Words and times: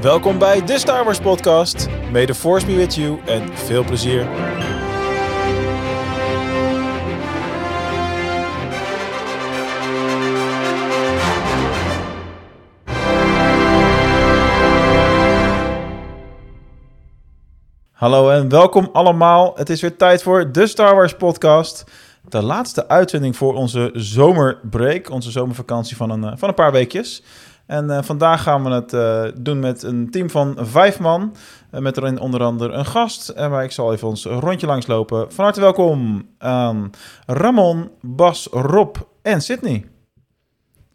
Welkom 0.00 0.38
bij 0.38 0.64
de 0.64 0.78
Star 0.78 1.04
Wars 1.04 1.20
podcast. 1.20 1.88
May 2.12 2.26
the 2.26 2.34
force 2.34 2.66
be 2.66 2.76
with 2.76 2.94
you 2.94 3.20
en 3.26 3.56
veel 3.56 3.84
plezier. 3.84 4.26
Hallo 17.92 18.30
en 18.30 18.48
welkom 18.48 18.88
allemaal. 18.92 19.52
Het 19.56 19.70
is 19.70 19.80
weer 19.80 19.96
tijd 19.96 20.22
voor 20.22 20.52
de 20.52 20.66
Star 20.66 20.94
Wars 20.94 21.16
podcast. 21.16 21.84
De 22.28 22.42
laatste 22.42 22.88
uitzending 22.88 23.36
voor 23.36 23.54
onze 23.54 23.90
zomerbreak, 23.92 25.10
onze 25.10 25.30
zomervakantie 25.30 25.96
van 25.96 26.10
een, 26.10 26.24
eh, 26.24 26.32
van 26.36 26.48
een 26.48 26.54
paar 26.54 26.72
weekjes. 26.72 27.22
En 27.66 27.84
uh, 27.84 27.98
vandaag 28.02 28.42
gaan 28.42 28.64
we 28.64 28.70
het 28.70 28.92
uh, 28.92 29.24
doen 29.42 29.58
met 29.58 29.82
een 29.82 30.10
team 30.10 30.30
van 30.30 30.56
vijf 30.60 30.98
man. 30.98 31.34
Uh, 31.74 31.80
met 31.80 31.96
erin 31.96 32.18
onder 32.18 32.42
andere 32.42 32.72
een 32.72 32.86
gast. 32.86 33.28
En 33.28 33.50
waar 33.50 33.64
ik 33.64 33.72
zal 33.72 33.92
even 33.92 34.08
ons 34.08 34.24
rondje 34.24 34.66
langslopen. 34.66 35.32
Van 35.32 35.44
harte 35.44 35.60
welkom 35.60 36.26
aan 36.38 36.90
Ramon, 37.26 37.90
Bas, 38.00 38.48
Rob 38.50 38.96
en 39.22 39.40
Sydney. 39.40 39.84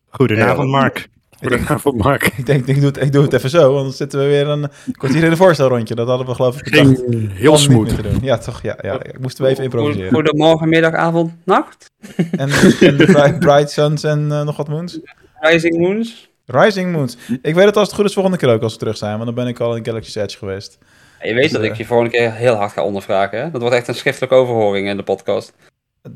Goedenavond, 0.10 0.70
Mark. 0.70 1.10
Goedenavond, 1.40 1.98
Mark. 1.98 2.34
Ik 2.38 2.46
denk, 2.46 2.66
ik 2.66 2.76
doe, 2.76 2.86
het, 2.86 3.02
ik 3.02 3.12
doe 3.12 3.24
het 3.24 3.34
even 3.34 3.50
zo, 3.50 3.74
want 3.74 3.84
dan 3.84 3.94
zitten 3.94 4.20
we 4.20 4.26
weer 4.26 4.48
een 4.48 4.68
kwartier 4.92 5.24
in 5.24 5.32
een 5.32 5.38
voorstelrondje. 5.38 5.96
Dat 5.96 6.08
hadden 6.08 6.28
we 6.28 6.36
geloof 6.36 6.58
ik 6.58 6.64
bedacht. 6.64 7.04
heel 7.34 7.58
smooth. 7.58 7.94
Ja, 8.22 8.38
toch? 8.38 8.62
Ja, 8.62 8.78
ja, 8.82 9.04
ik 9.04 9.20
moest 9.20 9.40
even 9.40 9.64
improviseren. 9.64 10.14
Goedemorgen, 10.14 10.70
middag, 10.70 10.94
avond, 10.94 11.34
nacht. 11.46 11.92
En, 12.16 12.50
en 12.80 12.98
de 12.98 13.06
Bright, 13.06 13.40
Bright 13.40 13.72
Suns 13.72 14.04
en 14.04 14.28
nog 14.28 14.58
wat 14.58 14.68
moons? 14.68 15.00
Rising 15.40 15.78
Moons. 15.78 16.31
Rising 16.52 16.92
Moons. 16.92 17.18
Ik 17.42 17.56
weet 17.56 17.66
het 17.66 17.78
als 17.78 17.88
het 17.88 17.96
goed 17.96 18.06
is 18.06 18.14
volgende 18.14 18.38
keer 18.38 18.50
ook 18.50 18.62
als 18.62 18.74
we 18.74 18.80
terug 18.80 18.98
zijn, 18.98 19.14
want 19.14 19.26
dan 19.26 19.36
ben 19.36 19.48
ik 19.48 19.60
al 19.60 19.76
in 19.76 19.86
Galaxy's 19.86 20.16
Edge 20.16 20.38
geweest. 20.38 20.78
Ja, 21.22 21.28
je 21.28 21.34
weet 21.34 21.44
dus, 21.44 21.52
dat 21.52 21.64
ik 21.64 21.76
je 21.76 21.86
volgende 21.86 22.12
keer 22.12 22.34
heel 22.34 22.56
hard 22.56 22.72
ga 22.72 22.84
ondervragen. 22.84 23.42
Hè? 23.42 23.52
Dat 23.52 23.62
wordt 23.62 23.76
echt 23.76 23.88
een 23.88 23.96
schriftelijke 23.96 24.36
overhoring 24.36 24.88
in 24.88 24.98
de 24.98 25.04
podcast. 25.04 25.54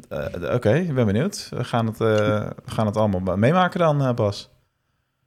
Uh, 0.09 0.25
Oké, 0.35 0.53
okay, 0.53 0.79
ik 0.79 0.95
ben 0.95 1.05
benieuwd. 1.05 1.49
We 1.49 1.63
gaan 1.63 1.85
het, 1.85 1.99
uh, 1.99 2.07
we 2.65 2.71
gaan 2.71 2.85
het 2.85 2.97
allemaal 2.97 3.37
meemaken 3.37 3.79
dan, 3.79 4.15
Bas. 4.15 4.49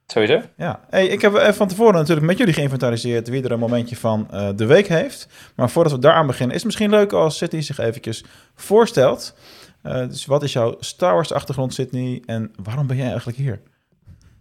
Sowieso. 0.05 0.41
Ja, 0.57 0.79
hey, 0.89 1.07
ik 1.07 1.21
heb 1.21 1.53
van 1.53 1.67
tevoren 1.67 1.93
natuurlijk 1.93 2.27
met 2.27 2.37
jullie 2.37 2.53
geïnventariseerd 2.53 3.27
wie 3.27 3.43
er 3.43 3.51
een 3.51 3.59
momentje 3.59 3.95
van 3.95 4.27
de 4.55 4.65
week 4.65 4.87
heeft. 4.87 5.27
Maar 5.55 5.69
voordat 5.69 5.91
we 5.91 5.99
daaraan 5.99 6.27
beginnen, 6.27 6.55
is 6.55 6.61
het 6.63 6.65
misschien 6.65 6.89
leuk 6.89 7.13
als 7.13 7.37
Sydney 7.37 7.61
zich 7.61 7.77
eventjes 7.77 8.23
voorstelt. 8.55 9.35
dus 9.81 10.25
wat 10.25 10.43
is 10.43 10.53
jouw 10.53 10.75
Star 10.79 11.13
Wars 11.13 11.33
achtergrond, 11.33 11.73
Sydney, 11.73 12.23
en 12.25 12.51
waarom 12.63 12.87
ben 12.87 12.97
jij 12.97 13.07
eigenlijk 13.07 13.37
hier? 13.37 13.61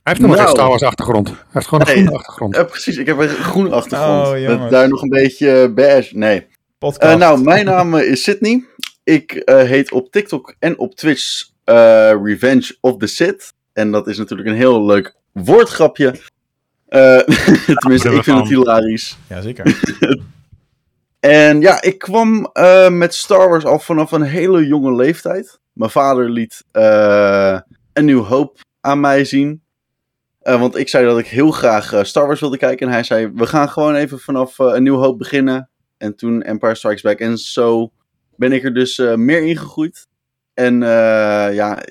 Hij 0.09 0.17
heeft 0.17 0.29
nog 0.29 0.37
nou, 0.37 0.49
geen 0.49 0.57
Star 0.57 0.69
Wars 0.69 0.83
achtergrond. 0.83 1.29
Hij 1.29 1.37
heeft 1.51 1.67
gewoon 1.67 1.81
een 1.81 1.95
nee, 1.95 1.97
groene 1.97 2.19
achtergrond. 2.19 2.57
Ja, 2.57 2.65
precies. 2.65 2.97
Ik 2.97 3.07
heb 3.07 3.19
een 3.19 3.29
groene 3.29 3.71
achtergrond. 3.71 4.27
Oh, 4.27 4.61
met 4.61 4.71
daar 4.71 4.89
nog 4.89 5.03
een 5.03 5.09
beetje 5.09 5.73
beige. 5.75 6.17
Nee. 6.17 6.47
Uh, 7.03 7.15
nou, 7.15 7.43
mijn 7.43 7.65
naam 7.75 7.95
is 7.95 8.23
Sydney. 8.23 8.65
Ik 9.05 9.43
uh, 9.45 9.63
heet 9.63 9.93
op 9.93 10.11
TikTok 10.11 10.55
en 10.59 10.79
op 10.79 10.95
Twitch 10.95 11.49
uh, 11.65 11.75
Revenge 12.23 12.77
of 12.81 12.97
the 12.97 13.07
Sith. 13.07 13.53
En 13.73 13.91
dat 13.91 14.07
is 14.07 14.19
natuurlijk 14.19 14.49
een 14.49 14.55
heel 14.55 14.85
leuk 14.85 15.15
woordgrapje. 15.33 16.15
tenminste, 17.79 18.11
ik 18.11 18.25
vind 18.25 18.39
het 18.39 18.49
hilarisch. 18.49 19.19
Jazeker. 19.29 19.81
en 21.21 21.61
ja, 21.61 21.83
ik 21.83 21.99
kwam 21.99 22.51
met 22.91 23.15
Star 23.15 23.49
Wars 23.49 23.65
al 23.65 23.79
vanaf 23.79 24.13
een 24.13 24.23
hele 24.23 24.67
jonge 24.67 24.95
leeftijd. 24.95 25.59
Mijn 25.73 25.91
vader 25.91 26.31
liet 26.31 26.65
een 27.93 28.05
nieuw 28.05 28.25
hoop 28.25 28.61
aan 28.81 29.01
mij 29.01 29.25
zien. 29.25 29.67
Uh, 30.49 30.61
want 30.61 30.77
ik 30.77 30.89
zei 30.89 31.07
dat 31.07 31.19
ik 31.19 31.27
heel 31.27 31.51
graag 31.51 31.93
uh, 31.93 32.03
Star 32.03 32.27
Wars 32.27 32.41
wilde 32.41 32.59
kijken. 32.59 32.87
En 32.87 32.93
hij 32.93 33.03
zei, 33.03 33.31
we 33.35 33.47
gaan 33.47 33.69
gewoon 33.69 33.95
even 33.95 34.19
vanaf 34.19 34.59
uh, 34.59 34.67
een 34.75 34.83
nieuw 34.83 34.97
hoop 34.97 35.19
beginnen. 35.19 35.71
En 35.97 36.17
toen 36.17 36.43
Empire 36.43 36.75
Strikes 36.75 37.03
Back. 37.03 37.19
En 37.19 37.39
zo 37.39 37.93
ben 38.37 38.53
ik 38.53 38.65
er 38.65 38.75
dus 38.75 38.99
meer 38.99 39.47
in 39.47 39.57
gegroeid. 39.57 40.07
En 40.55 40.81
ja, 40.81 41.83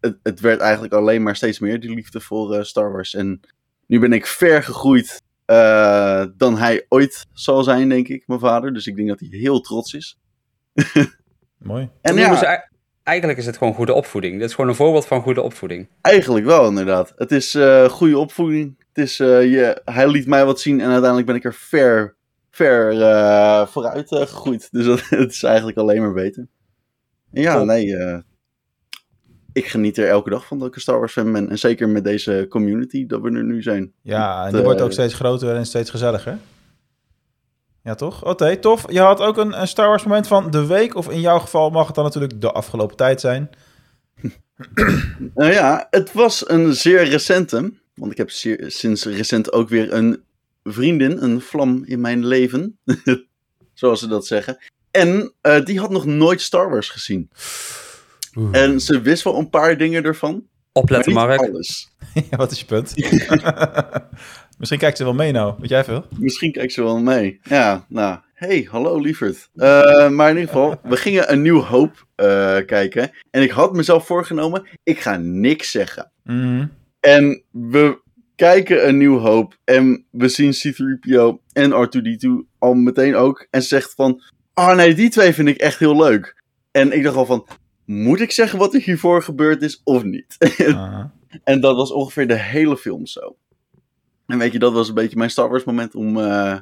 het, 0.00 0.18
het, 0.22 0.40
werd 0.40 0.60
eigenlijk 0.60 0.92
alleen 0.92 1.22
maar 1.22 1.36
steeds 1.36 1.58
meer, 1.58 1.80
die 1.80 1.94
liefde 1.94 2.20
voor 2.20 2.64
Star 2.64 2.92
Wars. 2.92 3.14
En 3.14 3.40
nu 3.86 3.98
ben 3.98 4.12
ik 4.12 4.26
ver 4.26 4.62
gegroeid 4.62 5.22
dan 6.36 6.58
hij 6.58 6.86
ooit 6.88 7.26
zal 7.32 7.62
zijn, 7.62 7.88
denk 7.88 8.08
ik, 8.08 8.26
mijn 8.26 8.40
vader. 8.40 8.72
Dus 8.72 8.86
ik 8.86 8.96
denk 8.96 9.08
dat 9.08 9.20
hij 9.20 9.28
heel 9.28 9.60
trots 9.60 9.94
is. 9.94 10.18
Mooi. 11.58 11.90
En 12.00 12.16
ja, 12.16 12.68
eigenlijk 13.04 13.38
is 13.38 13.46
het 13.46 13.56
gewoon 13.56 13.74
goede 13.74 13.92
opvoeding. 13.92 14.38
Dit 14.38 14.48
is 14.48 14.54
gewoon 14.54 14.70
een 14.70 14.76
voorbeeld 14.76 15.06
van 15.06 15.22
goede 15.22 15.42
opvoeding. 15.42 15.88
Eigenlijk 16.00 16.46
wel, 16.46 16.68
inderdaad. 16.68 17.12
Het 17.16 17.32
is 17.32 17.54
uh, 17.54 17.84
goede 17.84 18.18
opvoeding. 18.18 18.84
Het 18.92 19.04
is, 19.04 19.20
uh, 19.20 19.42
je, 19.52 19.80
hij 19.84 20.08
liet 20.08 20.26
mij 20.26 20.44
wat 20.44 20.60
zien 20.60 20.80
en 20.80 20.88
uiteindelijk 20.88 21.26
ben 21.26 21.36
ik 21.36 21.44
er 21.44 21.54
ver, 21.54 22.16
ver 22.50 22.92
uh, 22.92 23.66
vooruit 23.66 24.08
gegroeid. 24.08 24.68
Dus 24.72 24.84
dat, 24.84 25.00
het 25.20 25.30
is 25.30 25.42
eigenlijk 25.42 25.78
alleen 25.78 26.00
maar 26.00 26.12
beter. 26.12 26.46
En 27.32 27.42
ja, 27.42 27.54
cool. 27.54 27.64
nee. 27.64 28.22
ik 29.52 29.66
geniet 29.66 29.96
er 29.96 30.08
elke 30.08 30.30
dag 30.30 30.46
van 30.46 30.58
dat 30.58 30.68
ik 30.68 30.74
een 30.74 30.80
Star 30.80 30.98
Wars 30.98 31.12
fan 31.12 31.32
ben. 31.32 31.50
En 31.50 31.58
zeker 31.58 31.88
met 31.88 32.04
deze 32.04 32.46
community 32.48 33.06
dat 33.06 33.20
we 33.20 33.30
er 33.30 33.44
nu 33.44 33.62
zijn. 33.62 33.92
Ja, 34.02 34.46
en 34.46 34.52
die 34.52 34.62
wordt 34.62 34.80
ook 34.80 34.92
steeds 34.92 35.14
groter 35.14 35.56
en 35.56 35.66
steeds 35.66 35.90
gezelliger. 35.90 36.38
Ja, 37.84 37.94
toch? 37.94 38.20
Oké, 38.20 38.30
okay, 38.30 38.56
tof. 38.56 38.92
Je 38.92 39.00
had 39.00 39.20
ook 39.20 39.36
een, 39.36 39.60
een, 39.60 39.68
Star 39.68 39.88
Wars 39.88 40.04
moment 40.04 40.26
van 40.26 40.50
de 40.50 40.66
week. 40.66 40.94
Of 40.94 41.10
in 41.10 41.20
jouw 41.20 41.38
geval 41.38 41.70
mag 41.70 41.86
het 41.86 41.94
dan 41.94 42.04
natuurlijk 42.04 42.40
de 42.40 42.52
afgelopen 42.52 42.96
tijd 42.96 43.20
zijn. 43.20 43.50
nou 45.34 45.52
ja, 45.52 45.86
het 45.90 46.12
was 46.12 46.48
een 46.48 46.74
zeer 46.74 47.04
recente. 47.04 47.72
Want 47.94 48.12
ik 48.12 48.18
heb 48.18 48.30
zeer, 48.30 48.64
sinds 48.66 49.04
recent 49.04 49.52
ook 49.52 49.68
weer 49.68 49.92
een 49.92 50.22
vriendin, 50.62 51.22
een 51.22 51.40
vlam 51.40 51.82
in 51.84 52.00
mijn 52.00 52.26
leven. 52.26 52.78
Zoals 53.74 54.00
ze 54.00 54.06
dat 54.06 54.26
zeggen. 54.26 54.58
En 54.90 55.32
uh, 55.42 55.64
die 55.64 55.80
had 55.80 55.90
nog 55.90 56.04
nooit 56.04 56.40
Star 56.40 56.70
Wars 56.70 56.88
gezien. 56.88 57.30
Oeh. 58.34 58.56
En 58.62 58.80
ze 58.80 59.00
wist 59.00 59.22
wel 59.22 59.38
een 59.38 59.50
paar 59.50 59.76
dingen 59.76 60.04
ervan. 60.04 60.46
Opletten, 60.72 61.12
Mark. 61.12 61.40
alles. 61.40 61.90
ja, 62.30 62.36
wat 62.36 62.50
is 62.50 62.58
je 62.58 62.64
punt? 62.64 62.94
Misschien 64.58 64.78
kijkt 64.78 64.96
ze 64.96 65.04
wel 65.04 65.14
mee 65.14 65.32
nou, 65.32 65.54
weet 65.58 65.68
jij 65.68 65.84
veel? 65.84 66.06
Misschien 66.18 66.52
kijkt 66.52 66.72
ze 66.72 66.82
wel 66.82 66.98
mee. 66.98 67.40
Ja, 67.42 67.84
nou, 67.88 68.18
hey, 68.34 68.68
hallo 68.70 68.98
lieverd. 68.98 69.50
Uh, 69.54 70.08
maar 70.10 70.30
in 70.30 70.36
ieder 70.36 70.52
geval, 70.52 70.76
we 70.90 70.96
gingen 70.96 71.32
een 71.32 71.42
nieuw 71.42 71.60
hoop 71.60 72.06
uh, 72.16 72.56
kijken. 72.66 73.10
En 73.30 73.42
ik 73.42 73.50
had 73.50 73.72
mezelf 73.72 74.06
voorgenomen, 74.06 74.66
ik 74.82 75.00
ga 75.00 75.16
niks 75.16 75.70
zeggen. 75.70 76.10
Mm. 76.22 76.72
En 77.00 77.42
we 77.50 78.02
kijken 78.36 78.88
een 78.88 78.96
nieuw 78.96 79.18
hoop 79.18 79.56
en 79.64 80.04
we 80.10 80.28
zien 80.28 80.50
C-3PO 80.52 81.52
en 81.52 81.70
R2-D2 81.70 82.48
al 82.58 82.74
meteen 82.74 83.14
ook. 83.14 83.46
En 83.50 83.62
ze 83.62 83.68
zegt 83.68 83.94
van, 83.94 84.22
oh 84.54 84.74
nee, 84.74 84.94
die 84.94 85.10
twee 85.10 85.32
vind 85.32 85.48
ik 85.48 85.56
echt 85.56 85.78
heel 85.78 85.96
leuk. 85.96 86.42
En 86.70 86.92
ik 86.92 87.02
dacht 87.02 87.16
al 87.16 87.26
van, 87.26 87.46
moet 87.84 88.20
ik 88.20 88.30
zeggen 88.30 88.58
wat 88.58 88.74
er 88.74 88.80
hiervoor 88.80 89.22
gebeurd 89.22 89.62
is 89.62 89.80
of 89.84 90.02
niet? 90.02 90.36
Uh-huh. 90.58 91.04
en 91.44 91.60
dat 91.60 91.76
was 91.76 91.92
ongeveer 91.92 92.28
de 92.28 92.38
hele 92.38 92.76
film 92.76 93.06
zo. 93.06 93.36
En 94.26 94.38
weet 94.38 94.52
je, 94.52 94.58
dat 94.58 94.72
was 94.72 94.88
een 94.88 94.94
beetje 94.94 95.16
mijn 95.16 95.30
Star 95.30 95.48
Wars 95.48 95.64
moment 95.64 95.94
om 95.94 96.16
uh, 96.16 96.56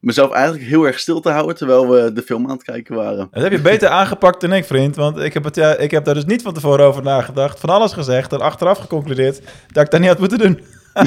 mezelf 0.00 0.30
eigenlijk 0.30 0.64
heel 0.64 0.86
erg 0.86 0.98
stil 0.98 1.20
te 1.20 1.30
houden 1.30 1.56
terwijl 1.56 1.88
we 1.88 2.12
de 2.12 2.22
film 2.22 2.44
aan 2.44 2.52
het 2.52 2.62
kijken 2.62 2.94
waren. 2.94 3.28
Dat 3.30 3.42
heb 3.42 3.52
je 3.52 3.60
beter 3.60 3.88
aangepakt 4.00 4.40
dan 4.40 4.52
ik, 4.52 4.64
vriend. 4.64 4.96
Want 4.96 5.18
ik 5.18 5.34
heb, 5.34 5.44
het, 5.44 5.54
ja, 5.54 5.76
ik 5.76 5.90
heb 5.90 6.04
daar 6.04 6.14
dus 6.14 6.24
niet 6.24 6.42
van 6.42 6.54
tevoren 6.54 6.84
over 6.84 7.02
nagedacht. 7.02 7.60
Van 7.60 7.70
alles 7.70 7.92
gezegd 7.92 8.32
en 8.32 8.40
achteraf 8.40 8.78
geconcludeerd 8.78 9.40
dat 9.72 9.84
ik 9.84 9.90
dat 9.90 10.00
niet 10.00 10.08
had 10.08 10.18
moeten 10.18 10.38
doen. 10.38 10.60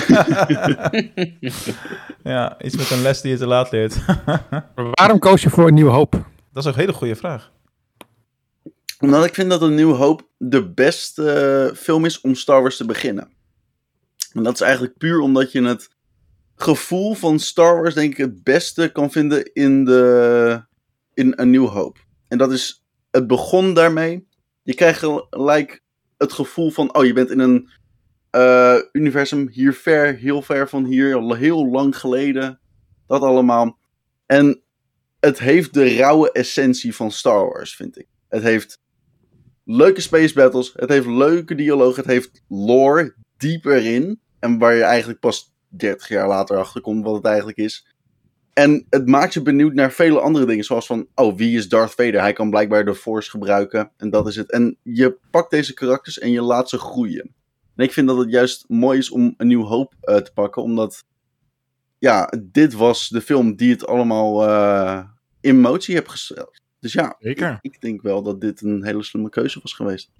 ja, 2.34 2.62
iets 2.62 2.75
met 2.75 2.90
een 2.90 3.02
les 3.02 3.22
die 3.22 3.31
je 3.31 3.38
te 3.38 3.48
laat 3.48 3.72
leert. 3.72 3.98
Waarom 5.00 5.20
koos 5.20 5.42
je 5.42 5.50
voor 5.50 5.68
een 5.68 5.74
nieuwe 5.74 5.92
hoop? 5.92 6.12
Dat 6.54 6.66
is 6.66 6.72
een 6.72 6.80
hele 6.80 6.94
goede 6.94 7.16
vraag. 7.16 7.52
Omdat 9.00 9.25
ik 9.25 9.34
vind 9.34 9.50
dat 9.50 9.62
een 9.62 9.75
nieuwe 9.75 9.96
hoop 9.96 10.28
de 10.38 10.70
beste 10.70 11.70
uh, 11.70 11.78
film 11.78 12.06
is 12.06 12.22
om 12.22 12.36
Star 12.36 12.62
Wars 12.62 12.78
te 12.78 12.86
beginnen. 12.86 13.28
En 14.34 14.44
dat 14.44 14.54
is 14.54 14.62
eigenlijk 14.62 14.98
puur 14.98 15.20
omdat 15.20 15.52
je 15.52 15.64
het 15.64 15.90
gevoel 16.56 17.13
van 17.13 17.40
Star 17.40 17.81
Wars, 17.81 17.94
denk 17.94 18.12
ik, 18.12 18.18
het 18.18 18.44
beste 18.44 18.92
kan 18.92 19.12
vinden 19.12 19.54
in, 19.54 19.86
de, 19.86 20.63
in 21.13 21.34
een 21.36 21.50
nieuw 21.50 21.68
hoop. 21.68 22.06
En 22.28 22.38
dat 22.38 22.52
is, 22.52 22.86
het 23.12 23.28
begon 23.28 23.74
daarmee. 23.74 24.28
Je 24.63 24.74
krijgt 24.74 25.00
gelijk 25.00 25.84
het 26.18 26.34
gevoel 26.34 26.69
van, 26.69 26.96
oh, 26.96 27.06
je 27.06 27.13
bent 27.13 27.30
in 27.30 27.40
een 27.40 27.69
uh, 28.36 28.78
universum 28.92 29.48
hier 29.50 29.74
ver, 29.74 30.16
heel 30.16 30.42
ver 30.42 30.69
van 30.69 30.86
hier, 30.86 31.36
heel 31.36 31.68
lang 31.68 31.98
geleden. 31.98 32.60
Dat 33.07 33.22
allemaal. 33.22 33.80
En 34.25 34.62
het 35.19 35.40
heeft 35.40 35.74
de 35.74 35.96
rauwe 35.96 36.31
essentie 36.31 36.96
van 36.96 37.12
Star 37.12 37.46
Wars, 37.46 37.75
vind 37.75 38.00
ik. 38.00 38.07
Het 38.30 38.44
heeft 38.44 38.81
leuke 39.63 40.02
space 40.02 40.34
battles, 40.34 40.74
het 40.75 40.90
heeft 40.90 41.07
leuke 41.07 41.56
dialoog, 41.56 41.96
het 41.96 42.06
heeft 42.06 42.44
lore 42.48 43.16
dieper 43.38 43.86
in. 43.86 44.22
En 44.44 44.57
waar 44.57 44.74
je 44.74 44.84
eigenlijk 44.84 45.19
pas 45.19 45.54
30 45.68 46.07
jaar 46.07 46.28
later 46.28 46.57
achter 46.57 46.81
komt 46.81 47.04
wat 47.04 47.16
het 47.16 47.25
eigenlijk 47.25 47.57
is. 47.57 47.88
En 48.54 48.86
het 48.90 49.07
maakt 49.07 49.34
je 49.34 49.42
benieuwd 49.42 49.74
naar 49.74 49.92
vele 49.92 50.19
andere 50.19 50.45
dingen. 50.45 50.63
Zoals 50.63 50.86
van, 50.86 51.07
oh, 51.16 51.38
wie 51.38 51.57
is 51.57 51.69
Darth 51.69 51.94
Vader? 51.94 52.22
Hij 52.22 52.34
kan 52.34 52.50
blijkbaar 52.50 52.86
de 52.86 52.95
Force 52.95 53.30
gebruiken. 53.30 53.92
En 53.98 54.10
dat 54.10 54.28
is 54.28 54.36
het. 54.36 54.51
En 54.51 54.78
je 54.81 55.18
pakt 55.31 55.51
deze 55.51 55.74
karakters 55.74 56.19
en 56.19 56.31
je 56.31 56.42
laat 56.42 56.69
ze 56.69 56.78
groeien. 56.78 57.34
En 57.75 57.84
ik 57.84 57.94
vind 57.94 58.07
dat 58.07 58.18
het 58.18 58.31
juist 58.31 58.66
mooi 58.68 58.98
is 58.98 59.10
om 59.10 59.34
een 59.38 59.48
nieuw 59.48 59.63
hoop 59.63 59.94
uh, 60.04 60.16
te 60.16 60.31
pakken. 60.34 60.63
Omdat 60.63 61.04
ja, 62.00 62.34
dit 62.44 62.74
was 62.74 63.10
de 63.10 63.22
film 63.22 63.56
die 63.56 63.72
het 63.72 63.88
allemaal 63.88 64.50
uh, 64.50 65.04
in 65.42 65.60
motie 65.60 65.95
heeft 65.95 66.10
gesteld. 66.10 66.62
Dus 66.80 66.94
ja, 66.94 67.16
Zeker. 67.19 67.60
Ik, 67.62 67.74
ik, 67.74 67.81
denk 67.81 68.01
wel 68.01 68.24
dat 68.24 68.42
dit 68.42 68.62
een 68.62 68.86
hele 68.86 69.04
slimme 69.04 69.30
keuze 69.30 69.60
was 69.62 69.74
geweest. 69.74 70.12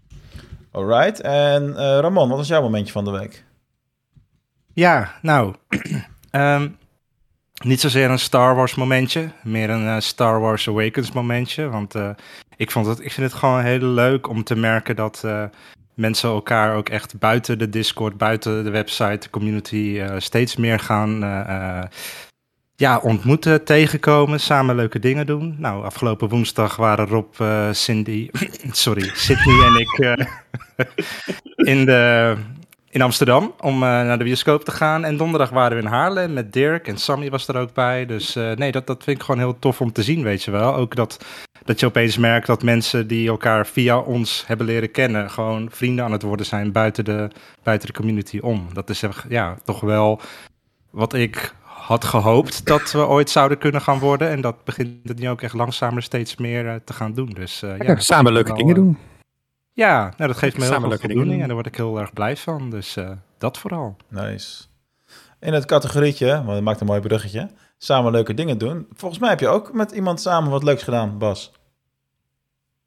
Alright, 0.72 1.20
en 1.20 1.64
uh, 1.64 1.76
Ramon, 1.76 2.30
wat 2.30 2.38
was 2.38 2.48
jouw 2.48 2.62
momentje 2.62 2.92
van 2.92 3.06
de 3.06 3.12
week? 3.12 3.46
Ja, 4.74 5.14
nou, 5.22 5.54
um, 6.32 6.78
niet 7.64 7.80
zozeer 7.80 8.10
een 8.10 8.20
Star 8.20 8.56
Wars 8.56 8.76
momentje, 8.76 9.30
meer 9.44 9.70
een 9.70 9.86
uh, 9.86 10.00
Star 10.00 10.40
Wars 10.40 10.68
Awakens 10.68 11.12
momentje. 11.12 11.70
Want 11.70 11.96
uh, 11.96 12.10
ik, 12.56 12.72
vond 12.72 12.86
het, 12.86 13.00
ik 13.00 13.12
vind 13.12 13.32
het 13.32 13.40
gewoon 13.40 13.62
heel 13.62 13.88
leuk 13.88 14.30
om 14.30 14.44
te 14.44 14.56
merken 14.56 14.96
dat 14.96 15.22
uh, 15.26 15.44
mensen 15.94 16.30
elkaar 16.30 16.76
ook 16.76 16.90
echt 16.90 17.20
buiten 17.20 17.60
de 17.60 17.70
Discord, 17.70 18.18
buiten 18.18 18.64
de 18.64 18.70
website, 18.70 19.18
de 19.20 19.30
community 19.30 20.02
steeds 20.18 20.56
meer 20.56 20.80
gaan 20.80 21.20
ja, 22.76 22.98
ontmoeten, 22.98 23.64
tegenkomen, 23.64 24.40
samen 24.40 24.76
leuke 24.76 25.00
dingen 25.00 25.26
doen. 25.26 25.56
Nou, 25.58 25.84
afgelopen 25.84 26.30
woensdag 26.30 26.76
waren 26.76 27.08
Rob, 27.08 27.34
Cindy, 27.72 28.30
sorry, 28.72 29.10
Sydney 29.14 29.66
en 29.66 29.80
ik 29.80 30.18
in 31.72 31.86
de 31.86 32.36
in 32.94 33.02
Amsterdam 33.02 33.54
om 33.60 33.74
uh, 33.74 33.80
naar 33.80 34.18
de 34.18 34.24
bioscoop 34.24 34.64
te 34.64 34.72
gaan. 34.72 35.04
En 35.04 35.18
donderdag 35.18 35.50
waren 35.50 35.78
we 35.78 35.84
in 35.84 35.90
Haarlem 35.90 36.34
met 36.34 36.54
Dirk 36.54 36.88
en 36.88 36.98
Sammy 36.98 37.30
was 37.30 37.48
er 37.48 37.58
ook 37.58 37.74
bij. 37.74 38.06
Dus 38.06 38.36
uh, 38.36 38.52
nee, 38.52 38.72
dat, 38.72 38.88
dat 38.88 39.04
vind 39.04 39.18
ik 39.18 39.24
gewoon 39.24 39.40
heel 39.40 39.60
tof 39.60 39.82
om 39.82 39.92
te 39.92 40.04
zien, 40.04 40.24
weet 40.24 40.44
je 40.44 40.52
wel. 40.52 40.76
Ook 40.76 40.96
dat, 40.96 41.26
dat 41.66 41.80
je 41.80 41.86
opeens 41.86 42.18
merkt 42.18 42.48
dat 42.48 42.64
mensen 42.64 43.08
die 43.08 43.28
elkaar 43.28 43.68
via 43.68 44.00
ons 44.00 44.44
hebben 44.48 44.66
leren 44.66 44.92
kennen... 44.92 45.30
gewoon 45.30 45.68
vrienden 45.72 46.06
aan 46.06 46.12
het 46.12 46.22
worden 46.22 46.46
zijn 46.46 46.72
buiten 46.72 47.06
de, 47.06 47.30
buiten 47.64 47.88
de 47.88 47.94
community 47.94 48.40
om. 48.40 48.68
Dat 48.74 48.90
is 48.90 49.04
ja, 49.30 49.58
toch 49.64 49.80
wel 49.80 50.22
wat 50.90 51.14
ik 51.14 51.54
had 51.64 52.06
gehoopt 52.06 52.66
dat 52.66 52.92
we 52.92 53.08
ooit 53.08 53.30
zouden 53.30 53.58
kunnen 53.58 53.82
gaan 53.82 54.00
worden. 54.00 54.30
En 54.30 54.42
dat 54.42 54.64
begint 54.64 54.90
het 55.04 55.20
nu 55.20 55.30
ook 55.30 55.42
echt 55.42 55.54
langzamer 55.54 56.04
steeds 56.04 56.36
meer 56.36 56.66
uh, 56.66 56.74
te 56.86 56.94
gaan 56.94 57.14
doen. 57.14 57.30
Dus, 57.30 57.64
ja, 57.80 58.00
samen 58.00 58.34
leuke 58.34 58.54
dingen 58.54 58.76
doen. 58.76 58.98
Ja, 59.74 60.14
nou, 60.18 60.32
dat 60.32 60.38
geeft 60.38 60.58
me 60.58 60.64
heel 60.64 60.80
veel 60.80 60.98
voldoening 60.98 61.42
en 61.42 61.46
daar 61.46 61.56
word 61.56 61.68
ik 61.68 61.76
heel 61.76 62.00
erg 62.00 62.14
blij 62.14 62.38
van. 62.38 62.70
Dus 62.70 62.98
uh, 62.98 63.10
dat 63.38 63.58
vooral. 63.58 63.98
Nice. 64.08 64.64
In 65.40 65.54
het 65.54 65.66
categorietje, 65.66 66.28
want 66.28 66.48
dat 66.48 66.62
maakt 66.62 66.80
een 66.80 66.88
mooi 66.88 67.00
bruggetje, 67.00 67.50
samen 67.78 68.12
leuke 68.12 68.34
dingen 68.34 68.58
doen. 68.58 68.88
Volgens 68.94 69.20
mij 69.22 69.30
heb 69.30 69.40
je 69.40 69.48
ook 69.48 69.74
met 69.74 69.92
iemand 69.92 70.22
samen 70.22 70.52
wat 70.52 70.64
leuks 70.64 70.84
gedaan, 70.84 71.18
Bas. 71.18 71.52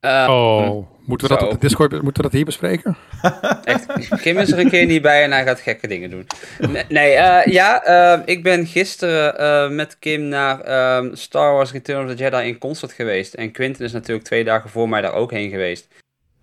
Uh, 0.00 0.27
oh, 0.31 0.87
moeten 1.05 1.29
we 1.29 1.35
dat 1.35 1.43
op 1.43 1.50
de 1.50 1.59
Discord 1.59 1.91
moeten 1.91 2.15
we 2.15 2.23
dat 2.23 2.33
hier 2.33 2.44
bespreken? 2.44 2.97
Echt, 3.65 3.87
Kim 4.21 4.38
is 4.38 4.53
er 4.53 4.59
een 4.59 4.71
keer 4.71 4.87
niet 4.87 5.03
bij 5.03 5.25
en 5.25 5.33
hij 5.33 5.44
gaat 5.44 5.61
gekke 5.61 5.88
dingen 5.88 6.11
doen. 6.11 6.27
Nee, 6.71 6.85
nee 6.88 7.12
uh, 7.12 7.44
ja, 7.44 7.88
uh, 7.88 8.23
ik 8.25 8.43
ben 8.43 8.67
gisteren 8.67 9.75
met 9.75 9.99
Kim 9.99 10.23
naar 10.23 10.61
ehm, 10.61 11.15
Star 11.15 11.53
Wars 11.53 11.73
Return 11.73 12.05
of 12.05 12.11
the 12.11 12.23
Jedi 12.23 12.47
in 12.47 12.59
concert 12.59 12.93
geweest. 12.93 13.35
En 13.35 13.53
Quinten 13.53 13.85
is 13.85 13.93
natuurlijk 13.93 14.27
twee 14.27 14.44
dagen 14.44 14.71
voor 14.71 14.88
mij 14.88 15.00
daar 15.00 15.15
ook 15.15 15.31
heen 15.31 15.50
geweest. 15.50 15.88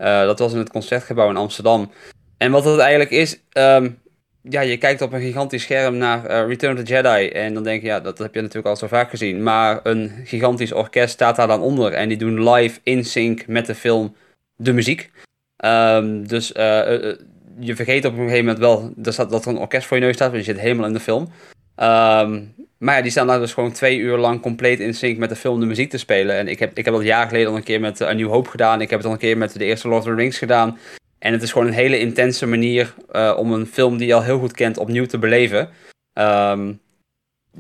Uh, 0.04 0.26
dat 0.26 0.40
was 0.40 0.52
in 0.52 0.58
het 0.58 0.70
concertgebouw 0.70 1.30
in 1.30 1.38
Amsterdam. 1.38 1.92
En 2.38 2.52
wat 2.52 2.66
het 2.66 2.80
eigenlijk 2.80 3.12
is, 3.12 3.40
um, 3.54 4.00
ja, 4.42 4.62
je 4.62 4.78
kijkt 4.78 5.02
op 5.02 5.14
een 5.14 5.22
gigantisch 5.22 5.64
scherm 5.64 5.98
naar 5.98 6.30
uh, 6.30 6.48
Return 6.48 6.78
of 6.78 6.84
the 6.84 6.94
Jedi. 6.94 7.28
En 7.28 7.54
dan 7.54 7.64
denk 7.64 7.82
je, 7.82 7.88
ja, 7.88 8.00
dat 8.00 8.18
heb 8.18 8.34
je 8.34 8.42
natuurlijk 8.42 8.68
al 8.68 8.76
zo 8.76 8.88
vaak 8.88 9.10
gezien. 9.10 9.44
Maar 9.44 9.80
een 9.84 10.12
gigantisch 10.24 10.72
orkest 10.72 11.14
staat 11.14 11.36
daar 11.36 11.48
dan 11.48 11.62
onder. 11.62 11.94
En 11.94 12.08
die 12.08 12.18
doen 12.18 12.50
live 12.50 12.80
in 12.84 13.06
sync 13.06 13.48
met 13.48 13.66
de 13.66 13.76
film 13.76 14.16
de 14.56 14.74
muziek. 14.74 15.12
Um, 15.66 16.28
dus 16.28 16.52
uh, 16.52 16.56
je 17.60 17.76
vergeet 17.76 18.06
op 18.06 18.12
een 18.12 18.18
gegeven 18.18 18.46
moment 18.46 18.60
wel 18.60 18.94
dat, 18.96 19.16
dat 19.16 19.46
er 19.46 19.52
een 19.52 19.58
orkest 19.58 19.88
voor 19.88 19.98
je 19.98 20.04
neus 20.04 20.16
staat. 20.16 20.32
Want 20.32 20.46
je 20.46 20.52
zit 20.52 20.62
helemaal 20.62 20.88
in 20.88 20.94
de 20.94 21.00
film. 21.00 21.32
Um, 21.76 22.54
maar 22.78 22.96
ja, 22.96 23.02
die 23.02 23.12
staan 23.12 23.28
daar 23.28 23.40
dus 23.40 23.54
gewoon 23.54 23.72
twee 23.72 23.98
uur 23.98 24.18
lang 24.18 24.42
compleet 24.42 24.80
in 24.80 24.94
sync 24.94 25.18
met 25.18 25.30
de 25.30 25.36
film 25.36 25.60
de 25.60 25.66
muziek 25.66 25.90
te 25.90 25.98
spelen. 25.98 26.36
En 26.36 26.48
ik 26.48 26.60
heb, 26.60 26.78
ik 26.78 26.86
heb 26.86 26.94
dat 26.94 27.04
jaar 27.04 27.28
geleden 27.28 27.50
al 27.50 27.56
een 27.56 27.64
keer 27.64 27.80
met 27.80 28.02
A 28.02 28.14
New 28.14 28.30
Hope 28.30 28.50
gedaan. 28.50 28.82
Ik 28.82 28.90
heb 28.90 29.00
het 29.00 29.08
al 29.08 29.14
een 29.14 29.20
keer 29.20 29.38
met 29.38 29.54
de 29.54 29.66
eerste 29.66 29.88
Lord 29.88 30.02
of 30.02 30.08
the 30.08 30.16
Rings 30.16 30.38
gedaan. 30.38 30.78
En 31.20 31.34
het 31.34 31.42
is 31.42 31.52
gewoon 31.52 31.68
een 31.68 31.74
hele 31.74 32.00
intense 32.00 32.46
manier 32.46 32.94
uh, 33.12 33.36
om 33.38 33.52
een 33.52 33.66
film 33.66 33.98
die 33.98 34.08
je 34.08 34.14
al 34.14 34.24
heel 34.24 34.40
goed 34.40 34.52
kent 34.52 34.78
opnieuw 34.78 35.06
te 35.06 35.18
beleven. 35.18 35.70
Um, 36.14 36.80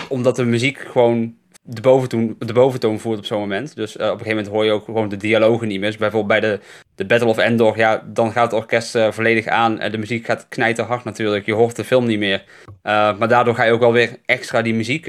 omdat 0.07 0.35
de 0.35 0.45
muziek 0.45 0.77
gewoon 0.77 1.35
de 1.65 1.81
boventoon, 1.81 2.35
de 2.39 2.53
boventoon 2.53 2.99
voert 2.99 3.17
op 3.17 3.25
zo'n 3.25 3.39
moment. 3.39 3.75
Dus 3.75 3.95
uh, 3.95 4.03
op 4.03 4.11
een 4.11 4.17
gegeven 4.17 4.35
moment 4.35 4.53
hoor 4.53 4.65
je 4.65 4.71
ook 4.71 4.85
gewoon 4.85 5.09
de 5.09 5.17
dialogen 5.17 5.67
niet 5.67 5.79
meer. 5.79 5.89
Dus 5.89 5.99
bijvoorbeeld 5.99 6.39
bij 6.39 6.49
de, 6.49 6.59
de 6.95 7.05
Battle 7.05 7.29
of 7.29 7.37
Endor, 7.37 7.77
ja, 7.77 8.03
dan 8.05 8.31
gaat 8.31 8.51
het 8.51 8.61
orkest 8.61 8.95
uh, 8.95 9.11
volledig 9.11 9.47
aan. 9.47 9.79
En 9.79 9.91
de 9.91 9.97
muziek 9.97 10.25
gaat 10.25 10.45
knijten 10.49 10.85
hard 10.85 11.03
natuurlijk. 11.03 11.45
Je 11.45 11.53
hoort 11.53 11.75
de 11.75 11.83
film 11.83 12.05
niet 12.05 12.19
meer. 12.19 12.43
Maar 12.83 13.27
daardoor 13.27 13.55
ga 13.55 13.63
je 13.63 13.71
ook 13.71 13.79
wel 13.79 13.93
weer 13.93 14.19
extra 14.25 14.61
die 14.61 14.73
muziek 14.73 15.07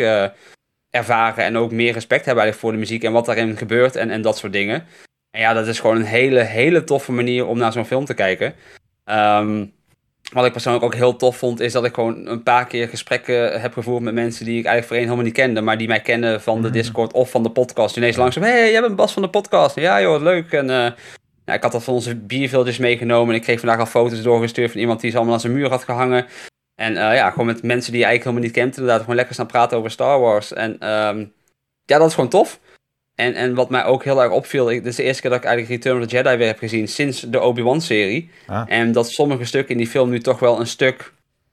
ervaren. 0.91 1.45
En 1.45 1.56
ook 1.56 1.73
meer 1.73 1.93
respect 1.93 2.25
hebben 2.25 2.45
eigenlijk 2.45 2.61
voor 2.61 2.73
de 2.73 2.79
muziek 2.79 3.05
en 3.05 3.12
wat 3.12 3.27
daarin 3.27 3.57
gebeurt 3.57 3.97
en, 3.97 4.11
en 4.11 4.23
dat 4.23 4.39
soort 4.39 4.53
dingen. 4.53 4.87
En 5.31 5.41
ja, 5.41 5.53
dat 5.53 5.67
is 5.67 5.81
gewoon 5.81 5.97
een 5.97 6.05
hele, 6.05 6.41
hele 6.41 6.85
toffe 6.85 7.12
manier 7.12 7.47
om 7.47 7.59
naar 7.59 7.73
zo'n 7.73 7.85
film 7.85 8.05
te 8.05 8.15
kijken. 8.15 8.55
Um, 9.05 9.74
wat 10.35 10.45
ik 10.45 10.53
persoonlijk 10.53 10.85
ook 10.85 10.95
heel 10.95 11.17
tof 11.17 11.37
vond, 11.37 11.61
is 11.61 11.73
dat 11.73 11.85
ik 11.85 11.95
gewoon 11.95 12.27
een 12.27 12.43
paar 12.43 12.67
keer 12.67 12.89
gesprekken 12.89 13.61
heb 13.61 13.73
gevoerd 13.73 14.03
met 14.03 14.15
mensen 14.15 14.45
die 14.45 14.59
ik 14.59 14.65
eigenlijk 14.65 14.87
voorheen 14.87 15.05
helemaal 15.05 15.25
niet 15.25 15.35
kende, 15.35 15.61
maar 15.61 15.79
die 15.79 15.89
mij 15.89 16.01
kennen 16.01 16.43
van 16.43 16.63
de 16.63 16.71
Discord 16.71 17.13
of 17.13 17.31
van 17.31 17.43
de 17.43 17.51
podcast. 17.51 17.97
Ineens 17.97 18.17
langzaam, 18.17 18.43
hé, 18.43 18.51
hey, 18.51 18.71
jij 18.71 18.81
bent 18.81 18.97
Bas 18.97 19.13
van 19.13 19.23
de 19.23 19.29
podcast. 19.29 19.77
Ja 19.77 20.01
joh, 20.01 20.23
leuk. 20.23 20.53
En 20.53 20.65
uh, 20.65 20.77
nou, 21.45 21.57
ik 21.59 21.63
had 21.63 21.73
dat 21.73 21.85
van 21.85 21.95
onze 21.95 22.17
bierviltjes 22.17 22.79
meegenomen 22.79 23.29
en 23.29 23.35
ik 23.35 23.43
kreeg 23.43 23.61
vandaag 23.61 23.79
al 23.79 23.87
foto's 23.87 24.23
doorgestuurd 24.23 24.71
van 24.71 24.81
iemand 24.81 25.01
die 25.01 25.11
ze 25.11 25.17
allemaal 25.17 25.35
aan 25.35 25.41
zijn 25.41 25.53
muur 25.53 25.69
had 25.69 25.85
gehangen. 25.85 26.27
En 26.75 26.93
uh, 26.93 27.15
ja, 27.15 27.31
gewoon 27.31 27.47
met 27.47 27.63
mensen 27.63 27.93
die 27.93 28.01
je 28.01 28.07
eigenlijk 28.07 28.25
helemaal 28.25 28.43
niet 28.43 28.53
kent, 28.53 28.77
inderdaad, 28.77 29.01
gewoon 29.01 29.17
lekker 29.17 29.35
staan 29.35 29.47
praten 29.47 29.79
over 29.79 29.91
Star 29.91 30.21
Wars. 30.21 30.53
En 30.53 30.71
um, 30.91 31.33
ja, 31.85 31.99
dat 31.99 32.09
is 32.09 32.15
gewoon 32.15 32.31
tof. 32.31 32.61
En, 33.14 33.34
en 33.34 33.55
wat 33.55 33.70
mij 33.70 33.84
ook 33.84 34.05
heel 34.05 34.22
erg 34.22 34.32
opviel, 34.32 34.64
dit 34.64 34.87
is 34.87 34.96
de 34.96 35.02
eerste 35.02 35.22
keer 35.22 35.31
dat 35.31 35.38
ik 35.38 35.46
eigenlijk 35.46 35.75
Return 35.75 36.02
of 36.02 36.08
the 36.08 36.16
Jedi 36.16 36.37
weer 36.37 36.46
heb 36.46 36.58
gezien 36.58 36.88
sinds 36.88 37.20
de 37.20 37.40
Obi-Wan-serie. 37.40 38.31
Ah. 38.46 38.64
En 38.66 38.93
dat 38.93 39.11
sommige 39.11 39.44
stukken 39.44 39.72
in 39.72 39.78
die 39.81 39.90
film 39.90 40.11
nu 40.11 40.20
toch 40.20 40.38
wel 40.38 40.61
een 40.61 40.66
stuk 40.66 41.12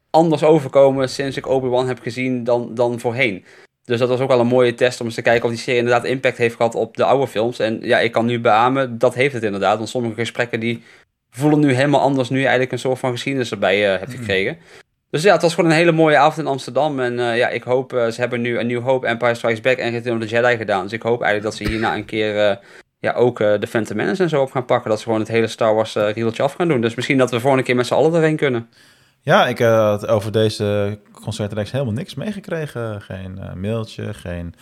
anders 0.10 0.44
overkomen 0.44 1.10
sinds 1.10 1.38
ik 1.38 1.48
Obi-Wan 1.48 1.88
heb 1.88 2.00
gezien 2.00 2.44
dan, 2.44 2.76
dan 2.76 3.00
voorheen. 3.00 3.46
Dus 3.84 4.00
dat 4.00 4.10
was 4.10 4.20
ook 4.20 4.28
wel 4.28 4.40
een 4.40 4.48
mooie 4.48 4.74
test 4.74 5.00
om 5.00 5.06
eens 5.06 5.16
te 5.16 5.22
kijken 5.22 5.44
of 5.44 5.50
die 5.50 5.60
serie 5.60 5.80
inderdaad 5.80 6.06
impact 6.06 6.38
heeft 6.38 6.56
gehad 6.56 6.76
op 6.76 6.98
de 6.98 7.04
oude 7.04 7.28
films. 7.28 7.60
En 7.60 7.80
ja, 7.82 8.00
ik 8.00 8.12
kan 8.12 8.26
nu 8.26 8.40
beamen, 8.40 8.98
dat 8.98 9.14
heeft 9.14 9.34
het 9.34 9.44
inderdaad. 9.44 9.78
Want 9.78 9.90
sommige 9.90 10.16
gesprekken 10.16 10.60
die 10.60 10.84
voelen 11.30 11.60
nu 11.60 11.74
helemaal 11.74 12.02
anders 12.02 12.30
nu 12.30 12.38
je 12.38 12.44
eigenlijk 12.44 12.72
een 12.72 12.80
soort 12.80 13.00
van 13.00 13.12
geschiedenis 13.12 13.52
erbij 13.52 13.94
uh, 13.94 14.00
hebt 14.00 14.14
gekregen. 14.14 14.58
Dus 15.12 15.24
ja, 15.24 15.34
het 15.34 15.42
was 15.42 15.54
gewoon 15.54 15.70
een 15.70 15.76
hele 15.76 15.92
mooie 15.92 16.18
avond 16.18 16.38
in 16.38 16.52
Amsterdam. 16.52 17.00
En 17.00 17.14
uh, 17.14 17.38
ja, 17.38 17.48
ik 17.48 17.64
hoop, 17.64 17.94
uh, 17.94 18.08
ze 18.08 18.22
hebben 18.22 18.42
nu 18.42 18.60
een 18.60 18.68
New 18.68 18.84
Hope, 18.84 19.08
Empire 19.08 19.36
Strikes 19.36 19.62
Back 19.62 19.78
en 19.78 19.92
Return 19.92 20.22
of 20.22 20.28
the 20.28 20.36
Jedi 20.36 20.58
gedaan. 20.58 20.84
Dus 20.84 20.92
ik 20.92 21.02
hoop 21.02 21.22
eigenlijk 21.22 21.44
dat 21.44 21.56
ze 21.56 21.72
hierna 21.74 21.96
een 21.96 22.06
keer 22.06 22.50
uh, 22.50 22.56
ja, 23.00 23.14
ook 23.14 23.38
de 23.38 23.68
Phantom 23.70 23.98
Menace 23.98 24.24
en 24.24 24.30
zo 24.30 24.42
op 24.42 24.52
gaan 24.52 24.66
pakken. 24.66 24.90
Dat 24.90 25.00
ze 25.00 25.06
gewoon 25.06 25.20
het 25.20 25.28
hele 25.28 25.48
Star 25.48 25.76
Wars 25.76 25.96
rieltje 25.96 26.44
af 26.44 26.54
gaan 26.54 26.68
doen. 26.68 26.82
Dus 26.82 26.96
misschien 26.96 27.18
dat 27.18 27.32
we 27.32 27.40
volgende 27.40 27.66
keer 27.66 27.76
met 27.76 27.88
z'n 27.88 27.94
allen 27.94 28.14
erheen 28.14 28.36
kunnen. 28.36 28.70
Ja, 29.22 29.48
ik 29.48 29.60
had 29.60 30.08
over 30.08 30.32
deze 30.32 31.00
concertreeks 31.12 31.72
helemaal 31.72 31.94
niks 31.94 32.16
meegekregen. 32.16 33.02
Geen 33.02 33.40
mailtje, 33.56 34.14
geen 34.14 34.54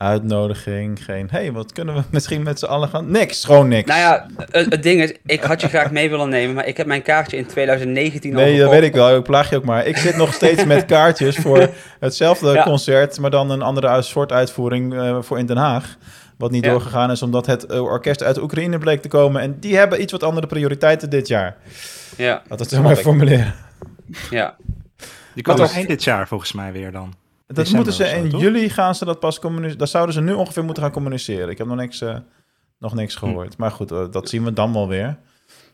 uitnodiging, 0.00 1.04
geen... 1.04 1.28
hey, 1.30 1.52
wat 1.52 1.72
kunnen 1.72 1.94
we 1.94 2.02
misschien 2.10 2.42
met 2.42 2.58
z'n 2.58 2.64
allen 2.64 2.88
gaan? 2.88 3.10
Niks, 3.10 3.44
gewoon 3.44 3.68
niks. 3.68 3.88
Nou 3.88 4.00
ja, 4.00 4.26
het, 4.50 4.72
het, 4.72 4.82
ding 4.82 5.02
is, 5.02 5.14
ik 5.26 5.42
had 5.42 5.60
je 5.60 5.68
graag 5.68 5.90
mee 5.90 6.10
willen 6.10 6.28
nemen, 6.28 6.54
maar 6.54 6.66
ik 6.66 6.76
heb 6.76 6.86
mijn 6.86 7.02
kaartje 7.02 7.36
in 7.36 7.46
2019 7.46 8.32
Nee, 8.32 8.58
dat 8.58 8.70
weet 8.70 8.82
ik 8.82 8.94
wel, 8.94 9.16
ik 9.16 9.22
plaag 9.22 9.50
je 9.50 9.56
ook 9.56 9.64
maar. 9.64 9.86
Ik 9.86 9.96
zit 9.96 10.16
nog 10.16 10.34
steeds 10.34 10.64
met 10.64 10.84
kaartjes 10.84 11.36
voor 11.36 11.70
hetzelfde 12.00 12.52
ja. 12.52 12.62
concert, 12.62 13.18
maar 13.18 13.30
dan 13.30 13.50
een 13.50 13.62
andere 13.62 14.02
soort 14.02 14.32
uitvoering 14.32 14.94
uh, 14.94 15.22
voor 15.22 15.38
in 15.38 15.46
Den 15.46 15.56
Haag. 15.56 15.96
Wat 16.38 16.50
niet 16.50 16.64
ja. 16.64 16.70
doorgegaan 16.70 17.10
is, 17.10 17.22
omdat 17.22 17.46
het 17.46 17.72
orkest 17.72 18.22
uit 18.22 18.40
Oekraïne 18.40 18.78
bleek 18.78 19.02
te 19.02 19.08
komen. 19.08 19.42
En 19.42 19.56
die 19.58 19.76
hebben 19.76 20.02
iets 20.02 20.12
wat 20.12 20.22
andere 20.22 20.46
prioriteiten 20.46 21.10
dit 21.10 21.28
jaar. 21.28 21.56
Ja. 22.16 22.42
Dat 22.48 22.58
het 22.58 22.68
zo 22.70 22.82
maar 22.82 22.96
formuleren. 22.96 23.54
Ja. 24.30 24.56
Die 25.34 25.42
komt 25.42 25.56
toch 25.56 25.74
eind 25.74 25.88
dit 25.88 26.04
jaar 26.04 26.28
volgens 26.28 26.52
mij 26.52 26.72
weer 26.72 26.92
dan. 26.92 27.14
Dat 27.54 27.64
December 27.64 27.84
moeten 27.84 28.06
ze 28.06 28.16
in 28.16 28.28
toch? 28.28 28.40
juli 28.40 28.68
gaan 28.68 28.94
ze 28.94 29.04
dat 29.04 29.20
pas 29.20 29.38
communiceren. 29.38 29.78
Dat 29.78 29.88
zouden 29.88 30.14
ze 30.14 30.20
nu 30.20 30.32
ongeveer 30.32 30.64
moeten 30.64 30.82
gaan 30.82 30.92
communiceren. 30.92 31.48
Ik 31.48 31.58
heb 31.58 31.66
nog 31.66 31.76
niks, 31.76 32.00
uh, 32.00 32.16
nog 32.78 32.94
niks 32.94 33.14
gehoord. 33.14 33.56
Maar 33.56 33.70
goed, 33.70 33.92
uh, 33.92 34.04
dat 34.10 34.28
zien 34.28 34.44
we 34.44 34.52
dan 34.52 34.72
wel 34.72 34.88
weer. 34.88 35.18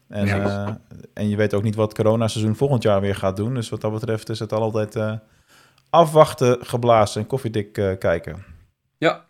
En, 0.09 0.27
uh, 0.27 0.69
en 1.15 1.29
je 1.29 1.37
weet 1.37 1.55
ook 1.55 1.63
niet 1.63 1.75
wat 1.75 1.95
coronaseizoen 1.95 2.57
volgend 2.57 2.83
jaar 2.83 3.01
weer 3.01 3.15
gaat 3.15 3.37
doen. 3.37 3.55
Dus 3.55 3.69
wat 3.69 3.81
dat 3.81 3.93
betreft 3.93 4.29
is 4.29 4.39
het 4.39 4.53
al 4.53 4.63
altijd 4.63 5.21
afwachten, 5.91 6.59
geblazen 6.61 7.21
en 7.21 7.27
koffiedik 7.27 7.73
kijken. 7.99 8.45
Ja. 8.99 9.25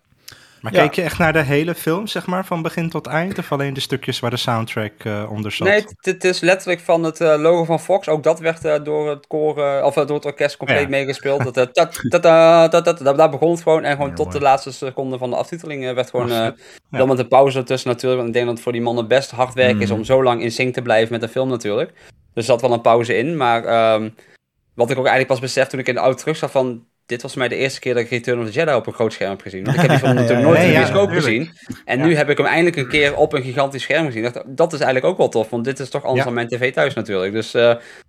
Maar 0.67 0.75
Ja. 0.75 0.83
keek 0.83 0.95
je 0.95 1.03
echt 1.03 1.19
naar 1.19 1.33
de 1.33 1.43
hele 1.43 1.75
film, 1.75 2.07
zeg 2.07 2.27
maar, 2.27 2.45
van 2.45 2.63
begin 2.63 2.91
tot 2.91 3.07
eind? 3.07 3.39
Of 3.39 3.53
alleen 3.53 3.75
de 3.75 3.81
stukjes 3.81 4.21
waar 4.21 4.31
de 4.31 4.37
soundtrack 4.37 4.93
eh, 5.05 5.27
onder 5.31 5.53
zat? 5.53 5.69
Nee, 5.69 5.85
het- 6.01 6.25
is 6.25 6.41
letterlijk 6.41 6.81
van 6.81 7.03
het 7.03 7.21
eh, 7.21 7.35
logo 7.39 7.65
van 7.65 7.81
Fox. 7.81 8.09
Ook 8.09 8.23
dat 8.23 8.39
werd 8.41 8.65
eh, 8.65 8.75
door 8.85 9.09
het 9.11 9.27
koor, 9.27 9.59
eh, 9.65 9.85
of 9.85 9.95
door 9.95 10.17
het 10.17 10.25
orkest 10.25 10.57
compleet 10.57 10.81
Ja. 10.81 10.89
meegespeeld. 10.89 11.55
Dat, 11.55 11.75
tat, 11.75 12.01
tat, 12.09 12.85
tat, 12.85 13.17
daar, 13.17 13.31
begon 13.31 13.51
het 13.51 13.63
gewoon. 13.63 13.85
En 13.85 13.93
gewoon 13.93 14.09
Ja, 14.09 14.15
tot 14.15 14.25
mooi. 14.27 14.39
de 14.39 14.45
laatste 14.45 14.73
seconde 14.73 15.19
van 15.19 15.31
de 15.31 15.37
aftiteling 15.37 15.95
werd 15.95 16.11
gewoon... 16.11 16.29
Ja. 16.29 16.55
Wel 16.91 17.07
met 17.07 17.19
een 17.19 17.29
pauze 17.29 17.59
ertussen 17.59 17.91
natuurlijk. 17.91 18.17
Want 18.17 18.29
ik 18.29 18.35
denk 18.35 18.47
dat 18.47 18.55
het 18.55 18.65
voor 18.65 18.73
die 18.73 18.83
mannen 18.83 19.09
best 19.09 19.31
hard 19.31 19.55
werk 19.55 19.79
is 19.81 19.89
Mhm. 19.89 19.99
om 19.99 20.05
zo 20.05 20.23
lang 20.23 20.43
in 20.43 20.53
sync 20.53 20.75
te 20.75 20.83
blijven 20.83 21.13
met 21.13 21.21
de 21.21 21.29
film 21.29 21.49
natuurlijk. 21.49 21.91
Dus 21.95 22.05
er 22.35 22.43
zat 22.43 22.61
wel 22.61 22.73
een 22.73 22.81
pauze 22.81 23.17
in. 23.17 23.37
Maar 23.37 23.65
ehm, 23.65 24.09
wat 24.75 24.91
ik 24.91 24.99
ook 24.99 25.07
eigenlijk 25.07 25.29
pas 25.29 25.41
besefte 25.41 25.71
toen 25.71 25.81
ik 25.81 25.89
in 25.89 25.95
de 25.95 26.01
auto 26.01 26.19
terug 26.19 26.37
zat 26.37 26.51
van... 26.51 26.85
dit 27.07 27.23
was 27.23 27.35
mij 27.35 27.49
de 27.49 27.57
eerste 27.57 27.81
keer 27.81 27.95
dat 27.95 28.03
ik 28.03 28.11
Return 28.11 28.41
of 28.41 28.47
the 28.47 28.53
Jedi 28.53 28.75
op 28.75 28.87
een 28.87 28.93
groot 28.93 29.13
scherm 29.13 29.31
heb 29.31 29.41
gezien. 29.41 29.65
Want 29.65 29.77
ik 29.77 29.83
heb 29.83 29.91
die 29.91 29.99
film 29.99 30.15
natuurlijk 30.15 30.47
nooit 30.47 30.63
in 30.63 30.69
de 30.69 30.75
bioscoop 30.75 31.11
gezien. 31.11 31.51
En 31.85 32.01
nu 32.01 32.17
heb 32.17 32.31
ik 32.31 32.37
hem 32.37 32.47
eindelijk 32.47 32.77
een 32.77 32.89
keer 32.89 33.17
op 33.17 33.33
een 33.33 33.43
gigantisch 33.43 33.83
scherm 33.83 34.07
gezien. 34.07 34.23
dacht, 34.23 34.43
dat 34.47 34.73
is 34.73 34.81
eigenlijk 34.81 35.13
ook 35.13 35.19
wel 35.19 35.29
tof, 35.29 35.51
want 35.51 35.65
dit 35.65 35.79
is 35.79 35.91
toch 35.91 36.05
anders 36.05 36.25
dan 36.25 36.35
mijn 36.35 36.49
tv 36.49 36.73
thuis 36.73 36.95
natuurlijk. 36.95 37.33
Dus 37.33 37.55
uh, 37.55 37.63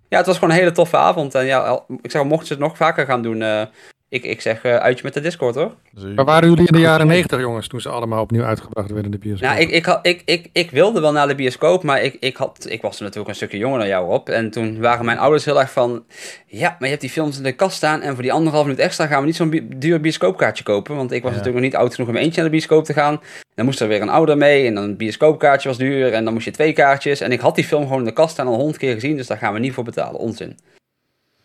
ja, 0.10 0.18
het 0.18 0.26
was 0.26 0.36
gewoon 0.36 0.50
een 0.50 0.60
hele 0.60 0.72
toffe 0.72 0.98
avond. 0.98 1.36
En 1.36 1.46
ja, 1.46 1.84
ik 2.02 2.12
zeg, 2.12 2.24
mochten 2.24 2.48
ze 2.48 2.54
het 2.54 2.62
nog 2.62 2.78
vaker 2.78 3.06
gaan 3.06 3.22
doen, 3.22 3.42
uh, 3.42 3.62
ik, 4.10 4.24
ik 4.24 4.42
zeg 4.42 4.64
uh, 4.64 4.76
uitje 4.76 5.04
met 5.04 5.14
de 5.14 5.22
Discord 5.22 5.56
hoor. 5.56 5.76
Waar 6.16 6.26
waren 6.26 6.50
jullie 6.50 6.68
in 6.68 6.74
de 6.74 6.80
jaren 6.80 7.08
negentig 7.08 7.40
jongens, 7.40 7.68
toen 7.68 7.82
ze 7.82 7.90
allemaal 7.90 8.22
opnieuw 8.22 8.44
uitgebracht 8.44 8.88
werden 8.88 9.06
in 9.06 9.12
de 9.12 9.18
bioscoop? 9.18 9.50
Nou, 9.50 9.62
ik, 9.62 9.70
ik, 9.70 9.86
had, 9.86 10.00
ik, 10.02 10.22
ik, 10.26 10.50
ik 10.52 10.72
wilde 10.72 11.02
wel 11.02 11.12
naar 11.12 11.28
de 11.28 11.36
bioscoop, 11.36 11.84
maar 11.84 12.02
ik, 12.02 12.18
ik, 12.20 12.38
had, 12.38 12.66
ik 12.70 12.82
was 12.82 12.98
er 12.98 13.04
natuurlijk 13.04 13.30
een 13.30 13.36
stukje 13.36 13.58
jonger 13.58 13.80
dan 13.80 13.88
jou 13.88 14.12
op. 14.14 14.30
En 14.30 14.50
toen 14.52 14.80
waren 14.80 15.06
mijn 15.06 15.18
ouders 15.18 15.46
heel 15.46 15.60
erg 15.60 15.72
van, 15.72 16.06
ja, 16.46 16.70
maar 16.70 16.78
je 16.80 16.88
hebt 16.88 17.02
die 17.02 17.10
films 17.10 17.38
in 17.38 17.44
de 17.44 17.52
kast 17.52 17.76
staan 17.76 18.02
en 18.02 18.14
voor 18.14 18.24
die 18.24 18.34
anderhalf 18.34 18.66
minuut 18.66 18.80
extra 18.80 19.06
gaan 19.06 19.20
we 19.20 19.26
niet 19.26 19.36
zo'n 19.36 19.50
bi 19.50 19.68
duur 19.76 20.02
bioscoopkaartje 20.02 20.64
kopen. 20.64 20.96
Want 20.96 21.12
ik 21.12 21.22
was 21.22 21.32
natuurlijk 21.32 21.58
nog 21.58 21.66
niet 21.66 21.76
oud 21.76 21.96
genoeg 21.96 22.10
om 22.10 22.16
eentje 22.16 22.36
naar 22.42 22.50
de 22.50 22.56
bioscoop 22.56 22.86
te 22.86 22.94
gaan. 22.94 23.22
Dan 23.56 23.66
moest 23.66 23.82
er 23.82 23.88
weer 23.88 24.02
een 24.02 24.10
ouder 24.10 24.38
mee 24.38 24.68
en 24.68 24.74
dan 24.74 24.84
een 24.84 24.98
bioscoopkaartje 24.98 25.70
was 25.70 25.78
duur 25.78 26.14
en 26.14 26.24
dan 26.24 26.34
moest 26.34 26.46
je 26.46 26.52
twee 26.52 26.74
kaartjes. 26.74 27.22
En 27.22 27.32
ik 27.32 27.40
had 27.40 27.56
die 27.56 27.64
film 27.64 27.84
gewoon 27.84 28.00
in 28.00 28.06
de 28.06 28.12
kast 28.12 28.32
staan 28.32 28.48
al 28.48 28.56
honderd 28.56 28.78
keer 28.78 28.94
gezien, 28.94 29.18
dus 29.18 29.28
daar 29.28 29.38
gaan 29.38 29.54
we 29.54 29.60
niet 29.60 29.74
voor 29.74 29.84
betalen. 29.84 30.20
Onzin. 30.20 30.58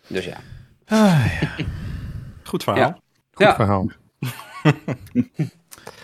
Dus 0.07 0.25
ja. 0.25 0.37
Ah, 0.87 1.27
ja. 1.41 1.65
Goed 2.53 2.63
verhaal. 2.63 2.87
Ja. 2.87 2.99
Goed 3.33 3.47
ja. 3.47 3.55
verhaal. 3.55 3.87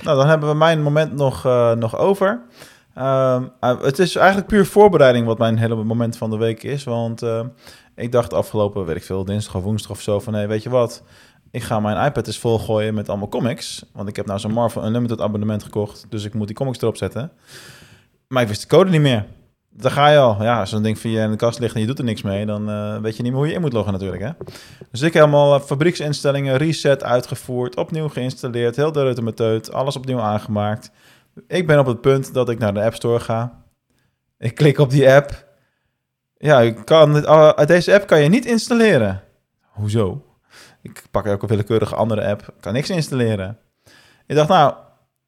nou, 0.05 0.17
dan 0.17 0.29
hebben 0.29 0.49
we 0.49 0.55
mijn 0.55 0.83
moment 0.83 1.13
nog, 1.13 1.47
uh, 1.47 1.73
nog 1.73 1.97
over. 1.97 2.43
Uh, 2.99 3.43
het 3.61 3.99
is 3.99 4.17
eigenlijk 4.17 4.49
puur 4.49 4.67
voorbereiding 4.67 5.27
wat 5.27 5.39
mijn 5.39 5.59
hele 5.59 5.85
moment 5.85 6.17
van 6.17 6.31
de 6.31 6.37
week 6.37 6.63
is. 6.63 6.85
Want 6.85 7.23
uh, 7.23 7.41
ik 7.95 8.13
dacht 8.13 8.33
afgelopen, 8.33 8.85
weet 8.85 8.97
ik 8.97 9.03
veel, 9.03 9.25
dinsdag 9.25 9.55
of 9.55 9.63
woensdag 9.63 9.91
of 9.91 10.01
zo 10.01 10.21
van... 10.21 10.33
hé, 10.33 10.39
hey, 10.39 10.49
weet 10.49 10.63
je 10.63 10.71
wat, 10.71 11.03
ik 11.51 11.63
ga 11.63 11.81
mijn 11.81 12.07
iPad 12.07 12.27
eens 12.27 12.39
volgooien 12.39 12.95
met 12.95 13.09
allemaal 13.09 13.29
comics. 13.29 13.85
Want 13.93 14.09
ik 14.09 14.17
heb 14.17 14.27
nou 14.27 14.39
zo'n 14.39 14.53
Marvel 14.53 14.85
Unlimited 14.85 15.21
abonnement 15.21 15.63
gekocht. 15.63 16.07
Dus 16.09 16.25
ik 16.25 16.35
moet 16.35 16.47
die 16.47 16.57
comics 16.57 16.81
erop 16.81 16.97
zetten. 16.97 17.33
Maar 18.29 18.43
ik 18.43 18.49
wist 18.49 18.61
de 18.61 18.77
code 18.77 18.91
niet 18.91 19.01
meer. 19.01 19.27
Daar 19.81 19.91
ga 19.91 20.09
je 20.09 20.19
al. 20.19 20.43
Ja, 20.43 20.61
als 20.61 20.71
zo'n 20.71 20.83
ding 20.83 20.99
via 20.99 21.25
in 21.25 21.31
de 21.31 21.37
kast 21.37 21.59
ligt 21.59 21.75
en 21.75 21.81
je 21.81 21.87
doet 21.87 21.99
er 21.99 22.05
niks 22.05 22.23
mee, 22.23 22.47
dan 22.47 22.71
uh, 22.71 22.97
weet 22.97 23.17
je 23.17 23.23
niet 23.23 23.33
meer 23.33 23.41
hoe 23.41 23.49
je 23.49 23.55
in 23.55 23.61
moet 23.61 23.73
loggen 23.73 23.93
natuurlijk. 23.93 24.23
Hè? 24.23 24.31
Dus 24.91 25.01
ik 25.01 25.13
heb 25.13 25.23
allemaal 25.23 25.55
uh, 25.55 25.61
fabrieksinstellingen, 25.61 26.57
reset 26.57 27.05
uitgevoerd, 27.05 27.77
opnieuw 27.77 28.09
geïnstalleerd, 28.09 28.77
heel 28.77 28.93
de 28.93 29.03
reutemeteut, 29.03 29.73
alles 29.73 29.97
opnieuw 29.97 30.21
aangemaakt. 30.21 30.91
Ik 31.47 31.67
ben 31.67 31.79
op 31.79 31.87
het 31.87 32.01
punt 32.01 32.35
dat 32.35 32.49
ik 32.49 32.59
naar 32.59 32.75
de 32.75 32.83
App 32.83 32.95
Store 32.95 33.21
ga. 33.21 33.63
Ik 34.39 34.55
klik 34.55 34.79
op 34.79 34.91
die 34.91 35.13
app. 35.13 35.47
Ja, 36.37 36.73
kan 36.73 37.13
dit, 37.13 37.25
uh, 37.25 37.57
deze 37.67 37.95
app 37.95 38.07
kan 38.07 38.21
je 38.21 38.29
niet 38.29 38.47
installeren. 38.47 39.23
Hoezo? 39.61 40.25
Ik 40.83 41.03
pak 41.11 41.27
ook 41.27 41.43
een 41.43 41.49
willekeurige 41.49 41.95
andere 41.95 42.27
app, 42.27 42.55
kan 42.61 42.73
niks 42.73 42.91
installeren. 42.91 43.59
Ik 44.27 44.37
dacht, 44.37 44.49
nou, 44.49 44.75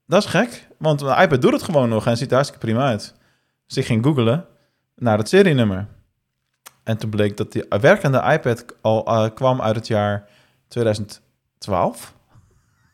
dat 0.07 0.25
is 0.25 0.30
gek, 0.30 0.69
want 0.78 1.02
mijn 1.02 1.23
iPad 1.23 1.42
doet 1.42 1.52
het 1.52 1.62
gewoon 1.62 1.88
nog 1.88 2.07
en 2.07 2.16
ziet 2.16 2.28
er 2.28 2.35
hartstikke 2.35 2.66
prima 2.66 2.87
uit. 2.87 3.14
Ik 3.77 3.87
ging 3.87 4.05
googlen 4.05 4.45
naar 4.97 5.19
het 5.19 5.29
serienummer. 5.29 5.87
En 6.83 6.97
toen 6.97 7.11
bleek 7.11 7.37
dat 7.37 7.53
die 7.53 7.65
werkende 7.81 8.23
iPad 8.33 8.65
al 8.81 9.09
uh, 9.09 9.29
kwam 9.35 9.61
uit 9.61 9.77
het 9.77 9.87
jaar 9.87 10.29
2012. 10.69 12.15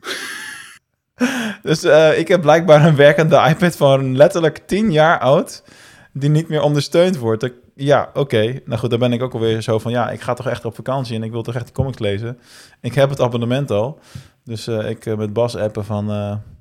dus 1.63 1.85
uh, 1.85 2.19
ik 2.19 2.29
heb 2.29 2.41
blijkbaar 2.41 2.85
een 2.85 2.97
werkende 2.97 3.45
iPad 3.49 3.77
van 3.77 4.17
letterlijk 4.17 4.59
10 4.67 4.93
jaar 4.93 5.19
oud, 5.19 5.63
die 6.13 6.31
niet 6.31 6.49
meer 6.49 6.63
ondersteund 6.63 7.17
wordt. 7.17 7.51
Ja, 7.75 8.11
oké. 8.15 8.61
Nou 8.65 8.81
goed, 8.81 8.91
dan 8.91 8.99
ben 8.99 9.13
ik 9.13 9.23
ook 9.23 9.35
alweer 9.35 9.61
zo 9.61 9.79
van, 9.79 9.93
ja, 9.93 10.11
ik 10.11 10.21
ga 10.21 10.35
toch 10.35 10.47
echt 10.47 10.65
op 10.65 10.75
vakantie 10.75 11.17
en 11.17 11.23
ik 11.23 11.31
wil 11.31 11.43
toch 11.43 11.55
echt 11.55 11.73
comics 11.73 11.99
lezen. 11.99 12.39
Ik 12.81 12.95
heb 12.95 13.11
het 13.11 13.21
abonnement 13.21 13.71
al. 13.71 13.99
Dus 14.47 14.69
uh, 14.69 14.89
ik 14.91 15.17
met 15.17 15.33
Bas 15.33 15.57
appen 15.57 15.85
van, 15.85 16.07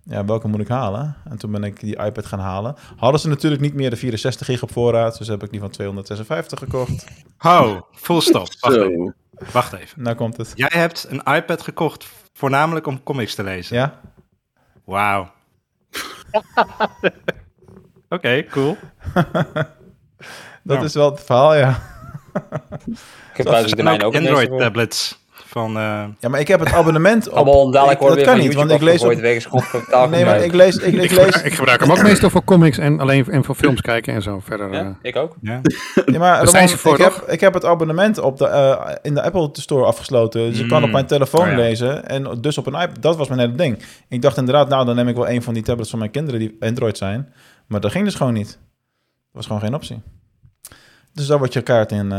ja, 0.04 0.25
welke 0.25 0.48
moet 0.48 0.60
ik 0.60 0.68
halen? 0.68 1.15
En 1.30 1.38
toen 1.38 1.51
ben 1.51 1.63
ik 1.63 1.80
die 1.80 2.04
iPad 2.04 2.25
gaan 2.25 2.39
halen. 2.39 2.75
Hadden 2.96 3.20
ze 3.20 3.27
natuurlijk 3.27 3.62
niet 3.62 3.74
meer 3.74 3.89
de 3.89 3.96
64 3.96 4.46
gig 4.46 4.63
op 4.63 4.72
voorraad, 4.72 5.18
dus 5.18 5.27
heb 5.27 5.44
ik 5.44 5.51
die 5.51 5.60
van 5.60 5.70
256 5.70 6.60
gekocht. 6.60 7.06
Ho, 7.38 7.88
full 7.92 8.22
stop. 8.22 8.48
Wacht 8.60 8.75
even. 8.77 9.15
Wacht 9.51 9.74
even. 9.74 10.01
Nou 10.01 10.15
komt 10.15 10.38
het. 10.38 10.51
Jij 10.56 10.72
hebt 10.72 11.08
een 11.10 11.34
iPad 11.34 11.62
gekocht 11.62 12.08
voornamelijk 12.34 12.88
om 12.88 13.04
comics 13.04 13.36
te 13.36 13.44
lezen? 13.44 13.77
Ja. 13.77 14.00
Wauw. 14.84 15.22
Oké, 16.32 17.13
okay, 18.10 18.46
cool. 18.46 18.77
Dat 20.63 20.77
nou. 20.77 20.84
is 20.86 20.94
wel 20.94 21.12
het 21.12 21.24
verhaal, 21.24 21.56
ja. 21.56 21.82
Ik 23.32 23.38
heb 23.38 23.48
eigenlijk 23.48 24.04
ook 24.04 24.15
Android-tablets. 24.15 25.25
Van, 25.55 25.77
uh... 25.77 26.03
Ja, 26.19 26.29
maar 26.29 26.39
ik 26.39 26.47
heb 26.47 26.59
het 26.59 26.74
abonnement 26.74 27.29
op. 27.29 27.35
Allemaal 27.35 27.71
dadelijk 27.71 28.01
ik, 28.01 28.07
dat 28.07 28.21
kan 28.21 28.38
niet, 28.38 28.53
want 28.53 28.71
ik 28.71 28.81
lees 28.81 29.03
op... 29.47 29.63
Nee, 30.09 30.25
maar 30.25 30.43
ik 30.43 30.53
lees... 30.53 30.77
Ik, 30.77 30.93
ik, 30.93 31.12
lees... 31.12 31.41
ik 31.41 31.53
gebruik 31.53 31.79
hem 31.79 31.91
ook 31.91 32.01
meestal 32.01 32.29
voor 32.29 32.43
comics 32.43 32.77
en 32.77 33.00
alleen 33.00 33.25
en 33.25 33.43
voor 33.43 33.55
films 33.55 33.81
kijken 33.81 34.13
en 34.13 34.21
zo 34.21 34.39
verder. 34.39 34.74
Ja, 34.74 34.83
uh... 34.83 34.89
ik 35.01 35.15
ook. 35.15 35.35
Ja, 35.41 35.62
ja 36.05 36.19
maar 36.19 36.43
Roman, 36.43 36.69
voor, 36.69 36.93
ik, 36.93 37.03
heb, 37.03 37.24
ik 37.27 37.39
heb 37.39 37.53
het 37.53 37.65
abonnement 37.65 38.17
op 38.17 38.38
de, 38.38 38.45
uh, 38.45 38.91
in 39.01 39.13
de 39.13 39.21
Apple 39.21 39.50
Store 39.51 39.85
afgesloten. 39.85 40.41
Dus 40.41 40.57
mm. 40.57 40.63
ik 40.63 40.69
kan 40.69 40.83
op 40.83 40.91
mijn 40.91 41.05
telefoon 41.05 41.45
oh, 41.45 41.50
ja. 41.50 41.55
lezen 41.55 42.07
en 42.07 42.38
dus 42.41 42.57
op 42.57 42.65
een 42.65 42.81
iPad. 42.81 43.01
Dat 43.01 43.15
was 43.15 43.27
mijn 43.27 43.39
hele 43.39 43.55
ding. 43.55 43.83
Ik 44.09 44.21
dacht 44.21 44.38
inderdaad, 44.38 44.69
nou 44.69 44.85
dan 44.85 44.95
neem 44.95 45.07
ik 45.07 45.15
wel 45.15 45.29
een 45.29 45.43
van 45.43 45.53
die 45.53 45.63
tablets 45.63 45.89
van 45.89 46.00
mijn 46.00 46.12
kinderen 46.12 46.39
die 46.39 46.55
Android 46.59 46.97
zijn. 46.97 47.33
Maar 47.67 47.79
dat 47.79 47.91
ging 47.91 48.05
dus 48.05 48.15
gewoon 48.15 48.33
niet. 48.33 48.47
Dat 48.47 49.31
was 49.31 49.45
gewoon 49.45 49.62
geen 49.62 49.75
optie. 49.75 50.01
Dus 51.13 51.27
daar 51.27 51.38
wordt 51.38 51.53
je 51.53 51.62
kaart 51.62 51.91
in 51.91 52.12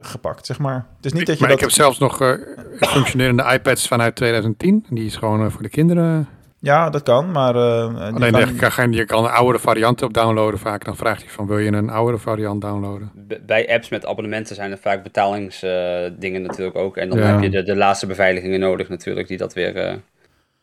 gepakt, 0.00 0.46
zeg 0.46 0.58
maar. 0.58 0.86
Het 0.96 1.06
is 1.06 1.12
niet 1.12 1.26
dat 1.26 1.34
je 1.34 1.40
maar 1.40 1.50
dat... 1.50 1.58
ik 1.58 1.64
heb 1.64 1.74
zelfs 1.74 1.98
nog 1.98 2.22
uh, 2.22 2.32
functionerende 2.80 3.44
iPads 3.52 3.88
vanuit 3.88 4.14
2010. 4.14 4.86
Die 4.90 5.06
is 5.06 5.16
gewoon 5.16 5.44
uh, 5.44 5.50
voor 5.50 5.62
de 5.62 5.68
kinderen. 5.68 6.28
Ja, 6.60 6.90
dat 6.90 7.02
kan, 7.02 7.30
maar... 7.30 7.54
Uh, 7.54 8.14
Alleen 8.14 8.56
kan... 8.56 8.70
Kan, 8.70 8.92
je 8.92 9.04
kan 9.04 9.24
een 9.24 9.30
oudere 9.30 9.58
variant 9.58 10.02
op 10.02 10.14
downloaden 10.14 10.58
vaak. 10.58 10.84
Dan 10.84 10.96
vraagt 10.96 11.22
hij 11.22 11.30
van, 11.30 11.46
wil 11.46 11.58
je 11.58 11.72
een 11.72 11.90
oudere 11.90 12.18
variant 12.18 12.60
downloaden? 12.60 13.10
bij 13.46 13.68
apps 13.74 13.88
met 13.88 14.06
abonnementen 14.06 14.54
zijn 14.54 14.70
er 14.70 14.78
vaak 14.78 15.02
betalingsdingen 15.02 16.42
natuurlijk 16.42 16.76
ook. 16.76 16.96
En 16.96 17.08
dan 17.08 17.18
ja. 17.18 17.24
heb 17.24 17.42
je 17.42 17.50
de, 17.50 17.62
de 17.62 17.76
laatste 17.76 18.06
beveiligingen 18.06 18.60
nodig 18.60 18.88
natuurlijk, 18.88 19.28
die 19.28 19.36
dat 19.36 19.54
weer 19.54 20.00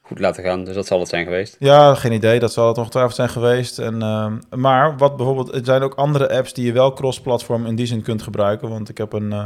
goed 0.06 0.20
laten 0.20 0.44
gaan. 0.44 0.64
Dus 0.64 0.76
dat 0.76 0.86
zal 0.86 1.00
het 1.00 1.10
zijn 1.10 1.24
geweest. 1.24 1.56
Ja, 1.60 1.96
geen 1.96 2.12
idee. 2.12 2.40
Dat 2.40 2.54
zal 2.54 2.68
het 2.68 2.78
ongetwijfeld 2.78 3.16
zijn 3.16 3.30
geweest. 3.30 3.80
En, 3.80 3.96
uh, 3.96 4.32
maar 4.56 4.98
wat 4.98 5.18
bijvoorbeeld, 5.18 5.56
er 5.56 5.66
zijn 5.66 5.82
ook 5.82 5.94
andere 5.94 6.38
apps 6.38 6.54
die 6.54 6.66
je 6.66 6.72
wel 6.72 6.94
cross-platform 6.94 7.66
in 7.66 7.76
die 7.76 7.86
zin 7.86 8.02
kunt 8.02 8.22
gebruiken. 8.22 8.70
Want 8.70 8.90
ik 8.90 8.98
heb 8.98 9.14
een, 9.14 9.32
uh, 9.32 9.46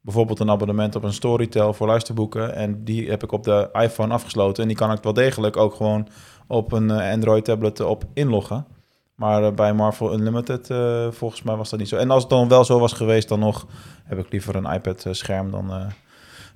bijvoorbeeld 0.00 0.40
een 0.40 0.50
abonnement 0.50 0.96
op 0.96 1.02
een 1.02 1.12
Storytel 1.12 1.72
voor 1.72 1.86
luisterboeken. 1.86 2.54
En 2.54 2.84
die 2.84 3.10
heb 3.10 3.22
ik 3.22 3.32
op 3.32 3.44
de 3.44 3.68
iPhone 3.72 4.12
afgesloten. 4.12 4.62
En 4.62 4.68
die 4.68 4.76
kan 4.76 4.92
ik 4.92 5.02
wel 5.02 5.12
degelijk 5.12 5.56
ook 5.56 5.74
gewoon 5.74 6.08
op 6.46 6.72
een 6.72 6.88
uh, 6.88 7.10
Android 7.10 7.44
tablet 7.44 7.80
op 7.80 8.04
inloggen. 8.14 8.66
Maar 9.14 9.54
bij 9.54 9.72
Marvel 9.72 10.12
Unlimited, 10.14 10.66
volgens 11.14 11.42
mij 11.42 11.56
was 11.56 11.70
dat 11.70 11.78
niet 11.78 11.88
zo. 11.88 11.96
En 11.96 12.10
als 12.10 12.22
het 12.22 12.30
dan 12.30 12.48
wel 12.48 12.64
zo 12.64 12.78
was 12.78 12.92
geweest, 12.92 13.28
dan 13.28 13.38
nog 13.38 13.66
heb 14.04 14.18
ik 14.18 14.32
liever 14.32 14.56
een 14.56 14.72
iPad-scherm 14.72 15.50
dan 15.50 15.92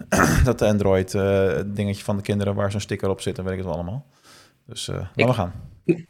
dat 0.45 0.63
Android 0.63 1.15
uh, 1.15 1.53
dingetje 1.67 2.05
van 2.05 2.17
de 2.17 2.23
kinderen 2.23 2.55
waar 2.55 2.71
zo'n 2.71 2.81
sticker 2.81 3.09
op 3.09 3.21
zit 3.21 3.39
en 3.39 3.45
weet 3.45 3.59
ik 3.59 3.65
het 3.65 3.75
allemaal. 3.75 4.07
Dus 4.67 4.89
uh, 4.89 4.97
laten 4.97 5.27
we 5.27 5.33
gaan. 5.33 5.53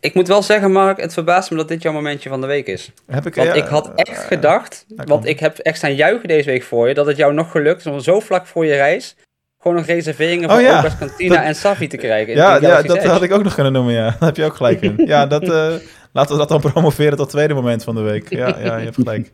Ik 0.01 0.15
moet 0.15 0.29
wel 0.29 0.43
zeggen, 0.43 0.73
Mark, 0.73 1.01
het 1.01 1.13
verbaast 1.13 1.51
me 1.51 1.57
dat 1.57 1.69
dit 1.69 1.83
jouw 1.83 1.93
momentje 1.93 2.29
van 2.29 2.41
de 2.41 2.47
week 2.47 2.67
is. 2.67 2.93
Heb 3.07 3.27
ik, 3.27 3.35
want 3.35 3.55
ik 3.55 3.65
had 3.65 3.93
echt 3.95 4.25
gedacht, 4.25 4.87
want 5.05 5.27
ik 5.27 5.41
heb 5.41 5.59
echt 5.59 5.77
staan 5.77 5.95
juichen 5.95 6.29
deze 6.29 6.51
week 6.51 6.63
voor 6.63 6.89
je, 6.89 6.95
dat 6.95 7.07
het 7.07 7.17
jou 7.17 7.35
nog 7.35 7.51
gelukt 7.51 7.81
is 7.81 7.87
om 7.87 8.01
zo 8.01 8.21
vlak 8.21 8.47
voor 8.47 8.67
je 8.67 8.75
reis 8.75 9.17
gewoon 9.59 9.77
nog 9.77 9.87
reserveringen 9.87 10.49
voor 10.49 10.59
oh, 10.59 10.65
ja. 10.65 10.79
Opa's 10.79 10.99
Cantina 10.99 11.45
en 11.45 11.55
Safi 11.55 11.87
te 11.87 11.97
krijgen. 11.97 12.35
Ja, 12.35 12.57
ja 12.61 12.83
dat 12.83 13.05
had 13.05 13.23
ik 13.23 13.33
ook 13.33 13.43
nog 13.43 13.55
kunnen 13.55 13.73
noemen, 13.73 13.95
ja. 13.95 14.05
Daar 14.05 14.29
heb 14.29 14.37
je 14.37 14.45
ook 14.45 14.57
gelijk 14.57 14.81
in. 14.81 14.95
ja, 15.07 15.27
dat, 15.27 15.43
uh, 15.43 15.49
laten 16.13 16.33
we 16.33 16.47
dat 16.47 16.49
dan 16.49 16.61
promoveren 16.61 17.17
tot 17.17 17.31
tweede 17.31 17.55
moment 17.55 17.85
van 17.85 17.95
de 17.95 18.01
week. 18.01 18.31
Ja, 18.31 18.47
ja 18.47 18.77
je 18.77 18.85
hebt 18.85 18.95
gelijk. 18.95 19.33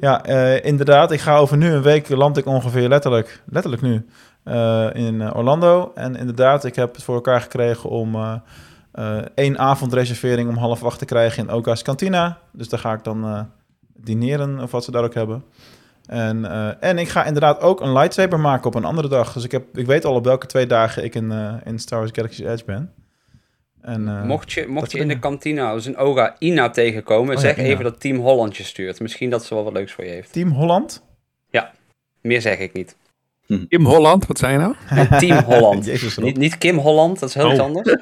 Ja, 0.00 0.28
uh, 0.28 0.64
inderdaad. 0.64 1.12
Ik 1.12 1.20
ga 1.20 1.36
over 1.36 1.56
nu 1.56 1.72
een 1.72 1.82
week 1.82 2.08
land 2.08 2.36
ik 2.36 2.46
ongeveer 2.46 2.88
letterlijk, 2.88 3.42
letterlijk 3.46 3.82
nu, 3.82 4.06
uh, 4.44 4.86
in 4.92 5.34
Orlando. 5.34 5.92
En 5.94 6.16
inderdaad, 6.16 6.64
ik 6.64 6.74
heb 6.74 6.94
het 6.94 7.04
voor 7.04 7.14
elkaar 7.14 7.40
gekregen 7.40 7.90
om 7.90 8.14
uh, 8.14 8.34
één 9.34 9.58
avondreservering 9.58 10.48
om 10.48 10.56
half 10.56 10.84
acht 10.84 10.98
te 10.98 11.04
krijgen 11.04 11.42
in 11.42 11.52
Oka's 11.54 11.82
Cantina. 11.82 12.38
Dus 12.52 12.68
daar 12.68 12.80
ga 12.80 12.92
ik 12.92 13.04
dan 13.04 13.48
dineren, 13.96 14.60
of 14.60 14.70
wat 14.70 14.84
ze 14.84 14.90
daar 14.90 15.04
ook 15.04 15.14
hebben. 15.14 15.44
En, 16.06 16.50
en 16.80 16.98
ik 16.98 17.08
ga 17.08 17.24
inderdaad 17.24 17.60
ook 17.60 17.80
een 17.80 17.92
lightsaber 17.92 18.40
maken 18.40 18.66
op 18.66 18.74
een 18.74 18.84
andere 18.84 19.08
dag. 19.08 19.32
Dus 19.32 19.44
ik, 19.44 19.52
heb, 19.52 19.78
ik 19.78 19.86
weet 19.86 20.04
al 20.04 20.14
op 20.14 20.24
welke 20.24 20.46
twee 20.46 20.66
dagen 20.66 21.04
ik 21.04 21.14
in, 21.14 21.32
in 21.64 21.78
Star 21.78 21.98
Wars 21.98 22.10
Galaxy's 22.14 22.46
Edge 22.46 22.64
ben. 22.64 22.92
En, 23.88 24.02
uh, 24.02 24.22
mocht 24.22 24.52
je, 24.52 24.66
mocht 24.66 24.92
je 24.92 24.98
in 24.98 25.08
de 25.08 25.18
kantina 25.18 25.70
als 25.70 25.86
een 25.86 25.96
Oga 25.96 26.36
Ina 26.38 26.70
tegenkomen, 26.70 27.34
oh, 27.34 27.40
zeg 27.40 27.56
ja, 27.56 27.62
even 27.62 27.84
dat 27.84 28.00
Team 28.00 28.16
Holland 28.16 28.56
je 28.56 28.62
stuurt. 28.62 29.00
Misschien 29.00 29.30
dat 29.30 29.44
ze 29.44 29.54
wel 29.54 29.64
wat 29.64 29.72
leuks 29.72 29.92
voor 29.92 30.04
je 30.04 30.10
heeft. 30.10 30.32
Team 30.32 30.50
Holland? 30.50 31.04
Ja, 31.50 31.72
meer 32.20 32.40
zeg 32.40 32.58
ik 32.58 32.72
niet. 32.72 32.96
Hm. 33.46 33.66
Team 33.68 33.84
Holland, 33.84 34.26
wat 34.26 34.38
zei 34.38 34.52
je 34.52 34.58
nou? 34.58 34.74
Nee, 34.90 35.06
Team 35.06 35.44
Holland. 35.52 36.16
niet, 36.16 36.36
niet, 36.36 36.58
Kim 36.58 36.76
Holland, 36.76 37.20
dat 37.20 37.28
is 37.28 37.34
heel 37.34 37.46
oh. 37.46 37.52
iets 37.52 37.60
anders. 37.60 37.96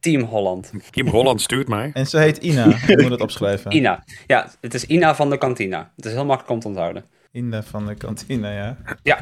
Team 0.00 0.22
Holland. 0.22 0.72
Kim 0.90 1.06
Holland 1.06 1.40
stuurt 1.40 1.68
mij. 1.68 1.90
En 1.92 2.06
ze 2.06 2.18
heet 2.18 2.36
Ina, 2.36 2.64
ik 2.86 3.02
moet 3.02 3.10
het 3.10 3.20
opschrijven. 3.20 3.72
Ina, 3.72 4.04
ja, 4.26 4.50
het 4.60 4.74
is 4.74 4.86
Ina 4.86 5.14
van 5.14 5.30
de 5.30 5.38
kantina. 5.38 5.92
Het 5.96 6.04
is 6.04 6.12
heel 6.12 6.24
makkelijk 6.24 6.52
om 6.52 6.60
te 6.60 6.68
onthouden. 6.68 7.04
Ina 7.32 7.62
van 7.62 7.86
de 7.86 7.94
kantina, 7.94 8.52
ja. 8.52 8.76
Ja. 9.02 9.18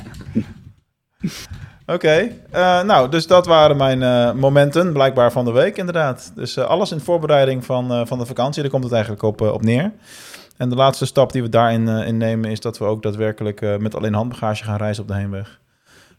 Oké, 1.93 2.37
eh, 2.51 2.83
nou, 2.83 3.09
dus 3.09 3.27
dat 3.27 3.47
waren 3.47 3.77
mijn 3.77 4.03
eh, 4.03 4.33
momenten, 4.33 4.93
blijkbaar 4.93 5.33
van 5.33 5.45
de 5.45 5.53
week 5.53 5.77
inderdaad. 5.77 6.33
Dus 6.35 6.57
eh, 6.57 6.65
alles 6.65 6.93
in 6.93 7.01
voorbereiding 7.01 7.65
van, 7.65 8.07
van 8.07 8.19
de 8.19 8.27
vakantie, 8.27 8.63
daar 8.63 8.71
komt 8.71 8.85
het 8.85 8.93
eigenlijk 8.93 9.23
op, 9.23 9.41
op 9.41 9.63
neer. 9.63 9.93
En 10.57 10.69
de 10.69 10.75
laatste 10.75 11.07
stap 11.07 11.33
die 11.33 11.43
we 11.43 11.49
daarin 11.49 11.89
in 11.89 12.17
nemen 12.17 12.51
is 12.51 12.61
dat 12.61 12.79
we 12.79 12.85
ook 12.85 13.03
daadwerkelijk 13.03 13.79
met 13.79 13.95
alleen 13.95 14.15
handbagage 14.15 14.65
gaan 14.65 14.77
reizen 14.77 15.03
op 15.03 15.09
de 15.09 15.15
heenweg. 15.15 15.61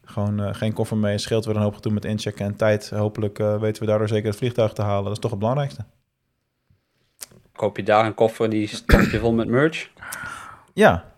Gewoon 0.06 0.56
geen 0.56 0.74
koffer 0.74 0.98
mee, 0.98 1.18
scheelt 1.18 1.46
weer 1.46 1.56
een 1.56 1.62
hoop 1.62 1.76
gedoe 1.76 1.92
met 1.92 2.06
inchecken 2.06 2.46
en 2.46 2.56
tijd. 2.56 2.90
Hopelijk 2.90 3.38
weten 3.38 3.84
we 3.84 3.90
daardoor 3.90 4.08
zeker 4.08 4.28
het 4.30 4.38
vliegtuig 4.38 4.74
te 4.74 4.82
halen. 4.82 5.04
Dat 5.04 5.14
is 5.14 5.20
toch 5.20 5.32
het 5.32 5.40
belangrijkste. 5.40 5.84
Koop 7.56 7.78
je 7.78 7.84
daar 7.84 8.06
een 8.06 8.14
koffer 8.14 8.50
die 8.50 8.68
stop 8.68 9.02
je 9.02 9.20
vol 9.20 9.34
met 9.34 9.48
merch? 9.48 9.90
Ja, 10.74 11.13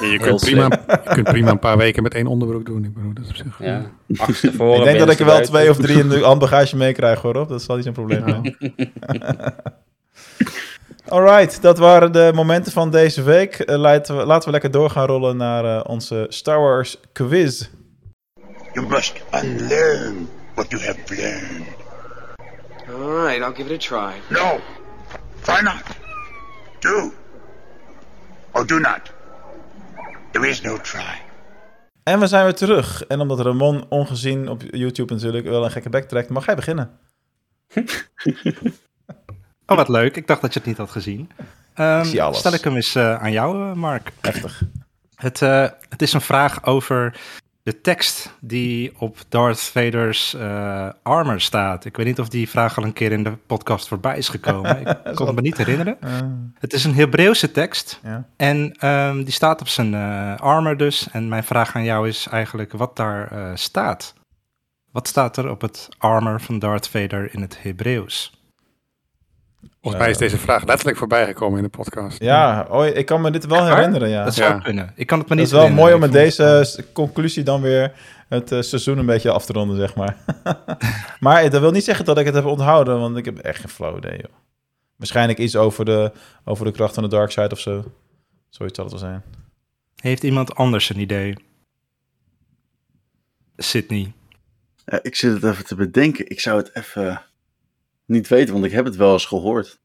Je 0.00 0.18
kunt, 0.22 0.40
prima, 0.40 0.68
je 0.86 1.10
kunt 1.14 1.28
prima 1.28 1.50
een 1.50 1.58
paar 1.58 1.76
weken 1.76 2.02
met 2.02 2.14
één 2.14 2.26
onderbroek 2.26 2.66
doen. 2.66 2.84
Ik 2.84 2.94
bedoel, 2.94 3.12
dat 3.14 3.24
is 3.24 3.30
op 3.30 3.36
zich... 3.36 3.58
Ja. 3.58 3.90
Achterstevoren, 4.16 4.78
ik 4.78 4.84
denk 4.84 4.98
dat 4.98 5.10
ik 5.10 5.18
er 5.18 5.24
wel 5.24 5.40
twee 5.40 5.70
of 5.70 5.76
drie 5.76 5.98
in 5.98 6.08
de 6.08 6.20
handbagage 6.30 6.76
meekrijg 6.76 7.20
hoor. 7.20 7.32
Rob. 7.32 7.48
Dat 7.48 7.62
zal 7.62 7.76
niet 7.76 7.84
zo'n 7.84 7.92
probleem 7.92 8.28
zijn. 8.28 8.56
Alright, 11.08 11.62
dat 11.62 11.78
waren 11.78 12.12
de 12.12 12.32
momenten 12.34 12.72
van 12.72 12.90
deze 12.90 13.22
week. 13.22 13.58
Eh, 13.58 13.76
laten, 13.76 14.16
we, 14.16 14.24
laten 14.24 14.44
we 14.44 14.50
lekker 14.50 14.70
door 14.70 14.90
gaan 14.90 15.06
rollen 15.06 15.36
naar 15.36 15.64
eh, 15.64 15.84
onze 15.84 16.26
Star 16.28 16.58
Wars 16.58 17.00
quiz. 17.12 17.68
You 18.72 18.86
must 18.86 19.12
unlearn 19.44 20.28
what 20.54 20.70
you 20.70 20.82
have 20.82 20.98
learned. 21.06 21.66
All 22.88 23.24
right, 23.24 23.42
I'll 23.42 23.54
give 23.54 23.74
it 23.74 23.90
a 23.90 23.96
try. 23.96 24.20
No, 24.28 24.58
try 25.42 25.62
not. 25.62 25.82
Do. 26.78 27.12
Or 28.52 28.66
do 28.66 28.78
not. 28.78 29.12
There 30.30 30.48
is 30.48 30.60
no 30.60 30.78
try. 30.80 31.22
En 32.02 32.20
we 32.20 32.26
zijn 32.26 32.44
weer 32.44 32.54
terug. 32.54 33.06
En 33.06 33.20
omdat 33.20 33.40
Ramon 33.40 33.84
ongezien 33.88 34.48
op 34.48 34.62
YouTube 34.70 35.12
natuurlijk 35.12 35.46
wel 35.46 35.64
een 35.64 35.70
gekke 35.70 35.88
bek 35.88 36.08
trekt, 36.08 36.28
mag 36.28 36.46
jij 36.46 36.54
beginnen. 36.54 36.90
Oh, 39.70 39.76
wat 39.76 39.88
leuk. 39.88 40.16
Ik 40.16 40.26
dacht 40.26 40.40
dat 40.40 40.52
je 40.52 40.58
het 40.58 40.68
niet 40.68 40.76
had 40.76 40.90
gezien. 40.90 41.30
Ehm, 41.74 42.04
zie 42.04 42.22
alles. 42.22 42.38
Stel 42.38 42.52
ik 42.52 42.64
hem 42.64 42.74
eens 42.74 42.94
eh, 42.94 43.22
aan 43.22 43.32
jou, 43.32 43.70
eh, 43.70 43.72
Mark. 43.72 44.12
Heftig. 44.20 44.62
Het, 45.14 45.42
eh, 45.42 45.68
het 45.88 46.02
is 46.02 46.12
een 46.12 46.20
vraag 46.20 46.64
over 46.64 47.20
de 47.62 47.80
tekst 47.80 48.36
die 48.40 48.92
op 48.98 49.18
Darth 49.28 49.60
Vader's 49.60 50.34
eh, 50.34 50.88
armor 51.02 51.40
staat. 51.40 51.84
Ik 51.84 51.96
weet 51.96 52.06
niet 52.06 52.18
of 52.20 52.28
die 52.28 52.48
vraag 52.48 52.76
al 52.78 52.84
een 52.84 52.92
keer 52.92 53.12
in 53.12 53.22
de 53.24 53.32
podcast 53.46 53.88
voorbij 53.88 54.16
is 54.18 54.28
gekomen. 54.28 54.80
Ik 54.80 54.96
kon 55.14 55.26
het 55.26 55.34
me 55.34 55.40
niet 55.40 55.56
herinneren. 55.56 56.00
Eh, 56.00 56.10
Het 56.58 56.72
is 56.72 56.84
een 56.84 56.94
Hebreeuwse 56.94 57.50
tekst. 57.50 58.00
ja. 58.02 58.28
En 58.36 58.74
ehm, 58.78 59.22
die 59.24 59.32
staat 59.32 59.60
op 59.60 59.68
zijn 59.68 59.94
eh, 59.94 60.36
armor 60.36 60.76
dus. 60.76 61.08
En 61.12 61.28
mijn 61.28 61.44
vraag 61.44 61.76
aan 61.76 61.84
jou 61.84 62.08
is 62.08 62.26
eigenlijk 62.30 62.72
wat 62.72 62.96
daar 62.96 63.32
eh, 63.32 63.50
staat. 63.54 64.14
Wat 64.92 65.08
staat 65.08 65.36
er 65.36 65.50
op 65.50 65.60
het 65.60 65.88
armor 65.98 66.40
van 66.40 66.58
Darth 66.58 66.88
Vader 66.88 67.34
in 67.34 67.40
het 67.40 67.62
Hebreeuws? 67.62 68.39
Volgens 69.80 70.02
mij 70.02 70.10
is 70.12 70.18
deze 70.18 70.38
vraag 70.38 70.64
letterlijk 70.64 70.98
voorbij 70.98 71.26
gekomen 71.26 71.56
in 71.58 71.64
de 71.64 71.70
podcast. 71.70 72.20
ja, 72.22 72.66
oh, 72.70 72.86
ik 72.86 73.06
kan 73.06 73.20
me 73.20 73.30
dit 73.30 73.46
wel 73.46 73.66
herinneren. 73.66 74.08
Ja. 74.08 74.24
Dat 74.24 74.34
zou 74.34 74.52
Ja. 74.54 74.58
kunnen. 74.58 74.92
Ik 74.94 75.06
kan 75.06 75.18
het 75.18 75.28
me 75.28 75.34
niet 75.34 75.44
is 75.44 75.52
wel 75.52 75.68
mooi 75.70 75.94
om 75.94 76.00
met 76.00 76.12
deze 76.12 76.84
conclusie 76.92 77.42
dan 77.42 77.60
weer 77.60 77.92
het 78.28 78.52
eh, 78.52 78.60
seizoen 78.60 78.98
een 78.98 79.06
beetje 79.06 79.30
af 79.30 79.46
te 79.46 79.52
ronden, 79.52 79.76
zeg 79.76 79.94
maar. 79.94 80.16
maar 81.20 81.50
dat 81.50 81.60
wil 81.60 81.70
niet 81.70 81.84
zeggen 81.84 82.04
dat 82.04 82.18
ik 82.18 82.26
het 82.26 82.34
heb 82.34 82.44
onthouden, 82.44 82.98
want 83.00 83.16
ik 83.16 83.24
heb 83.24 83.38
echt 83.38 83.60
geen 83.60 83.68
flauw 83.68 83.96
idee, 83.96 84.16
joh. 84.16 84.32
Waarschijnlijk 84.96 85.38
iets 85.38 85.56
over 85.56 85.84
de, 85.84 86.12
over 86.44 86.64
de 86.64 86.70
kracht 86.72 86.94
van 86.94 87.02
de 87.02 87.08
dark 87.08 87.30
side 87.30 87.50
of 87.50 87.60
zo. 87.60 87.84
Zoiets 88.48 88.76
zal 88.76 88.84
het 88.84 89.00
wel 89.00 89.10
zijn. 89.10 89.22
Heeft 89.96 90.22
iemand 90.22 90.54
anders 90.54 90.88
een 90.90 91.00
idee? 91.00 91.34
Sydney. 93.56 94.12
Ja, 94.84 94.98
ik 95.02 95.14
zit 95.16 95.32
het 95.32 95.44
even 95.44 95.64
te 95.64 95.74
bedenken. 95.74 96.28
Ik 96.30 96.40
zou 96.40 96.56
het 96.58 96.70
even 96.76 97.22
niet 98.10 98.28
weten, 98.28 98.52
want 98.52 98.64
ik 98.64 98.72
heb 98.72 98.84
het 98.84 98.96
wel 98.96 99.12
eens 99.12 99.26
gehoord. 99.26 99.78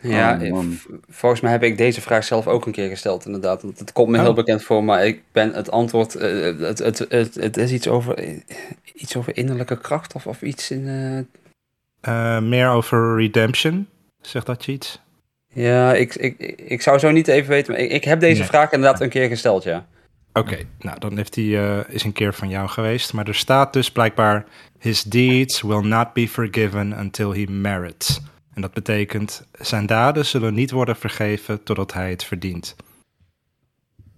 Ja, 0.00 0.38
Oh, 0.50 0.64
volgens 1.08 1.40
mij 1.40 1.50
heb 1.52 1.62
ik 1.62 1.76
deze 1.78 2.00
vraag 2.00 2.24
zelf 2.24 2.46
ook 2.46 2.66
een 2.66 2.72
keer 2.72 2.88
gesteld, 2.88 3.26
inderdaad. 3.26 3.62
Want 3.62 3.78
Het 3.78 3.92
komt 3.92 4.08
me 4.08 4.16
Oh. 4.16 4.22
heel 4.22 4.32
bekend 4.34 4.62
voor, 4.62 4.84
maar 4.84 5.06
ik 5.06 5.22
ben 5.32 5.52
het 5.52 5.70
antwoord. 5.70 6.14
eh, 6.14 6.58
het, 6.58 6.78
het, 6.78 6.98
het, 7.08 7.34
het 7.34 7.56
is 7.56 7.72
iets 7.72 7.88
over, 7.88 8.24
iets 8.94 9.16
over 9.16 9.36
innerlijke 9.36 9.78
kracht 9.78 10.14
of, 10.14 10.26
of 10.26 10.42
iets 10.42 10.70
in. 10.70 10.88
eh, 10.88 11.18
Eh, 12.36 12.42
meer 12.42 12.68
over 12.68 13.16
Redemption. 13.16 13.86
Zegt 14.20 14.46
dat 14.46 14.64
je 14.64 14.72
iets? 14.72 15.00
Ja, 15.48 15.94
ik, 15.94 16.14
ik, 16.14 16.38
ik 16.56 16.82
zou 16.82 16.98
zo 16.98 17.10
niet 17.10 17.28
even 17.28 17.48
weten. 17.50 17.72
Maar 17.72 17.80
ik, 17.82 17.90
ik 17.90 18.04
heb 18.04 18.20
deze 18.20 18.38
Nee. 18.38 18.48
vraag 18.48 18.72
inderdaad 18.72 19.00
een 19.00 19.08
keer 19.08 19.28
gesteld, 19.28 19.62
ja. 19.62 19.86
Oké, 20.36 20.58
nou 20.78 20.98
dan 20.98 21.16
heeft 21.16 21.34
hij 21.34 21.44
eh, 21.44 21.94
is 21.94 22.04
een 22.04 22.12
keer 22.12 22.34
van 22.34 22.48
jou 22.48 22.68
geweest. 22.68 23.12
Maar 23.12 23.28
er 23.28 23.34
staat 23.34 23.72
dus 23.72 23.90
blijkbaar... 23.90 24.44
His 24.78 25.02
deeds 25.02 25.62
will 25.62 25.80
not 25.80 26.12
be 26.12 26.28
forgiven 26.28 26.98
until 26.98 27.34
he 27.34 27.44
merits. 27.44 28.20
En 28.54 28.62
dat 28.62 28.72
betekent... 28.72 29.46
Zijn 29.52 29.86
daden 29.86 30.26
zullen 30.26 30.54
niet 30.54 30.70
worden 30.70 30.96
vergeven 30.96 31.62
totdat 31.62 31.92
hij 31.92 32.10
het 32.10 32.24
verdient. 32.24 32.76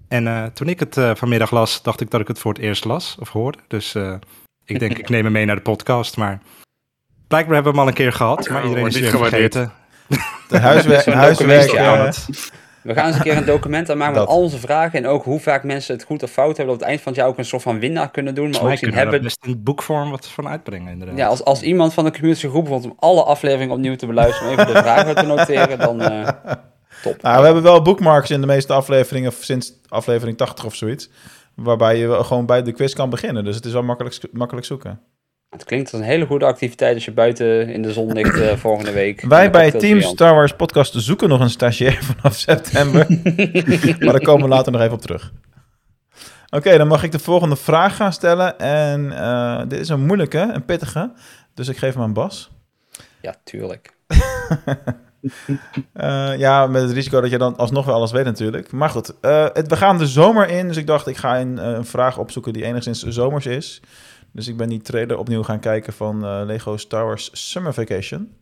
En 0.09 0.27
eh, 0.27 0.45
toen 0.45 0.69
ik 0.69 0.81
het 0.81 0.97
eh, 0.97 1.11
vanmiddag 1.15 1.51
las, 1.51 1.83
dacht 1.83 2.01
ik 2.01 2.11
dat 2.11 2.21
ik 2.21 2.29
het 2.29 2.39
voor 2.39 2.53
het 2.53 2.63
eerst 2.63 2.85
las 2.85 3.17
of 3.21 3.29
hoorde. 3.29 3.59
Dus 3.69 3.95
eh, 3.95 4.15
ik 4.65 4.79
denk, 4.79 4.99
ik 4.99 5.09
neem 5.09 5.25
hem 5.25 5.33
mee 5.33 5.45
naar 5.45 5.57
de 5.57 5.63
podcast. 5.63 6.17
Maar 6.17 6.41
blijkbaar 7.29 7.55
hebben 7.55 7.73
we 7.73 7.79
hem 7.79 7.89
al 7.89 7.93
een 7.95 7.99
keer 7.99 8.13
gehad. 8.13 8.49
Maar 8.49 8.63
Oh, 8.63 8.69
iedereen 8.69 8.87
is 8.87 9.01
wordt 9.01 9.13
weer 9.13 9.29
vergeten. 9.29 9.73
De 10.49 10.59
huiswerk, 10.59 11.05
huiswerk 11.27 11.73
eh, 11.73 12.13
We 12.87 12.95
gaan 12.95 13.07
eens 13.07 13.17
een 13.17 13.23
keer 13.23 13.37
een 13.37 13.45
document 13.45 13.91
aanmaken 13.91 14.15
met 14.15 14.27
Dat. 14.27 14.35
al 14.35 14.43
onze 14.43 14.59
vragen. 14.59 14.99
En 14.99 15.07
ook 15.07 15.25
hoe 15.25 15.41
vaak 15.41 15.65
mensen 15.65 15.95
het 15.95 16.05
goed 16.05 16.23
of 16.23 16.31
fout 16.31 16.57
hebben. 16.57 16.75
Op 16.75 16.81
het 16.81 16.89
eind 16.89 17.01
van 17.01 17.13
het 17.13 17.21
jaar 17.21 17.31
ook 17.31 17.39
een 17.39 17.45
soort 17.45 17.63
van 17.63 17.79
winnaar 17.79 18.11
kunnen 18.11 18.35
doen. 18.35 18.51
Maar 18.51 18.63
ook 18.63 18.77
zien 18.77 18.95
hebben. 18.95 19.23
best 19.23 19.45
in 19.47 19.63
boekvorm 19.63 20.11
wat 20.11 20.27
van 20.27 20.49
uitbrengen 20.49 20.93
inderdaad. 20.93 21.17
Ja, 21.17 21.27
als, 21.27 21.45
als 21.45 21.63
iemand 21.63 21.95
van 21.95 22.05
de 22.05 22.11
community 22.11 22.41
geroepen 22.41 22.71
wordt 22.71 22.85
om 22.85 22.95
alle 22.99 23.23
afleveringen 23.23 23.75
opnieuw 23.75 23.97
te 23.97 24.07
beluisteren. 24.07 24.53
Om 24.53 24.59
even 24.59 24.75
de 24.75 24.81
vragen 24.81 25.15
te 25.15 25.27
noteren. 25.27 25.79
Dan 25.79 26.01
eh, 26.01 26.29
top. 27.03 27.23
Nou, 27.23 27.39
we 27.39 27.45
hebben 27.45 27.63
wel 27.63 27.83
bookmarks 27.83 28.31
in 28.31 28.41
de 28.41 28.47
meeste 28.47 28.73
afleveringen 28.73 29.33
sinds 29.33 29.73
aflevering 29.89 30.37
80 30.37 30.65
of 30.65 30.75
zoiets. 30.75 31.11
Waarbij 31.55 31.99
je 31.99 32.25
gewoon 32.25 32.47
bij 32.47 32.63
de 32.63 32.73
quiz 32.73 32.93
kan 32.93 33.11
beginnen. 33.11 33.45
Dus 33.45 33.57
het 33.57 33.65
is 33.65 33.73
wel 33.73 33.83
makkelijk, 33.83 34.19
makkelijk 34.33 34.67
zoeken. 34.67 35.01
Het 35.51 35.65
klinkt 35.65 35.93
als 35.93 36.01
een 36.01 36.07
hele 36.07 36.27
goede 36.27 36.45
activiteit 36.45 36.95
als 36.95 37.05
je 37.05 37.13
buiten 37.13 37.69
in 37.69 37.83
de 37.83 37.93
zon 37.93 38.13
ligt 38.13 38.41
eh, 38.41 38.57
volgende 38.57 38.93
week. 38.93 39.21
Wij 39.21 39.51
bij 39.51 39.71
Team 39.71 39.83
variant. 39.83 40.05
Star 40.05 40.35
Wars 40.35 40.53
Podcast 40.53 40.95
zoeken 40.97 41.29
nog 41.29 41.41
een 41.41 41.51
stagiair 41.51 42.03
vanaf 42.15 42.35
september. 42.35 43.07
maar 44.01 44.13
daar 44.13 44.21
komen 44.21 44.43
we 44.43 44.55
later 44.55 44.73
nog 44.73 44.81
even 44.81 44.93
op 44.93 45.01
terug. 45.01 45.33
Oké, 46.51 46.77
dan 46.77 46.89
mag 46.89 47.03
ik 47.03 47.13
de 47.13 47.19
volgende 47.19 47.57
vraag 47.57 47.97
gaan 47.97 48.13
stellen. 48.13 48.59
En 48.59 49.13
eh, 49.13 49.63
dit 49.69 49.81
is 49.81 49.89
een 49.89 50.07
moeilijke, 50.07 50.39
een 50.39 50.65
pittige. 50.65 51.13
Dus 51.55 51.69
ik 51.69 51.77
geef 51.77 51.95
hem 51.95 52.03
aan 52.03 52.13
Bas. 52.13 52.51
Ja, 53.21 53.35
tuurlijk. 53.45 53.95
Eh, 55.93 56.39
ja, 56.39 56.67
met 56.67 56.83
het 56.83 56.91
risico 56.91 57.21
dat 57.21 57.31
je 57.31 57.39
dan 57.39 57.57
alsnog 57.57 57.85
wel 57.87 57.95
alles 57.95 58.13
weet 58.13 58.25
natuurlijk. 58.25 58.73
Maar 58.73 58.89
goed, 58.91 59.15
het, 59.21 59.69
we 59.69 59.77
gaan 59.77 59.99
de 59.99 60.07
zomer 60.07 60.49
in. 60.49 60.69
Dus 60.69 60.77
ik 60.77 60.87
dacht, 60.87 61.07
ik 61.07 61.17
ga 61.17 61.41
een, 61.41 61.67
een 61.67 61.85
vraag 61.85 62.19
opzoeken 62.19 62.53
die 62.53 62.65
enigszins 62.65 63.03
zomers 63.03 63.47
is. 63.47 63.83
Dus 64.37 64.49
ik 64.49 64.57
ben 64.57 64.69
die 64.69 64.81
trailer 64.81 65.19
opnieuw 65.19 65.43
gaan 65.43 65.61
kijken 65.61 65.93
van 65.93 66.25
eh, 66.25 66.41
Lego 66.45 66.77
Star 66.77 67.05
Wars 67.05 67.31
Summer 67.51 67.75
Vacation. 67.75 68.33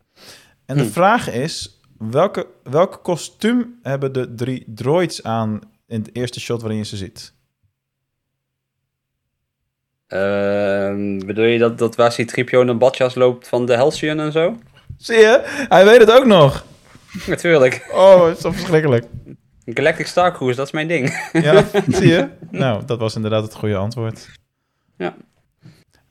En 0.65 0.77
de 0.77 0.83
Hm. 0.83 0.89
vraag 0.89 1.31
is, 1.31 1.79
welke, 1.97 2.47
welk 2.63 2.99
kostuum 3.03 3.79
hebben 3.81 4.13
de 4.13 4.33
drie 4.35 4.63
droids 4.67 5.23
aan 5.23 5.59
in 5.87 5.99
het 5.99 6.09
eerste 6.15 6.39
shot 6.39 6.61
waarin 6.61 6.79
je 6.79 6.85
ze 6.85 6.97
ziet? 6.97 7.33
Ehm, 10.07 11.19
bedoel 11.25 11.45
je 11.45 11.57
dat, 11.59 11.77
dat 11.77 11.95
waar 11.95 12.11
Citripio 12.11 12.61
in 12.61 12.67
een 12.67 12.77
badjas 12.77 13.15
loopt 13.15 13.47
van 13.47 13.65
de 13.65 13.75
Halcyon 13.75 14.19
en 14.19 14.31
zo? 14.31 14.57
Zie 14.97 15.17
je? 15.17 15.41
Hij 15.69 15.85
weet 15.85 15.99
het 15.99 16.11
ook 16.11 16.25
nog. 16.25 16.65
Natuurlijk. 17.27 17.87
Oh, 17.91 18.27
het 18.27 18.37
is 18.37 18.43
verschrikkelijk. 18.43 19.05
Galactic 19.65 20.07
Star 20.07 20.33
Cruise, 20.33 20.55
dat 20.57 20.65
is 20.65 20.71
mijn 20.71 20.87
ding. 20.87 21.29
Ja, 21.33 21.65
zie 21.87 22.07
je? 22.07 22.29
Nou, 22.51 22.85
dat 22.85 22.99
was 22.99 23.15
inderdaad 23.15 23.43
het 23.43 23.53
goede 23.53 23.75
antwoord. 23.75 24.29
Ja. 24.97 25.15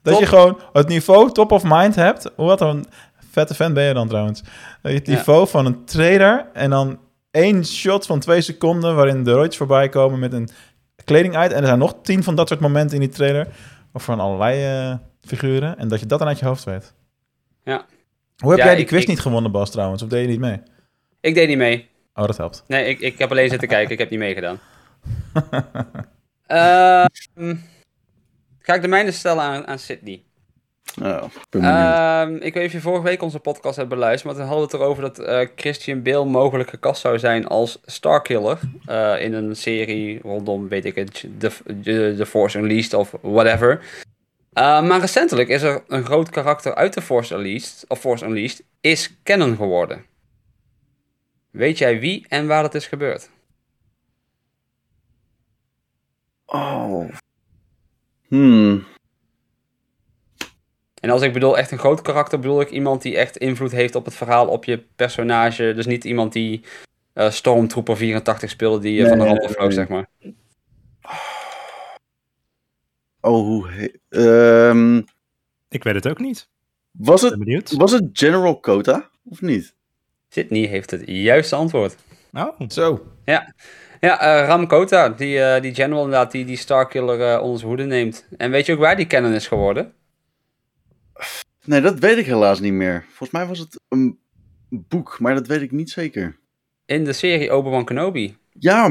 Dat 0.05 0.13
Top. 0.13 0.23
je 0.23 0.29
gewoon 0.29 0.59
het 0.73 0.87
niveau 0.87 1.31
top 1.31 1.51
of 1.51 1.63
mind 1.65 1.95
hebt. 1.95 2.31
Wat 2.35 2.61
een 2.61 2.85
vette 3.31 3.53
fan 3.53 3.73
ben 3.73 3.83
je 3.83 3.93
dan 3.93 4.07
trouwens. 4.07 4.41
Dat 4.81 4.91
je 4.91 4.97
het 4.97 5.07
Ja. 5.07 5.13
niveau 5.15 5.47
van 5.47 5.65
een 5.65 5.85
trailer 5.85 6.45
en 6.53 6.69
dan 6.69 6.99
één 7.31 7.65
shot 7.65 8.05
van 8.05 8.19
twee 8.19 8.41
seconden 8.41 8.95
waarin 8.95 9.23
de 9.23 9.31
droids 9.31 9.57
voorbij 9.57 9.89
komen 9.89 10.19
met 10.19 10.33
een 10.33 10.49
kleding 11.03 11.35
uit. 11.35 11.51
En 11.51 11.59
er 11.61 11.65
zijn 11.67 11.79
nog 11.79 11.95
tien 12.01 12.23
van 12.23 12.35
dat 12.35 12.47
soort 12.47 12.59
momenten 12.59 12.95
in 12.95 13.01
die 13.07 13.09
trailer. 13.15 13.47
Of 13.93 14.03
van 14.03 14.19
allerlei 14.19 14.63
eh, 14.89 14.95
figuren. 15.21 15.77
En 15.77 15.87
dat 15.87 15.99
je 15.99 16.05
dat 16.05 16.19
dan 16.19 16.27
uit 16.27 16.39
je 16.39 16.45
hoofd 16.45 16.63
weet. 16.63 16.93
Ja. 17.63 17.85
Hoe 18.37 18.49
heb 18.49 18.59
Ja, 18.59 18.65
jij 18.65 18.73
die 18.75 18.83
ik- 18.83 18.89
quiz 18.89 19.01
ik- 19.01 19.07
niet 19.07 19.19
gewonnen, 19.19 19.51
Bas, 19.51 19.71
trouwens? 19.71 20.03
Of 20.03 20.09
deed 20.09 20.21
je 20.21 20.27
niet 20.27 20.39
mee? 20.39 20.61
Ik 21.21 21.33
deed 21.35 21.47
niet 21.47 21.57
mee. 21.57 21.89
Oh, 22.13 22.25
dat 22.25 22.37
helpt. 22.37 22.63
Nee, 22.67 22.85
ik, 22.87 22.99
ik 22.99 23.17
heb 23.19 23.31
alleen 23.31 23.49
zitten 23.49 23.67
kijken. 23.67 23.91
Ik 23.91 23.99
heb 23.99 24.09
niet 24.09 24.19
meegedaan. 24.19 24.59
Ehm, 26.47 27.55
ga 28.65 28.73
ik 28.73 28.81
de 28.81 28.87
mijne 28.87 29.11
stellen 29.11 29.43
aan, 29.43 29.67
aan 29.67 29.79
Sydney. 29.79 30.23
Oh. 31.01 31.23
Ehm, 31.49 32.35
ik 32.35 32.53
weet 32.53 32.55
niet 32.55 32.65
of 32.65 32.71
je 32.71 32.81
vorige 32.81 33.03
week 33.03 33.21
onze 33.21 33.39
podcast 33.39 33.75
hebt 33.75 33.89
beluisterd, 33.89 34.23
maar 34.23 34.33
toen 34.33 34.51
hadden 34.51 34.67
we 34.67 34.71
het 34.71 34.81
erover 34.81 35.01
dat 35.01 35.19
eh, 35.19 35.47
Christian 35.55 36.01
Bale 36.01 36.25
mogelijk 36.25 36.69
gecast 36.69 37.01
zou 37.01 37.19
zijn 37.19 37.47
als 37.47 37.79
Starkiller 37.85 38.59
eh, 38.85 39.21
in 39.21 39.33
een 39.33 39.55
serie 39.55 40.19
rondom, 40.21 40.67
weet 40.67 40.85
ik 40.85 40.95
het, 40.95 41.25
The, 41.37 41.51
The, 41.83 42.13
The 42.17 42.25
Force 42.25 42.57
Unleashed 42.57 42.93
of 42.93 43.15
whatever. 43.21 44.03
Uh, 44.53 44.87
maar 44.87 44.99
recentelijk 44.99 45.49
is 45.49 45.61
er 45.61 45.83
een 45.87 46.05
groot 46.05 46.29
karakter 46.29 46.75
uit 46.75 46.93
de 46.93 47.01
Force 47.01 47.35
Unleashed, 47.35 47.85
of 47.87 47.99
Force 47.99 48.25
Unleashed, 48.25 48.63
is 48.81 49.17
canon 49.23 49.55
geworden. 49.55 50.05
Weet 51.51 51.77
jij 51.77 51.99
wie 51.99 52.25
en 52.29 52.47
waar 52.47 52.61
dat 52.61 52.75
is 52.75 52.87
gebeurd? 52.87 53.29
Oh. 56.45 57.09
Hmm. 58.35 58.83
En 61.01 61.09
als 61.09 61.21
ik 61.21 61.33
bedoel 61.33 61.57
echt 61.57 61.71
een 61.71 61.77
groot 61.77 62.01
karakter, 62.01 62.39
bedoel 62.39 62.61
ik 62.61 62.69
iemand 62.69 63.01
die 63.01 63.17
echt 63.17 63.37
invloed 63.37 63.71
heeft 63.71 63.95
op 63.95 64.05
het 64.05 64.13
verhaal, 64.13 64.47
op 64.47 64.65
je 64.65 64.83
personage. 64.95 65.73
Dus 65.73 65.85
niet 65.85 66.03
iemand 66.03 66.33
die 66.33 66.63
uh, 67.13 67.31
Stormtrooper 67.31 67.97
84 67.97 68.49
speelde, 68.49 68.79
die 68.79 68.99
uh, 68.99 69.07
van 69.07 69.17
de 69.17 69.23
nee, 69.23 69.39
afvloog, 69.39 69.67
nee. 69.67 69.71
zeg 69.71 69.87
maar. 69.87 70.09
Oh, 73.21 73.45
hoe 73.45 73.91
ehm, 74.09 74.97
Ik 75.69 75.83
weet 75.83 75.95
het 75.95 76.07
ook 76.07 76.19
niet. 76.19 76.49
was, 76.91 77.21
het, 77.21 77.39
benieuwd. 77.39 77.71
was 77.71 77.91
het 77.91 78.09
General 78.13 78.59
Kota 78.59 79.09
of 79.23 79.41
niet? 79.41 79.75
Sydney 80.29 80.67
heeft 80.67 80.91
het 80.91 81.01
juiste 81.05 81.55
antwoord. 81.55 81.95
Oh, 82.33 82.59
Zo. 82.67 83.05
Ja, 83.25 83.53
eh, 84.07 84.47
Ram 84.47 84.67
Kota, 84.67 85.09
die, 85.09 85.39
eh, 85.39 85.61
die 85.61 85.75
general 85.75 86.03
inderdaad, 86.03 86.31
die 86.31 86.45
die 86.45 86.57
Starkiller 86.57 87.33
eh 87.33 87.41
onder 87.41 87.57
zijn 87.57 87.69
hoede 87.69 87.85
neemt. 87.85 88.27
En 88.37 88.51
weet 88.51 88.65
je 88.65 88.73
ook 88.73 88.79
waar 88.79 88.95
die 88.95 89.07
canon 89.07 89.33
is 89.33 89.47
geworden? 89.47 89.93
Nee, 91.65 91.81
dat 91.81 91.99
weet 91.99 92.17
ik 92.17 92.25
helaas 92.25 92.59
niet 92.59 92.73
meer. 92.73 93.03
Volgens 93.07 93.31
mij 93.31 93.45
was 93.45 93.59
het 93.59 93.81
een 93.89 94.19
boek, 94.69 95.19
maar 95.19 95.33
dat 95.33 95.47
weet 95.47 95.61
ik 95.61 95.71
niet 95.71 95.89
zeker. 95.89 96.39
In 96.85 97.03
de 97.03 97.13
serie 97.13 97.55
Obi-Wan 97.55 97.85
Kenobi. 97.85 98.37
Ja. 98.49 98.85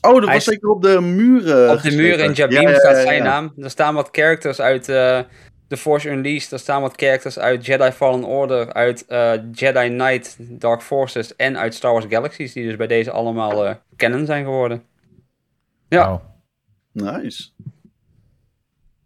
Oh, 0.00 0.14
dat 0.14 0.24
Hij 0.24 0.34
was 0.34 0.44
zeker 0.44 0.68
op 0.68 0.82
de 0.82 1.00
muren. 1.00 1.70
Op 1.70 1.82
de 1.82 1.96
muur 1.96 2.18
in 2.18 2.32
Jabim 2.32 2.60
Ja, 2.60 2.70
ja, 2.70 2.78
staat 2.78 2.96
ja, 2.96 3.02
zijn 3.02 3.16
ja. 3.16 3.22
naam. 3.22 3.52
Er 3.56 3.70
staan 3.70 3.94
wat 3.94 4.08
characters 4.12 4.60
uit 4.60 4.86
The 5.68 5.76
Force 5.76 6.10
Unleashed. 6.10 6.52
Er 6.52 6.58
staan 6.58 6.80
wat 6.80 6.96
characters 6.96 7.38
uit 7.38 7.66
Jedi 7.66 7.90
Fallen 7.90 8.24
Order, 8.24 8.72
uit 8.72 9.06
eh, 9.06 9.32
Jedi 9.52 9.88
Knight 9.88 10.36
Dark 10.60 10.82
Forces 10.82 11.36
en 11.36 11.58
uit 11.58 11.74
Star 11.74 11.92
Wars 11.92 12.06
Galaxies, 12.08 12.52
die 12.52 12.66
dus 12.66 12.76
bij 12.76 12.86
deze 12.86 13.10
allemaal 13.10 13.66
eh 13.66 13.74
canon 13.96 14.26
zijn 14.26 14.44
geworden. 14.44 14.84
Ja. 15.88 16.22
Nice. 16.92 17.48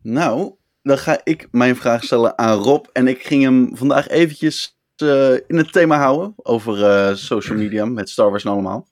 Nou, 0.03 0.55
dan 0.83 0.99
ga 0.99 1.21
ik 1.25 1.49
mijn 1.51 1.77
vraag 1.77 2.05
stellen 2.05 2.39
aan 2.39 2.59
Rob. 2.59 2.87
En 2.93 3.09
ik 3.09 3.23
ging 3.23 3.43
hem 3.43 3.77
vandaag 3.77 4.09
eventjes 4.09 4.79
eh, 4.97 5.33
in 5.33 5.57
het 5.57 5.73
thema 5.73 5.99
houden 5.99 6.35
over 6.37 6.85
eh, 6.85 7.15
social 7.15 7.59
media 7.59 7.85
met 7.85 8.11
Star 8.11 8.31
Wars 8.31 8.45
en 8.45 8.51
allemaal. 8.51 8.89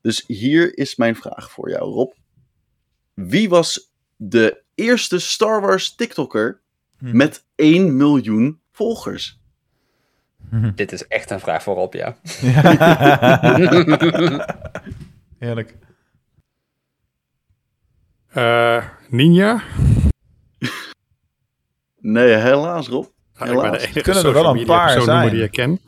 Dus 0.00 0.24
hier 0.26 0.78
is 0.78 0.96
mijn 0.96 1.16
vraag 1.16 1.50
voor 1.50 1.70
jou, 1.70 1.92
Rob. 1.92 2.12
Wie 3.14 3.48
was 3.48 3.92
de 4.16 4.62
eerste 4.74 5.18
Star 5.18 5.60
Wars 5.60 5.94
TikToker 5.94 6.60
Hm. 6.98 7.16
met 7.16 7.44
1 7.54 7.96
miljoen 7.96 8.60
volgers? 8.72 9.40
Dit 10.74 10.92
is 10.92 11.06
echt 11.06 11.30
een 11.30 11.40
vraag 11.40 11.62
voor 11.62 11.74
Rob, 11.74 11.94
ja. 11.94 12.16
Heerlijk. 15.38 15.76
Eh, 18.28 18.84
Ninja. 19.08 19.62
Nee, 22.00 22.34
helaas, 22.34 22.88
Rob. 22.88 23.04
Ik 23.04 23.10
ben 23.38 23.46
de 23.48 23.52
Helaas. 23.54 23.82
enige 23.82 24.00
Kunnen 24.00 24.24
er 24.24 24.32
wel 24.32 24.56
een 24.56 24.64
paar 24.66 25.00
zijn. 25.00 25.30
die 25.30 25.42
ik 25.42 25.50
ken. 25.50 25.80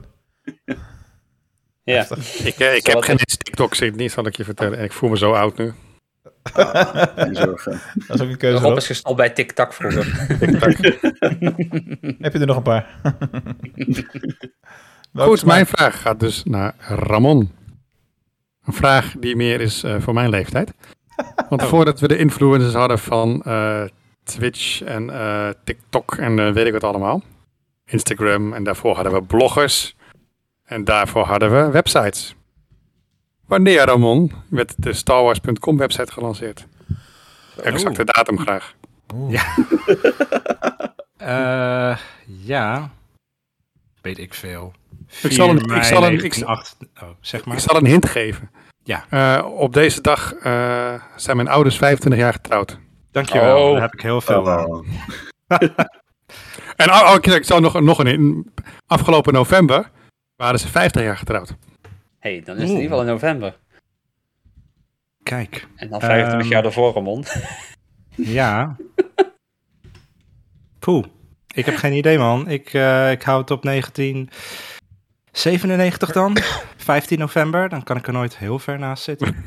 Ja. 1.83 1.93
Heftig. 1.95 2.45
Ik, 2.45 2.59
eh, 2.59 2.75
ik 2.75 2.85
heb 2.85 3.01
geen 3.01 3.17
TikTok, 3.17 3.75
zit 3.75 3.95
niet, 3.95 4.11
zal 4.11 4.25
ik 4.25 4.37
je 4.37 4.43
vertellen. 4.43 4.77
En 4.77 4.83
ik 4.83 4.91
voel 4.91 5.09
me 5.09 5.17
zo 5.17 5.31
oud 5.31 5.57
nu. 5.57 5.73
Zorgen. 7.31 7.81
Dat 8.07 8.15
is 8.15 8.21
ook 8.21 8.29
een 8.29 8.37
keuze. 8.37 8.63
Rob 8.63 8.77
is 8.77 8.85
gestopt 8.85 9.17
bij 9.17 9.29
TikTok 9.29 9.73
vroeger. 9.73 10.05
Heb 12.23 12.33
je 12.33 12.39
er 12.39 12.45
nog 12.45 12.57
een 12.57 12.63
paar? 12.63 12.87
Goed, 15.13 15.33
is 15.33 15.43
mijn 15.43 15.65
vraag 15.65 16.01
gaat 16.01 16.19
dus 16.19 16.43
naar 16.43 16.73
Ramon. 16.77 17.51
Een 18.65 18.73
vraag 18.73 19.13
die 19.19 19.35
meer 19.35 19.61
is 19.61 19.83
eh, 19.83 19.95
voor 19.99 20.13
mijn 20.13 20.29
leeftijd. 20.29 20.73
Want 21.49 21.63
voordat 21.63 21.99
we 21.99 22.07
de 22.07 22.17
influencers 22.17 22.73
hadden 22.73 22.99
van 22.99 23.41
eh, 23.41 23.83
Twitch 24.23 24.81
en 24.81 25.09
eh, 25.09 25.49
TikTok 25.63 26.15
en 26.15 26.39
eh, 26.39 26.51
weet 26.51 26.65
ik 26.65 26.71
wat 26.71 26.83
allemaal. 26.83 27.21
Instagram 27.85 28.53
en 28.53 28.63
daarvoor 28.63 28.95
hadden 28.95 29.13
we 29.13 29.23
bloggers. 29.23 29.95
En 30.63 30.83
daarvoor 30.83 31.23
hadden 31.23 31.51
we 31.51 31.71
websites. 31.71 32.35
Wanneer, 33.49 33.85
Ramon, 33.85 34.31
werd 34.49 34.73
de 34.77 34.93
StarWars.com 34.93 35.77
website 35.77 36.11
gelanceerd? 36.11 36.65
Exacte 37.63 38.03
datum 38.05 38.39
graag. 38.39 38.73
Oeh. 39.13 39.41
Eh, 41.17 41.97
ja. 42.25 42.89
Weet 44.01 44.17
ik 44.17 44.33
veel. 44.33 44.73
Ik 45.21 45.31
zal 45.31 45.49
een- 45.49 45.59
4 45.59 45.75
ik 45.77 45.83
zal 45.83 46.03
een- 46.03 46.13
ik- 46.13 46.19
1908 46.19 46.75
oh, 47.01 47.09
zeg 47.21 47.45
maar. 47.45 47.55
Ik 47.55 47.61
zal 47.63 47.75
een 47.77 47.85
hint 47.85 48.09
geven. 48.09 48.51
Ja. 48.83 49.05
Eh, 49.09 49.45
op 49.51 49.73
deze 49.73 50.01
dag 50.01 50.33
eh, 50.33 50.93
zijn 51.15 51.35
mijn 51.35 51.47
ouders 51.47 51.77
25 51.77 52.19
jaar 52.21 52.33
getrouwd. 52.33 52.77
Dankjewel, 53.11 53.65
Oh. 53.67 53.71
daar 53.71 53.81
heb 53.81 53.93
ik 53.93 54.01
heel 54.01 54.21
veel 54.21 54.49
aan. 54.49 54.85
En 56.75 56.89
oh, 56.89 57.07
oh, 57.09 57.15
ik, 57.15 57.25
ik 57.25 57.45
zal 57.45 57.59
nog, 57.59 57.79
nog 57.81 57.99
een 57.99 58.07
in. 58.07 58.53
Afgelopen 58.87 59.33
november 59.33 59.89
waren 60.35 60.59
ze 60.59 60.67
50 60.67 61.01
jaar 61.01 61.17
getrouwd. 61.17 61.55
Hey, 62.19 62.41
dan 62.45 62.55
is 62.55 62.61
het 62.61 62.69
in 62.71 62.75
ieder 62.75 62.81
geval 62.89 63.01
in 63.01 63.07
november. 63.07 63.57
Kijk, 65.23 65.67
En 65.75 65.89
dan 65.89 65.99
25 65.99 66.41
Ehm, 66.41 66.49
jaar 66.53 66.65
ervoor, 66.65 66.93
Ramon. 66.93 67.23
ja. 68.15 68.75
Poeh, 70.79 71.05
ik 71.53 71.65
heb 71.65 71.75
geen 71.75 71.93
idee 71.93 72.17
man. 72.17 72.47
Ik, 72.49 72.73
eh, 72.73 73.11
ik 73.11 73.21
hou 73.21 73.41
het 73.41 73.51
op 73.51 73.63
1997 73.63 76.11
dan. 76.11 76.37
15 76.77 77.19
november, 77.19 77.69
dan 77.69 77.83
kan 77.83 77.97
ik 77.97 78.07
er 78.07 78.13
nooit 78.13 78.37
heel 78.37 78.59
ver 78.59 78.79
naast 78.79 79.03
zitten. 79.03 79.35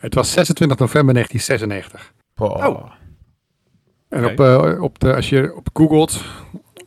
Het 0.00 0.14
was 0.14 0.32
26 0.32 0.78
november 0.78 1.14
1996. 1.14 2.12
Boah. 2.34 2.66
Oh. 2.68 2.92
En 4.08 4.24
op, 4.24 4.40
eh, 4.40 4.82
op 4.82 4.98
de, 4.98 5.14
als 5.14 5.28
je 5.28 5.54
op 5.54 5.68
googelt, 5.72 6.24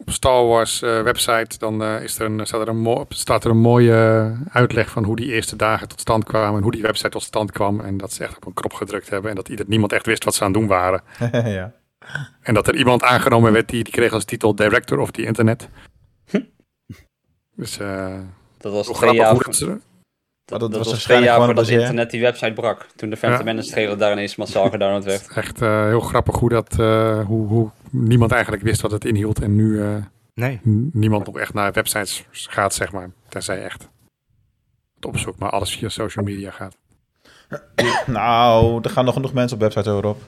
op 0.05 0.13
Star 0.13 0.45
Wars 0.45 0.81
eh, 0.81 1.01
website, 1.01 1.57
dan 1.57 1.83
eh, 1.83 2.03
is 2.03 2.19
er 2.19 2.25
een, 2.25 2.45
staat, 2.45 2.61
er 2.61 2.67
een 2.67 3.05
staat 3.09 3.43
er 3.43 3.49
een 3.49 3.57
mooie 3.57 4.31
uitleg 4.49 4.89
van 4.89 5.03
hoe 5.03 5.15
die 5.15 5.31
eerste 5.31 5.55
dagen 5.55 5.87
tot 5.87 5.99
stand 5.99 6.23
kwamen. 6.23 6.57
En 6.57 6.63
hoe 6.63 6.71
die 6.71 6.81
website 6.81 7.09
tot 7.09 7.23
stand 7.23 7.51
kwam. 7.51 7.79
En 7.79 7.97
dat 7.97 8.13
ze 8.13 8.23
echt 8.23 8.37
op 8.37 8.45
een 8.45 8.53
knop 8.53 8.73
gedrukt 8.73 9.09
hebben. 9.09 9.29
En 9.29 9.35
dat 9.35 9.49
ieder, 9.49 9.65
niemand 9.67 9.93
echt 9.93 10.05
wist 10.05 10.23
wat 10.23 10.35
ze 10.35 10.43
aan 10.43 10.51
het 10.51 10.59
doen 10.59 10.67
waren. 10.67 11.01
ja. 11.59 11.73
En 12.41 12.53
dat 12.53 12.67
er 12.67 12.75
iemand 12.75 13.03
aangenomen 13.03 13.51
werd 13.51 13.69
die, 13.69 13.83
die 13.83 13.93
kreeg 13.93 14.13
als 14.13 14.25
titel 14.25 14.55
Director 14.55 14.99
of 14.99 15.11
the 15.11 15.23
Internet. 15.23 15.69
Dus 17.55 17.79
eh 17.79 18.17
Dat 18.57 18.73
was 18.73 18.85
twee 18.85 19.19
grappig 19.19 19.59
jaar, 19.59 19.77
dat 20.45 20.59
dat, 20.59 20.75
was 20.75 20.91
was 20.91 21.03
twee 21.03 21.23
jaar 21.23 21.37
voordat 21.37 21.55
baseer. 21.55 21.79
internet 21.79 22.11
die 22.11 22.21
website 22.21 22.53
brak. 22.53 22.87
Toen 22.95 23.09
de 23.09 23.17
Phantom 23.17 23.39
Ja. 23.39 23.45
Menace 23.45 23.71
trailer 23.71 23.97
daar 23.97 24.11
ineens 24.11 24.35
massaal 24.35 24.69
gedownload 24.69 25.03
werd. 25.03 25.27
Echt 25.35 25.61
eh, 25.61 25.85
heel 25.85 25.99
grappig 25.99 26.35
hoe, 26.35 26.49
dat, 26.49 26.79
eh, 26.79 27.25
hoe, 27.25 27.47
hoe 27.47 27.69
niemand 27.89 28.31
eigenlijk 28.31 28.63
wist 28.63 28.81
wat 28.81 28.91
het 28.91 29.05
inhield. 29.05 29.41
En 29.41 29.55
nu 29.55 29.81
eh, 29.81 29.95
Nee. 30.33 30.59
niemand 30.91 31.25
nog 31.25 31.37
echt 31.39 31.53
naar 31.53 31.71
websites 31.71 32.25
gaat, 32.31 32.73
zeg 32.73 32.91
maar. 32.91 33.09
Tenzij 33.29 33.63
echt 33.63 33.89
het 34.95 35.05
opzoek, 35.05 35.37
maar 35.37 35.49
alles 35.49 35.75
via 35.77 35.89
social 35.89 36.25
media 36.25 36.51
gaat. 36.51 36.77
Nou, 38.05 38.79
er 38.83 38.89
gaan 38.89 39.05
nog 39.05 39.13
genoeg 39.13 39.33
mensen 39.33 39.55
op 39.57 39.61
websites 39.63 39.87
over 39.91 40.05
op. 40.05 40.21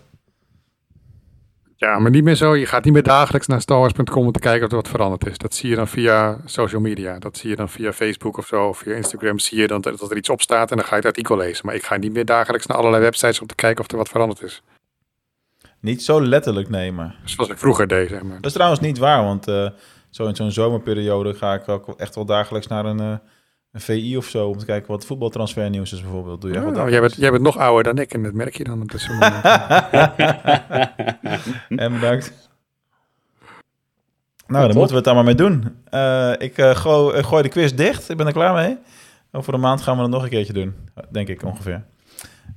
Ja, 1.77 1.99
maar 1.99 2.11
niet 2.11 2.23
meer 2.23 2.35
zo. 2.35 2.55
Je 2.55 2.65
gaat 2.65 2.83
niet 2.83 2.93
meer 2.93 3.03
dagelijks 3.03 3.47
naar 3.47 3.61
starwars.com 3.61 4.25
om 4.25 4.31
te 4.31 4.39
kijken 4.39 4.65
of 4.65 4.69
er 4.69 4.75
wat 4.75 4.87
veranderd 4.87 5.27
is. 5.27 5.37
Dat 5.37 5.53
zie 5.53 5.69
je 5.69 5.75
dan 5.75 5.87
via 5.87 6.37
social 6.45 6.81
media. 6.81 7.19
Dat 7.19 7.37
zie 7.37 7.49
je 7.49 7.55
dan 7.55 7.69
via 7.69 7.93
Facebook 7.93 8.37
of 8.37 8.47
zo. 8.47 8.67
Of 8.67 8.77
via 8.77 8.95
Instagram 8.95 9.39
zie 9.39 9.57
je 9.57 9.67
dan 9.67 9.81
dat 9.81 9.99
dat 9.99 10.11
er 10.11 10.17
iets 10.17 10.29
op 10.29 10.41
staat 10.41 10.71
en 10.71 10.77
dan 10.77 10.85
ga 10.85 10.91
je 10.91 10.95
het 10.95 11.05
artikel 11.05 11.37
lezen. 11.37 11.65
Maar 11.65 11.75
ik 11.75 11.85
ga 11.85 11.97
niet 11.97 12.13
meer 12.13 12.25
dagelijks 12.25 12.65
naar 12.65 12.77
allerlei 12.77 13.03
websites 13.03 13.41
om 13.41 13.47
te 13.47 13.55
kijken 13.55 13.83
of 13.83 13.91
er 13.91 13.97
wat 13.97 14.09
veranderd 14.09 14.41
is. 14.41 14.61
Niet 15.79 16.03
zo 16.03 16.21
letterlijk 16.21 16.69
nemen. 16.69 17.15
Zoals 17.23 17.49
ik 17.49 17.57
vroeger 17.57 17.87
deed, 17.87 18.09
zeg 18.09 18.23
maar. 18.23 18.35
Dat 18.35 18.45
is 18.45 18.53
trouwens 18.53 18.81
niet 18.81 18.97
waar, 18.97 19.23
want 19.23 19.47
eh, 19.47 19.69
zo 20.09 20.27
in 20.27 20.35
zo'n 20.35 20.51
zomerperiode 20.51 21.33
ga 21.33 21.53
ik 21.53 21.69
ook 21.69 21.93
echt 21.97 22.15
wel 22.15 22.25
dagelijks 22.25 22.67
naar 22.67 22.85
een, 22.85 22.99
eh, 22.99 23.15
een 23.75 23.81
VI 23.81 24.17
of 24.17 24.25
zo 24.25 24.47
om 24.47 24.57
te 24.57 24.65
kijken 24.65 24.91
wat 24.91 25.05
voetbaltransfernieuws 25.05 25.93
is 25.93 26.01
bijvoorbeeld. 26.01 26.41
Doe 26.41 26.51
wel 26.51 26.83
Oh, 26.83 26.89
jij, 26.89 26.99
bent, 26.99 27.15
jij 27.15 27.31
bent 27.31 27.43
nog 27.43 27.57
ouder 27.57 27.83
dan 27.83 27.97
ik 28.03 28.13
en 28.13 28.23
dat 28.23 28.33
merk 28.33 28.57
je 28.57 28.63
dan 28.63 28.81
op 28.81 28.91
dit 28.91 29.01
soort. 29.01 29.19
En 31.81 31.93
bedankt. 31.93 32.49
Nou, 34.47 34.67
dan 34.67 34.77
moeten 34.77 34.89
we 34.89 34.95
het 34.95 35.03
daar 35.03 35.15
maar 35.15 35.23
mee 35.23 35.35
doen. 35.35 35.75
Eh, 35.89 36.31
ik 36.37 36.57
eh, 36.57 36.75
gooi, 36.75 37.17
eh, 37.17 37.23
gooi 37.23 37.43
de 37.43 37.49
quiz 37.49 37.71
dicht. 37.71 38.09
Ik 38.09 38.17
ben 38.17 38.27
er 38.27 38.33
klaar 38.33 38.53
mee. 38.53 38.77
Over 39.31 39.53
een 39.53 39.59
maand 39.59 39.81
gaan 39.81 39.95
we 39.95 40.01
het 40.01 40.11
nog 40.11 40.23
een 40.23 40.29
keertje 40.29 40.53
doen. 40.53 40.75
Denk 41.09 41.27
ik 41.27 41.43
ongeveer. 41.43 41.85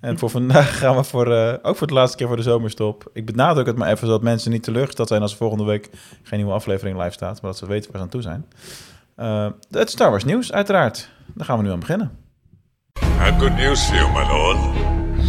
En 0.00 0.18
voor 0.18 0.30
vandaag 0.30 0.78
gaan 0.78 0.96
we 0.96 1.04
voor, 1.04 1.32
eh, 1.32 1.54
ook 1.62 1.76
voor 1.76 1.86
de 1.86 1.94
laatste 1.94 2.16
keer 2.16 2.26
voor 2.26 2.36
de 2.36 2.42
zomerstop. 2.42 3.10
Ik 3.12 3.26
benadruk 3.26 3.66
het 3.66 3.76
maar 3.76 3.90
even, 3.90 4.06
zodat 4.06 4.22
mensen 4.22 4.50
niet 4.50 4.62
teleurgesteld 4.62 5.08
zijn 5.08 5.22
als 5.22 5.30
er 5.30 5.38
volgende 5.38 5.64
week 5.64 5.90
geen 6.22 6.38
nieuwe 6.38 6.54
aflevering 6.54 6.98
live 6.98 7.12
staat. 7.12 7.42
Maar 7.42 7.50
dat 7.50 7.60
ze 7.60 7.66
weten 7.66 7.90
waar 7.90 8.00
ze 8.00 8.04
aan 8.04 8.12
toe 8.12 8.22
zijn. 8.22 8.46
Eh, 9.18 9.46
het 9.70 9.90
Star 9.90 10.10
Wars 10.10 10.24
nieuws, 10.24 10.52
uiteraard. 10.52 11.10
Daar 11.34 11.46
gaan 11.46 11.56
we 11.58 11.62
nu 11.62 11.70
aan 11.70 11.80
beginnen. 11.80 12.18
I 13.02 13.04
have 13.04 13.38
good 13.38 13.56
news 13.56 13.84
for 13.84 13.96
you, 13.96 14.12
my 14.12 14.32
lord. 14.32 14.58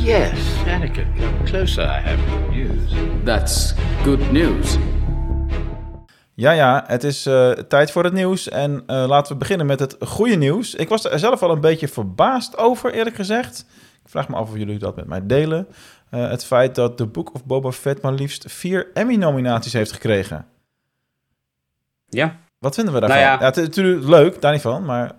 Yes, 0.04 0.68
Anakin, 0.68 1.08
come 1.16 1.44
closer. 1.44 1.84
I 1.84 2.02
have 2.02 2.18
good 2.30 2.56
news. 2.56 2.94
That's 3.24 3.74
good 4.04 4.32
news. 4.32 4.78
Ja, 6.34 6.52
ja, 6.52 6.84
het 6.88 7.04
is 7.04 7.26
eh, 7.26 7.52
tijd 7.52 7.92
voor 7.92 8.04
het 8.04 8.14
nieuws. 8.14 8.50
En 8.50 8.84
eh, 8.88 9.06
laten 9.08 9.32
we 9.32 9.38
beginnen 9.38 9.66
met 9.66 9.80
het 9.80 9.96
goede 10.00 10.36
nieuws. 10.36 10.76
Ik 10.76 10.90
was 10.90 11.06
er 11.06 11.20
zelf 11.20 11.44
al 11.44 11.52
een 11.52 11.62
beetje 11.62 11.88
verbaasd 11.88 12.58
over, 12.58 12.94
eerlijk 12.94 13.16
gezegd. 13.16 13.66
Ik 14.04 14.10
vraag 14.10 14.30
me 14.30 14.36
af 14.36 14.50
of 14.50 14.58
jullie 14.58 14.80
dat 14.80 14.96
met 14.96 15.08
mij 15.08 15.26
delen. 15.26 15.68
Eh, 16.10 16.30
het 16.30 16.46
feit 16.46 16.76
dat 16.76 16.98
The 16.98 17.06
Book 17.06 17.34
of 17.34 17.46
Boba 17.46 17.72
Fett 17.72 18.02
maar 18.02 18.14
liefst 18.14 18.52
vier 18.52 18.88
Emmy-nominaties 18.94 19.74
heeft 19.74 19.92
gekregen. 19.92 20.46
Ja. 22.10 22.40
Wat 22.60 22.76
vinden 22.76 22.94
we 22.94 23.00
daarvan? 23.00 23.20
Nou 23.20 23.30
ja. 23.32 23.40
ja. 23.40 23.46
het 23.46 23.58
is 23.58 23.64
natuurlijk 23.66 24.06
leuk, 24.08 24.42
daar 24.42 24.52
niet 24.52 24.62
van. 24.62 24.86
Maar 24.86 25.12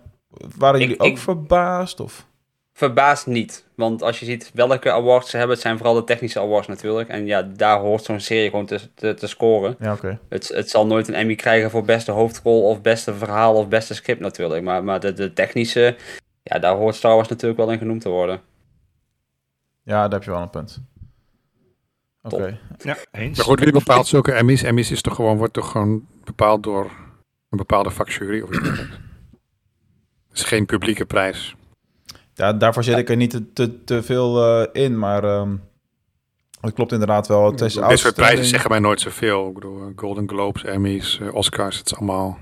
waren 0.57 0.79
Ik- 0.81 0.87
jullie 0.87 0.99
ook 1.01 1.07
ik- 1.07 1.17
verbaasd? 1.17 1.99
Of? 1.99 2.25
Verbaasd 2.73 3.27
niet. 3.27 3.65
Want 3.75 4.01
als 4.01 4.19
je 4.19 4.25
ziet 4.25 4.51
welke 4.53 4.91
awards 4.91 5.29
ze 5.29 5.37
hebben, 5.37 5.55
het 5.55 5.63
zijn 5.65 5.77
vooral 5.77 5.95
de 5.95 6.03
technische 6.03 6.39
awards 6.39 6.67
natuurlijk. 6.67 7.09
En 7.09 7.25
ja, 7.25 7.41
daar 7.41 7.79
hoort 7.79 8.03
zo'n 8.03 8.19
serie 8.19 8.49
gewoon 8.49 8.65
te, 8.65 8.79
te, 8.93 9.13
te 9.13 9.27
scoren. 9.27 9.75
Ja, 9.79 9.93
oké. 9.93 10.19
Het, 10.29 10.47
het 10.47 10.69
zal 10.69 10.87
nooit 10.87 11.07
een 11.07 11.13
Emmy 11.13 11.35
krijgen 11.35 11.69
voor 11.69 11.83
beste 11.85 12.11
hoofdrol 12.11 12.63
of 12.63 12.81
beste 12.81 13.13
verhaal 13.13 13.55
of 13.55 13.67
beste 13.67 13.93
script 13.93 14.19
natuurlijk. 14.19 14.63
Maar, 14.63 14.83
maar 14.83 14.99
de, 14.99 15.13
de 15.13 15.33
technische, 15.33 15.95
ja, 16.43 16.59
daar 16.59 16.75
hoort 16.75 16.95
Star 16.95 17.15
Wars 17.15 17.27
natuurlijk 17.27 17.59
wel 17.59 17.71
in 17.71 17.77
genoemd 17.77 18.01
te 18.01 18.09
worden. 18.09 18.41
Ja, 19.83 20.01
daar 20.01 20.11
heb 20.11 20.23
je 20.23 20.31
wel 20.31 20.41
een 20.41 20.49
punt. 20.49 20.81
Oké. 22.23 22.59
Ja, 22.77 22.97
eens. 23.11 23.37
Maar 23.37 23.45
goed, 23.45 23.59
wie 23.59 23.71
bepaalt 23.71 24.07
zulke 24.07 24.31
Emmys? 24.31 24.63
Emmys 24.63 24.91
is 24.91 25.01
toch 25.01 25.15
gewoon, 25.15 25.37
wordt 25.37 25.53
toch 25.53 25.71
gewoon 25.71 26.05
bepaald 26.23 26.63
door 26.63 26.91
een 27.51 27.57
bepaalde 27.57 27.89
vakjury 27.89 28.41
of 28.41 28.49
iets 28.49 28.63
dergelijks. 28.63 28.99
Het 30.29 30.39
is 30.39 30.43
geen 30.43 30.65
publieke 30.65 31.05
prijs. 31.05 31.55
Ja, 32.33 32.53
daarvoor 32.53 32.83
zit 32.83 32.97
ik 32.97 33.09
er 33.09 33.15
niet 33.15 33.29
te, 33.29 33.53
te, 33.53 33.83
te 33.83 34.03
veel 34.03 34.45
eh, 34.45 34.83
in, 34.83 34.99
maar 34.99 35.23
ehm, 35.23 35.55
het 36.61 36.73
klopt 36.73 36.91
inderdaad 36.91 37.27
wel. 37.27 37.51
Het 37.51 37.61
is 37.61 37.73
Dit 37.73 37.99
soort 37.99 38.15
prijzen 38.15 38.45
zeggen 38.45 38.69
mij 38.69 38.79
nooit 38.79 39.01
zoveel. 39.01 39.47
Ik 39.47 39.53
bedoel, 39.53 39.81
eh, 39.81 39.87
Golden 39.95 40.29
Globes, 40.29 40.63
Emmys, 40.63 41.19
eh, 41.19 41.33
Oscars, 41.33 41.77
het 41.77 41.85
is 41.85 41.95
allemaal... 41.95 42.39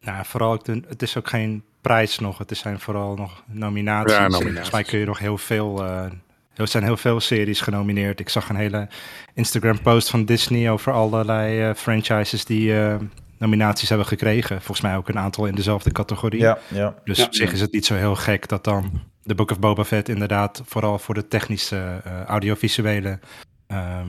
Nou, 0.00 0.24
vooral, 0.24 0.58
het 0.88 1.02
is 1.02 1.16
ook 1.16 1.28
geen 1.28 1.64
prijs 1.80 2.18
nog. 2.18 2.38
Het 2.38 2.56
zijn 2.56 2.80
vooral 2.80 3.14
nog 3.14 3.42
nominaties. 3.46 4.12
Ja, 4.12 4.18
nominaties. 4.18 4.52
Volgens 4.52 4.70
mij 4.70 4.82
kun 4.82 4.98
je 4.98 5.04
nog 5.04 5.18
heel 5.18 5.38
veel... 5.38 5.84
eh, 5.84 6.10
er 6.54 6.68
zijn 6.68 6.84
heel 6.84 6.96
veel 6.96 7.20
series 7.20 7.60
genomineerd. 7.60 8.20
Ik 8.20 8.28
zag 8.28 8.48
een 8.48 8.56
hele 8.56 8.88
Instagram-post 9.34 10.10
van 10.10 10.24
Disney 10.24 10.70
over 10.70 10.92
allerlei 10.92 11.74
franchises 11.74 12.44
die 12.44 12.78
eh, 12.80 12.96
nominaties 13.38 13.88
hebben 13.88 14.06
gekregen. 14.06 14.56
Volgens 14.56 14.80
mij 14.80 14.96
ook 14.96 15.08
een 15.08 15.18
aantal 15.18 15.46
in 15.46 15.54
dezelfde 15.54 15.92
categorie. 15.92 16.40
Ja, 16.40 16.58
ja. 16.68 16.94
Dus 17.04 17.18
Ja. 17.18 17.24
op 17.24 17.34
zich 17.34 17.52
is 17.52 17.60
het 17.60 17.72
niet 17.72 17.86
zo 17.86 17.94
heel 17.94 18.14
gek 18.14 18.48
dat 18.48 18.64
dan 18.64 18.90
de 19.22 19.34
Book 19.34 19.50
of 19.50 19.58
Boba 19.58 19.84
Fett 19.84 20.08
inderdaad 20.08 20.62
vooral 20.64 20.98
voor 20.98 21.14
de 21.14 21.28
technische, 21.28 22.00
eh, 22.04 22.22
audiovisuele 22.24 23.18
ehm, 23.66 24.08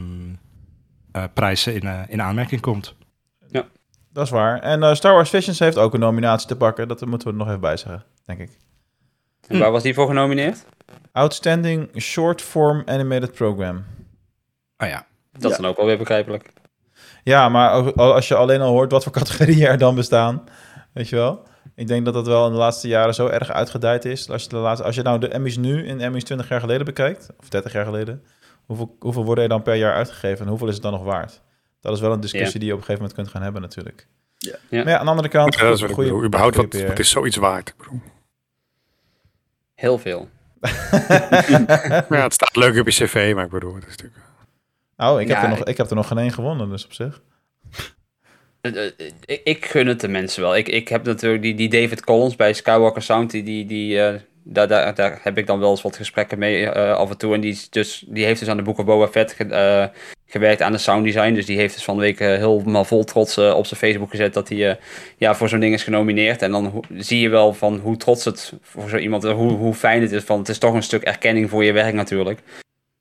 eh, 1.12 1.24
prijzen 1.34 1.74
in, 1.74 1.82
eh, 1.82 2.00
in 2.08 2.22
aanmerking 2.22 2.62
komt. 2.62 2.96
Dat 4.14 4.26
is 4.26 4.30
waar. 4.34 4.60
En 4.60 4.84
eh, 4.84 4.94
Star 4.94 5.14
Wars 5.14 5.30
Visions 5.30 5.60
heeft 5.60 5.78
ook 5.78 5.94
een 5.94 6.00
nominatie 6.00 6.48
te 6.48 6.56
pakken. 6.58 6.88
Dat 6.88 7.06
moeten 7.06 7.28
we 7.28 7.34
er 7.34 7.40
nog 7.40 7.48
even 7.48 7.60
bij 7.60 7.78
zeggen, 7.78 8.04
denk 8.26 8.40
ik. 8.40 8.50
En 9.48 9.60
waar 9.60 9.72
was 9.72 9.84
die 9.84 9.94
voor 9.94 10.08
genomineerd? 10.08 10.66
Outstanding 11.12 11.90
Short 12.02 12.42
Form 12.42 12.82
Animated 12.86 13.32
Program. 13.34 13.84
Oh 14.78 14.88
ja. 14.88 15.06
Dat 15.32 15.52
is 15.52 15.58
dan 15.58 15.66
ook 15.66 15.78
wel 15.78 15.86
weer 15.86 15.98
begrijpelijk. 15.98 16.50
Ja, 17.24 17.50
maar 17.50 17.70
als 17.96 18.28
je 18.28 18.36
alleen 18.36 18.62
al 18.62 18.72
hoort 18.72 18.92
wat 18.92 19.04
voor 19.04 19.12
categorieën 19.22 19.68
er 19.68 19.78
dan 19.78 19.96
bestaan, 19.96 20.44
weet 20.94 21.10
je 21.10 21.16
wel. 21.16 21.48
Ik 21.76 21.88
denk 21.88 22.06
dat 22.06 22.14
dat 22.14 22.28
wel 22.28 22.46
in 22.46 22.52
de 22.52 22.58
laatste 22.58 22.88
jaren 22.88 23.14
zo 23.14 23.28
erg 23.28 23.52
uitgedijd 23.52 24.06
is. 24.06 24.30
Als 24.30 24.44
je, 24.44 24.50
de 24.50 24.56
laatste, 24.56 24.86
als 24.86 24.96
je 24.96 25.02
nou 25.02 25.20
de 25.20 25.28
Emmys 25.28 25.58
nu 25.58 25.86
in 25.86 26.02
Emmys 26.02 26.24
20 26.24 26.50
jaar 26.50 26.60
geleden 26.60 26.86
bekijkt, 26.86 27.30
of 27.40 27.50
30 27.50 27.72
jaar 27.74 27.86
geleden, 27.86 28.24
hoeveel, 28.66 28.96
hoeveel 29.00 29.26
worden 29.26 29.44
er 29.44 29.50
dan 29.50 29.62
per 29.62 29.76
jaar 29.76 29.94
uitgegeven 29.94 30.44
en 30.44 30.48
hoeveel 30.50 30.68
is 30.68 30.74
het 30.74 30.84
dan 30.84 30.92
nog 30.92 31.04
waard? 31.04 31.42
Dat 31.82 31.94
is 31.94 32.00
wel 32.00 32.12
een 32.12 32.20
discussie 32.20 32.54
Ja. 32.54 32.60
die 32.60 32.68
je 32.68 32.74
op 32.74 32.80
een 32.80 32.86
gegeven 32.86 33.02
moment 33.08 33.14
kunt 33.14 33.28
gaan 33.36 33.42
hebben 33.44 33.62
natuurlijk. 33.62 34.08
Ja. 34.38 34.56
Ja. 34.70 34.84
Maar 34.84 34.94
ja, 34.94 34.98
aan 34.98 35.04
de 35.06 35.10
andere 35.12 35.30
kant, 35.30 35.56
Ja, 35.56 35.62
dat 35.62 35.76
is 35.76 35.82
wat 35.82 35.92
goede-. 35.92 36.26
Überhaupt, 36.26 36.56
wat, 36.56 36.82
wat 36.88 37.00
is 37.00 37.10
zoiets 37.10 37.36
waard? 37.36 37.76
Heel 39.76 39.98
veel. 39.98 40.30
Ja, 42.10 42.24
het 42.24 42.34
staat 42.34 42.56
leuk 42.56 42.80
op 42.80 42.90
je 42.90 43.06
cv, 43.06 43.32
maar 43.36 43.46
ik 43.46 43.52
bedoel, 43.52 43.76
het 43.76 43.84
is 43.84 43.90
natuurlijk... 43.90 44.18
Oh, 45.02 45.22
ik 45.22 45.28
heb, 45.28 45.38
Ja, 45.38 45.44
er 45.44 45.50
nog, 45.50 45.64
ik- 45.64 45.78
heb 45.78 45.90
er 45.90 45.96
nog 45.96 46.08
geen 46.08 46.18
één 46.18 46.32
gewonnen, 46.32 46.70
dus 46.70 46.86
op 46.86 46.94
zich. 46.94 47.22
Eh, 48.62 48.86
eh, 48.86 48.92
Ik, 49.26 49.42
ik 49.44 49.66
gun 49.66 49.88
het 49.88 50.00
de 50.02 50.08
mensen 50.08 50.42
wel. 50.42 50.56
Ik, 50.58 50.68
ik 50.68 50.88
heb 50.88 51.06
natuurlijk 51.06 51.42
die, 51.44 51.56
die 51.56 51.70
David 51.70 52.04
Collins 52.04 52.36
bij 52.36 52.54
Skywalker 52.54 53.02
Sound, 53.02 53.32
die, 53.32 53.44
die, 53.44 53.66
die, 53.66 54.02
eh, 54.02 54.20
daar, 54.44 54.68
daar, 54.68 54.96
daar 54.96 55.20
heb 55.24 55.38
ik 55.38 55.48
dan 55.48 55.60
wel 55.60 55.70
eens 55.70 55.82
wat 55.82 55.96
gesprekken 55.96 56.40
mee 56.40 56.70
af 56.70 57.10
en 57.10 57.18
toe. 57.18 57.34
En 57.34 57.42
die, 57.42 57.52
is 57.52 57.70
dus, 57.70 58.06
die 58.08 58.26
heeft 58.26 58.40
dus 58.40 58.50
aan 58.50 58.58
de 58.58 58.64
Book 58.64 58.78
of 58.78 58.86
Boba 58.86 59.08
Fett 59.08 59.32
ge- 59.34 59.92
gewerkt 60.26 60.62
aan 60.62 60.72
de 60.72 60.78
sound 60.78 61.04
design. 61.06 61.34
Dus 61.34 61.46
die 61.46 61.58
heeft 61.58 61.74
dus 61.74 61.84
van 61.84 61.96
de 61.96 62.02
week 62.02 62.20
helemaal 62.20 62.86
vol 62.86 63.04
trots 63.04 63.38
op 63.38 63.66
zijn 63.66 63.80
Facebook 63.80 64.10
gezet 64.10 64.34
dat 64.34 64.50
hij 64.50 64.80
ja, 65.18 65.36
voor 65.36 65.50
zo'n 65.50 65.60
ding 65.60 65.74
is 65.74 65.84
genomineerd. 65.84 66.42
En 66.42 66.52
dan 66.52 66.84
zie 66.98 67.20
je 67.20 67.30
wel 67.30 67.54
van 67.54 67.78
hoe 67.80 67.98
trots 67.98 68.26
het 68.26 68.54
voor 68.62 68.90
zo 68.90 68.98
iemand, 68.98 69.24
hoe, 69.24 69.52
hoe 69.52 69.74
fijn 69.74 70.02
het 70.02 70.12
is. 70.12 70.24
Van, 70.24 70.40
het 70.40 70.50
is 70.50 70.58
toch 70.58 70.74
een 70.74 70.84
stuk 70.84 71.04
erkenning 71.04 71.50
voor 71.50 71.64
je 71.64 71.72
werk 71.72 71.94
natuurlijk. 71.94 72.40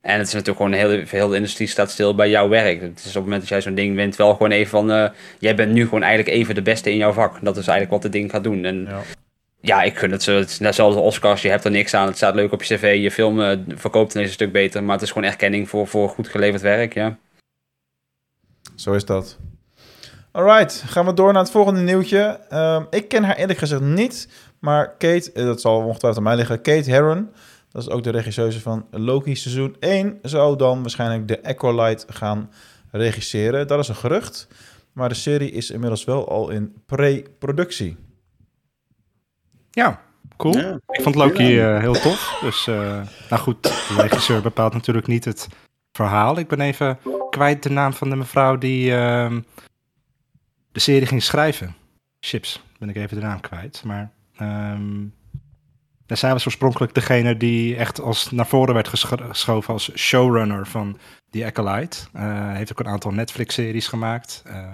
En 0.08 0.18
het 0.18 0.26
is 0.26 0.32
natuurlijk 0.32 0.56
gewoon, 0.56 0.72
heel, 0.72 1.04
heel 1.06 1.28
de 1.28 1.36
industrie 1.36 1.68
staat 1.68 1.90
stil 1.90 2.14
bij 2.14 2.30
jouw 2.30 2.48
werk. 2.48 2.80
Het 2.80 2.98
is 2.98 3.06
op 3.06 3.14
het 3.14 3.22
moment 3.22 3.40
dat 3.40 3.48
jij 3.48 3.60
zo'n 3.60 3.74
ding 3.74 3.96
wint, 3.96 4.16
wel 4.16 4.32
gewoon 4.32 4.50
even 4.50 4.70
van, 4.70 4.90
eh, 4.90 5.10
jij 5.38 5.54
bent 5.54 5.72
nu 5.72 5.84
gewoon 5.84 6.02
eigenlijk 6.02 6.36
even 6.36 6.54
de 6.54 6.62
beste 6.62 6.90
in 6.90 6.96
jouw 6.96 7.12
vak. 7.12 7.38
Dat 7.42 7.56
is 7.56 7.66
eigenlijk 7.66 7.90
wat 7.90 8.02
het 8.02 8.12
ding 8.12 8.30
gaat 8.30 8.44
doen. 8.44 8.64
En 8.64 8.84
Ja. 8.84 9.00
ja, 9.60 9.82
ik 9.82 9.98
gun 9.98 10.10
het 10.10 10.22
ze. 10.22 10.32
Het 10.32 10.48
is 10.48 10.58
net 10.58 10.74
zoals 10.74 10.94
de 10.94 11.00
Oscars, 11.00 11.42
je 11.42 11.48
hebt 11.48 11.64
er 11.64 11.70
niks 11.70 11.94
aan. 11.94 12.06
Het 12.06 12.16
staat 12.16 12.34
leuk 12.34 12.52
op 12.52 12.62
je 12.62 12.74
cv, 12.74 12.98
je 13.00 13.10
film 13.10 13.40
eh, 13.40 13.58
verkoopt 13.68 14.14
ineens 14.14 14.28
een 14.28 14.34
stuk 14.34 14.52
beter. 14.52 14.82
Maar 14.82 14.94
het 14.94 15.02
is 15.02 15.10
gewoon 15.10 15.28
erkenning 15.28 15.68
voor, 15.68 15.86
voor 15.86 16.08
goed 16.08 16.28
geleverd 16.28 16.62
werk, 16.62 16.94
ja. 16.94 17.18
Zo 18.74 18.92
is 18.92 19.04
dat. 19.04 19.38
Alright, 20.32 20.82
gaan 20.86 21.06
we 21.06 21.14
door 21.14 21.32
naar 21.32 21.42
het 21.42 21.50
volgende 21.50 21.80
nieuwtje. 21.80 22.40
Ehm, 22.48 22.82
ik 22.90 23.08
ken 23.08 23.24
haar 23.24 23.36
eerlijk 23.36 23.58
gezegd 23.58 23.82
niet, 23.82 24.28
maar 24.58 24.94
Kate, 24.98 25.32
eh, 25.32 25.44
dat 25.44 25.60
zal 25.60 25.76
ongetwijfeld 25.76 26.16
aan 26.16 26.22
mij 26.22 26.36
liggen, 26.36 26.62
Kate 26.62 26.90
Herron, 26.90 27.30
dat 27.70 27.82
is 27.82 27.90
ook 27.90 28.02
de 28.02 28.10
regisseuse 28.10 28.60
van 28.60 28.86
Loki 28.90 29.36
seizoen 29.36 29.76
1, 29.80 30.18
zou 30.22 30.56
dan 30.56 30.80
waarschijnlijk 30.80 31.28
de 31.28 31.42
Acolyte 31.42 32.12
gaan 32.12 32.50
regisseren. 32.90 33.66
Dat 33.66 33.78
is 33.78 33.88
een 33.88 33.94
gerucht, 33.94 34.48
maar 34.92 35.08
de 35.08 35.14
serie 35.14 35.50
is 35.50 35.70
inmiddels 35.70 36.04
wel 36.04 36.28
al 36.28 36.50
in 36.50 36.74
pre-productie. 36.86 37.96
Ja, 39.70 40.00
cool. 40.36 40.56
Ja. 40.58 40.80
Ik 40.88 41.02
vond 41.02 41.14
Loki 41.14 41.60
eh, 41.60 41.78
heel 41.78 41.92
tof. 41.92 42.38
Dus, 42.40 42.66
eh, 42.66 43.02
nou 43.30 43.42
goed, 43.42 43.62
de 43.62 43.96
regisseur 43.96 44.42
bepaalt 44.42 44.72
natuurlijk 44.72 45.06
niet 45.06 45.24
het 45.24 45.48
verhaal. 45.92 46.38
Ik 46.38 46.48
ben 46.48 46.60
even 46.60 46.98
kwijt 47.30 47.62
de 47.62 47.70
naam 47.70 47.92
van 47.92 48.10
de 48.10 48.16
mevrouw 48.16 48.58
die 48.58 48.94
ehm, 48.94 49.40
de 50.72 50.80
serie 50.80 51.06
ging 51.06 51.22
schrijven. 51.22 51.74
Chips, 52.20 52.62
ben 52.78 52.88
ik 52.88 52.96
even 52.96 53.16
de 53.16 53.22
naam 53.22 53.40
kwijt. 53.40 53.82
Maar 53.84 54.10
ehm, 54.36 55.04
ja, 56.08 56.14
zij 56.14 56.32
was 56.32 56.46
oorspronkelijk 56.46 56.94
degene 56.94 57.36
die 57.36 57.76
echt 57.76 58.00
als 58.00 58.30
naar 58.30 58.46
voren 58.46 58.74
werd 58.74 58.88
gescho- 58.88 59.16
geschoven 59.28 59.72
als 59.72 59.96
showrunner 59.96 60.66
van 60.66 60.98
The 61.30 61.44
Acolyte. 61.44 61.98
Eh 62.12 62.52
heeft 62.52 62.72
ook 62.72 62.80
een 62.80 62.88
aantal 62.88 63.10
Netflix-series 63.10 63.86
gemaakt. 63.88 64.42
Eh, 64.46 64.72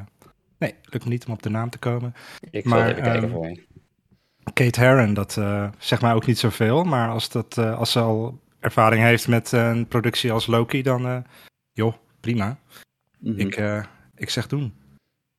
nee, 0.59 0.75
lukt 0.83 1.05
me 1.05 1.11
niet 1.11 1.27
om 1.27 1.33
op 1.33 1.43
de 1.43 1.51
naam 1.51 1.71
te 1.71 1.79
komen. 1.79 2.15
Ik 2.51 2.63
zal 2.69 2.79
Maar, 2.79 2.91
even 2.91 3.03
kijken 3.03 3.23
ehm, 3.23 3.33
voor 3.33 3.49
je. 3.49 3.63
Kate 4.53 4.81
Herron, 4.81 5.15
dat 5.15 5.37
eh, 5.37 5.69
zegt 5.79 6.03
mij 6.03 6.13
ook 6.13 6.27
niet 6.27 6.39
zoveel. 6.39 6.85
Maar 6.85 7.09
als, 7.09 7.29
dat, 7.29 7.59
eh, 7.59 7.79
als 7.79 7.93
ze 7.93 8.01
al 8.01 8.41
ervaring 8.61 9.03
heeft 9.03 9.29
met 9.29 9.53
een 9.53 9.87
productie 9.89 10.33
als 10.33 10.47
Loki, 10.47 10.83
dan 10.83 11.07
eh, 11.07 11.19
joh, 11.73 11.95
prima. 12.21 12.59
Mhm. 13.19 13.41
Ik, 13.41 13.57
eh, 13.57 13.85
ik 14.15 14.31
zeg 14.31 14.47
doen. 14.47 14.75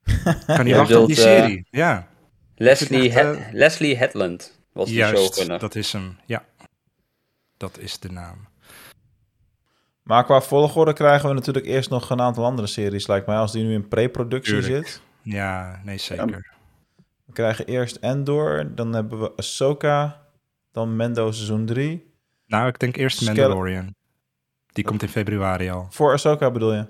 kan 0.46 0.66
niet 0.66 0.76
wachten 0.76 1.02
op 1.02 1.08
die 1.08 1.16
serie. 1.16 1.68
Ja, 1.70 2.08
Leslie, 2.56 3.14
echt, 3.14 3.40
Leslie 3.52 3.98
Hetland 3.98 4.55
was 4.76 4.88
die 4.88 4.96
juist. 4.96 5.24
showrunner. 5.24 5.60
Dat 5.60 5.76
is 5.76 5.94
hem. 5.94 6.18
Ja, 6.26 6.46
dat 7.58 7.78
is 7.80 8.00
de 8.00 8.12
naam. 8.12 8.48
Maar 10.04 10.24
qua 10.24 10.42
volgorde 10.42 10.94
krijgen 10.94 11.30
we 11.30 11.36
natuurlijk 11.36 11.66
eerst 11.66 11.90
nog 11.90 12.10
een 12.10 12.22
aantal 12.22 12.46
andere 12.46 12.68
series, 12.68 13.08
lijkt 13.08 13.28
mij, 13.28 13.38
als 13.38 13.52
die 13.52 13.64
nu 13.64 13.74
in 13.74 13.88
pre-productie 13.88 14.62
zit. 14.62 15.02
Ja, 15.22 15.82
nee, 15.84 15.98
zeker. 15.98 16.54
We 17.26 17.34
krijgen 17.34 17.66
eerst 17.66 17.96
Endor, 17.96 18.76
dan 18.76 18.94
hebben 18.94 19.20
we 19.20 19.32
Ahsoka, 19.36 20.22
dan 20.72 20.96
Mendo 20.96 21.32
seizoen 21.32 21.66
3. 21.66 22.14
Nou, 22.48 22.68
ik 22.68 22.80
denk 22.80 22.98
eerst 22.98 23.18
Skele- 23.18 23.32
Mandalorian. 23.42 23.96
Die 24.74 24.84
komt 24.84 25.02
in 25.02 25.10
februari 25.10 25.70
al. 25.70 25.88
Voor 25.90 26.12
Ahsoka 26.12 26.52
bedoel 26.52 26.74
je? 26.74 26.88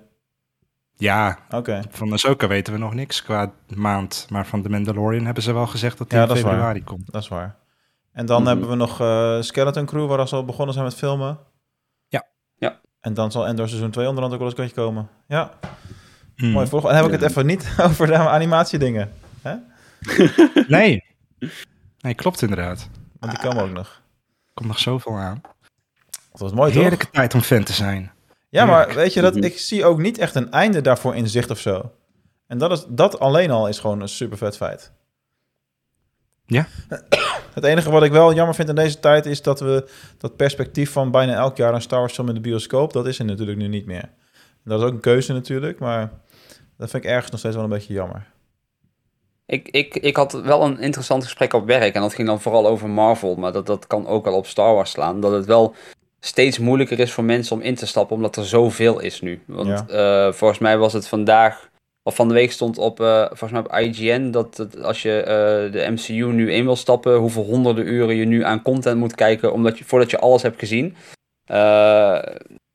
Ja, 0.98 1.40
Oké. 1.50 1.82
van 1.90 2.12
Ahsoka 2.12 2.48
weten 2.48 2.74
we 2.74 2.80
nog 2.80 2.94
niks 2.94 3.24
qua 3.24 3.54
maand. 3.76 4.28
Maar 4.30 4.46
van 4.48 4.62
The 4.62 4.70
Mandalorian 4.70 5.26
hebben 5.26 5.44
ze 5.44 5.54
wel 5.54 5.68
gezegd 5.68 5.98
dat 5.98 6.10
die 6.10 6.18
Ja, 6.18 6.24
in 6.24 6.30
dat 6.30 6.38
februari 6.38 6.84
komt. 6.84 7.12
Dat 7.12 7.22
is 7.22 7.28
waar. 7.28 7.56
En 8.16 8.26
dan 8.26 8.40
Mhm. 8.42 8.48
hebben 8.50 8.70
we 8.70 8.76
nog 8.76 9.02
eh, 9.02 9.42
Skeleton 9.42 9.86
Crew, 9.86 10.08
waar 10.08 10.28
ze 10.28 10.36
al 10.36 10.46
begonnen 10.46 10.74
zijn 10.74 10.86
met 10.86 10.96
filmen. 10.96 11.40
Ja. 12.08 12.26
Ja. 12.58 12.80
En 13.00 13.14
dan 13.14 13.32
zal 13.32 13.48
Endor 13.48 13.68
seizoen 13.68 13.92
2 13.92 14.08
onderhand 14.08 14.34
ook 14.34 14.40
wel 14.40 14.50
eens 14.50 14.60
een 14.60 14.66
keertje 14.66 14.82
komen. 14.84 15.10
Ja, 15.28 15.52
Hmm. 16.36 16.52
mooi 16.52 16.68
volgende. 16.68 16.96
En 16.96 17.02
dan 17.02 17.12
heb 17.12 17.20
ik 17.22 17.26
het 17.26 17.32
even 17.32 17.46
niet 17.46 17.74
over 17.90 18.08
de 18.08 18.18
animatiedingen. 18.18 19.12
Nee. 20.68 21.04
Nee, 22.00 22.14
klopt 22.14 22.42
inderdaad. 22.42 22.90
Want 23.20 23.32
die 23.32 23.42
komen 23.50 23.64
ook 23.64 23.72
nog. 23.72 24.02
Komt 24.54 24.68
nog 24.68 24.80
zoveel 24.80 25.18
aan. 25.18 25.42
Dat 26.32 26.40
was 26.42 26.52
mooi, 26.52 26.72
toch? 26.72 26.80
Heerlijke 26.82 27.10
tijd 27.10 27.34
om 27.34 27.42
fan 27.42 27.64
te 27.64 27.74
zijn. 27.74 28.12
Ja, 28.50 28.66
maar 28.66 28.94
weet 28.94 29.14
je, 29.14 29.22
dat, 29.22 29.36
Mhm. 29.36 29.44
ik 29.44 29.58
zie 29.58 29.86
ook 29.86 30.00
niet 30.00 30.18
echt 30.18 30.36
een 30.36 30.52
einde 30.52 30.82
daarvoor 30.82 31.16
in 31.16 31.28
zicht 31.30 31.50
of 31.50 31.60
zo. 31.60 31.92
En 32.48 32.58
dat, 32.58 32.72
is, 32.72 32.86
dat 32.90 33.20
alleen 33.20 33.52
al 33.52 33.68
is 33.68 33.80
gewoon 33.80 34.02
een 34.02 34.08
super 34.10 34.38
vet 34.38 34.58
feit. 34.58 34.92
Ja. 36.46 36.68
Het 37.56 37.64
enige 37.64 37.92
wat 37.92 38.04
ik 38.04 38.12
wel 38.12 38.34
jammer 38.34 38.56
vind 38.56 38.70
in 38.70 38.76
deze 38.76 39.00
tijd 39.00 39.26
is 39.26 39.42
dat 39.42 39.60
we 39.60 39.90
dat 40.18 40.36
perspectief 40.36 40.92
van 40.92 41.12
bijna 41.12 41.34
elk 41.34 41.58
jaar 41.58 41.74
een 41.74 41.82
Star 41.82 42.00
Wars 42.00 42.14
film 42.14 42.28
in 42.28 42.34
de 42.34 42.42
bioscoop, 42.42 42.94
dat 42.94 43.08
is 43.08 43.20
er 43.20 43.26
natuurlijk 43.26 43.58
nu 43.58 43.68
niet 43.68 43.86
meer. 43.86 44.10
Dat 44.64 44.80
is 44.80 44.86
ook 44.86 44.92
een 44.92 45.00
keuze 45.00 45.34
natuurlijk, 45.34 45.80
maar 45.80 46.12
dat 46.78 46.90
vind 46.90 47.04
ik 47.04 47.10
ergens 47.10 47.32
nog 47.32 47.40
steeds 47.40 47.56
wel 47.56 47.64
een 47.64 47.70
beetje 47.70 47.94
jammer. 47.94 48.28
Ik, 49.46 49.70
ik, 49.70 49.96
ik 49.96 50.16
had 50.16 50.32
wel 50.32 50.64
een 50.64 50.80
interessant 50.80 51.24
gesprek 51.24 51.54
op 51.54 51.66
werk 51.66 51.96
en 51.96 52.02
dat 52.02 52.14
ging 52.14 52.28
dan 52.28 52.42
vooral 52.42 52.68
over 52.68 52.90
Marvel, 52.90 53.36
maar 53.36 53.52
dat, 53.52 53.66
dat 53.66 53.88
kan 53.88 54.08
ook 54.08 54.26
wel 54.26 54.36
op 54.36 54.48
Star 54.48 54.74
Wars 54.74 54.92
slaan. 54.92 55.20
Dat 55.20 55.32
het 55.32 55.46
wel 55.46 55.76
steeds 56.20 56.60
moeilijker 56.60 57.00
is 57.00 57.12
voor 57.12 57.24
mensen 57.24 57.56
om 57.56 57.62
in 57.62 57.76
te 57.76 57.86
stappen, 57.86 58.16
omdat 58.16 58.36
er 58.36 58.46
zoveel 58.46 59.00
is 59.00 59.22
nu. 59.22 59.42
Want 59.48 59.90
eh, 59.90 60.32
volgens 60.32 60.60
mij 60.60 60.78
was 60.78 60.94
het 60.94 61.08
vandaag, 61.08 61.70
of 62.08 62.16
van 62.16 62.28
de 62.28 62.34
week 62.34 62.52
stond 62.52 62.78
op, 62.78 63.00
eh, 63.00 63.26
volgens 63.26 63.52
mij 63.52 63.60
op 63.60 63.76
IGN, 63.78 64.32
dat 64.32 64.68
als 64.82 65.02
je 65.02 65.22
eh, 65.22 65.72
de 65.72 65.92
MCU 65.92 66.26
nu 66.26 66.54
in 66.54 66.64
wil 66.64 66.76
stappen, 66.76 67.16
hoeveel 67.16 67.44
honderden 67.44 67.88
uren 67.88 68.16
je 68.16 68.26
nu 68.26 68.44
aan 68.44 68.62
content 68.62 68.98
moet 68.98 69.16
kijken, 69.16 69.54
omdat 69.54 69.78
je, 69.78 69.84
voordat 69.84 70.12
je 70.12 70.20
alles 70.20 70.42
hebt 70.42 70.60
gezien. 70.60 70.96
Eh, 71.46 72.18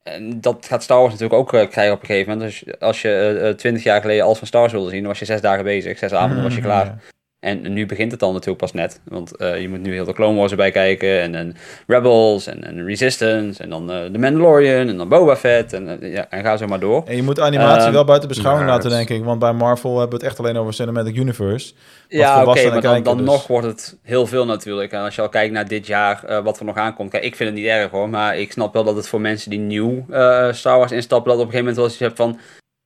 en 0.02 0.40
dat 0.40 0.66
gaat 0.66 0.82
Star 0.82 0.98
Wars 0.98 1.12
natuurlijk 1.12 1.40
ook 1.40 1.68
krijgen 1.70 1.92
op 1.92 2.00
een 2.00 2.06
gegeven 2.06 2.32
moment. 2.32 2.50
Dus 2.50 2.80
als 2.80 3.02
je 3.02 3.54
twintig 3.56 3.82
jaar 3.82 4.00
geleden 4.00 4.24
alles 4.24 4.38
van 4.38 4.46
Star 4.46 4.60
Wars 4.60 4.72
wilde 4.72 4.90
zien, 4.90 4.98
dan 4.98 5.08
was 5.08 5.18
je 5.18 5.24
zes 5.24 5.40
dagen 5.40 5.64
bezig, 5.64 5.98
zes 5.98 6.12
avonden 6.12 6.42
was 6.42 6.54
je 6.54 6.60
klaar. 6.60 6.86
Ja. 6.86 6.98
En 7.40 7.72
nu 7.72 7.86
begint 7.86 8.10
het 8.10 8.20
dan 8.20 8.32
natuurlijk 8.32 8.58
pas 8.58 8.72
net. 8.72 9.00
Want 9.04 9.36
eh, 9.36 9.60
je 9.60 9.68
moet 9.68 9.80
nu 9.80 9.92
heel 9.92 10.04
de 10.04 10.12
Clone 10.12 10.38
Wars 10.38 10.50
erbij 10.50 10.70
kijken. 10.70 11.20
En, 11.20 11.34
en 11.34 11.56
Rebels 11.86 12.46
en, 12.46 12.64
en 12.64 12.84
Resistance. 12.84 13.62
En 13.62 13.70
dan 13.70 13.90
eh 13.90 14.04
The 14.04 14.18
Mandalorian. 14.18 14.88
En 14.88 14.96
dan 14.96 15.08
Boba 15.08 15.36
Fett. 15.36 15.72
En, 15.72 16.00
eh, 16.00 16.12
ja, 16.12 16.26
en 16.30 16.44
ga 16.44 16.56
zo 16.56 16.66
maar 16.66 16.80
door. 16.80 17.02
En 17.06 17.16
je 17.16 17.22
moet 17.22 17.36
de 17.36 17.42
animatie 17.42 17.82
Ehm, 17.82 17.92
wel 17.92 18.04
buiten 18.04 18.28
beschouwing 18.28 18.68
laten, 18.68 18.90
denk 18.90 19.08
ik. 19.08 19.24
Want 19.24 19.38
bij 19.38 19.52
Marvel 19.52 19.98
hebben 19.98 20.18
we 20.18 20.24
het 20.24 20.24
echt 20.24 20.38
alleen 20.38 20.56
over 20.56 20.74
Cinematic 20.74 21.16
Universe. 21.16 21.72
Ja, 22.08 22.44
oké, 22.44 22.62
maar 22.62 22.72
dan, 22.72 22.80
kijken, 22.80 23.02
dan 23.02 23.16
dus. 23.16 23.26
nog 23.26 23.46
wordt 23.46 23.66
het 23.66 23.98
heel 24.02 24.26
veel 24.26 24.46
natuurlijk. 24.46 24.92
En 24.92 25.00
als 25.00 25.14
je 25.14 25.22
al 25.22 25.28
kijkt 25.28 25.52
naar 25.52 25.68
dit 25.68 25.86
jaar, 25.86 26.24
eh, 26.24 26.42
wat 26.42 26.58
er 26.58 26.64
nog 26.64 26.76
aankomt. 26.76 27.10
Kijk, 27.10 27.24
ik 27.24 27.36
vind 27.36 27.48
het 27.48 27.58
niet 27.58 27.68
erg 27.68 27.90
hoor. 27.90 28.08
Maar 28.08 28.38
ik 28.38 28.52
snap 28.52 28.72
wel 28.72 28.84
dat 28.84 28.96
het 28.96 29.08
voor 29.08 29.20
mensen 29.20 29.50
die 29.50 29.58
nieuw 29.58 30.06
eh, 30.10 30.52
Star 30.52 30.78
Wars 30.78 30.92
instappen... 30.92 31.32
dat 31.32 31.40
op 31.40 31.46
een 31.46 31.52
gegeven 31.52 31.58
moment 31.58 31.76
wel 31.76 31.84
eens 31.84 31.98
hebt 31.98 32.16
van... 32.16 32.38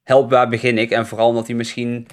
help, 0.02 0.30
waar 0.30 0.48
begin 0.48 0.78
ik? 0.78 0.90
En 0.90 1.06
vooral 1.06 1.28
omdat 1.28 1.46
die 1.46 1.56
misschien 1.56 2.06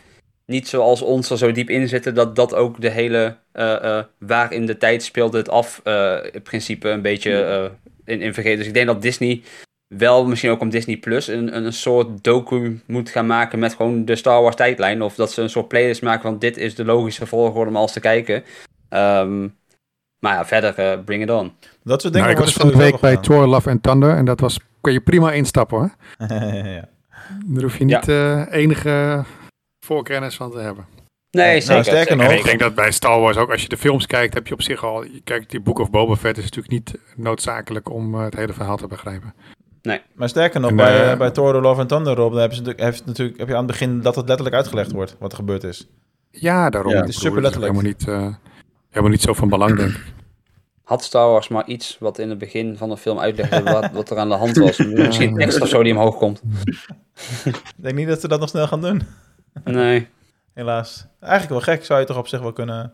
niet 0.45 0.67
zoals 0.67 1.01
ons 1.01 1.29
er 1.29 1.37
zo 1.37 1.51
diep 1.51 1.69
in 1.69 1.87
zitten... 1.87 2.15
dat 2.15 2.35
dat 2.35 2.53
ook 2.55 2.81
de 2.81 2.89
hele 2.89 3.37
eh, 3.51 3.97
eh, 3.97 4.05
waar 4.17 4.53
in 4.53 4.65
de 4.65 4.77
tijd 4.77 5.03
speelt 5.03 5.33
het 5.33 5.49
af 5.49 5.81
eh, 5.83 6.17
principe 6.43 6.89
een 6.89 7.01
beetje 7.01 7.71
in, 8.05 8.21
in 8.21 8.33
vergeten. 8.33 8.57
Dus 8.57 8.67
ik 8.67 8.73
denk 8.73 8.87
dat 8.87 9.01
Disney 9.01 9.41
wel 9.87 10.25
misschien 10.25 10.51
ook 10.51 10.61
om 10.61 10.69
Disney 10.69 10.97
Plus 10.97 11.27
een, 11.27 11.55
een, 11.55 11.73
soort 11.73 12.23
docu 12.23 12.81
moet 12.85 13.09
gaan 13.09 13.25
maken 13.25 13.59
met 13.59 13.73
gewoon 13.73 14.05
de 14.05 14.15
Star 14.15 14.41
Wars 14.41 14.55
tijdlijn. 14.55 15.01
Of 15.01 15.15
dat 15.15 15.31
ze 15.31 15.41
een 15.41 15.49
soort 15.49 15.67
playlist 15.67 16.01
maken 16.01 16.21
van 16.21 16.39
dit 16.39 16.57
is 16.57 16.75
de 16.75 16.85
logische 16.85 17.25
volgorde 17.25 17.69
om 17.69 17.75
alles 17.75 17.91
te 17.91 17.99
kijken. 17.99 18.43
Ehm, 18.89 19.47
maar 20.19 20.33
ja, 20.33 20.45
verder, 20.45 20.99
bring 20.99 21.23
it 21.23 21.31
on. 21.31 21.51
Dat 21.83 22.01
soort 22.01 22.13
Nou, 22.13 22.25
dingen 22.25 22.39
ik 22.39 22.45
was 22.45 22.53
van 22.53 22.67
de 22.67 22.77
week 22.77 22.99
bij 22.99 23.17
Thor 23.17 23.47
Love 23.47 23.69
and 23.69 23.83
Thunder 23.83 24.15
en 24.15 24.25
dat 24.25 24.39
was, 24.39 24.59
kon 24.81 24.93
je 24.93 25.01
prima 25.01 25.31
instappen 25.31 25.77
hoor. 25.77 25.91
ja. 26.65 26.89
Daar 27.45 27.63
hoef 27.63 27.77
je 27.77 27.85
niet 27.85 28.07
eh, 28.07 28.43
enige 28.51 29.23
voorkennis 29.85 30.35
van 30.35 30.51
te 30.51 30.57
hebben. 30.59 30.85
Nee, 31.31 31.45
Nou, 31.45 31.61
zeker. 31.61 31.83
sterker 31.83 32.01
zeker. 32.01 32.15
nog- 32.17 32.31
En 32.31 32.37
ik 32.37 32.43
denk 32.43 32.59
dat 32.59 32.75
bij 32.75 32.91
Star 32.91 33.19
Wars 33.19 33.37
ook, 33.37 33.51
als 33.51 33.61
je 33.61 33.69
de 33.69 33.77
films 33.77 34.05
kijkt, 34.05 34.33
heb 34.33 34.47
je 34.47 34.53
op 34.53 34.61
zich 34.61 34.83
al... 34.83 35.05
Kijk, 35.23 35.49
die 35.49 35.61
Book 35.61 35.79
of 35.79 35.89
Boba 35.89 36.15
Fett 36.15 36.37
is 36.37 36.43
natuurlijk 36.43 36.69
niet 36.73 36.97
noodzakelijk 37.15 37.89
om 37.89 38.15
eh, 38.15 38.21
het 38.23 38.35
hele 38.35 38.53
verhaal 38.53 38.77
te 38.77 38.87
begrijpen. 38.87 39.33
Maar 40.13 40.29
sterker 40.29 40.59
nog, 40.59 40.69
En, 40.69 40.75
bij, 40.75 41.01
eh, 41.01 41.11
eh, 41.11 41.17
bij 41.17 41.31
Thor, 41.31 41.53
The 41.53 41.61
Love 41.61 41.79
and 41.79 41.89
Thunder, 41.89 42.15
Rob, 42.15 42.31
daar 42.31 42.39
hebben 42.39 42.57
ze 42.57 42.63
natuurlijk, 42.63 42.91
heeft 42.91 43.05
natuurlijk, 43.05 43.37
heb 43.37 43.47
je 43.47 43.53
aan 43.53 43.63
het 43.63 43.71
begin 43.71 44.01
dat 44.01 44.15
het 44.15 44.27
letterlijk 44.27 44.55
uitgelegd 44.55 44.91
wordt, 44.91 45.15
wat 45.19 45.31
er 45.31 45.37
gebeurd 45.37 45.63
is. 45.63 45.87
Ja, 46.31 46.69
daarom. 46.69 46.91
Ja, 46.91 46.99
het 46.99 47.09
is 47.09 47.19
super 47.19 47.41
letterlijk. 47.41 47.71
Helemaal 47.73 47.91
niet, 47.91 48.07
eh, 48.07 48.35
helemaal 48.89 49.11
niet 49.11 49.21
zo 49.21 49.33
van 49.33 49.49
belang, 49.49 49.75
denk 49.77 49.89
ik. 49.89 50.03
Had 50.83 51.03
Star 51.03 51.29
Wars 51.29 51.47
maar 51.47 51.67
iets 51.67 51.97
wat 51.99 52.19
in 52.19 52.29
het 52.29 52.37
begin 52.37 52.77
van 52.77 52.89
de 52.89 52.97
film 52.97 53.19
uitlegde 53.19 53.63
wat, 53.73 53.91
wat 53.91 54.09
er 54.09 54.17
aan 54.17 54.29
de 54.29 54.35
hand 54.35 54.57
was. 54.57 54.77
Misschien 55.07 55.35
tekst 55.35 55.61
of 55.61 55.67
zo 55.67 55.83
die 55.83 55.93
omhoog 55.93 56.17
komt. 56.17 56.41
Ik 57.45 57.61
denk 57.75 57.95
niet 57.95 58.07
dat 58.07 58.21
ze 58.21 58.27
dat 58.27 58.39
nog 58.39 58.49
snel 58.49 58.67
gaan 58.67 58.81
doen, 58.81 59.01
Nee. 59.63 60.07
helaas. 60.53 61.07
Eigenlijk 61.19 61.51
wel 61.65 61.75
gek, 61.75 61.85
zou 61.85 61.99
je 61.99 62.05
toch 62.05 62.17
op 62.17 62.27
zich 62.27 62.39
wel 62.41 62.53
kunnen 62.53 62.93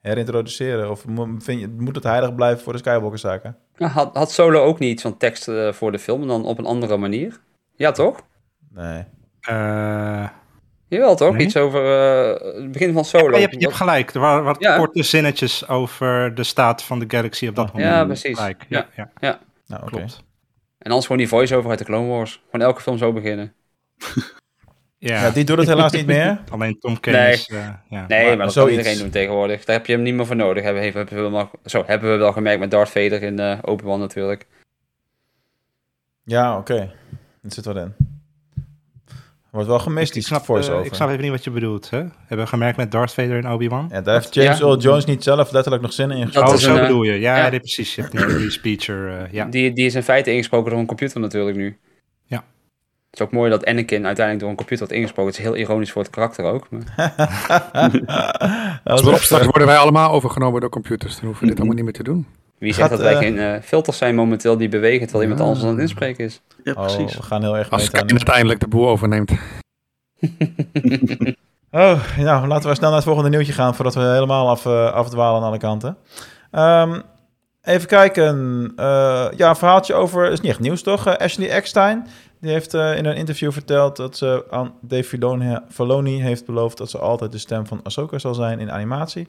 herintroduceren? 0.00 0.90
Of 0.90 1.04
vind 1.38 1.60
je, 1.60 1.68
moet 1.78 1.94
het 1.94 2.04
heilig 2.04 2.34
blijven 2.34 2.62
voor 2.64 2.72
de 2.72 2.78
Skywalker-zaken? 2.78 3.56
Ja, 3.76 3.86
had, 3.86 4.14
had 4.16 4.30
Solo 4.30 4.64
ook 4.64 4.78
niet 4.78 4.90
iets 4.90 5.02
van 5.02 5.16
tekst 5.16 5.48
eh, 5.48 5.72
voor 5.72 5.92
de 5.92 5.98
film, 5.98 6.22
en 6.22 6.28
dan 6.28 6.44
op 6.44 6.58
een 6.58 6.66
andere 6.66 6.96
manier? 6.96 7.40
Ja, 7.76 7.90
toch? 7.92 8.20
Nee. 8.70 9.04
Eh, 9.40 10.28
Jawel, 10.88 11.16
toch? 11.16 11.36
Nee. 11.36 11.46
Iets 11.46 11.56
over 11.56 11.84
eh, 11.84 12.54
het 12.62 12.72
begin 12.72 12.92
van 12.92 13.04
Solo. 13.04 13.34
je, 13.34 13.40
hebt, 13.40 13.54
je 13.54 13.60
hebt 13.60 13.74
gelijk. 13.74 14.14
Er 14.14 14.20
waren 14.20 14.44
wat 14.44 14.56
Ja. 14.60 14.76
korte 14.76 15.02
zinnetjes 15.02 15.68
over 15.68 16.34
de 16.34 16.44
staat 16.44 16.82
van 16.82 16.98
de 16.98 17.04
galaxy 17.08 17.46
op 17.48 17.54
dat 17.54 17.72
moment. 17.72 17.90
Ja, 17.90 18.04
precies. 18.04 18.36
Gelijk. 18.38 18.66
Ja, 18.68 18.88
ja. 19.20 19.40
Nou, 19.66 19.82
oké. 19.82 19.90
klopt. 19.90 20.22
En 20.78 20.86
anders 20.88 21.06
gewoon 21.06 21.20
die 21.20 21.28
voice-over 21.30 21.70
uit 21.70 21.78
de 21.78 21.84
Clone 21.84 22.08
Wars. 22.08 22.42
Gewoon 22.50 22.66
elke 22.66 22.80
film 22.80 22.98
zo 22.98 23.12
beginnen. 23.12 23.52
Ja. 25.00 25.22
Ja, 25.22 25.30
die 25.30 25.44
doet 25.44 25.58
het 25.58 25.66
helaas 25.68 25.92
niet 25.92 26.06
meer. 26.06 26.40
Alleen 26.50 26.78
Tom 26.78 27.00
Kane 27.00 27.16
Nee. 27.16 27.44
eh, 27.48 27.68
ja. 27.88 28.04
Nee, 28.08 28.26
maar, 28.26 28.28
dat 28.28 28.38
kan 28.38 28.50
zoiets. 28.50 28.76
iedereen 28.76 28.98
doen 28.98 29.10
tegenwoordig. 29.10 29.64
Daar 29.64 29.76
heb 29.76 29.86
je 29.86 29.92
hem 29.92 30.02
niet 30.02 30.14
meer 30.14 30.26
voor 30.26 30.36
nodig. 30.36 30.64
Hebben, 30.64 30.82
hebben, 30.82 31.06
hebben, 31.08 31.24
we, 31.24 31.30
wel, 31.30 31.50
zo, 31.64 31.82
hebben 31.86 32.10
we 32.10 32.16
wel 32.16 32.32
gemerkt 32.32 32.60
met 32.60 32.70
Darth 32.70 32.88
Vader 32.90 33.22
in 33.22 33.38
eh 33.38 33.58
Obi-Wan 33.62 34.00
natuurlijk. 34.00 34.46
Ja, 36.24 36.58
oké. 36.58 36.92
Dat 37.42 37.52
zit 37.52 37.64
wel 37.64 37.76
in. 37.78 37.94
Wordt 39.50 39.68
wel 39.68 39.78
gemist, 39.78 40.12
die 40.12 40.22
snap, 40.22 40.40
eh, 40.40 40.46
voice-over. 40.46 40.86
ik 40.86 40.94
snap 40.94 41.08
even 41.08 41.20
niet 41.22 41.30
wat 41.30 41.44
je 41.44 41.50
bedoelt. 41.50 41.90
Hè? 41.90 41.98
Hebben 41.98 42.38
we 42.44 42.46
gemerkt 42.46 42.76
met 42.76 42.90
Darth 42.90 43.12
Vader 43.14 43.36
en 43.44 43.50
Obi-Wan? 43.52 43.88
Ja, 43.92 44.00
daar 44.00 44.14
heeft 44.14 44.34
James 44.34 44.58
Ja. 44.58 44.64
Earl 44.64 44.78
Jones 44.78 45.04
niet 45.04 45.22
zelf 45.22 45.50
letterlijk 45.52 45.82
nog 45.82 45.92
zin 45.92 46.10
in 46.10 46.18
Dat 46.18 46.26
gesproken. 46.26 46.48
oh, 46.50 46.54
is 46.58 46.62
zo 46.62 46.70
een, 46.72 46.76
eh, 46.80 46.86
bedoel 46.86 47.02
je. 47.02 47.12
Ja, 47.20 47.36
ja. 47.36 47.58
precies. 47.58 47.94
Je 47.94 48.00
hebt 48.02 48.16
die, 48.16 48.36
die 48.36 48.50
speecher. 48.50 49.08
eh, 49.08 49.32
ja. 49.32 49.44
Die, 49.44 49.72
die 49.72 49.86
is 49.86 49.94
in 49.94 50.02
feite 50.02 50.30
ingesproken 50.30 50.70
door 50.70 50.80
een 50.80 50.86
computer 50.86 51.20
natuurlijk 51.20 51.56
nu. 51.56 51.76
Het 53.10 53.20
is 53.20 53.26
ook 53.26 53.32
mooi 53.32 53.50
dat 53.50 53.66
Anakin 53.66 54.06
uiteindelijk 54.06 54.40
door 54.40 54.48
een 54.50 54.56
computer 54.56 54.78
wordt 54.86 54.92
ingesproken. 55.00 55.32
Het 55.32 55.40
is 55.40 55.46
heel 55.46 55.56
ironisch 55.56 55.92
voor 55.92 56.02
het 56.02 56.10
karakter 56.10 56.44
ook. 56.44 56.68
Maar... 56.70 56.82
Dat 58.84 59.00
we 59.02 59.10
echt, 59.10 59.24
straks 59.24 59.44
worden 59.44 59.66
wij 59.66 59.76
allemaal 59.76 60.10
overgenomen 60.10 60.60
door 60.60 60.70
computers. 60.70 61.14
Dan 61.16 61.24
hoeven 61.24 61.42
we 61.42 61.48
dit 61.48 61.56
allemaal 61.58 61.76
niet 61.76 61.84
meer 61.84 61.94
te 61.94 62.02
doen. 62.02 62.26
Wie 62.58 62.72
zegt 62.72 62.88
Gaat, 62.88 62.98
dat 62.98 63.06
wij 63.06 63.12
eh, 63.12 63.18
geen 63.18 63.38
eh, 63.38 63.62
filters 63.62 63.98
zijn 63.98 64.14
momenteel 64.14 64.56
die 64.56 64.68
bewegen 64.68 65.06
terwijl 65.06 65.22
iemand 65.22 65.40
anders 65.40 65.64
aan 65.64 65.70
het 65.70 65.80
inspreken 65.80 66.24
is? 66.24 66.40
Ja, 66.64 66.72
Oh, 66.72 66.80
precies. 66.80 67.16
we 67.16 67.22
gaan 67.22 67.42
heel 67.42 67.56
erg 67.56 67.70
Als 67.70 67.84
Sky 67.84 67.96
uiteindelijk 68.06 68.60
de 68.60 68.68
boel 68.68 68.88
overneemt. 68.88 69.32
Oh, 71.70 72.00
nou, 72.18 72.46
laten 72.46 72.68
we 72.68 72.74
snel 72.74 72.88
naar 72.88 72.98
het 72.98 73.06
volgende 73.08 73.30
nieuwtje 73.30 73.52
gaan 73.52 73.74
voordat 73.74 73.94
we 73.94 74.00
helemaal 74.00 74.48
af, 74.48 74.66
eh, 74.66 74.92
afdwalen 74.92 75.40
aan 75.40 75.46
alle 75.46 75.58
kanten. 75.58 75.96
Ehm, 76.50 77.00
even 77.62 77.88
kijken. 77.88 78.34
Eh, 78.76 79.26
ja, 79.36 79.48
een 79.48 79.56
verhaaltje 79.56 79.94
over, 79.94 80.30
is 80.30 80.40
niet 80.40 80.50
echt 80.50 80.60
nieuws 80.60 80.82
toch? 80.82 81.18
Ashley 81.18 81.50
Eckstein, 81.50 82.06
die 82.40 82.50
heeft 82.50 82.74
eh, 82.74 82.96
in 82.96 83.04
een 83.04 83.16
interview 83.16 83.52
verteld 83.52 83.96
dat 83.96 84.16
ze 84.16 84.44
aan 84.50 84.74
Dave 84.80 85.58
Filoni, 85.70 86.22
heeft 86.22 86.46
beloofd 86.46 86.78
dat 86.78 86.90
ze 86.90 86.98
altijd 86.98 87.32
de 87.32 87.38
stem 87.38 87.66
van 87.66 87.80
Ahsoka 87.82 88.18
zal 88.18 88.34
zijn 88.34 88.60
in 88.60 88.70
animatie. 88.70 89.28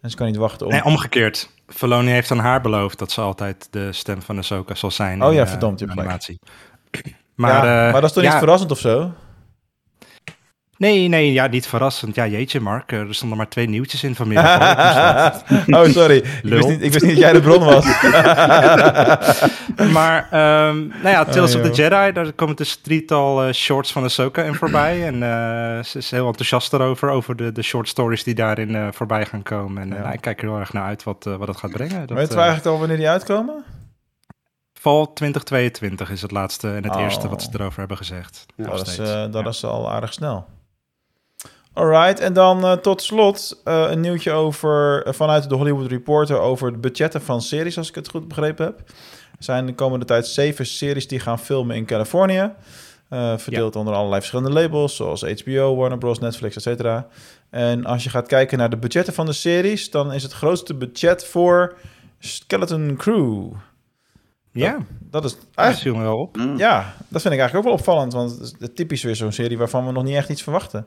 En 0.00 0.10
ze 0.10 0.16
kan 0.16 0.26
niet 0.26 0.36
wachten 0.36 0.66
om... 0.66 0.72
Nee, 0.72 0.84
omgekeerd. 0.84 1.50
Filoni 1.68 2.10
heeft 2.10 2.30
aan 2.30 2.38
haar 2.38 2.60
beloofd 2.60 2.98
dat 2.98 3.10
ze 3.10 3.20
altijd 3.20 3.68
de 3.70 3.92
stem 3.92 4.22
van 4.22 4.38
Ahsoka 4.38 4.74
zal 4.74 4.90
zijn. 4.90 5.22
Oh 5.22 5.28
in, 5.28 5.34
ja, 5.34 5.42
eh, 5.42 5.48
verdomd, 5.48 5.80
je 5.80 5.88
animatie. 5.88 6.38
maar, 7.34 7.66
ja, 7.66 7.86
eh, 7.86 7.92
maar 7.92 8.00
dat 8.00 8.10
is 8.10 8.12
toch 8.12 8.22
ja, 8.22 8.30
niet 8.30 8.38
verrassend 8.38 8.70
of 8.70 8.78
zo? 8.78 9.12
Nee, 10.78 11.08
nee, 11.08 11.32
ja, 11.32 11.46
niet 11.46 11.66
verrassend. 11.66 12.14
Ja, 12.14 12.26
jeetje, 12.26 12.60
Mark. 12.60 12.92
eh, 12.92 12.98
Er 13.00 13.14
stonden 13.14 13.36
maar 13.38 13.48
twee 13.48 13.68
nieuwtjes 13.68 14.04
in 14.04 14.14
vanmiddag. 14.14 14.58
Dus 15.44 15.64
dat- 15.66 15.68
oh, 15.86 15.92
sorry. 15.92 16.16
Ik 16.16 16.40
wist, 16.42 16.68
niet, 16.68 16.82
ik 16.82 16.92
wist 16.92 17.04
niet 17.04 17.14
dat 17.14 17.22
jij 17.22 17.32
de 17.32 17.40
bron 17.40 17.64
was. 17.64 17.84
maar, 19.92 20.28
ehm, 20.30 20.86
nou 20.86 21.08
ja, 21.08 21.24
Tales 21.24 21.54
Oh, 21.54 21.60
of 21.60 21.66
the 21.70 21.82
joh. 21.82 21.90
Jedi, 21.90 22.12
daar 22.12 22.32
komen 22.32 22.56
dus 22.56 22.76
drietal 22.76 23.42
eh, 23.44 23.52
shorts 23.52 23.92
van 23.92 24.02
Ahsoka 24.02 24.42
in 24.42 24.54
voorbij. 24.54 25.06
En 25.06 25.14
eh, 25.22 25.84
ze 25.84 25.98
is 25.98 26.10
heel 26.10 26.26
enthousiast 26.26 26.72
erover, 26.72 27.10
over 27.10 27.36
de, 27.36 27.52
de 27.52 27.62
short 27.62 27.88
stories 27.88 28.24
die 28.24 28.34
daarin 28.34 28.74
eh, 28.74 28.88
voorbij 28.92 29.26
gaan 29.26 29.42
komen. 29.42 29.82
En 29.82 29.90
eh, 29.90 29.96
Ja. 29.96 30.02
nou, 30.02 30.14
ik 30.14 30.20
kijk 30.20 30.42
er 30.42 30.48
heel 30.48 30.58
erg 30.58 30.72
naar 30.72 30.84
uit 30.84 31.02
wat, 31.04 31.26
eh, 31.26 31.36
wat 31.36 31.48
het 31.48 31.56
gaat 31.56 31.70
brengen. 31.70 32.06
Dat, 32.06 32.16
Weet 32.16 32.28
je 32.28 32.32
eh, 32.34 32.38
eigenlijk 32.40 32.66
al 32.66 32.78
wanneer 32.78 32.96
die 32.96 33.08
uitkomen? 33.08 33.64
Fall 34.80 35.06
2022 35.14 36.10
is 36.10 36.22
het 36.22 36.30
laatste 36.30 36.68
en 36.68 36.84
het 36.84 36.94
Oh. 36.96 37.00
eerste 37.02 37.28
wat 37.28 37.42
ze 37.42 37.48
erover 37.52 37.78
hebben 37.78 37.96
gezegd. 37.96 38.46
Nog 38.56 38.76
dat 38.76 38.86
is, 38.86 38.98
eh, 38.98 39.06
dat 39.30 39.42
Ja. 39.42 39.48
is 39.48 39.64
al 39.64 39.90
aardig 39.92 40.12
snel. 40.12 40.46
Alright, 41.76 42.20
en 42.20 42.32
dan 42.32 42.64
eh, 42.64 42.72
tot 42.72 43.02
slot 43.02 43.60
eh, 43.64 43.86
een 43.90 44.00
nieuwtje 44.00 44.32
over, 44.32 45.02
eh, 45.06 45.12
vanuit 45.12 45.48
de 45.48 45.54
Hollywood 45.54 45.90
Reporter 45.90 46.38
over 46.38 46.72
de 46.72 46.78
budgetten 46.78 47.22
van 47.22 47.42
series, 47.42 47.78
als 47.78 47.88
ik 47.88 47.94
het 47.94 48.08
goed 48.08 48.28
begrepen 48.28 48.64
heb. 48.66 48.78
Er 49.38 49.44
zijn 49.44 49.66
de 49.66 49.74
komende 49.74 50.04
tijd 50.04 50.26
zeven 50.26 50.66
series 50.66 51.08
die 51.08 51.20
gaan 51.20 51.38
filmen 51.38 51.76
in 51.76 51.84
Californië. 51.86 52.52
eh, 53.08 53.38
verdeeld 53.38 53.76
onder 53.76 53.94
allerlei 53.94 54.20
verschillende 54.20 54.60
labels, 54.60 54.96
zoals 54.96 55.22
HBO, 55.22 55.76
Warner 55.76 55.98
Bros., 55.98 56.18
Netflix, 56.18 56.56
etc. 56.66 56.84
En 57.50 57.84
als 57.84 58.04
je 58.04 58.10
gaat 58.10 58.26
kijken 58.26 58.58
naar 58.58 58.70
de 58.70 58.76
budgetten 58.76 59.14
van 59.14 59.26
de 59.26 59.32
series, 59.32 59.90
dan 59.90 60.12
is 60.12 60.22
het 60.22 60.32
grootste 60.32 60.74
budget 60.74 61.24
voor 61.24 61.76
Skeleton 62.18 62.94
Crew. 62.96 63.52
Ja, 64.52 64.76
Dat 65.00 65.24
is 65.24 65.32
dat 65.34 65.44
eigenlijk 65.54 65.96
viel 65.96 66.04
me 66.04 66.10
wel 66.10 66.20
op. 66.20 66.36
Mm. 66.36 66.56
ja, 66.58 66.94
dat 67.08 67.22
vind 67.22 67.34
ik 67.34 67.40
eigenlijk 67.40 67.54
ook 67.56 67.64
wel 67.64 67.72
opvallend. 67.72 68.12
Want 68.12 68.30
het 68.30 68.56
is 68.60 68.68
typisch 68.74 69.02
weer 69.02 69.16
zo'n 69.16 69.32
serie 69.32 69.58
waarvan 69.58 69.86
we 69.86 69.92
nog 69.92 70.04
niet 70.04 70.14
echt 70.16 70.28
iets 70.28 70.42
verwachten. 70.42 70.86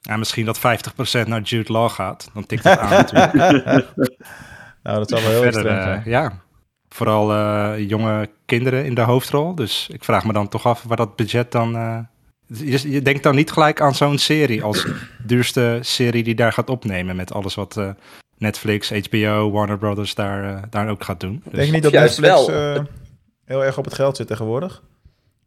Ja, 0.00 0.16
misschien 0.16 0.44
dat 0.44 0.58
50% 0.58 1.26
naar 1.26 1.40
Jude 1.40 1.72
Law 1.72 1.90
gaat. 1.90 2.30
Dan 2.34 2.46
tikt 2.46 2.64
het 2.64 2.78
aan 2.78 2.90
natuurlijk. 2.90 3.34
nou, 4.82 4.98
dat 4.98 5.08
zou 5.08 5.22
wel 5.22 5.30
heel 5.30 5.42
Verder, 5.42 5.66
extreem 5.66 5.76
eh, 5.78 5.84
zijn. 5.84 6.02
ja, 6.04 6.32
vooral 6.88 7.32
eh, 7.32 7.88
jonge 7.88 8.30
kinderen 8.46 8.84
in 8.84 8.94
de 8.94 9.00
hoofdrol. 9.00 9.54
Dus 9.54 9.88
ik 9.92 10.04
vraag 10.04 10.24
me 10.24 10.32
dan 10.32 10.48
toch 10.48 10.66
af 10.66 10.82
waar 10.82 10.96
dat 10.96 11.16
budget 11.16 11.52
dan... 11.52 11.76
eh, 11.76 11.98
je, 12.46 12.90
je 12.90 13.02
denkt 13.02 13.22
dan 13.22 13.34
niet 13.34 13.50
gelijk 13.50 13.80
aan 13.80 13.94
zo'n 13.94 14.18
serie 14.18 14.62
als 14.62 14.86
duurste 15.26 15.78
serie 15.80 16.22
die 16.22 16.34
daar 16.34 16.52
gaat 16.52 16.70
opnemen. 16.70 17.16
Met 17.16 17.32
alles 17.32 17.54
wat 17.54 17.76
eh, 17.76 17.90
Netflix, 18.38 18.90
HBO, 18.90 19.50
Warner 19.50 19.78
Brothers 19.78 20.14
daar, 20.14 20.70
daar 20.70 20.88
ook 20.88 21.04
gaat 21.04 21.20
doen. 21.20 21.40
Dus, 21.44 21.52
Denk 21.52 21.66
je 21.66 21.72
niet 21.72 21.82
dat 21.82 21.92
Netflix 21.92 22.48
eh, 22.48 22.78
heel 23.44 23.64
erg 23.64 23.78
op 23.78 23.84
het 23.84 23.94
geld 23.94 24.16
zit 24.16 24.26
tegenwoordig? 24.26 24.82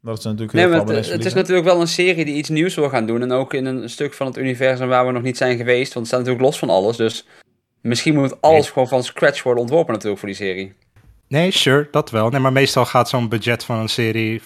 Dat 0.03 0.17
is 0.17 0.23
natuurlijk 0.23 0.53
Nee, 0.53 0.63
heel 0.63 0.85
maar 0.85 0.95
het, 0.95 1.09
het 1.09 1.25
is 1.25 1.33
natuurlijk 1.33 1.65
wel 1.65 1.81
een 1.81 1.87
serie 1.87 2.25
die 2.25 2.35
iets 2.35 2.49
nieuws 2.49 2.75
wil 2.75 2.89
gaan 2.89 3.05
doen. 3.05 3.21
En 3.21 3.31
ook 3.31 3.53
in 3.53 3.65
een 3.65 3.89
stuk 3.89 4.13
van 4.13 4.27
het 4.27 4.37
universum 4.37 4.87
waar 4.87 5.05
we 5.05 5.11
nog 5.11 5.21
niet 5.21 5.37
zijn 5.37 5.57
geweest. 5.57 5.93
Want 5.93 6.05
het 6.05 6.07
staat 6.07 6.19
natuurlijk 6.19 6.45
los 6.45 6.59
van 6.59 6.69
alles. 6.69 6.97
Dus 6.97 7.27
misschien 7.81 8.15
moet 8.15 8.41
alles 8.41 8.69
gewoon 8.69 8.87
van 8.87 9.03
scratch 9.03 9.43
worden 9.43 9.61
ontworpen 9.61 9.93
natuurlijk 9.93 10.19
voor 10.19 10.29
die 10.29 10.37
serie. 10.37 10.73
Nee, 11.27 11.51
sure, 11.51 11.87
dat 11.91 12.11
wel. 12.11 12.29
Nee, 12.29 12.39
maar 12.39 12.51
meestal 12.51 12.85
gaat 12.85 13.09
zo'n 13.09 13.29
budget 13.29 13.63
van 13.63 13.77
een 13.77 13.89
serie 13.89 14.41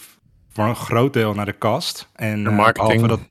voor 0.50 0.66
een 0.66 0.76
groot 0.76 1.14
deel 1.14 1.34
naar 1.34 1.46
de 1.46 1.58
cast. 1.58 2.10
En 2.16 2.44
De 2.44 2.50
eh, 2.50 2.56
marketing. 2.56 3.02
behalve 3.02 3.22
dat... 3.22 3.30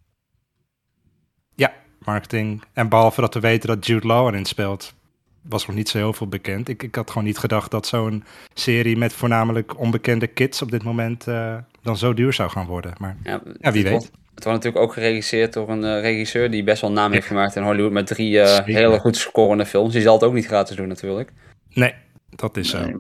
Ja, 1.54 1.72
marketing. 1.98 2.62
En 2.72 2.88
behalve 2.88 3.20
dat 3.20 3.34
we 3.34 3.40
weten 3.40 3.68
dat 3.68 3.86
Jude 3.86 4.06
Law 4.06 4.26
erin 4.26 4.44
speelt, 4.44 4.94
was 5.42 5.66
nog 5.66 5.76
niet 5.76 5.88
zo 5.88 5.98
heel 5.98 6.12
veel 6.12 6.28
bekend. 6.28 6.68
Ik, 6.68 6.82
ik 6.82 6.94
had 6.94 7.08
gewoon 7.08 7.24
niet 7.24 7.38
gedacht 7.38 7.70
dat 7.70 7.86
zo'n 7.86 8.24
serie 8.54 8.96
met 8.96 9.12
voornamelijk 9.12 9.78
onbekende 9.78 10.26
kids 10.26 10.62
op 10.62 10.70
dit 10.70 10.82
moment 10.82 11.26
eh, 11.26 11.56
dan 11.86 11.96
zo 11.96 12.14
duur 12.14 12.32
zou 12.32 12.50
gaan 12.50 12.66
worden. 12.66 12.92
Maar 12.98 13.16
Ja, 13.22 13.40
Ja, 13.60 13.72
wie 13.72 13.82
het 13.82 13.82
weet. 13.82 13.90
Wordt, 13.90 14.04
het 14.34 14.44
wordt 14.44 14.64
natuurlijk 14.64 14.84
ook 14.84 14.92
geregisseerd 14.92 15.52
door 15.52 15.68
een 15.68 15.84
eh, 15.84 16.00
regisseur 16.00 16.50
die 16.50 16.64
best 16.64 16.80
wel 16.80 16.92
naam 16.92 17.12
heeft 17.12 17.26
gemaakt 17.26 17.56
in 17.56 17.62
Hollywood. 17.62 17.92
Met 17.92 18.06
drie 18.06 18.40
eh, 18.40 18.64
hele 18.64 18.98
goed 18.98 19.16
scorende 19.16 19.66
films. 19.66 19.92
Die 19.92 20.02
zal 20.02 20.14
het 20.14 20.22
ook 20.22 20.32
niet 20.32 20.46
gratis 20.46 20.76
doen 20.76 20.88
natuurlijk. 20.88 21.32
nee, 21.72 21.94
dat 22.30 22.56
is 22.56 22.70
zo. 22.70 22.78
Nee. 22.84 22.96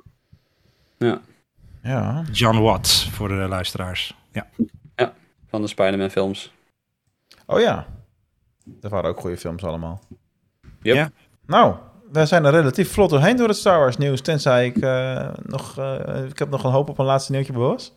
Ja, 0.98 1.20
Ja. 1.82 2.24
John 2.32 2.58
Watts 2.58 3.08
voor 3.10 3.28
de 3.28 3.34
luisteraars. 3.34 4.14
Ja. 4.32 4.46
van 5.48 5.60
de 5.62 5.68
Spider-Man 5.68 6.10
films. 6.10 6.52
Oh 7.46 7.60
ja. 7.60 7.86
Dat 8.64 8.90
waren 8.90 9.10
ook 9.10 9.20
goede 9.20 9.36
films 9.36 9.64
allemaal. 9.64 10.00
Yep. 10.82 10.94
Ja. 10.94 11.10
Nou, 11.46 11.74
we 12.12 12.26
zijn 12.26 12.44
er 12.44 12.50
relatief 12.50 12.92
vlot 12.92 13.10
doorheen 13.10 13.36
door 13.36 13.48
het 13.48 13.56
Star 13.56 13.78
Wars 13.78 13.96
nieuws. 13.96 14.20
Tenzij 14.20 14.66
ik 14.66 14.76
eh, 14.76 15.28
nog... 15.42 15.78
eh, 15.78 16.24
ik 16.28 16.38
heb 16.38 16.50
nog 16.50 16.64
een 16.64 16.70
hoop 16.70 16.88
op 16.88 16.98
een 16.98 17.04
laatste 17.04 17.32
nieuwtje 17.32 17.52
bewust. 17.52 17.92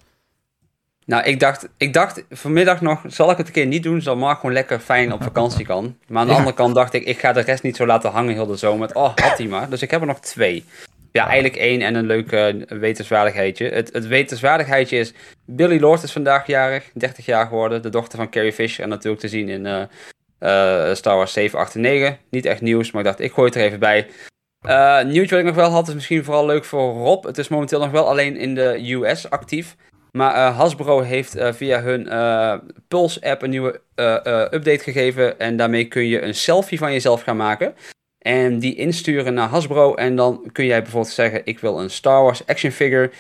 Nou, 1.09 1.23
ik 1.23 1.39
dacht, 1.39 1.67
ik 1.77 1.93
dacht 1.93 2.23
vanmiddag 2.29 2.81
nog, 2.81 3.01
zal 3.07 3.31
ik 3.31 3.37
het 3.37 3.47
een 3.47 3.53
keer 3.53 3.65
niet 3.65 3.83
doen, 3.83 4.01
zodat 4.01 4.19
Mark 4.19 4.39
gewoon 4.39 4.53
lekker 4.53 4.79
fijn 4.79 5.13
op 5.13 5.23
vakantie 5.23 5.65
kan. 5.65 5.97
Maar 6.07 6.19
aan 6.21 6.25
de 6.27 6.31
Ja. 6.31 6.37
andere 6.37 6.55
kant 6.55 6.75
dacht 6.75 6.93
ik, 6.93 7.05
ik 7.05 7.19
ga 7.19 7.33
de 7.33 7.39
rest 7.41 7.63
niet 7.63 7.75
zo 7.75 7.85
laten 7.85 8.11
hangen 8.11 8.33
heel 8.33 8.45
de 8.45 8.55
zomer. 8.55 8.79
Met, 8.79 8.93
oh, 8.93 9.15
had 9.15 9.37
hij 9.37 9.47
maar. 9.47 9.69
Dus 9.69 9.81
ik 9.81 9.91
heb 9.91 10.01
er 10.01 10.07
nog 10.07 10.19
twee. 10.19 10.65
Ja, 11.11 11.25
eigenlijk 11.27 11.55
één 11.55 11.81
en 11.81 11.95
een 11.95 12.05
leuk 12.05 12.31
eh, 12.31 12.53
wetenswaardigheidje. 12.67 13.69
Het, 13.69 13.93
het 13.93 14.07
wetenswaardigheidje 14.07 14.97
is, 14.97 15.13
Billy 15.45 15.79
Lord 15.79 16.03
is 16.03 16.11
vandaag 16.11 16.47
jarig, 16.47 16.89
30 16.93 17.25
jaar 17.25 17.47
geworden. 17.47 17.81
De 17.81 17.89
dochter 17.89 18.17
van 18.17 18.29
Carrie 18.29 18.53
Fisher 18.53 18.83
en 18.83 18.89
natuurlijk 18.89 19.21
te 19.21 19.27
zien 19.27 19.49
in 19.49 19.65
eh, 19.65 19.81
eh, 20.89 20.95
Star 20.95 21.15
Wars 21.15 21.33
7, 21.33 21.59
8 21.59 21.75
en 21.75 21.81
9. 21.81 22.17
Niet 22.29 22.45
echt 22.45 22.61
nieuws, 22.61 22.91
maar 22.91 23.01
ik 23.01 23.07
dacht, 23.07 23.19
ik 23.19 23.31
gooi 23.31 23.47
het 23.47 23.55
er 23.57 23.63
even 23.63 23.79
bij. 23.79 24.07
Eh 24.59 25.03
nieuwtje 25.03 25.29
wat 25.29 25.39
ik 25.39 25.45
nog 25.45 25.55
wel 25.55 25.71
had, 25.71 25.87
is 25.87 25.93
misschien 25.93 26.23
vooral 26.23 26.45
leuk 26.45 26.65
voor 26.65 26.93
Rob. 26.93 27.23
Het 27.25 27.37
is 27.37 27.47
momenteel 27.47 27.79
nog 27.79 27.91
wel 27.91 28.07
alleen 28.09 28.37
in 28.37 28.55
de 28.55 28.91
US 28.93 29.29
actief. 29.29 29.75
Maar 30.11 30.33
eh, 30.35 30.57
Hasbro 30.57 31.01
heeft 31.01 31.35
eh, 31.35 31.53
via 31.53 31.81
hun 31.81 32.07
eh, 32.07 32.53
Pulse-app 32.87 33.41
een 33.41 33.49
nieuwe 33.49 33.81
update 34.51 34.79
gegeven. 34.79 35.39
En 35.39 35.57
daarmee 35.57 35.85
kun 35.85 36.07
je 36.07 36.21
een 36.21 36.35
selfie 36.35 36.77
van 36.77 36.91
jezelf 36.91 37.21
gaan 37.21 37.37
maken. 37.37 37.73
En 38.19 38.59
die 38.59 38.75
insturen 38.75 39.33
naar 39.33 39.47
Hasbro. 39.47 39.95
En 39.95 40.15
dan 40.15 40.49
kun 40.51 40.65
jij 40.65 40.81
bijvoorbeeld 40.81 41.13
zeggen: 41.13 41.41
Ik 41.43 41.59
wil 41.59 41.81
een 41.81 41.89
Star 41.89 42.23
Wars 42.23 42.45
action 42.45 42.71
figure. 42.71 43.11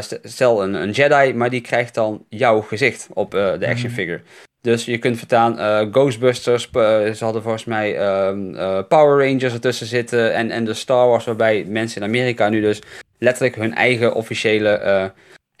St- 0.00 0.18
stel 0.22 0.62
een, 0.62 0.74
een 0.74 0.90
Jedi, 0.90 1.34
maar 1.34 1.50
die 1.50 1.60
krijgt 1.60 1.94
dan 1.94 2.24
jouw 2.28 2.60
gezicht 2.60 3.08
op 3.12 3.30
de 3.30 3.66
action 3.68 3.90
figure. 3.90 4.20
Dus 4.62 4.84
je 4.84 4.98
kunt 4.98 5.18
vertaan 5.18 5.56
Ghostbusters, 5.92 6.68
ze 6.72 7.16
hadden 7.18 7.42
volgens 7.42 7.64
mij 7.64 7.98
ehm, 7.98 8.54
eh, 8.54 8.78
Power 8.88 9.26
Rangers 9.26 9.52
ertussen 9.52 9.86
zitten. 9.86 10.34
En, 10.34 10.50
en 10.50 10.64
de 10.64 10.74
Star 10.74 11.08
Wars, 11.08 11.24
waarbij 11.24 11.64
mensen 11.68 12.02
in 12.02 12.08
Amerika 12.08 12.48
nu 12.48 12.60
dus 12.60 12.82
letterlijk 13.18 13.54
hun 13.54 13.74
eigen 13.74 14.14
officiële 14.14 15.12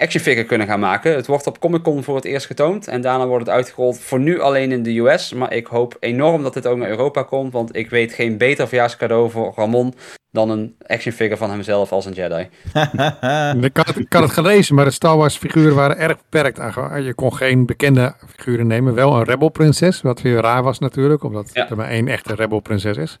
action 0.02 0.22
figure 0.22 0.46
kunnen 0.46 0.66
gaan 0.66 0.80
maken. 0.80 1.14
Het 1.14 1.26
wordt 1.26 1.46
op 1.46 1.58
Comic 1.60 1.82
Con 1.82 2.02
voor 2.04 2.14
het 2.16 2.24
eerst 2.24 2.46
getoond. 2.46 2.88
En 2.88 3.00
daarna 3.00 3.26
wordt 3.26 3.46
het 3.46 3.54
uitgerold 3.54 3.98
voor 4.00 4.20
nu 4.20 4.40
alleen 4.40 4.72
in 4.72 4.82
de 4.82 4.98
US. 4.98 5.32
Maar 5.32 5.52
ik 5.52 5.66
hoop 5.66 5.96
enorm 6.00 6.42
dat 6.42 6.54
dit 6.54 6.66
ook 6.66 6.76
naar 6.78 6.88
Europa 6.88 7.22
komt. 7.22 7.52
Want 7.52 7.76
ik 7.76 7.90
weet 7.90 8.12
geen 8.12 8.38
beter 8.38 8.68
verjaarscadeau 8.68 9.30
voor 9.30 9.52
Ramon 9.56 9.94
dan 10.30 10.50
een 10.50 10.76
action 10.86 11.12
figure 11.14 11.36
van 11.36 11.50
hemzelf 11.50 11.92
als 11.92 12.06
een 12.06 12.12
Jedi. 12.12 12.48
Ik 13.66 13.76
had, 13.76 13.86
het, 13.86 13.98
ik 13.98 14.12
had 14.12 14.22
het 14.22 14.30
gelezen, 14.32 14.74
maar 14.74 14.84
de 14.84 14.90
Star 14.90 15.16
Wars 15.16 15.36
figuren 15.36 15.74
waren 15.74 15.98
erg 15.98 16.16
beperkt. 16.16 16.60
aan- 16.60 17.02
Je 17.04 17.14
kon 17.14 17.34
geen 17.34 17.66
bekende 17.66 18.14
figuren 18.36 18.66
nemen. 18.66 18.94
Wel 18.94 19.14
een 19.16 19.24
rebel 19.24 19.48
prinses, 19.48 20.02
wat 20.02 20.20
weer 20.22 20.40
raar 20.40 20.62
was 20.62 20.78
natuurlijk. 20.78 21.22
Omdat 21.22 21.50
Ja. 21.52 21.70
er 21.70 21.76
maar 21.76 21.88
één 21.88 22.08
echte 22.08 22.34
rebel 22.34 22.60
prinses 22.60 22.96
is. 22.96 23.16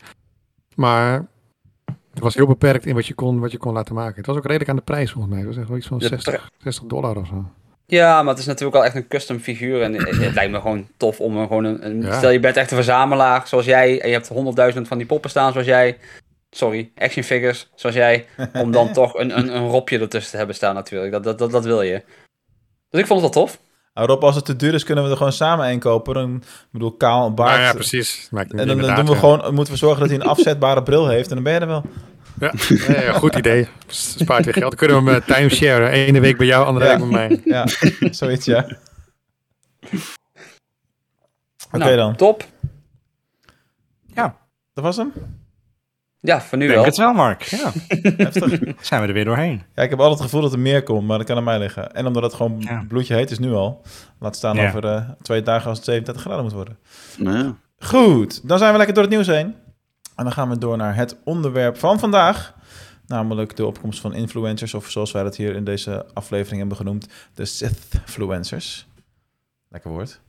Maar 0.74 1.26
het 2.14 2.22
was 2.22 2.34
heel 2.34 2.46
beperkt 2.46 2.86
in 2.86 2.94
wat 2.94 3.06
je, 3.06 3.14
kon, 3.14 3.40
wat 3.40 3.52
je 3.52 3.58
kon 3.58 3.72
laten 3.72 3.94
maken. 3.94 4.16
Het 4.16 4.26
was 4.26 4.36
ook 4.36 4.44
redelijk 4.44 4.70
aan 4.70 4.76
de 4.76 4.82
prijs 4.82 5.10
volgens 5.10 5.32
mij. 5.32 5.42
Het 5.42 5.48
was 5.48 5.58
echt 5.58 5.68
wel 5.68 5.76
iets 5.78 5.86
van 5.86 5.98
De 5.98 6.06
60, 6.06 6.50
60 6.58 6.84
dollar 6.84 7.16
of 7.16 7.26
zo. 7.26 7.44
Ja, 7.86 8.22
maar 8.22 8.30
het 8.32 8.38
is 8.38 8.46
natuurlijk 8.46 8.76
al 8.76 8.84
echt 8.84 8.94
een 8.94 9.08
custom 9.08 9.38
figuur. 9.38 9.82
En 9.82 9.92
het, 9.92 10.08
het 10.16 10.34
lijkt 10.34 10.50
me 10.52 10.60
gewoon 10.60 10.88
tof 10.96 11.20
om 11.20 11.36
een, 11.36 11.46
gewoon 11.46 11.64
een... 11.64 11.86
een- 11.86 12.02
Ja. 12.02 12.16
Stel 12.16 12.30
je 12.30 12.40
bent 12.40 12.56
echt 12.56 12.70
een 12.70 12.76
verzamelaar 12.76 13.46
zoals 13.46 13.64
jij. 13.64 14.00
En 14.00 14.08
je 14.08 14.14
hebt 14.14 14.28
honderdduizend 14.28 14.88
van 14.88 14.98
die 14.98 15.06
poppen 15.06 15.30
staan 15.30 15.52
zoals 15.52 15.66
jij. 15.66 15.98
Sorry, 16.50 16.90
action 16.96 17.24
figures 17.24 17.70
zoals 17.74 17.96
jij. 17.96 18.26
Om 18.52 18.70
dan 18.72 18.92
toch 19.02 19.14
een, 19.18 19.38
een, 19.38 19.56
een 19.56 19.68
robje 19.68 19.98
ertussen 19.98 20.30
te 20.30 20.36
hebben 20.36 20.54
staan 20.54 20.74
natuurlijk. 20.74 21.12
Dat, 21.12 21.24
dat, 21.24 21.38
dat, 21.38 21.50
dat 21.50 21.64
wil 21.64 21.82
je. 21.82 22.02
Dus 22.90 23.00
ik 23.00 23.06
vond 23.06 23.22
het 23.22 23.34
wel 23.34 23.44
tof. 23.44 23.60
Rob, 23.94 24.24
als 24.24 24.34
het 24.34 24.44
te 24.44 24.56
duur 24.56 24.74
is, 24.74 24.84
kunnen 24.84 25.04
we 25.04 25.10
er 25.10 25.16
gewoon 25.16 25.32
samen 25.32 25.66
één 25.66 25.78
kopen. 25.78 26.14
Dan, 26.14 26.34
ik 26.36 26.68
bedoel, 26.70 26.92
kaal, 26.92 27.26
een 27.26 27.34
baard. 27.34 27.50
Nou 27.50 27.62
ja, 27.62 27.72
precies. 27.72 28.28
Maakt 28.30 28.50
En 28.52 28.66
dan, 28.66 28.76
doen 28.78 29.06
we 29.06 29.12
ja. 29.12 29.18
gewoon, 29.18 29.54
moeten 29.54 29.72
we 29.72 29.78
zorgen 29.78 30.00
dat 30.00 30.08
hij 30.10 30.18
een 30.20 30.26
afzetbare 30.26 30.82
bril 30.82 31.08
heeft. 31.08 31.28
En 31.28 31.34
dan 31.34 31.44
ben 31.44 31.52
je 31.52 31.58
er 31.58 31.66
wel. 31.66 31.84
Ja, 32.40 32.52
ja, 32.88 33.00
ja, 33.00 33.12
goed 33.12 33.34
idee. 33.36 33.68
Spaart 33.86 34.44
weer 34.44 34.54
geld. 34.54 34.78
Dan 34.78 34.88
kunnen 34.88 35.04
we 35.04 35.10
hem 35.10 35.22
eh, 35.22 35.36
timeshare. 35.36 35.88
Ene 35.88 36.20
week 36.20 36.36
bij 36.36 36.46
jou, 36.46 36.66
andere 36.66 36.86
Ja. 36.86 36.98
week 36.98 37.10
bij 37.10 37.28
mij. 37.28 37.40
Ja, 37.54 37.66
zoiets, 38.10 38.44
ja. 38.44 38.66
Oké 41.66 41.78
Nou, 41.78 41.96
dan. 41.96 42.16
Top. 42.16 42.44
Dat 44.74 44.84
was 44.84 44.96
hem? 44.96 45.12
Ja, 46.24 46.40
voor 46.40 46.58
nu 46.58 46.64
Ik 46.64 46.70
denk 46.70 46.80
wel. 46.80 46.88
het 46.90 46.96
wel, 46.96 47.12
Mark. 47.12 47.42
Ja, 47.42 47.72
Heftig. 48.16 48.60
zijn 48.80 49.00
we 49.00 49.06
er 49.06 49.12
weer 49.12 49.24
doorheen. 49.24 49.62
Ja, 49.74 49.82
ik 49.82 49.90
heb 49.90 49.98
altijd 49.98 50.18
het 50.18 50.28
gevoel 50.28 50.40
dat 50.42 50.52
er 50.52 50.58
meer 50.58 50.82
komt, 50.82 51.06
maar 51.06 51.18
dat 51.18 51.26
kan 51.26 51.36
aan 51.36 51.44
mij 51.44 51.58
liggen. 51.58 51.94
En 51.94 52.06
omdat 52.06 52.22
het 52.22 52.34
gewoon 52.34 52.56
Ja. 52.60 52.84
bloedje 52.88 53.14
heet 53.14 53.30
is 53.30 53.38
nu 53.38 53.52
al. 53.52 53.82
Laat 54.18 54.36
staan 54.36 54.56
Ja. 54.56 54.66
over 54.68 54.84
eh, 54.86 55.08
twee 55.22 55.42
dagen 55.42 55.68
als 55.68 55.76
het 55.76 55.86
37 55.86 56.22
graden 56.24 56.42
moet 56.44 56.52
worden. 56.52 56.78
Nou 57.18 57.36
ja. 57.38 57.54
Goed, 57.78 58.48
dan 58.48 58.58
zijn 58.58 58.70
we 58.70 58.76
lekker 58.76 58.94
door 58.94 59.04
het 59.04 59.12
nieuws 59.12 59.26
heen. 59.26 59.54
En 60.16 60.24
dan 60.24 60.32
gaan 60.32 60.48
we 60.48 60.58
door 60.58 60.76
naar 60.76 60.94
het 60.96 61.16
onderwerp 61.24 61.78
van 61.78 61.98
vandaag. 61.98 62.54
Namelijk 63.06 63.56
de 63.56 63.66
opkomst 63.66 64.00
van 64.00 64.14
influencers, 64.14 64.74
of 64.74 64.90
zoals 64.90 65.12
wij 65.12 65.22
dat 65.22 65.36
hier 65.36 65.54
in 65.54 65.64
deze 65.64 66.06
aflevering 66.14 66.58
hebben 66.58 66.76
genoemd, 66.76 67.08
de 67.34 67.44
Sith-fluencers. 67.44 68.86
Lekker 69.68 69.90
woord. 69.90 70.20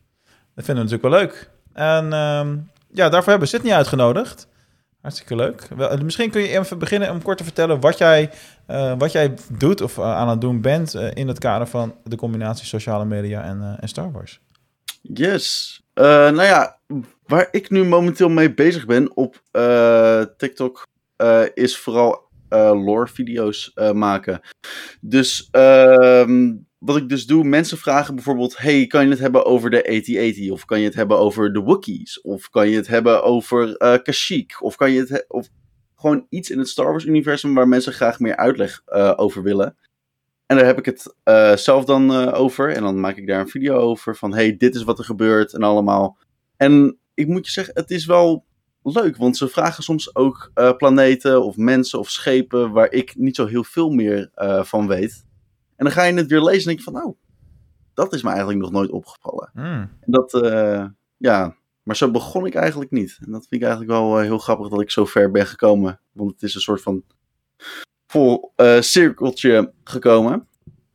Dat 0.56 0.66
vinden 0.66 0.86
we 0.86 0.92
natuurlijk 0.92 1.02
wel 1.02 1.20
leuk. 1.20 1.50
En 1.74 2.14
ehm, 2.14 2.58
ja, 2.94 3.10
daarvoor 3.10 3.30
hebben 3.32 3.50
we 3.50 3.56
Sydney 3.56 3.76
uitgenodigd. 3.76 4.48
Hartstikke 5.04 5.36
leuk. 5.36 5.68
Wel, 5.76 5.90
eh, 5.90 6.02
misschien 6.02 6.30
kun 6.30 6.42
je 6.42 6.60
even 6.60 6.80
beginnen 6.80 7.12
om 7.12 7.22
kort 7.22 7.38
te 7.38 7.44
vertellen 7.44 7.80
wat 7.80 7.98
jij, 7.98 8.30
eh, 8.66 8.94
wat 8.98 9.12
jij 9.12 9.34
doet 9.58 9.82
of 9.82 9.98
eh, 9.98 10.16
aan 10.16 10.30
het 10.30 10.42
doen 10.42 10.62
bent 10.62 10.94
in 10.94 11.28
het 11.28 11.40
kader 11.40 11.68
van 11.68 11.96
de 12.04 12.16
combinatie 12.16 12.66
sociale 12.66 13.06
media 13.06 13.44
en, 13.44 13.78
en 13.80 13.88
Star 13.88 14.12
Wars. 14.12 14.40
Yes. 15.02 15.82
Nou 15.94 16.44
ja, 16.44 16.78
waar 17.26 17.48
ik 17.52 17.70
nu 17.70 17.84
momenteel 17.84 18.30
mee 18.30 18.54
bezig 18.54 18.86
ben 18.86 19.16
op 19.16 19.42
TikTok 20.38 20.88
is 21.54 21.78
vooral 21.78 22.24
lore-video's 22.60 23.72
eh, 23.74 23.92
maken. 23.92 24.42
Dus 25.02 25.48
ehm, 25.52 26.52
wat 26.86 26.98
ik 26.98 27.10
dus 27.10 27.26
doe, 27.26 27.44
mensen 27.44 27.78
vragen 27.78 28.16
bijvoorbeeld: 28.16 28.58
Hey, 28.58 28.88
kan 28.88 29.04
je 29.04 29.10
het 29.10 29.20
hebben 29.20 29.46
over 29.46 29.70
de 29.70 29.88
AT-AT? 29.88 30.52
Of 30.52 30.66
kan 30.66 30.80
je 30.80 30.86
het 30.86 30.96
hebben 30.96 31.18
over 31.18 31.54
de 31.54 31.60
Wookiees? 31.60 32.22
Of 32.22 32.50
kan 32.50 32.70
je 32.70 32.76
het 32.76 32.88
hebben 32.88 33.24
over 33.24 33.76
eh 33.78 34.02
Kashyyyk? 34.04 34.58
Of 34.64 34.76
kan 34.76 34.92
je 34.92 35.00
het 35.00 35.10
he- 35.10 35.24
of 35.28 35.50
gewoon 35.96 36.26
iets 36.30 36.50
in 36.50 36.58
het 36.60 36.68
Star 36.68 36.92
Wars-universum 36.92 37.54
waar 37.54 37.68
mensen 37.68 37.94
graag 37.94 38.20
meer 38.20 38.36
uitleg 38.36 38.82
eh, 38.86 39.14
over 39.16 39.44
willen. 39.44 39.78
En 40.46 40.58
daar 40.58 40.66
heb 40.66 40.78
ik 40.78 40.86
het 40.86 41.16
eh, 41.24 41.56
zelf 41.56 41.86
dan 41.86 42.12
over. 42.34 42.70
En 42.72 42.82
dan 42.82 43.00
maak 43.00 43.18
ik 43.18 43.28
daar 43.28 43.40
een 43.40 43.50
video 43.50 43.76
over 43.76 44.16
van: 44.16 44.34
hey, 44.34 44.58
dit 44.58 44.76
is 44.76 44.84
wat 44.84 45.00
er 45.00 45.06
gebeurt 45.06 45.54
en 45.54 45.64
allemaal. 45.64 46.18
En 46.58 46.98
ik 47.14 47.28
moet 47.28 47.46
je 47.46 47.52
zeggen, 47.52 47.74
het 47.76 47.92
is 47.92 48.06
wel 48.06 48.46
leuk, 48.82 49.18
want 49.18 49.38
ze 49.38 49.48
vragen 49.48 49.84
soms 49.84 50.16
ook 50.16 50.52
planeten 50.78 51.44
of 51.44 51.58
mensen 51.58 52.00
of 52.00 52.10
schepen 52.10 52.72
waar 52.72 52.92
ik 52.92 53.16
niet 53.16 53.36
zo 53.36 53.46
heel 53.46 53.64
veel 53.64 53.90
meer 53.90 54.30
van 54.64 54.88
weet. 54.88 55.24
En 55.76 55.86
dan 55.86 55.92
ga 55.92 56.04
je 56.04 56.14
het 56.14 56.28
weer 56.28 56.42
lezen 56.42 56.60
en 56.60 56.66
denk 56.66 56.78
je 56.78 56.84
van, 56.84 56.94
nou, 56.94 57.16
dat 57.94 58.14
is 58.14 58.24
me 58.24 58.30
eigenlijk 58.30 58.60
nog 58.60 58.72
nooit 58.72 58.90
opgevallen. 58.90 59.50
Hmm. 59.54 59.90
En 60.00 60.12
dat, 60.12 60.34
eh, 60.34 60.86
ja, 61.18 61.56
maar 61.84 61.96
zo 61.96 62.12
begon 62.12 62.46
ik 62.46 62.56
eigenlijk 62.56 62.92
niet. 62.92 63.18
En 63.26 63.32
dat 63.32 63.48
vind 63.48 63.62
ik 63.62 63.68
eigenlijk 63.68 63.92
wel 63.92 64.18
eh, 64.20 64.24
heel 64.24 64.38
grappig 64.38 64.68
dat 64.68 64.82
ik 64.82 64.92
zo 64.92 65.06
ver 65.06 65.32
ben 65.32 65.48
gekomen. 65.48 66.00
Want 66.12 66.32
het 66.32 66.44
is 66.44 66.56
een 66.56 66.62
soort 66.62 66.82
van 66.82 67.04
vol 68.08 68.52
eh, 68.56 68.82
cirkeltje 68.82 69.74
gekomen. 69.84 70.48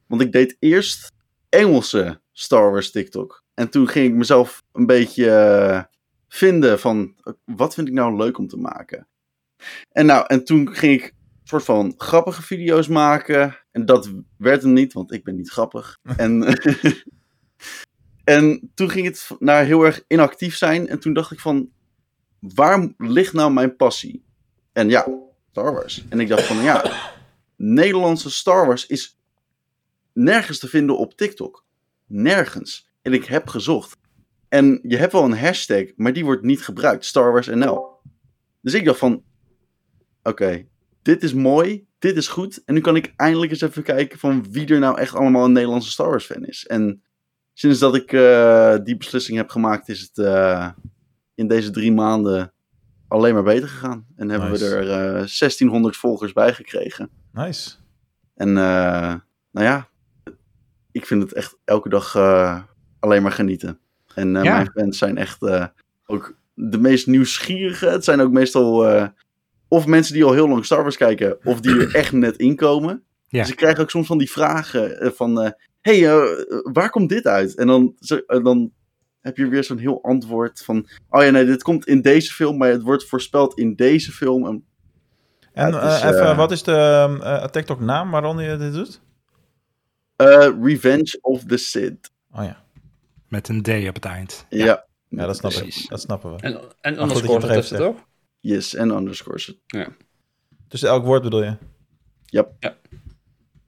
Want 0.07 0.23
ik 0.23 0.33
deed 0.33 0.57
eerst 0.59 1.13
Engelse 1.49 2.21
Star 2.33 2.71
Wars 2.71 2.91
TikTok. 2.91 3.45
En 3.55 3.69
toen 3.69 3.89
ging 3.89 4.07
ik 4.07 4.15
mezelf 4.15 4.63
een 4.73 4.87
beetje 4.87 5.89
vinden 6.29 6.79
van, 6.79 7.15
wat 7.45 7.75
vind 7.75 7.89
ik 7.89 7.95
nou 7.95 8.17
leuk 8.17 8.39
om 8.39 8.49
te 8.49 8.57
maken? 8.57 9.09
En 9.93 10.07
nou, 10.07 10.25
en 10.27 10.45
toen 10.45 10.75
ging 10.75 11.03
ik 11.03 11.15
soort 11.49 11.65
van 11.65 11.95
grappige 11.97 12.43
video's 12.43 12.89
maken. 12.89 13.59
En 13.71 13.87
dat 13.87 14.11
werd 14.37 14.63
hem 14.63 14.73
niet, 14.73 14.93
want 14.93 15.13
ik 15.13 15.25
ben 15.25 15.37
niet 15.37 15.51
grappig. 15.51 15.99
en, 16.17 16.43
en 18.25 18.71
toen 18.75 18.91
ging 18.91 19.07
het 19.07 19.29
naar 19.39 19.65
heel 19.65 19.83
erg 19.83 20.05
inactief 20.07 20.57
zijn. 20.57 20.89
En 20.89 20.99
toen 20.99 21.13
dacht 21.13 21.33
ik 21.33 21.41
van, 21.41 21.71
waar 22.39 22.93
ligt 22.97 23.33
nou 23.33 23.53
mijn 23.53 23.77
passie? 23.77 24.25
En 24.73 24.89
ja, 24.89 25.09
Star 25.51 25.73
Wars. 25.73 26.05
En 26.09 26.21
ik 26.21 26.29
dacht 26.29 26.45
van, 26.45 26.63
ja, 26.63 26.93
Nederlandse 27.57 28.31
Star 28.31 28.67
Wars 28.67 28.87
is 28.87 29.19
nergens 30.13 30.59
te 30.59 30.69
vinden 30.69 30.99
op 30.99 31.17
TikTok. 31.17 31.65
Nergens. 32.07 32.91
En 33.03 33.13
ik 33.13 33.25
heb 33.25 33.49
gezocht. 33.49 33.97
En 34.49 34.81
je 34.83 34.97
hebt 34.97 35.13
wel 35.13 35.25
een 35.25 35.39
hashtag, 35.39 35.85
maar 35.97 36.13
die 36.13 36.25
wordt 36.25 36.43
niet 36.43 36.63
gebruikt. 36.63 37.05
Star 37.05 37.33
Wars 37.33 37.47
NL. 37.47 38.01
Dus 38.61 38.75
ik 38.75 38.85
dacht 38.85 38.99
van, 38.99 39.23
oké, 40.23 40.67
dit 41.09 41.23
is 41.23 41.33
mooi, 41.35 41.87
dit 41.99 42.17
is 42.17 42.29
goed. 42.29 42.63
En 42.65 42.75
nu 42.75 42.81
kan 42.81 42.97
ik 42.97 43.13
eindelijk 43.17 43.51
eens 43.51 43.61
even 43.61 43.83
kijken 43.83 44.19
van 44.19 44.47
wie 44.51 44.67
er 44.67 44.79
nou 44.79 44.99
echt 44.99 45.15
allemaal 45.15 45.45
een 45.45 45.53
Nederlandse 45.53 45.91
Star 45.91 46.09
Wars 46.09 46.25
fan 46.27 46.45
is. 46.45 46.67
En 46.67 47.03
sinds 47.55 47.79
dat 47.79 47.95
ik 47.95 48.13
eh, 48.13 48.77
die 48.85 48.97
beslissing 48.97 49.37
heb 49.37 49.49
gemaakt, 49.51 49.89
is 49.89 50.01
het 50.01 50.19
eh, 50.27 50.69
in 51.35 51.49
deze 51.49 51.71
drie 51.71 51.93
maanden 51.93 52.53
alleen 53.09 53.35
maar 53.35 53.43
beter 53.43 53.69
gegaan. 53.69 54.07
En 54.17 54.29
hebben 54.29 54.51
we 54.51 54.65
er 54.65 54.91
eh 54.91 55.13
1600 55.13 55.97
volgers 55.97 56.33
bij 56.33 56.55
gekregen. 56.55 57.11
Nice. 57.33 57.75
En 58.35 58.49
eh, 58.49 59.15
nou 59.51 59.67
ja, 59.67 59.89
ik 60.93 61.07
vind 61.07 61.23
het 61.23 61.33
echt 61.33 61.57
elke 61.65 61.89
dag 61.89 62.15
eh, 62.15 62.63
alleen 62.99 63.23
maar 63.23 63.33
genieten. 63.33 63.79
En 64.15 64.37
eh, 64.37 64.45
Ja. 64.45 64.53
mijn 64.55 64.71
fans 64.75 64.99
zijn 64.99 65.17
echt 65.17 65.43
eh, 65.43 65.67
ook 66.07 66.37
de 66.55 66.79
meest 66.79 67.07
nieuwsgierige. 67.07 67.87
Het 67.87 68.05
zijn 68.05 68.21
ook 68.21 68.31
meestal 68.33 68.89
eh, 68.89 69.07
of 69.69 69.87
mensen 69.87 70.15
die 70.15 70.25
al 70.25 70.33
heel 70.33 70.49
lang 70.49 70.65
Star 70.65 70.83
Wars 70.83 70.97
kijken, 70.97 71.39
of 71.45 71.61
die 71.61 71.81
er 71.81 71.95
echt 71.95 72.13
net 72.13 72.37
inkomen. 72.37 73.03
Ja. 73.29 73.41
Dus 73.41 73.51
ik 73.51 73.57
krijg 73.57 73.79
ook 73.79 73.91
soms 73.91 74.07
van 74.07 74.19
die 74.19 74.31
vragen 74.31 75.01
eh, 75.01 75.11
van, 75.11 75.41
eh, 75.41 75.51
hey, 75.81 76.09
eh, 76.09 76.23
waar 76.73 76.91
komt 76.91 77.09
dit 77.09 77.27
uit? 77.27 77.55
En 77.57 77.67
dan, 77.67 77.95
zo- 78.01 78.25
dan 78.27 78.71
heb 79.21 79.37
je 79.37 79.49
weer 79.49 79.65
zo'n 79.65 79.79
heel 79.79 80.03
antwoord 80.03 80.63
van, 80.65 80.89
oh 81.11 81.23
ja, 81.23 81.31
nee, 81.31 81.45
dit 81.45 81.63
komt 81.63 81.87
in 81.87 82.01
deze 82.03 82.33
film, 82.33 82.57
maar 82.57 82.69
het 82.71 82.83
wordt 82.83 83.05
voorspeld 83.09 83.59
in 83.59 83.75
deze 83.75 84.13
film. 84.13 84.47
En, 84.47 84.65
En 85.53 85.71
Ja, 85.71 85.81
het 85.81 85.93
is, 85.95 86.01
eh, 86.03 86.09
even, 86.09 86.37
wat 86.37 86.51
is 86.51 86.63
de 86.63 86.73
eh, 87.23 87.45
TikTok-naam 87.45 88.11
waarom 88.11 88.41
je 88.41 88.57
dit 88.57 88.73
doet? 88.73 89.01
eh, 90.17 90.49
Revenge 90.63 91.19
of 91.21 91.45
the 91.45 91.57
Sith. 91.57 92.11
Oh 92.33 92.45
ja, 92.45 92.63
Met 93.29 93.49
een 93.49 93.63
D 93.63 93.69
op 93.69 93.95
het 93.95 94.05
eind. 94.05 94.47
Ja, 94.49 94.87
ja 95.09 95.27
dat, 95.27 95.37
snap 95.37 95.53
ik. 95.53 95.59
precies. 95.59 95.89
dat 95.89 96.01
snappen 96.01 96.31
we. 96.35 96.37
En, 96.41 96.53
en 96.53 96.95
dat 96.95 96.95
je 96.95 97.01
underscore 97.03 97.53
het 97.53 97.77
toch? 97.77 97.97
Yes, 98.41 98.75
en 98.75 98.91
underscores. 98.91 99.55
Tussen 100.69 100.89
elk 100.89 101.05
woord 101.05 101.23
bedoel 101.23 101.43
je? 101.45 101.57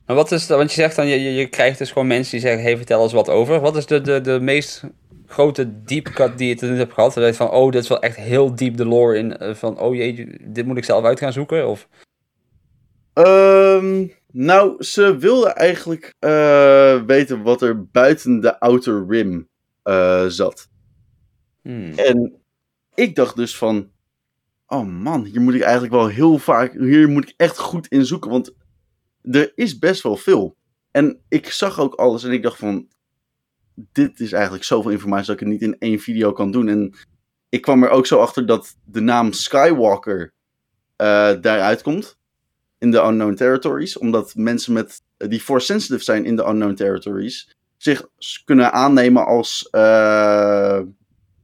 Maar 0.06 0.18
wat 0.18 0.32
is, 0.32 0.46
de- 0.46 0.54
want 0.56 0.70
je 0.72 0.80
zegt 0.80 0.96
dan, 0.96 1.06
je, 1.06 1.20
je, 1.22 1.30
je 1.34 1.46
krijgt 1.46 1.78
dus 1.78 1.92
gewoon 1.92 2.08
mensen 2.08 2.30
die 2.30 2.40
zeggen, 2.40 2.62
hey, 2.62 2.76
vertel 2.76 3.02
eens 3.02 3.12
wat 3.12 3.28
over. 3.28 3.60
Wat 3.60 3.76
is 3.76 3.86
de, 3.86 4.00
de, 4.00 4.20
de 4.20 4.40
meest 4.40 4.82
grote 5.26 5.82
deep 5.84 6.08
cut 6.08 6.38
die 6.38 6.48
je 6.48 6.54
tot 6.54 6.62
nu 6.62 6.68
toe 6.68 6.78
hebt 6.78 6.92
gehad? 6.92 7.14
Dat 7.14 7.26
je 7.26 7.34
van, 7.34 7.50
oh, 7.50 7.70
dit 7.72 7.82
is 7.82 7.88
wel 7.88 8.02
echt 8.02 8.16
heel 8.16 8.54
diep 8.54 8.76
de 8.76 8.84
lore 8.86 9.16
in, 9.18 9.36
eh, 9.36 9.54
van, 9.54 9.78
oh 9.78 9.94
jee, 9.94 10.36
dit 10.44 10.66
moet 10.66 10.76
ik 10.76 10.84
zelf 10.84 11.04
uit 11.04 11.18
gaan 11.18 11.32
zoeken? 11.32 11.68
Of, 11.68 11.88
Ehm, 13.12 14.06
nou, 14.32 14.82
ze 14.84 15.16
wilden 15.16 15.54
eigenlijk 15.56 16.14
eh, 16.18 17.02
weten 17.02 17.42
wat 17.42 17.62
er 17.62 17.86
buiten 17.86 18.40
de 18.40 18.60
outer 18.60 19.06
rim 19.08 19.48
eh, 19.82 20.26
zat. 20.26 20.68
hmm. 21.62 21.92
En 21.96 22.40
ik 22.94 23.14
dacht 23.14 23.36
dus 23.36 23.56
van, 23.56 23.90
oh 24.70 24.86
man, 24.86 25.24
hier 25.24 25.40
moet 25.40 25.54
ik 25.54 25.60
eigenlijk 25.60 25.92
wel 25.92 26.06
heel 26.06 26.38
vaak, 26.38 26.72
hier 26.72 27.08
moet 27.08 27.28
ik 27.28 27.34
echt 27.36 27.58
goed 27.58 27.86
in 27.86 28.06
zoeken, 28.06 28.30
want 28.30 28.54
er 29.22 29.52
is 29.54 29.78
best 29.78 30.02
wel 30.02 30.16
veel. 30.16 30.56
En 30.90 31.20
ik 31.28 31.50
zag 31.50 31.80
ook 31.80 31.94
alles 31.94 32.24
en 32.24 32.32
ik 32.32 32.42
dacht 32.42 32.58
van, 32.58 32.88
dit 33.74 34.20
is 34.20 34.32
eigenlijk 34.32 34.64
zoveel 34.64 34.90
informatie 34.90 35.26
dat 35.26 35.34
ik 35.34 35.40
het 35.40 35.48
niet 35.48 35.62
in 35.62 35.78
één 35.78 35.98
video 35.98 36.32
kan 36.32 36.50
doen. 36.50 36.68
En 36.68 36.94
ik 37.48 37.62
kwam 37.62 37.82
er 37.82 37.90
ook 37.90 38.06
zo 38.06 38.18
achter 38.18 38.46
dat 38.46 38.76
de 38.84 39.00
naam 39.00 39.32
Skywalker 39.32 40.32
eh, 40.96 41.32
daaruit 41.40 41.82
komt 41.82 42.18
in 42.78 42.90
de 42.90 43.02
Unknown 43.02 43.34
Territories, 43.34 43.98
omdat 43.98 44.34
mensen 44.34 44.72
met, 44.72 45.02
die 45.16 45.40
force 45.40 45.66
sensitive 45.66 46.02
zijn 46.02 46.24
in 46.24 46.36
de 46.36 46.46
Unknown 46.46 46.74
Territories 46.74 47.56
zich 47.76 48.08
kunnen 48.44 48.72
aannemen 48.72 49.26
als 49.26 49.68
eh, 49.70 50.80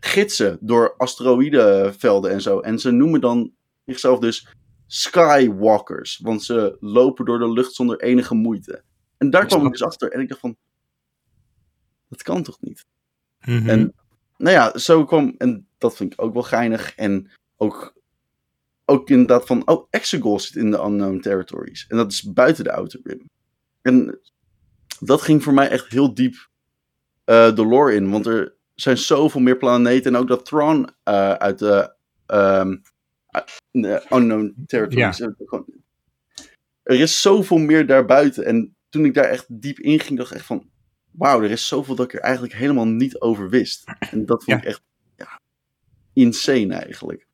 gidsen 0.01 0.59
door 0.61 0.95
asteroïdenvelden 0.97 2.31
en 2.31 2.41
zo. 2.41 2.61
En 2.61 2.79
ze 2.79 2.91
noemen 2.91 3.21
dan 3.21 3.53
zichzelf 3.85 4.19
dus 4.19 4.49
Skywalkers, 4.87 6.19
want 6.23 6.43
ze 6.43 6.77
lopen 6.81 7.25
door 7.25 7.39
de 7.39 7.53
lucht 7.53 7.75
zonder 7.75 8.01
enige 8.01 8.35
moeite. 8.35 8.83
En 9.19 9.31
daar 9.31 9.47
kwam 9.47 9.67
ik 9.67 9.73
dus 9.73 9.83
achter 9.83 10.13
en 10.13 10.21
ik 10.21 10.29
dacht 10.29 10.41
van, 10.41 10.57
dat 12.09 12.23
kan 12.23 12.43
toch 12.43 12.61
niet? 12.61 12.85
Mhm. 13.41 13.69
En 13.69 13.95
nou 14.37 14.55
ja, 14.55 14.79
zo 14.79 15.05
kwam, 15.05 15.35
en 15.39 15.67
dat 15.79 15.97
vind 15.97 16.13
ik 16.13 16.23
ook 16.23 16.33
wel 16.33 16.43
geinig. 16.43 16.95
En 16.95 17.31
ook, 17.57 17.95
ook 18.85 19.11
inderdaad 19.11 19.47
van, 19.47 19.69
oh, 19.69 19.87
Exegol 19.91 20.41
zit 20.41 20.57
in 20.57 20.71
de 20.71 20.79
Unknown 20.79 21.21
Territories. 21.21 21.87
En 21.89 21.97
dat 21.97 22.13
is 22.13 22.33
buiten 22.33 22.65
de 22.65 22.73
Outer 22.73 23.01
Rim. 23.03 23.31
En 23.83 24.21
dat 25.01 25.23
ging 25.23 25.43
voor 25.43 25.55
mij 25.55 25.69
echt 25.69 25.89
heel 25.89 26.15
diep 26.15 26.49
eh, 27.25 27.55
de 27.55 27.67
lore 27.67 27.95
in. 27.95 28.11
Want 28.11 28.27
er 28.27 28.56
zijn 28.77 28.99
zoveel 28.99 29.41
meer 29.41 29.57
planeten. 29.57 30.15
En 30.15 30.21
ook 30.21 30.29
dat 30.29 30.45
Thrawn 30.47 30.89
eh, 31.03 31.33
uit 31.33 31.59
de, 31.59 31.95
ehm, 32.27 32.77
uit 33.27 33.51
de 33.71 34.03
Unknown 34.11 34.65
Territories. 34.67 35.21
eh, 35.21 35.29
Er 36.83 37.01
is 37.01 37.21
zoveel 37.21 37.59
meer 37.59 37.87
daarbuiten. 37.87 38.45
En 38.45 38.77
toen 38.89 39.05
ik 39.05 39.15
daar 39.15 39.25
echt 39.25 39.47
diep 39.49 39.79
in 39.79 40.01
ging, 40.01 40.19
dacht 40.19 40.31
ik 40.31 40.37
echt 40.37 40.47
van... 40.47 40.71
Wauw, 41.11 41.43
er 41.43 41.51
is 41.51 41.67
zoveel 41.69 41.95
dat 41.95 42.07
ik 42.07 42.13
er 42.15 42.21
eigenlijk 42.21 42.55
helemaal 42.55 42.87
niet 42.87 43.21
over 43.21 43.49
wist. 43.51 43.85
En 44.11 44.27
dat 44.27 44.45
vond 44.45 44.57
Ja. 44.57 44.63
ik 44.63 44.69
echt 44.69 44.83
ja, 45.17 45.41
insane 46.13 46.75
eigenlijk. 46.75 47.27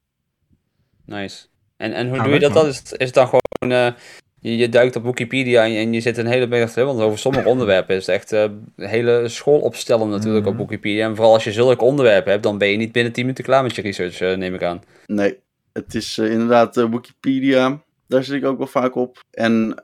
Nice. 1.04 1.46
En, 1.76 1.92
en 1.92 2.08
hoe 2.08 2.22
doe 2.22 2.32
je 2.32 2.38
dat 2.38 2.52
dan? 2.52 2.66
Is, 2.66 2.78
het- 2.78 2.92
is 2.96 3.06
het 3.06 3.14
dan 3.14 3.26
gewoon, 3.26 3.72
eh, 3.78 3.94
je, 4.42 4.56
je 4.56 4.68
duikt 4.68 4.96
op 4.96 5.04
Wikipedia 5.04 5.64
en 5.64 5.72
je, 5.72 5.78
en 5.78 5.92
je 5.92 6.00
zit 6.00 6.16
een 6.16 6.26
hele 6.26 6.48
berg, 6.48 6.74
want 6.74 7.00
over 7.00 7.18
sommige 7.18 7.48
onderwerpen 7.48 7.96
is 7.96 8.06
het 8.06 8.14
echt 8.14 8.32
eh, 8.32 8.42
een 8.76 8.88
hele 8.88 9.28
school 9.28 9.60
opstellen 9.60 10.08
natuurlijk 10.08 10.46
op 10.46 10.56
Wikipedia. 10.56 11.06
En 11.06 11.16
vooral 11.16 11.32
als 11.32 11.44
je 11.44 11.52
zulke 11.52 11.84
onderwerpen 11.84 12.30
hebt, 12.30 12.42
dan 12.42 12.58
ben 12.58 12.68
je 12.68 12.76
niet 12.76 12.92
binnen 12.92 13.12
10 13.12 13.22
minuten 13.22 13.44
klaar 13.44 13.62
met 13.62 13.74
je 13.74 13.82
research, 13.82 14.20
eh, 14.20 14.36
neem 14.36 14.54
ik 14.54 14.62
aan. 14.62 14.82
Nee, 15.06 15.38
het 15.72 15.94
is 15.94 16.18
eh, 16.18 16.30
inderdaad 16.30 16.74
Wikipedia. 16.74 17.82
Daar 18.08 18.24
zit 18.24 18.36
ik 18.36 18.44
ook 18.44 18.58
wel 18.58 18.66
vaak 18.66 18.94
op. 18.94 19.24
En 19.30 19.80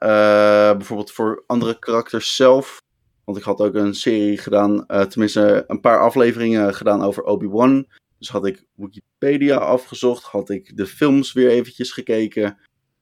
bijvoorbeeld 0.77 1.13
voor 1.13 1.45
andere 1.47 1.79
karakters 1.79 2.37
zelf. 2.37 2.83
Want 3.25 3.39
ik 3.39 3.45
had 3.45 3.61
ook 3.61 3.75
een 3.75 3.95
serie 3.95 4.39
gedaan, 4.39 4.87
tenminste 4.87 5.65
een 5.67 5.81
paar 5.81 6.01
afleveringen 6.01 6.75
gedaan 6.75 7.03
over 7.03 7.23
Obi-Wan. 7.23 7.87
Dus 8.19 8.29
had 8.29 8.47
ik 8.47 8.65
Wikipedia 8.75 9.57
afgezocht, 9.57 10.25
had 10.25 10.51
ik 10.51 10.77
de 10.77 10.87
films 10.87 11.33
weer 11.33 11.49
eventjes 11.49 11.93
gekeken. 11.93 12.59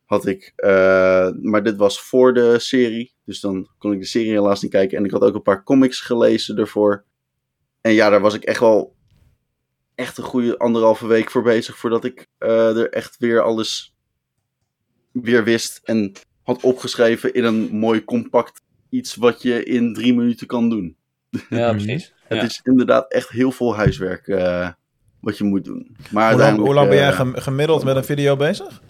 Had 0.06 0.26
ik, 0.26 0.52
eh, 0.56 1.28
maar 1.42 1.62
dit 1.62 1.76
was 1.76 2.00
voor 2.00 2.34
de 2.34 2.58
serie, 2.58 3.14
dus 3.24 3.40
dan 3.40 3.68
kon 3.78 3.92
ik 3.92 4.00
de 4.00 4.06
serie 4.06 4.30
helaas 4.30 4.62
niet 4.62 4.70
kijken. 4.70 4.98
En 4.98 5.04
ik 5.04 5.10
had 5.10 5.22
ook 5.22 5.34
een 5.34 5.42
paar 5.42 5.62
comics 5.64 6.00
gelezen 6.00 6.58
ervoor. 6.58 7.04
En 7.80 7.92
ja, 7.92 8.10
daar 8.10 8.20
was 8.20 8.34
ik 8.34 8.44
echt 8.44 8.60
wel 8.60 8.94
echt 9.94 10.18
een 10.18 10.24
goede 10.24 10.58
anderhalve 10.58 11.06
week 11.06 11.30
voor 11.30 11.42
bezig 11.42 11.76
voordat 11.78 12.04
ik 12.04 12.26
eh, 12.38 12.76
er 12.76 12.90
echt 12.90 13.16
weer 13.18 13.40
alles 13.42 13.94
weer 15.12 15.44
wist 15.44 15.80
en 15.84 16.12
had 16.42 16.62
opgeschreven 16.62 17.34
in 17.34 17.44
een 17.44 17.68
mooi 17.76 18.04
compact 18.04 18.60
iets 18.88 19.14
wat 19.14 19.42
je 19.42 19.64
in 19.64 19.94
drie 19.94 20.14
minuten 20.14 20.46
kan 20.46 20.68
doen. 20.70 20.96
Ja, 21.48 21.70
precies. 21.70 22.12
Het 22.24 22.38
Ja. 22.38 22.44
is 22.44 22.60
inderdaad 22.62 23.12
echt 23.12 23.28
heel 23.28 23.50
veel 23.52 23.76
huiswerk 23.76 24.26
eh, 24.28 24.68
wat 25.20 25.38
je 25.38 25.44
moet 25.44 25.64
doen. 25.64 25.96
Maar 26.10 26.32
Hoe 26.32 26.40
lang, 26.40 26.58
hoe 26.58 26.74
lang 26.74 26.88
ben 26.88 26.96
jij 26.98 27.12
gem- 27.12 27.34
gemiddeld 27.36 27.84
met 27.84 27.96
een 27.96 28.04
video 28.04 28.36
bezig? 28.36 28.82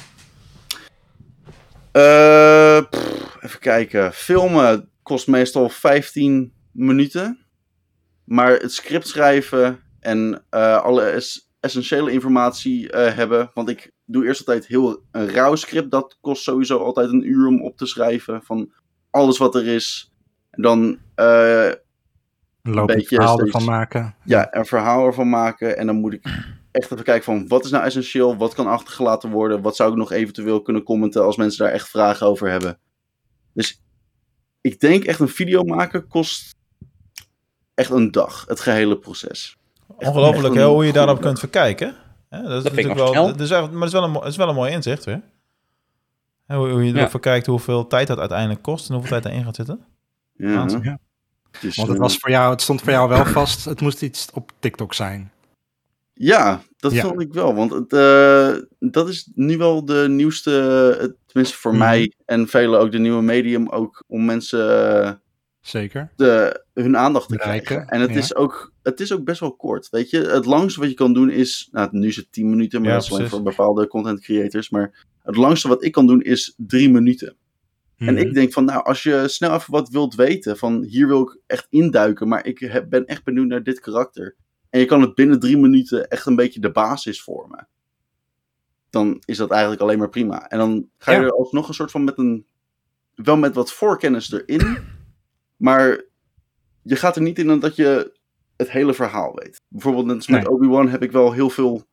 Eh, 2.00 2.82
pff, 2.90 3.36
even 3.40 3.60
kijken. 3.60 4.12
Filmen 4.12 4.88
kost 5.02 5.26
meestal 5.26 5.68
15 5.68 6.52
minuten. 6.72 7.38
Maar 8.24 8.50
het 8.52 8.72
script 8.72 9.06
schrijven 9.08 9.78
en 10.00 10.44
eh, 10.50 10.82
alle 10.82 11.02
es- 11.02 11.50
essentiële 11.60 12.12
informatie 12.12 12.90
eh, 12.90 13.14
hebben. 13.16 13.50
Want 13.54 13.68
ik 13.68 13.92
doe 14.04 14.24
eerst 14.26 14.38
altijd 14.40 14.66
heel 14.66 15.02
een 15.10 15.28
rauw 15.30 15.54
script. 15.54 15.90
Dat 15.90 16.18
kost 16.20 16.42
sowieso 16.42 16.78
altijd 16.78 17.10
een 17.10 17.28
uur 17.28 17.46
om 17.46 17.62
op 17.62 17.76
te 17.76 17.86
schrijven. 17.86 18.42
Van 18.42 18.72
alles 19.10 19.38
wat 19.38 19.54
er 19.54 19.66
is. 19.66 20.12
En 20.50 20.62
dan 20.62 20.98
Een 21.14 22.86
beetje 22.86 23.16
verhaal 23.16 23.34
steeds- 23.38 23.54
ervan 23.54 23.64
maken. 23.74 24.14
ja, 24.24 24.48
een 24.54 24.66
verhaal 24.66 25.06
ervan 25.06 25.28
maken. 25.28 25.76
En 25.76 25.86
dan 25.86 25.96
moet 25.96 26.12
ik 26.12 26.26
echt 26.76 26.92
even 26.92 27.04
kijken 27.04 27.24
van 27.24 27.48
wat 27.48 27.64
is 27.64 27.70
nou 27.70 27.84
essentieel, 27.84 28.36
wat 28.36 28.54
kan 28.54 28.66
achtergelaten 28.66 29.30
worden, 29.30 29.62
wat 29.62 29.76
zou 29.76 29.90
ik 29.90 29.96
nog 29.96 30.12
eventueel 30.12 30.62
kunnen 30.62 30.82
commenten 30.82 31.24
als 31.24 31.36
mensen 31.36 31.64
daar 31.64 31.74
echt 31.74 31.88
vragen 31.88 32.26
over 32.26 32.50
hebben. 32.50 32.78
Dus 33.52 33.82
ik 34.60 34.80
denk 34.80 35.04
echt 35.04 35.20
een 35.20 35.28
video 35.28 35.62
maken 35.62 36.06
kost 36.08 36.54
echt 37.74 37.90
een 37.90 38.10
dag, 38.10 38.44
het 38.48 38.60
gehele 38.60 38.98
proces. 38.98 39.56
Ongelooflijk 39.96 40.54
hè, 40.54 40.64
hoe 40.66 40.86
je 40.86 40.92
daarop 40.92 41.20
kunt 41.20 41.38
verkijken. 41.38 41.94
Hè, 42.28 42.42
dat 42.42 42.50
is 42.50 42.62
vind 42.62 42.66
ik 42.78 42.86
natuurlijk 42.86 42.96
wel, 42.98 43.12
snel. 43.12 43.26
dat 43.26 43.40
is 43.40 43.50
echt- 43.50 43.70
maar 43.70 43.78
het 43.80 43.86
is 43.86 43.92
wel 43.92 44.04
een, 44.04 44.14
het 44.14 44.24
is 44.24 44.36
wel 44.36 44.48
een 44.48 44.54
mooi 44.54 44.72
inzicht 44.72 45.04
weer. 45.04 45.22
Hè, 46.46 46.56
Hoe, 46.56 46.68
hoe 46.68 46.82
je 46.84 46.88
erop 46.90 47.00
Ja. 47.00 47.10
verkijkt 47.10 47.46
hoeveel 47.46 47.86
tijd 47.86 48.06
dat 48.06 48.18
uiteindelijk 48.18 48.62
kost 48.62 48.86
en 48.88 48.92
hoeveel 48.94 49.10
tijd 49.10 49.22
daarin 49.22 49.44
gaat 49.44 49.56
zitten. 49.56 49.84
Ja. 50.36 50.64
dus, 51.60 51.76
Want 51.76 51.88
het, 51.88 51.96
eh, 51.96 52.02
was 52.02 52.16
voor 52.16 52.30
jou, 52.30 52.50
het 52.50 52.62
stond 52.62 52.80
voor 52.82 52.92
jou 52.92 53.08
wel 53.08 53.24
vast, 53.26 53.64
het 53.64 53.80
moest 53.80 54.02
iets 54.02 54.28
op 54.32 54.52
TikTok 54.58 54.94
zijn. 54.94 55.32
Ja, 56.18 56.62
dat 56.76 56.92
Ja. 56.92 57.02
vond 57.02 57.20
ik 57.20 57.32
wel. 57.32 57.54
Want 57.54 57.70
het, 57.72 57.92
eh, 57.92 58.54
dat 58.78 59.08
is 59.08 59.30
nu 59.34 59.56
wel 59.56 59.84
de 59.84 60.06
nieuwste, 60.08 60.50
eh, 61.00 61.08
tenminste 61.26 61.56
voor 61.58 61.70
Mhm. 61.70 61.80
mij 61.80 62.12
en 62.24 62.48
velen 62.48 62.80
ook 62.80 62.92
de 62.92 62.98
nieuwe 62.98 63.22
medium, 63.22 63.68
ook 63.68 64.04
om 64.06 64.24
mensen 64.24 64.90
eh, 65.04 65.12
Zeker. 65.60 66.12
de, 66.16 66.62
hun 66.74 66.96
aandacht 66.96 67.28
te 67.28 67.36
Bereiken, 67.36 67.64
krijgen. 67.66 67.88
En 67.88 68.00
het, 68.00 68.10
ja. 68.10 68.16
is 68.16 68.34
ook, 68.34 68.72
het 68.82 69.00
is 69.00 69.12
ook 69.12 69.24
best 69.24 69.40
wel 69.40 69.56
kort. 69.56 69.88
Weet 69.90 70.10
je, 70.10 70.18
het 70.20 70.44
langste 70.44 70.80
wat 70.80 70.88
je 70.88 70.94
kan 70.94 71.12
doen 71.14 71.30
is, 71.30 71.68
nou 71.72 71.88
nu 71.92 72.06
is 72.08 72.16
het 72.16 72.32
10 72.32 72.50
minuten, 72.50 72.80
maar 72.80 72.90
Ja, 72.90 72.96
dat 72.96 73.04
is 73.04 73.12
alleen 73.12 73.28
voor 73.28 73.42
bepaalde 73.42 73.86
content 73.86 74.20
creators. 74.20 74.70
Maar 74.70 75.06
het 75.22 75.36
langste 75.36 75.68
wat 75.68 75.84
ik 75.84 75.92
kan 75.92 76.06
doen 76.06 76.22
is 76.22 76.54
drie 76.56 76.90
minuten. 76.90 77.36
En 77.96 78.14
Mhm. 78.14 78.16
ik 78.26 78.34
denk 78.34 78.52
van, 78.52 78.64
nou, 78.64 78.84
als 78.84 79.02
je 79.02 79.24
snel 79.28 79.54
even 79.54 79.72
wat 79.72 79.88
wilt 79.88 80.14
weten, 80.14 80.56
van 80.56 80.82
hier 80.82 81.06
wil 81.06 81.22
ik 81.22 81.38
echt 81.46 81.66
induiken, 81.70 82.28
maar 82.28 82.46
ik 82.46 82.58
heb, 82.58 82.90
ben 82.90 83.06
echt 83.06 83.24
benieuwd 83.24 83.46
naar 83.46 83.62
dit 83.62 83.80
karakter. 83.80 84.36
En 84.70 84.80
je 84.80 84.86
kan 84.86 85.00
het 85.00 85.14
binnen 85.14 85.40
drie 85.40 85.56
minuten 85.56 86.08
echt 86.08 86.26
een 86.26 86.36
beetje 86.36 86.60
de 86.60 86.70
basis 86.72 87.22
vormen. 87.22 87.68
Dan 88.90 89.22
is 89.24 89.36
dat 89.36 89.50
eigenlijk 89.50 89.80
alleen 89.80 89.98
maar 89.98 90.08
prima. 90.08 90.48
En 90.48 90.58
dan 90.58 90.88
ga 90.98 91.12
je 91.12 91.18
Ja. 91.20 91.24
er 91.24 91.32
alsnog 91.32 91.68
een 91.68 91.74
soort 91.74 91.90
van 91.90 92.04
met 92.04 92.18
een, 92.18 92.46
wel 93.14 93.36
met 93.36 93.54
wat 93.54 93.72
voorkennis 93.72 94.32
erin, 94.32 94.78
maar 95.66 96.04
je 96.82 96.96
gaat 96.96 97.16
er 97.16 97.22
niet 97.22 97.38
in 97.38 97.60
dat 97.60 97.76
je 97.76 98.14
het 98.56 98.70
hele 98.70 98.94
verhaal 98.94 99.34
weet. 99.34 99.60
Bijvoorbeeld 99.68 100.06
net 100.06 100.16
als 100.16 100.28
met. 100.28 100.48
Obi-Wan 100.48 100.88
heb 100.88 101.02
ik 101.02 101.12
wel 101.12 101.32
heel 101.32 101.50
veel 101.50 101.86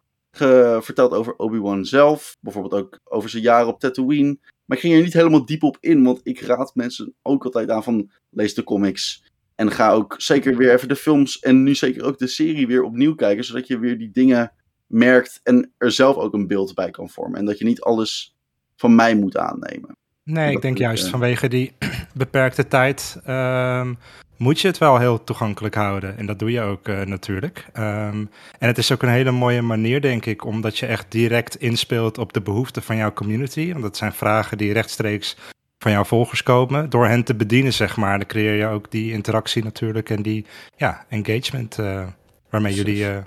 verteld 0.81 1.11
over 1.11 1.35
Obi-Wan 1.35 1.85
zelf. 1.85 2.37
Bijvoorbeeld 2.39 2.83
ook 2.83 2.99
over 3.03 3.29
zijn 3.29 3.43
jaren 3.43 3.67
op 3.67 3.79
Tatooine. 3.79 4.37
Maar 4.65 4.77
ik 4.77 4.83
ging 4.83 4.95
er 4.95 5.01
niet 5.03 5.13
helemaal 5.13 5.45
diep 5.45 5.63
op 5.63 5.77
in, 5.79 6.03
want 6.03 6.19
ik 6.23 6.39
raad 6.41 6.75
mensen 6.75 7.13
ook 7.21 7.45
altijd 7.45 7.69
aan 7.69 7.83
van 7.83 8.11
lees 8.29 8.53
de 8.53 8.63
comics. 8.63 9.23
En 9.63 9.71
ga 9.71 9.91
ook 9.91 10.15
zeker 10.17 10.55
weer 10.57 10.73
even 10.73 10.87
de 10.87 10.95
films 10.95 11.39
en 11.39 11.63
nu 11.63 11.75
zeker 11.75 12.03
ook 12.03 12.17
de 12.17 12.27
serie 12.27 12.67
weer 12.67 12.83
opnieuw 12.83 13.15
kijken, 13.15 13.43
zodat 13.43 13.67
je 13.67 13.79
weer 13.79 13.97
die 13.97 14.11
dingen 14.11 14.51
merkt 14.87 15.39
en 15.43 15.71
er 15.77 15.91
zelf 15.91 16.15
ook 16.15 16.33
een 16.33 16.47
beeld 16.47 16.73
bij 16.73 16.91
kan 16.91 17.09
vormen. 17.09 17.39
En 17.39 17.45
dat 17.45 17.57
je 17.57 17.65
niet 17.65 17.81
alles 17.81 18.35
van 18.75 18.95
mij 18.95 19.15
moet 19.15 19.37
aannemen. 19.37 19.97
Nee, 20.23 20.51
ik 20.51 20.61
denk 20.61 20.77
juist 20.77 21.05
eh, 21.05 21.11
vanwege 21.11 21.47
die 21.47 21.73
beperkte 22.13 22.67
tijd 22.67 23.19
ehm, 23.25 23.93
moet 24.37 24.59
je 24.59 24.67
het 24.67 24.77
wel 24.77 24.99
heel 24.99 25.23
toegankelijk 25.23 25.75
houden. 25.75 26.17
En 26.17 26.25
dat 26.25 26.39
doe 26.39 26.51
je 26.51 26.61
ook 26.61 26.87
eh, 26.87 27.01
natuurlijk. 27.01 27.65
Ehm, 27.73 28.25
en 28.59 28.67
het 28.67 28.77
is 28.77 28.91
ook 28.91 29.03
een 29.03 29.09
hele 29.09 29.31
mooie 29.31 29.61
manier, 29.61 30.01
denk 30.01 30.25
ik, 30.25 30.45
omdat 30.45 30.77
je 30.77 30.85
echt 30.85 31.05
direct 31.11 31.55
inspeelt 31.55 32.17
op 32.17 32.33
de 32.33 32.41
behoeften 32.41 32.81
van 32.81 32.95
jouw 32.95 33.13
community. 33.13 33.71
Want 33.71 33.83
dat 33.83 33.97
zijn 33.97 34.13
vragen 34.13 34.57
die 34.57 34.73
rechtstreeks 34.73 35.37
van 35.83 35.91
jouw 35.91 36.03
volgers 36.03 36.43
komen. 36.43 36.89
Door 36.89 37.07
hen 37.07 37.23
te 37.23 37.35
bedienen, 37.35 37.73
zeg 37.73 37.97
maar, 37.97 38.17
dan 38.17 38.27
creëer 38.27 38.55
je 38.55 38.67
ook 38.67 38.91
die 38.91 39.11
interactie 39.11 39.63
natuurlijk 39.63 40.09
en 40.09 40.21
die 40.21 40.45
ja, 40.75 41.05
engagement 41.09 41.79
eh, 41.79 42.07
waarmee 42.49 42.73
jullie 42.73 43.07
eh, 43.07 43.17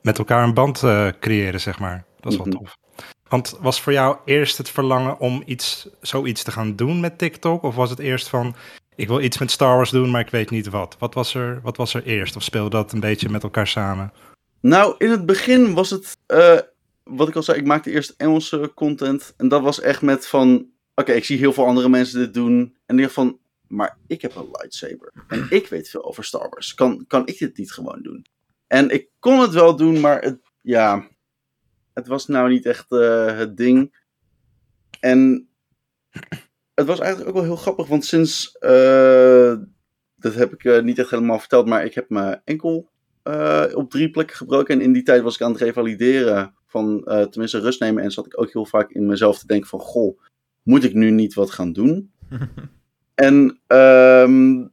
met 0.00 0.18
elkaar 0.18 0.42
een 0.42 0.54
band 0.54 0.82
eh, 0.82 1.08
creëren, 1.20 1.60
zeg 1.60 1.78
maar. 1.78 2.04
Dat 2.20 2.32
is 2.32 2.38
wel 2.38 2.46
Mhm. 2.46 2.56
tof. 2.56 2.76
Want 3.28 3.56
was 3.60 3.80
voor 3.80 3.92
jou 3.92 4.16
eerst 4.24 4.58
het 4.58 4.70
verlangen 4.70 5.18
om 5.18 5.42
iets, 5.46 5.88
zoiets 6.00 6.42
te 6.42 6.50
gaan 6.50 6.76
doen 6.76 7.00
met 7.00 7.18
TikTok? 7.18 7.62
Of 7.62 7.74
was 7.74 7.90
het 7.90 7.98
eerst 7.98 8.28
van, 8.28 8.54
ik 8.94 9.08
wil 9.08 9.20
iets 9.20 9.38
met 9.38 9.50
Star 9.50 9.76
Wars 9.76 9.90
doen, 9.90 10.10
maar 10.10 10.20
ik 10.20 10.30
weet 10.30 10.50
niet 10.50 10.68
wat? 10.68 10.96
Wat 10.98 11.14
was 11.14 11.34
er, 11.34 11.60
wat 11.62 11.76
was 11.76 11.94
er 11.94 12.02
eerst? 12.04 12.36
Of 12.36 12.42
speelde 12.42 12.70
dat 12.70 12.92
een 12.92 13.00
beetje 13.00 13.28
met 13.28 13.42
elkaar 13.42 13.66
samen? 13.66 14.12
Nou, 14.60 14.94
in 14.98 15.10
het 15.10 15.26
begin 15.26 15.74
was 15.74 15.90
het, 15.90 16.16
wat 17.04 17.28
ik 17.28 17.36
al 17.36 17.42
zei, 17.42 17.58
ik 17.58 17.66
maakte 17.66 17.90
eerst 17.90 18.14
Engelse 18.16 18.72
content. 18.74 19.34
En 19.36 19.48
dat 19.48 19.62
was 19.62 19.80
echt 19.80 20.02
met 20.02 20.26
van, 20.26 20.66
oké, 21.00 21.12
ik 21.12 21.24
zie 21.24 21.38
heel 21.38 21.52
veel 21.52 21.66
andere 21.66 21.88
mensen 21.88 22.18
dit 22.18 22.34
doen. 22.34 22.76
En 22.86 22.96
dacht 22.96 23.12
van, 23.12 23.38
maar 23.66 23.98
ik 24.06 24.22
heb 24.22 24.34
een 24.34 24.48
lightsaber. 24.52 25.12
En 25.28 25.46
ik 25.50 25.66
weet 25.66 25.88
veel 25.88 26.04
over 26.04 26.24
Star 26.24 26.48
Wars. 26.48 26.74
Kan, 26.74 27.04
kan 27.06 27.26
ik 27.26 27.38
dit 27.38 27.56
niet 27.56 27.72
gewoon 27.72 28.02
doen? 28.02 28.26
En 28.66 28.90
ik 28.90 29.08
kon 29.18 29.40
het 29.40 29.52
wel 29.52 29.76
doen, 29.76 30.00
maar 30.00 30.22
het, 30.22 30.38
ja, 30.60 31.08
het 31.94 32.06
was 32.06 32.26
nou 32.26 32.48
niet 32.48 32.66
echt 32.66 32.92
eh, 32.92 33.36
het 33.36 33.56
ding. 33.56 33.98
En 35.00 35.48
het 36.74 36.86
was 36.86 36.98
eigenlijk 36.98 37.28
ook 37.28 37.36
wel 37.36 37.44
heel 37.44 37.56
grappig, 37.56 37.86
want 37.86 38.04
sinds, 38.04 38.52
eh, 38.58 39.54
dat 40.16 40.34
heb 40.34 40.52
ik 40.52 40.64
eh, 40.64 40.82
niet 40.82 40.98
echt 40.98 41.10
helemaal 41.10 41.38
verteld, 41.38 41.66
maar 41.66 41.84
ik 41.84 41.94
heb 41.94 42.10
mijn 42.10 42.40
enkel 42.44 42.88
op 43.74 43.90
drie 43.90 44.10
plekken 44.10 44.36
gebroken. 44.36 44.74
En 44.74 44.80
in 44.80 44.92
die 44.92 45.02
tijd 45.02 45.22
was 45.22 45.34
ik 45.34 45.40
aan 45.40 45.52
het 45.52 45.60
revalideren 45.60 46.54
van 46.66 47.02
tenminste 47.04 47.58
rust 47.58 47.80
nemen. 47.80 48.02
En 48.02 48.10
zat 48.10 48.26
ik 48.26 48.40
ook 48.40 48.52
heel 48.52 48.66
vaak 48.66 48.90
in 48.90 49.06
mezelf 49.06 49.38
te 49.38 49.46
denken 49.46 49.68
van, 49.68 49.80
goh, 49.80 50.20
moet 50.62 50.84
ik 50.84 50.94
nu 50.94 51.10
niet 51.10 51.34
wat 51.34 51.50
gaan 51.50 51.72
doen? 51.72 52.12
en 53.14 53.60
ehm, 53.66 54.66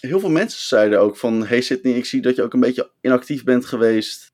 heel 0.00 0.20
veel 0.20 0.30
mensen 0.30 0.60
zeiden 0.60 1.00
ook 1.00 1.16
van, 1.16 1.46
hey 1.46 1.60
Sydney, 1.60 1.94
ik 1.94 2.04
zie 2.04 2.22
dat 2.22 2.36
je 2.36 2.42
ook 2.42 2.52
een 2.52 2.60
beetje 2.60 2.90
inactief 3.00 3.44
bent 3.44 3.66
geweest. 3.66 4.32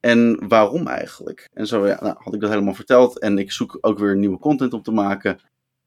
En 0.00 0.48
waarom 0.48 0.86
eigenlijk? 0.86 1.48
En 1.52 1.66
zo 1.66 1.86
ja, 1.86 1.98
nou, 2.02 2.14
had 2.18 2.34
ik 2.34 2.40
dat 2.40 2.50
helemaal 2.50 2.74
verteld. 2.74 3.18
En 3.18 3.38
ik 3.38 3.52
zoek 3.52 3.78
ook 3.80 3.98
weer 3.98 4.16
nieuwe 4.16 4.38
content 4.38 4.72
op 4.72 4.84
te 4.84 4.90
maken. 4.90 5.30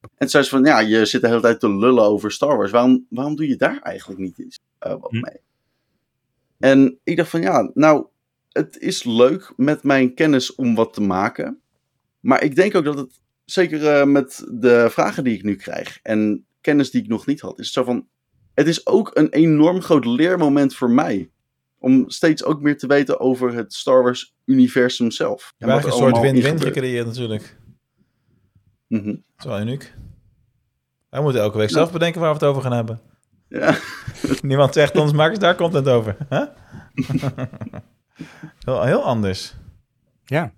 En 0.01 0.09
toen 0.17 0.29
zei 0.29 0.43
ze 0.43 0.49
van, 0.49 0.63
ja, 0.63 0.79
je 0.79 1.05
zit 1.05 1.21
de 1.21 1.27
hele 1.27 1.41
tijd 1.41 1.59
te 1.59 1.75
lullen 1.75 2.03
over 2.03 2.31
Star 2.31 2.57
Wars. 2.57 2.71
Waarom, 2.71 3.05
waarom 3.09 3.35
doe 3.35 3.47
je 3.47 3.55
daar 3.55 3.79
eigenlijk 3.81 4.19
niet 4.19 4.37
iets 4.37 4.59
eh, 4.79 4.91
wat 4.99 5.11
Hm. 5.11 5.19
mee? 5.19 5.39
En 6.59 6.99
ik 7.03 7.17
dacht 7.17 7.29
van, 7.29 7.41
ja, 7.41 7.71
nou, 7.73 8.05
het 8.49 8.77
is 8.77 9.03
leuk 9.03 9.53
met 9.55 9.83
mijn 9.83 10.13
kennis 10.13 10.55
om 10.55 10.75
wat 10.75 10.93
te 10.93 11.01
maken. 11.01 11.61
Maar 12.19 12.43
ik 12.43 12.55
denk 12.55 12.75
ook 12.75 12.83
dat 12.83 12.97
het, 12.97 13.18
zeker 13.51 13.87
eh, 13.87 14.05
met 14.05 14.47
de 14.51 14.87
vragen 14.89 15.23
die 15.23 15.37
ik 15.37 15.43
nu 15.43 15.55
krijg 15.55 15.99
en 16.01 16.45
kennis 16.61 16.91
die 16.91 17.01
ik 17.01 17.07
nog 17.07 17.25
niet 17.25 17.41
had, 17.41 17.59
is 17.59 17.65
het 17.65 17.73
zo 17.73 17.83
van, 17.83 18.07
het 18.53 18.67
is 18.67 18.87
ook 18.87 19.11
een 19.13 19.29
enorm 19.29 19.81
groot 19.81 20.05
leermoment 20.05 20.75
voor 20.75 20.91
mij. 20.91 21.31
Om 21.77 22.09
steeds 22.09 22.43
ook 22.43 22.61
meer 22.61 22.77
te 22.77 22.87
weten 22.87 23.19
over 23.19 23.53
het 23.53 23.73
Star 23.73 24.03
Wars 24.03 24.35
universum 24.45 25.11
zelf. 25.11 25.53
Je 25.57 25.65
hebt 25.65 25.83
wat 25.83 25.93
eigenlijk 25.93 26.15
een 26.15 26.21
soort 26.21 26.43
win-win 26.43 26.61
gecreëerd 26.61 27.05
natuurlijk. 27.05 27.57
Mhm. 28.87 29.05
Dat 29.05 29.21
is 29.37 29.45
wel 29.45 29.59
uniek. 29.59 29.93
Wij 31.09 31.21
moeten 31.21 31.41
elke 31.41 31.57
week 31.57 31.69
zelf 31.69 31.91
bedenken 31.91 32.21
waar 32.21 32.29
we 32.29 32.35
het 32.35 32.47
over 32.47 32.61
gaan 32.61 32.71
hebben. 32.71 32.99
Ja. 33.47 33.77
Niemand 34.41 34.73
zegt 34.73 34.97
ons, 34.97 35.11
maak 35.11 35.29
eens 35.29 35.39
daar 35.39 35.55
content 35.55 35.87
over. 35.87 36.17
Huh? 36.29 36.45
heel, 38.65 38.83
heel 38.83 39.03
anders. 39.03 39.55
Ja. 40.25 40.53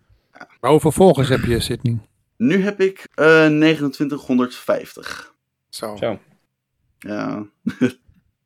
Maar 0.60 0.80
volgers 0.80 1.30
heb 1.30 1.44
je, 1.44 1.60
Sydney? 1.60 2.00
Nu 2.42 2.64
heb 2.64 2.80
ik 2.80 3.08
eh 3.16 3.46
2950. 3.46 5.34
Zo. 5.70 5.96
Zo. 5.96 6.20
Ja. 6.98 7.46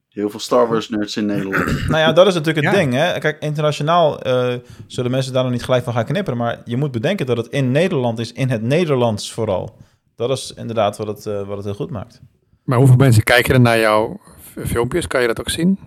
Heel 0.09 0.29
veel 0.29 0.39
Star 0.39 0.67
Wars 0.67 0.89
nerds 0.89 1.17
in 1.17 1.25
Nederland. 1.25 1.65
Nou 1.87 1.97
ja, 1.97 2.13
dat 2.13 2.27
is 2.27 2.33
natuurlijk 2.33 2.65
het 2.65 2.75
Ja. 2.75 2.81
ding. 2.81 2.93
Hè? 2.93 3.19
Kijk, 3.19 3.41
internationaal 3.41 4.21
eh, 4.21 4.55
zullen 4.87 5.11
mensen 5.11 5.33
daar 5.33 5.43
nog 5.43 5.51
niet 5.51 5.63
gelijk 5.63 5.83
van 5.83 5.93
gaan 5.93 6.05
knipperen. 6.05 6.39
Maar 6.39 6.61
je 6.65 6.77
moet 6.77 6.91
bedenken 6.91 7.25
dat 7.25 7.37
het 7.37 7.47
in 7.47 7.71
Nederland 7.71 8.19
is, 8.19 8.33
in 8.33 8.49
het 8.49 8.61
Nederlands 8.61 9.33
vooral. 9.33 9.77
Dat 10.15 10.29
is 10.29 10.53
inderdaad 10.55 10.97
wat 10.97 11.07
het, 11.07 11.25
eh, 11.25 11.47
wat 11.47 11.57
het 11.57 11.65
heel 11.65 11.75
goed 11.75 11.91
maakt. 11.91 12.21
Maar 12.63 12.77
hoeveel 12.77 12.95
mensen 12.95 13.23
kijken 13.23 13.53
er 13.53 13.61
naar 13.61 13.79
jouw 13.79 14.19
filmpjes? 14.65 15.07
Kan 15.07 15.21
je 15.21 15.27
dat 15.27 15.39
ook 15.39 15.49
zien? 15.49 15.79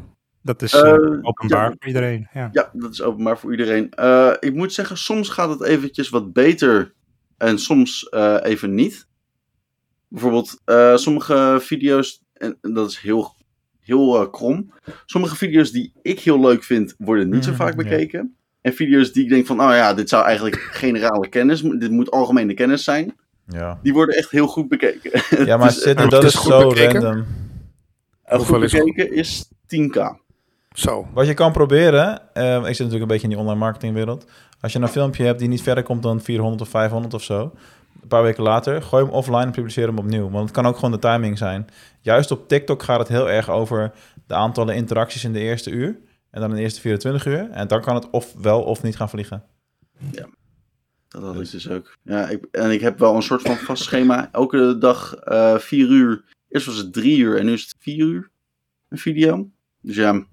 Dat 0.42 0.62
is 0.62 0.74
openbaar 0.74 1.68
ja. 1.68 1.74
voor 1.78 1.86
iedereen. 1.86 2.28
Ja. 2.32 2.48
Ja, 2.52 2.70
dat 2.72 2.92
is 2.92 3.02
openbaar 3.02 3.38
voor 3.38 3.50
iedereen. 3.50 3.90
Eh, 3.90 4.32
ik 4.40 4.54
moet 4.54 4.72
zeggen, 4.72 4.98
soms 4.98 5.28
gaat 5.28 5.50
het 5.50 5.62
eventjes 5.62 6.08
wat 6.08 6.32
beter 6.32 6.96
en 7.38 7.58
soms 7.58 8.08
eh, 8.08 8.36
even 8.42 8.74
niet. 8.74 9.06
Bijvoorbeeld, 10.08 10.60
eh, 10.64 10.96
sommige 10.96 11.58
video's, 11.60 12.22
en 12.34 12.58
en 12.62 12.72
dat 12.74 12.90
is 12.90 12.98
heel, 12.98 13.34
heel 13.80 14.20
eh, 14.20 14.30
krom. 14.32 14.72
Sommige 15.06 15.36
video's 15.36 15.70
die 15.70 15.92
ik 16.02 16.20
heel 16.20 16.40
leuk 16.40 16.64
vind, 16.64 16.94
worden 16.98 17.28
niet 17.28 17.44
zo 17.44 17.50
Mhm, 17.50 17.58
vaak 17.58 17.70
ja. 17.70 17.76
bekeken. 17.76 18.34
En 18.60 18.72
video's 18.74 19.12
die 19.12 19.22
ik 19.24 19.28
denk 19.30 19.46
van, 19.46 19.60
oh 19.60 19.70
ja, 19.70 19.94
dit 19.94 20.08
zou 20.08 20.24
eigenlijk 20.24 20.56
generale 20.82 21.28
kennis, 21.28 21.60
dit 21.60 21.90
moet 21.90 22.10
algemene 22.10 22.54
kennis 22.54 22.84
zijn. 22.84 23.16
Ja, 23.46 23.78
Die 23.82 23.92
worden 23.92 24.16
echt 24.16 24.30
heel 24.30 24.46
goed 24.46 24.68
bekeken. 24.68 25.44
ja 25.46 25.56
maar 25.60 25.72
Sidney, 25.72 26.04
eh, 26.04 26.10
dat 26.10 26.24
is 26.24 26.32
zo 26.42 26.68
bekeken. 26.68 27.02
random. 27.02 27.26
Hoeveel 28.22 28.54
goed 28.54 28.64
is- 28.64 28.72
bekeken 28.72 29.12
is 29.12 29.48
10k. 29.66 30.26
Zo. 30.72 31.08
Wat 31.14 31.26
je 31.26 31.34
kan 31.34 31.52
proberen, 31.52 32.34
eh, 32.34 32.54
ik 32.56 32.64
zit 32.64 32.66
natuurlijk 32.78 33.00
een 33.02 33.06
beetje 33.06 33.22
in 33.22 33.28
die 33.28 33.38
online 33.38 33.58
marketingwereld. 33.58 34.26
Als 34.60 34.72
je 34.72 34.78
een 34.78 34.88
filmpje 34.88 35.24
hebt 35.24 35.38
die 35.38 35.48
niet 35.48 35.62
verder 35.62 35.84
komt 35.84 36.02
dan 36.02 36.20
400 36.20 36.62
of 36.62 36.68
500 36.68 37.14
of 37.14 37.22
zo, 37.22 37.52
een 38.02 38.08
paar 38.08 38.22
weken 38.22 38.42
later, 38.42 38.82
gooi 38.82 39.04
hem 39.04 39.12
offline 39.12 39.42
en 39.42 39.50
publiceer 39.50 39.86
hem 39.86 39.98
opnieuw. 39.98 40.30
Want 40.30 40.44
het 40.44 40.52
kan 40.52 40.66
ook 40.66 40.74
gewoon 40.74 40.90
de 40.90 40.98
timing 40.98 41.38
zijn. 41.38 41.66
Juist 42.00 42.30
op 42.30 42.48
TikTok 42.48 42.82
gaat 42.82 42.98
het 42.98 43.08
heel 43.08 43.30
erg 43.30 43.50
over 43.50 43.92
de 44.26 44.34
aantallen 44.34 44.74
interacties 44.74 45.24
in 45.24 45.32
de 45.32 45.38
eerste 45.38 45.70
uur. 45.70 45.98
En 46.30 46.40
dan 46.40 46.50
in 46.50 46.56
de 46.56 46.62
eerste 46.62 46.80
24 46.80 47.26
uur. 47.26 47.50
En 47.50 47.68
dan 47.68 47.80
kan 47.80 47.94
het 47.94 48.10
of 48.10 48.34
wel 48.34 48.62
of 48.62 48.82
niet 48.82 48.96
gaan 48.96 49.08
vliegen. 49.08 49.44
Dat 51.08 51.22
had 51.22 51.40
ik 51.40 51.50
dus 51.50 51.68
ook. 51.70 51.96
Ja, 52.02 52.28
ik, 52.28 52.44
en 52.50 52.70
ik 52.70 52.80
heb 52.80 52.98
wel 52.98 53.14
een 53.14 53.22
soort 53.22 53.42
van 53.42 53.56
vast 53.56 53.82
schema. 53.82 54.28
Elke 54.32 54.78
dag 54.78 55.16
vier 55.58 55.88
uur. 55.88 56.24
Eerst 56.48 56.66
was 56.66 56.76
het 56.76 56.92
drie 56.92 57.18
uur 57.18 57.38
en 57.38 57.44
nu 57.44 57.52
is 57.52 57.62
het 57.62 57.74
vier 57.78 58.06
uur. 58.06 58.30
Een 58.88 58.98
video. 58.98 59.50
Dus 59.80 59.96
ja. 59.96 60.24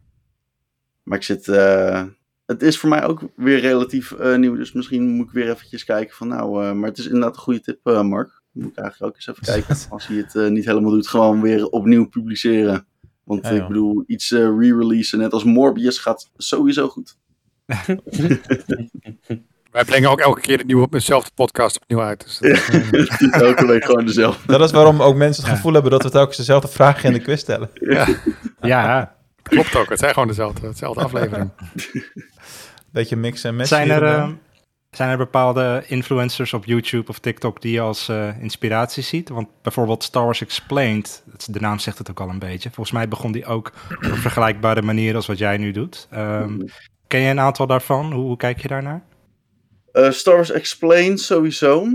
Maar 1.03 1.17
ik 1.17 1.23
zit... 1.23 1.47
eh, 1.47 2.03
het 2.45 2.61
is 2.61 2.77
voor 2.79 2.89
mij 2.89 3.03
ook 3.05 3.21
weer 3.35 3.59
relatief 3.59 4.11
eh, 4.11 4.35
nieuw. 4.35 4.55
Dus 4.55 4.71
misschien 4.73 5.07
moet 5.09 5.25
ik 5.27 5.33
weer 5.33 5.49
eventjes 5.49 5.83
kijken 5.83 6.15
van 6.15 6.27
nou... 6.27 6.63
eh, 6.65 6.71
maar 6.71 6.89
het 6.89 6.97
is 6.97 7.05
inderdaad 7.05 7.35
een 7.35 7.41
goede 7.41 7.61
tip, 7.61 7.79
eh, 7.83 8.01
Mark. 8.01 8.41
Moet 8.51 8.67
ik 8.71 8.77
eigenlijk 8.77 9.11
ook 9.11 9.15
eens 9.15 9.27
even 9.27 9.43
kijken. 9.43 9.77
Als 9.89 10.07
hij 10.07 10.17
het 10.17 10.35
eh, 10.35 10.47
niet 10.47 10.65
helemaal 10.65 10.91
doet, 10.91 11.07
gewoon 11.07 11.41
weer 11.41 11.65
opnieuw 11.67 12.09
publiceren. 12.09 12.85
Want 13.23 13.43
Ja, 13.45 13.49
ik 13.51 13.67
bedoel, 13.67 14.03
iets 14.07 14.31
eh, 14.31 14.39
re-releasen, 14.39 15.19
net 15.19 15.33
als 15.33 15.43
Morbius, 15.43 15.97
gaat 15.97 16.29
sowieso 16.37 16.87
goed. 16.87 17.17
Wij 19.71 19.83
brengen 19.85 20.09
ook 20.09 20.19
elke 20.19 20.41
keer 20.41 20.57
de 20.57 20.63
nieuwe, 20.65 20.87
dezelfde 20.89 21.31
podcast 21.35 21.79
opnieuw 21.81 22.01
uit. 22.01 22.23
Dus 22.23 22.39
elke 23.31 23.65
week 23.65 23.85
gewoon 23.85 24.05
dezelfde. 24.05 24.47
Dat 24.47 24.61
is 24.61 24.71
waarom 24.71 25.01
ook 25.01 25.15
mensen 25.15 25.41
het 25.43 25.51
Ja. 25.51 25.55
gevoel 25.57 25.73
hebben 25.73 25.91
dat 25.91 26.03
we 26.03 26.09
telkens 26.09 26.37
dezelfde 26.37 26.67
vragen 26.67 27.05
in 27.05 27.13
de 27.13 27.19
quiz 27.21 27.39
stellen. 27.39 27.69
ja. 28.61 29.14
Klopt 29.49 29.75
ook. 29.75 29.89
Het 29.89 29.99
zijn 29.99 30.13
gewoon 30.13 30.27
dezelfde, 30.27 30.61
dezelfde 30.61 31.03
aflevering. 31.03 31.51
Beetje 32.91 33.15
mix 33.15 33.43
en 33.43 33.55
match. 33.55 33.67
Zijn 33.67 33.89
er, 33.89 34.03
ehm, 34.03 34.33
zijn 34.91 35.09
er 35.09 35.17
bepaalde 35.17 35.83
influencers 35.87 36.53
op 36.53 36.65
YouTube 36.65 37.09
of 37.09 37.19
TikTok 37.19 37.61
die 37.61 37.71
je 37.71 37.79
als 37.79 38.09
eh, 38.09 38.41
inspiratie 38.41 39.03
ziet? 39.03 39.29
Want 39.29 39.47
bijvoorbeeld 39.61 40.03
Star 40.03 40.23
Wars 40.23 40.41
Explained, 40.41 41.23
de 41.45 41.59
naam 41.59 41.79
zegt 41.79 41.97
het 41.97 42.09
ook 42.09 42.19
al 42.19 42.29
een 42.29 42.39
beetje. 42.39 42.69
Volgens 42.69 42.95
mij 42.95 43.07
begon 43.07 43.31
die 43.31 43.45
ook 43.45 43.71
op 43.95 44.03
een 44.03 44.17
vergelijkbare 44.17 44.81
manier 44.81 45.15
als 45.15 45.25
wat 45.25 45.37
jij 45.37 45.57
nu 45.57 45.71
doet. 45.71 46.07
Ehm, 46.11 46.59
ken 47.07 47.19
je 47.19 47.29
een 47.29 47.39
aantal 47.39 47.67
daarvan? 47.67 48.13
Hoe, 48.13 48.23
hoe 48.23 48.37
kijk 48.37 48.61
je 48.61 48.67
daarnaar? 48.67 49.03
Eh, 49.91 50.11
Star 50.11 50.35
Wars 50.35 50.51
Explained 50.51 51.19
sowieso. 51.19 51.87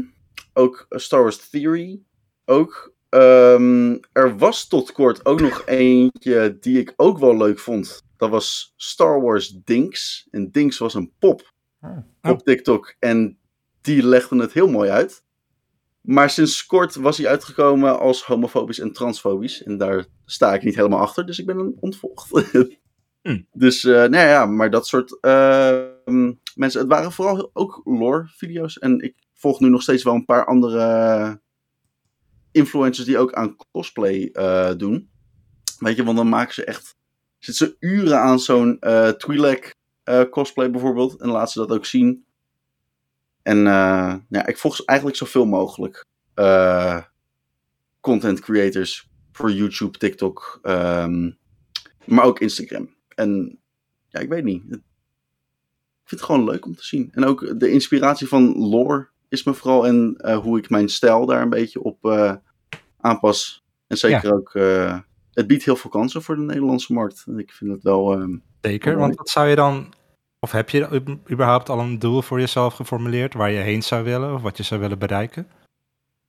Ook 0.53 0.87
eh, 0.89 0.99
Star 0.99 1.23
Wars 1.23 1.49
Theory. 1.51 2.01
Ook. 2.45 2.93
Ehm, 3.11 3.97
er 4.13 4.37
was 4.39 4.69
tot 4.69 4.93
kort 4.93 5.27
ook 5.27 5.41
nog 5.41 5.67
eentje 5.67 6.57
die 6.61 6.79
ik 6.79 6.93
ook 6.97 7.19
wel 7.19 7.37
leuk 7.37 7.59
vond. 7.59 8.03
Dat 8.17 8.31
was 8.31 8.73
Star 8.77 9.21
Wars 9.21 9.49
Dinks. 9.65 10.29
En 10.31 10.51
Dinks 10.51 10.79
was 10.79 10.95
een 10.95 11.13
pop 11.19 11.53
Oh. 11.81 11.99
op 12.23 12.43
TikTok. 12.43 12.95
En 12.99 13.39
die 13.81 14.07
legde 14.07 14.41
het 14.41 14.53
heel 14.53 14.69
mooi 14.69 14.91
uit. 14.91 15.25
Maar 16.01 16.31
sinds 16.31 16.67
kort 16.67 16.95
was 16.95 17.17
hij 17.19 17.29
uitgekomen 17.29 17.99
als 17.99 18.25
homofobisch 18.25 18.79
en 18.79 18.93
transfobisch. 18.93 19.63
En 19.63 19.79
daar 19.79 20.07
sta 20.25 20.55
ik 20.55 20.63
niet 20.63 20.77
helemaal 20.77 21.01
achter, 21.01 21.27
dus 21.27 21.39
ik 21.39 21.47
ben 21.47 21.59
hem 21.59 21.77
ontvolgd. 21.81 22.29
Hm. 23.23 23.41
Dus, 23.53 23.85
eh 23.85 23.93
nou 23.93 24.17
ja, 24.29 24.47
maar 24.47 24.71
dat 24.71 24.87
soort 24.87 25.19
ehm, 25.21 26.33
mensen. 26.55 26.81
Het 26.81 26.89
waren 26.89 27.13
vooral 27.13 27.51
ook 27.53 27.81
lore-video's. 27.85 28.79
En 28.79 29.01
ik 29.01 29.15
volg 29.35 29.61
nu 29.61 29.69
nog 29.69 29.83
steeds 29.83 30.03
wel 30.03 30.15
een 30.15 30.25
paar 30.25 30.45
andere 30.45 31.41
influencers 32.53 33.07
die 33.07 33.19
ook 33.19 33.33
aan 33.33 33.57
cosplay 33.73 34.31
eh, 34.33 34.71
doen. 34.77 35.11
Weet 35.79 35.97
je, 35.97 36.05
want 36.05 36.17
dan 36.17 36.29
maken 36.29 36.55
ze 36.55 36.65
echt. 36.65 36.97
Zitten 37.39 37.67
ze 37.67 37.77
uren 37.79 38.21
aan 38.21 38.41
zo'n 38.41 38.77
eh 38.81 39.09
Twi'lek 39.09 39.75
eh, 40.03 40.23
cosplay 40.31 40.71
bijvoorbeeld. 40.71 41.21
En 41.21 41.29
laten 41.29 41.53
ze 41.53 41.59
dat 41.59 41.71
ook 41.71 41.85
zien. 41.87 42.25
En 43.43 43.59
ja, 44.29 44.47
ik 44.47 44.59
volg 44.59 44.85
eigenlijk 44.85 45.19
zoveel 45.19 45.47
mogelijk 45.47 46.07
content 48.01 48.41
creators 48.41 49.11
voor 49.33 49.53
YouTube, 49.53 49.99
TikTok, 49.99 50.59
ehm, 50.63 51.31
maar 52.05 52.25
ook 52.25 52.41
Instagram. 52.41 52.95
En 53.09 53.59
ja, 54.09 54.21
ik 54.21 54.29
weet 54.29 54.45
niet. 54.45 54.63
Ik 54.63 54.83
vind 56.05 56.21
het 56.21 56.23
gewoon 56.23 56.45
leuk 56.45 56.67
om 56.67 56.75
te 56.75 56.85
zien. 56.85 57.09
En 57.13 57.25
ook 57.25 57.61
de 57.61 57.71
inspiratie 57.71 58.29
van 58.29 58.57
lore 58.57 59.09
is 59.31 59.45
me 59.45 59.55
vooral 59.55 59.87
en 59.87 60.15
eh, 60.17 60.39
hoe 60.39 60.59
ik 60.59 60.71
mijn 60.71 60.89
stijl 60.89 61.27
daar 61.27 61.43
een 61.43 61.51
beetje 61.51 61.83
op 61.83 62.05
eh, 62.05 62.35
aanpas. 63.01 63.65
En 63.87 63.97
zeker 63.97 64.35
ook, 64.35 64.55
eh, 64.55 64.99
het 65.33 65.47
biedt 65.47 65.65
heel 65.65 65.77
veel 65.77 65.91
kansen 65.91 66.23
voor 66.23 66.37
de 66.37 66.43
Nederlandse 66.43 66.93
markt. 66.93 67.25
Ik 67.37 67.53
vind 67.53 67.71
het 67.71 67.83
wel. 67.83 68.13
ehm, 68.13 68.37
Zeker, 68.61 68.97
want 68.97 69.17
wat 69.17 69.29
zou 69.29 69.49
je 69.49 69.55
dan... 69.55 69.93
Of 70.43 70.51
heb 70.53 70.71
je 70.71 71.03
überhaupt 71.31 71.69
al 71.69 71.79
een 71.79 71.99
doel 71.99 72.23
voor 72.23 72.41
jezelf 72.41 72.75
geformuleerd 72.75 73.35
waar 73.35 73.51
je 73.51 73.59
heen 73.59 73.83
zou 73.83 74.05
willen 74.05 74.35
of 74.35 74.43
wat 74.43 74.57
je 74.57 74.63
zou 74.63 74.81
willen 74.81 74.99
bereiken? 74.99 75.49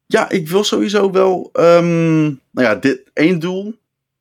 Ja, 0.05 0.29
ik 0.29 0.47
wil 0.47 0.63
sowieso 0.63 1.11
wel, 1.11 1.49
ehm, 1.53 2.23
nou 2.23 2.37
ja, 2.67 2.75
dit 2.75 3.09
één 3.13 3.39
doel 3.39 3.75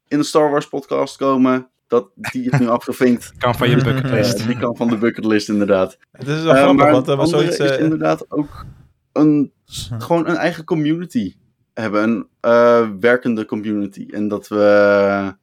in 0.09 0.18
de 0.18 0.24
Star 0.24 0.51
Wars 0.51 0.68
podcast 0.68 1.16
komen. 1.16 1.68
Dat, 1.91 2.11
die 2.14 2.51
is 2.51 2.59
nu 2.59 2.68
afgevinkt. 2.78 3.32
Kan 3.38 3.55
van 3.55 3.70
je 3.70 3.76
bucketlist. 3.76 4.38
Eh, 4.38 4.47
die 4.47 4.59
kan 4.59 4.76
van 4.76 4.88
de 4.88 4.97
bucketlist 4.97 5.49
inderdaad. 5.49 5.99
Het 6.12 6.28
is 6.28 6.43
wel 6.43 6.55
Eh, 6.55 6.62
grappig, 6.62 6.76
maar 6.84 6.93
want 6.93 7.09
er 7.09 7.16
was 7.16 7.30
zoiets... 7.30 7.59
is 7.59 7.70
eh, 7.70 7.80
inderdaad 7.80 8.30
ook 8.30 8.64
een, 9.12 9.53
gewoon 9.99 10.28
een 10.28 10.36
eigen 10.36 10.64
community 10.64 11.34
hebben. 11.74 12.03
Een 12.03 12.26
eh, 12.41 12.88
werkende 13.01 13.45
community. 13.45 14.07
En 14.11 14.28
dat 14.28 14.49
we, 14.49 15.34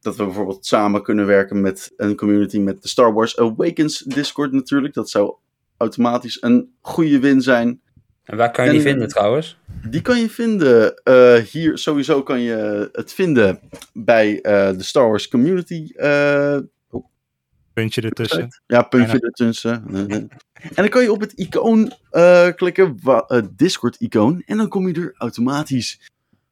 dat 0.00 0.16
we 0.16 0.24
bijvoorbeeld 0.24 0.66
samen 0.66 1.02
kunnen 1.02 1.26
werken 1.26 1.60
met 1.60 1.92
een 1.96 2.16
community 2.16 2.58
met 2.58 2.82
de 2.82 2.88
Star 2.88 3.12
Wars 3.12 3.38
Awakens 3.38 3.98
Discord 3.98 4.52
natuurlijk. 4.52 4.94
Dat 4.94 5.10
zou 5.10 5.34
automatisch 5.76 6.42
een 6.42 6.74
goede 6.80 7.18
win 7.18 7.40
zijn. 7.40 7.80
En 8.24 8.36
waar 8.36 8.50
kan 8.50 8.64
je 8.64 8.70
die 8.70 8.80
En- 8.80 8.86
vinden 8.86 9.08
trouwens? 9.08 9.58
Die 9.88 10.00
kan 10.02 10.20
je 10.20 10.28
vinden 10.30 10.94
eh, 11.02 11.34
hier. 11.34 11.78
Sowieso 11.78 12.22
kan 12.22 12.40
je 12.40 12.88
het 12.92 13.12
vinden 13.12 13.60
bij 13.92 14.40
eh, 14.40 14.76
de 14.76 14.82
Star 14.82 15.08
Wars 15.08 15.28
Community. 15.28 15.92
eh, 15.96 16.56
Puntje 17.72 18.00
ertussen. 18.02 18.48
ja, 18.66 18.82
puntje 18.82 19.06
Bijna. 19.10 19.26
ertussen. 19.26 19.84
en 19.88 20.28
dan 20.74 20.88
kan 20.88 21.02
je 21.02 21.12
op 21.12 21.20
het 21.20 21.32
icoon 21.32 21.92
eh, 22.10 22.48
klikken, 22.56 22.98
het 23.26 23.58
Discord-icoon. 23.58 24.42
En 24.46 24.56
dan 24.56 24.68
kom 24.68 24.88
je 24.88 24.94
er 24.94 25.14
automatisch. 25.18 26.10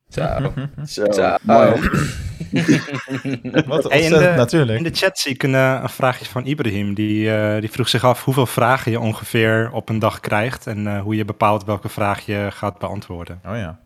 Zo. 0.09 0.53
Zo, 0.87 1.12
Zo. 1.12 1.37
Wat 3.66 3.90
Hey, 3.90 4.01
in, 4.01 4.11
de, 4.11 4.32
natuurlijk. 4.36 4.78
in 4.78 4.84
de 4.84 4.94
chat 4.94 5.18
zie 5.18 5.32
ik 5.32 5.42
een, 5.42 5.55
eh, 5.55 5.78
een 5.82 5.88
vraagje 5.88 6.24
van 6.24 6.46
Ibrahim. 6.46 6.94
Die, 6.94 7.32
eh, 7.32 7.61
die 7.61 7.70
vroeg 7.70 7.88
zich 7.88 8.05
af 8.05 8.24
hoeveel 8.24 8.46
vragen 8.46 8.92
je 8.92 9.01
ongeveer 9.01 9.70
op 9.72 9.88
een 9.88 9.98
dag 9.98 10.20
krijgt. 10.20 10.66
En 10.66 10.86
eh, 10.86 11.03
hoe 11.03 11.16
je 11.16 11.24
bepaalt 11.24 11.64
welke 11.64 11.88
vraag 11.88 12.26
je 12.26 12.48
gaat 12.51 12.78
beantwoorden. 12.78 13.40
Oh 13.46 13.57
ja. 13.57 13.80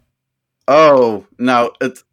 Oh, 0.65 1.25
nou, 1.37 1.75
het 1.79 2.05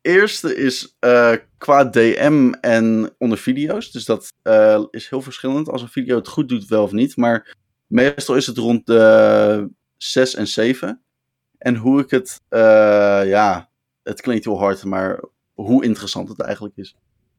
eerste 0.00 0.56
is 0.56 0.96
eh, 0.98 1.32
qua 1.58 1.84
DM 1.84 2.52
en 2.60 3.14
onder 3.18 3.38
video's. 3.38 3.90
Dus 3.90 4.04
dat 4.04 4.32
eh, 4.42 4.84
is 4.90 5.08
heel 5.08 5.22
verschillend. 5.22 5.68
Als 5.68 5.82
een 5.82 5.88
video 5.88 6.16
het 6.16 6.28
goed 6.28 6.48
doet, 6.48 6.66
wel 6.66 6.82
of 6.82 6.92
niet. 6.92 7.16
Maar 7.16 7.56
meestal 7.86 8.36
is 8.36 8.46
het 8.46 8.58
rond 8.58 8.86
de 8.86 9.70
6 9.96 10.34
en 10.34 10.46
7. 10.46 11.02
En 11.58 11.76
hoe 11.76 12.00
ik 12.00 12.10
het, 12.10 12.40
eh, 12.48 13.22
ja, 13.24 13.70
het 14.02 14.20
klinkt 14.20 14.44
heel 14.44 14.58
hard, 14.58 14.84
maar 14.84 15.24
hoe 15.62 15.84
interessant 15.84 16.28
het 16.28 16.40
eigenlijk 16.40 16.76
is. 16.76 16.96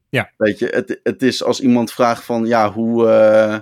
Ja. 0.08 0.30
Weet 0.36 0.58
je, 0.58 0.66
het, 0.66 1.00
het 1.02 1.22
is 1.22 1.42
als 1.42 1.60
iemand 1.60 1.92
vraagt 1.92 2.24
van, 2.24 2.46
ja, 2.46 2.72
hoe, 2.72 3.08
eh, 3.08 3.58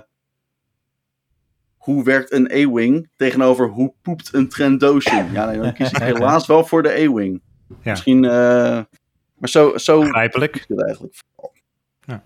hoe 1.77 2.03
werkt 2.03 2.31
een 2.31 2.51
A-Wing 2.51 3.09
tegenover 3.15 3.67
hoe 3.67 3.93
poept 4.01 4.33
een 4.33 4.49
Trandoshan? 4.49 5.31
Ja, 5.31 5.45
nee, 5.45 5.59
dan 5.59 5.73
kies 5.73 5.91
ik 5.91 5.97
helaas 6.13 6.47
wel 6.47 6.65
voor 6.65 6.83
de 6.83 6.89
A-Wing. 6.89 7.41
Ja. 7.67 7.75
Misschien, 7.91 8.25
eh, 8.25 8.31
Maar 9.35 9.49
zo, 9.49 9.77
zo 9.77 9.99
Begrijpelijk. 9.99 10.55
is 10.55 10.65
het 10.67 10.83
eigenlijk 10.83 11.15
vooral. 11.15 11.53
Ja. 11.99 12.23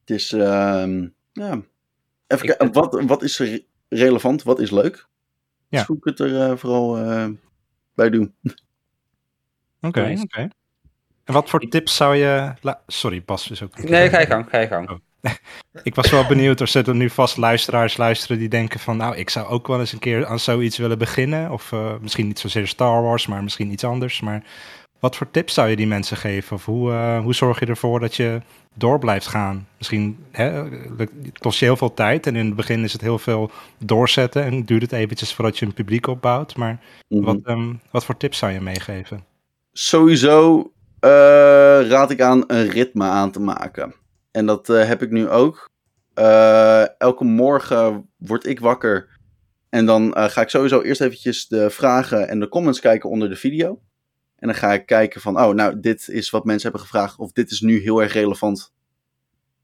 Het 0.00 0.10
is, 0.10 0.32
ehm, 0.32 1.08
ja. 1.32 1.60
Even 2.26 2.46
kijken, 2.46 2.72
wat, 2.72 3.02
wat 3.06 3.22
is 3.22 3.38
re- 3.38 3.64
relevant, 3.88 4.42
wat 4.42 4.60
is 4.60 4.70
leuk? 4.70 5.06
Ja. 5.68 5.78
Dus 5.78 5.86
hoe 5.86 5.96
ik 5.96 6.04
het 6.04 6.20
er 6.20 6.40
eh, 6.50 6.56
vooral 6.56 6.94
bij 7.94 8.10
doen. 8.10 8.34
Oké, 9.80 10.16
oké. 10.22 10.48
En 11.26 11.34
wat 11.34 11.50
voor 11.50 11.60
tips 11.60 11.96
zou 11.96 12.16
je... 12.16 12.52
Sorry, 12.86 13.22
Bas 13.26 13.50
is 13.50 13.62
ook... 13.62 13.82
Nee, 13.88 14.08
ga 14.08 14.20
je 14.20 14.26
gang, 14.26 14.46
ga 14.50 14.58
je 14.58 14.66
gang. 14.66 15.00
Ik 15.82 15.94
was 15.94 16.10
wel 16.10 16.26
benieuwd, 16.26 16.60
er 16.60 16.68
zitten 16.68 16.96
nu 16.96 17.10
vast 17.10 17.36
luisteraars 17.36 17.96
luisteren 17.96 18.38
die 18.38 18.48
denken 18.48 18.80
van... 18.80 18.96
nou, 18.96 19.16
ik 19.16 19.30
zou 19.30 19.46
ook 19.46 19.66
wel 19.66 19.80
eens 19.80 19.92
een 19.92 19.98
keer 19.98 20.26
aan 20.26 20.38
zoiets 20.38 20.76
willen 20.78 20.98
beginnen. 20.98 21.50
Of 21.50 21.72
eh, 21.72 21.94
misschien 22.00 22.26
niet 22.26 22.38
zozeer 22.38 22.66
Star 22.66 23.02
Wars, 23.02 23.26
maar 23.26 23.42
misschien 23.42 23.72
iets 23.72 23.84
anders. 23.84 24.20
Maar 24.20 24.42
wat 25.00 25.16
voor 25.16 25.30
tips 25.30 25.54
zou 25.54 25.68
je 25.68 25.76
die 25.76 25.86
mensen 25.86 26.16
geven? 26.16 26.56
Of 26.56 26.64
hoe, 26.64 26.92
eh, 26.92 27.20
hoe 27.20 27.34
zorg 27.34 27.60
je 27.60 27.66
ervoor 27.66 28.00
dat 28.00 28.16
je 28.16 28.40
door 28.74 28.98
blijft 28.98 29.26
gaan? 29.26 29.68
Misschien 29.78 30.18
hè, 30.32 30.64
het 30.96 31.38
kost 31.38 31.58
je 31.58 31.64
heel 31.64 31.76
veel 31.76 31.94
tijd 31.94 32.26
en 32.26 32.36
in 32.36 32.46
het 32.46 32.56
begin 32.56 32.84
is 32.84 32.92
het 32.92 33.02
heel 33.02 33.18
veel 33.18 33.50
doorzetten... 33.78 34.44
en 34.44 34.64
duurt 34.64 34.82
het 34.82 34.92
eventjes 34.92 35.34
voordat 35.34 35.58
je 35.58 35.66
een 35.66 35.74
publiek 35.74 36.06
opbouwt. 36.06 36.56
Maar 36.56 36.78
Mhm. 37.08 37.24
wat, 37.24 37.38
ehm, 37.44 37.72
wat 37.90 38.04
voor 38.04 38.16
tips 38.16 38.38
zou 38.38 38.52
je 38.52 38.60
meegeven? 38.60 39.24
Sowieso 39.72 40.58
eh, 40.58 40.64
raad 41.88 42.10
ik 42.10 42.20
aan 42.20 42.44
een 42.46 42.68
ritme 42.68 43.04
aan 43.04 43.30
te 43.30 43.40
maken. 43.40 43.94
En 44.30 44.46
dat 44.46 44.68
eh, 44.68 44.88
heb 44.88 45.02
ik 45.02 45.10
nu 45.10 45.28
ook. 45.28 45.70
Eh, 46.14 47.00
elke 47.00 47.24
morgen 47.24 48.08
word 48.16 48.46
ik 48.46 48.60
wakker. 48.60 49.18
En 49.68 49.86
dan 49.86 50.14
eh, 50.14 50.24
ga 50.24 50.40
ik 50.40 50.48
sowieso 50.48 50.82
eerst 50.82 51.00
eventjes 51.00 51.48
de 51.48 51.70
vragen 51.70 52.28
en 52.28 52.40
de 52.40 52.48
comments 52.48 52.80
kijken 52.80 53.10
onder 53.10 53.28
de 53.28 53.36
video. 53.36 53.80
En 54.36 54.48
dan 54.48 54.56
ga 54.56 54.72
ik 54.72 54.86
kijken 54.86 55.20
van, 55.20 55.40
oh, 55.40 55.54
nou, 55.54 55.80
dit 55.80 56.08
is 56.08 56.30
wat 56.30 56.44
mensen 56.44 56.70
hebben 56.70 56.86
gevraagd. 56.86 57.18
Of 57.18 57.32
dit 57.32 57.50
is 57.50 57.60
nu 57.60 57.80
heel 57.80 58.02
erg 58.02 58.12
relevant. 58.12 58.72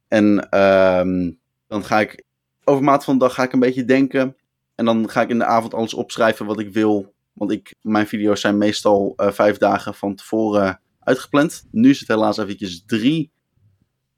En 0.09 0.49
ehm, 0.51 1.31
dan 1.67 1.85
ga 1.85 2.01
ik, 2.01 2.25
over 2.65 2.85
maat 2.85 3.05
van 3.05 3.19
de 3.19 3.25
dag 3.25 3.35
ga 3.35 3.43
ik 3.43 3.53
een 3.53 3.61
beetje 3.61 3.85
denken. 3.85 4.37
En 4.75 4.85
dan 4.85 5.09
ga 5.09 5.23
ik 5.23 5.29
in 5.29 5.39
de 5.39 5.45
avond 5.45 5.75
alles 5.75 5.95
opschrijven 5.95 6.47
wat 6.47 6.61
ik 6.61 6.73
wil. 6.73 7.15
Want 7.33 7.51
ik, 7.51 7.75
mijn 7.81 8.07
video's 8.07 8.41
zijn 8.41 8.59
meestal 8.59 9.13
eh, 9.17 9.33
vijf 9.33 9.57
dagen 9.59 9.95
van 9.95 10.15
tevoren 10.15 10.81
uitgepland. 11.05 11.69
Nu 11.71 11.91
is 11.91 12.01
het 12.01 12.09
helaas 12.09 12.39
eventjes 12.39 12.85
drie. 12.87 13.33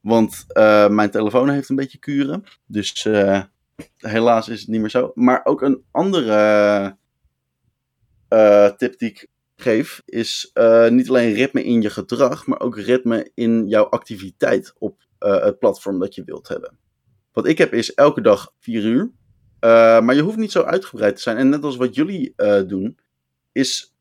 Want 0.00 0.44
eh, 0.48 0.88
mijn 0.88 1.10
telefoon 1.10 1.48
heeft 1.48 1.68
een 1.68 1.76
beetje 1.76 1.98
kuren. 1.98 2.44
Dus 2.66 3.04
eh, 3.06 3.42
helaas 3.96 4.48
is 4.48 4.60
het 4.60 4.68
niet 4.68 4.80
meer 4.80 4.90
zo. 4.90 5.12
Maar 5.14 5.40
ook 5.44 5.62
een 5.62 5.84
andere 5.90 6.96
eh, 8.28 8.70
tip 8.70 8.98
die 8.98 9.08
ik 9.08 9.28
geef 9.56 10.02
is 10.04 10.50
niet 10.88 11.08
alleen 11.08 11.34
ritme 11.34 11.64
in 11.64 11.82
je 11.82 11.90
gedrag, 11.90 12.46
maar 12.46 12.60
ook 12.60 12.78
ritme 12.78 13.30
in 13.34 13.68
jouw 13.68 13.84
activiteit 13.84 14.74
op 14.78 15.02
het 15.18 15.58
platform 15.58 15.98
dat 15.98 16.14
je 16.14 16.24
wilt 16.24 16.48
hebben. 16.48 16.78
Wat 17.32 17.46
ik 17.46 17.58
heb 17.58 17.72
is 17.74 17.94
elke 17.94 18.20
dag 18.20 18.52
vier 18.58 18.84
uur. 18.84 19.10
Maar 20.00 20.14
je 20.14 20.22
hoeft 20.22 20.36
niet 20.36 20.52
zo 20.52 20.62
uitgebreid 20.62 21.16
te 21.16 21.22
zijn. 21.22 21.36
En 21.36 21.48
net 21.48 21.64
als 21.64 21.76
wat 21.76 21.94
jullie 21.94 22.34
doen, 22.66 22.98
is 23.52 23.94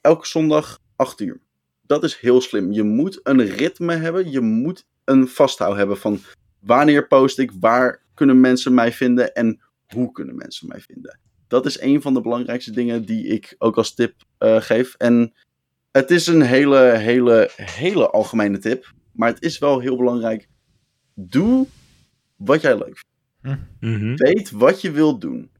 elke 0.00 0.26
zondag 0.26 0.80
8 0.96 1.20
uur. 1.20 1.40
Dat 1.86 2.04
is 2.04 2.16
heel 2.16 2.40
slim. 2.40 2.72
Je 2.72 2.82
moet 2.82 3.20
een 3.22 3.46
ritme 3.46 3.94
hebben. 3.94 4.30
Je 4.30 4.40
moet 4.40 4.86
een 5.04 5.28
vasthoud 5.28 5.76
hebben 5.76 5.96
van 5.96 6.18
wanneer 6.58 7.06
post 7.06 7.38
ik, 7.38 7.50
waar 7.60 8.02
kunnen 8.14 8.40
mensen 8.40 8.74
mij 8.74 8.92
vinden 8.92 9.34
en 9.34 9.60
hoe 9.86 10.12
kunnen 10.12 10.36
mensen 10.36 10.68
mij 10.68 10.80
vinden. 10.80 11.18
Dat 11.48 11.66
is 11.66 11.80
een 11.80 12.02
van 12.02 12.14
de 12.14 12.20
belangrijkste 12.20 12.70
dingen 12.70 13.04
die 13.04 13.26
ik 13.26 13.54
ook 13.58 13.76
als 13.76 13.94
tip 13.94 14.14
eh, 14.38 14.60
geef. 14.60 14.94
En 14.94 15.32
het 15.90 16.10
is 16.10 16.26
een 16.26 16.42
hele, 16.42 16.78
hele, 16.78 17.50
hele 17.56 18.10
algemene 18.10 18.58
tip. 18.58 18.92
Maar 19.12 19.28
het 19.28 19.42
is 19.42 19.58
wel 19.58 19.80
heel 19.80 19.96
belangrijk. 19.96 20.48
Doe 21.14 21.66
wat 22.36 22.60
jij 22.60 22.78
leuk 22.78 22.98
vindt. 22.98 23.62
Mhm. 23.80 24.14
Weet 24.14 24.50
wat 24.50 24.80
je 24.80 24.90
wilt 24.90 25.20
doen. 25.20 25.50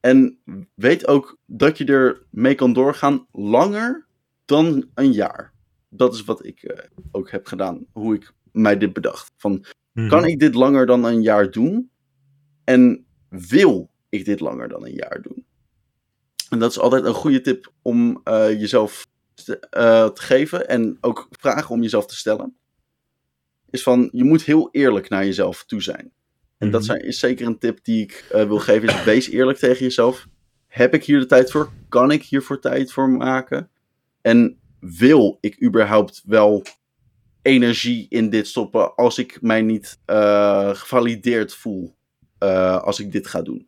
En 0.00 0.38
weet 0.74 1.06
ook 1.06 1.38
dat 1.46 1.78
je 1.78 1.84
er 1.84 2.22
mee 2.30 2.54
kan 2.54 2.72
doorgaan 2.72 3.26
langer 3.32 4.06
dan 4.44 4.88
een 4.94 5.12
jaar. 5.12 5.52
Dat 5.90 6.14
is 6.14 6.24
wat 6.24 6.44
ik 6.44 6.62
eh, 6.62 6.84
ook 7.10 7.30
heb 7.30 7.46
gedaan. 7.46 7.86
Hoe 7.92 8.14
ik 8.14 8.32
mij 8.52 8.78
dit 8.78 8.92
bedacht. 8.92 9.32
Van, 9.36 9.64
Mhm. 9.92 10.08
kan 10.08 10.24
ik 10.24 10.38
dit 10.38 10.54
langer 10.54 10.86
dan 10.86 11.04
een 11.04 11.22
jaar 11.22 11.50
doen? 11.50 11.90
En 12.64 13.04
wil 13.28 13.90
ik 14.08 14.24
dit 14.24 14.40
langer 14.40 14.68
dan 14.68 14.84
een 14.84 14.94
jaar 14.94 15.22
doen? 15.22 15.44
En 16.50 16.58
dat 16.58 16.70
is 16.70 16.78
altijd 16.78 17.04
een 17.04 17.14
goede 17.14 17.40
tip 17.40 17.72
om 17.82 18.20
eh, 18.24 18.50
jezelf 18.60 19.06
te, 19.34 19.58
eh, 19.58 20.08
te 20.08 20.22
geven. 20.22 20.68
En 20.68 20.98
ook 21.00 21.28
vragen 21.30 21.70
om 21.74 21.82
jezelf 21.82 22.06
te 22.06 22.16
stellen. 22.16 22.56
Is 23.70 23.82
van, 23.82 24.08
je 24.12 24.24
moet 24.24 24.42
heel 24.42 24.68
eerlijk 24.72 25.08
naar 25.08 25.24
jezelf 25.24 25.64
toe 25.64 25.82
zijn. 25.82 26.12
En 26.58 26.70
dat 26.70 26.80
Mhm. 26.80 26.90
zijn, 26.90 27.04
is 27.04 27.18
zeker 27.18 27.46
een 27.46 27.58
tip 27.58 27.84
die 27.84 28.02
ik 28.02 28.26
wil 28.30 28.58
geven. 28.58 28.88
Is 28.88 29.04
wees 29.04 29.28
eerlijk 29.28 29.58
tegen 29.58 29.84
jezelf. 29.84 30.26
Heb 30.66 30.94
ik 30.94 31.04
hier 31.04 31.18
de 31.18 31.26
tijd 31.26 31.50
voor? 31.50 31.70
Kan 31.88 32.10
ik 32.10 32.22
hiervoor 32.22 32.60
tijd 32.60 32.92
voor 32.92 33.08
maken? 33.10 33.70
En 34.20 34.59
wil 34.80 35.38
ik 35.40 35.62
überhaupt 35.64 36.22
wel 36.26 36.62
energie 37.42 38.06
in 38.08 38.30
dit 38.30 38.46
stoppen 38.46 38.94
als 38.94 39.18
ik 39.18 39.38
mij 39.42 39.62
niet 39.62 39.98
eh, 40.04 40.68
gevalideerd 40.74 41.54
voel 41.54 41.94
eh, 42.38 42.76
als 42.82 43.00
ik 43.00 43.12
dit 43.12 43.26
ga 43.26 43.42
doen? 43.42 43.66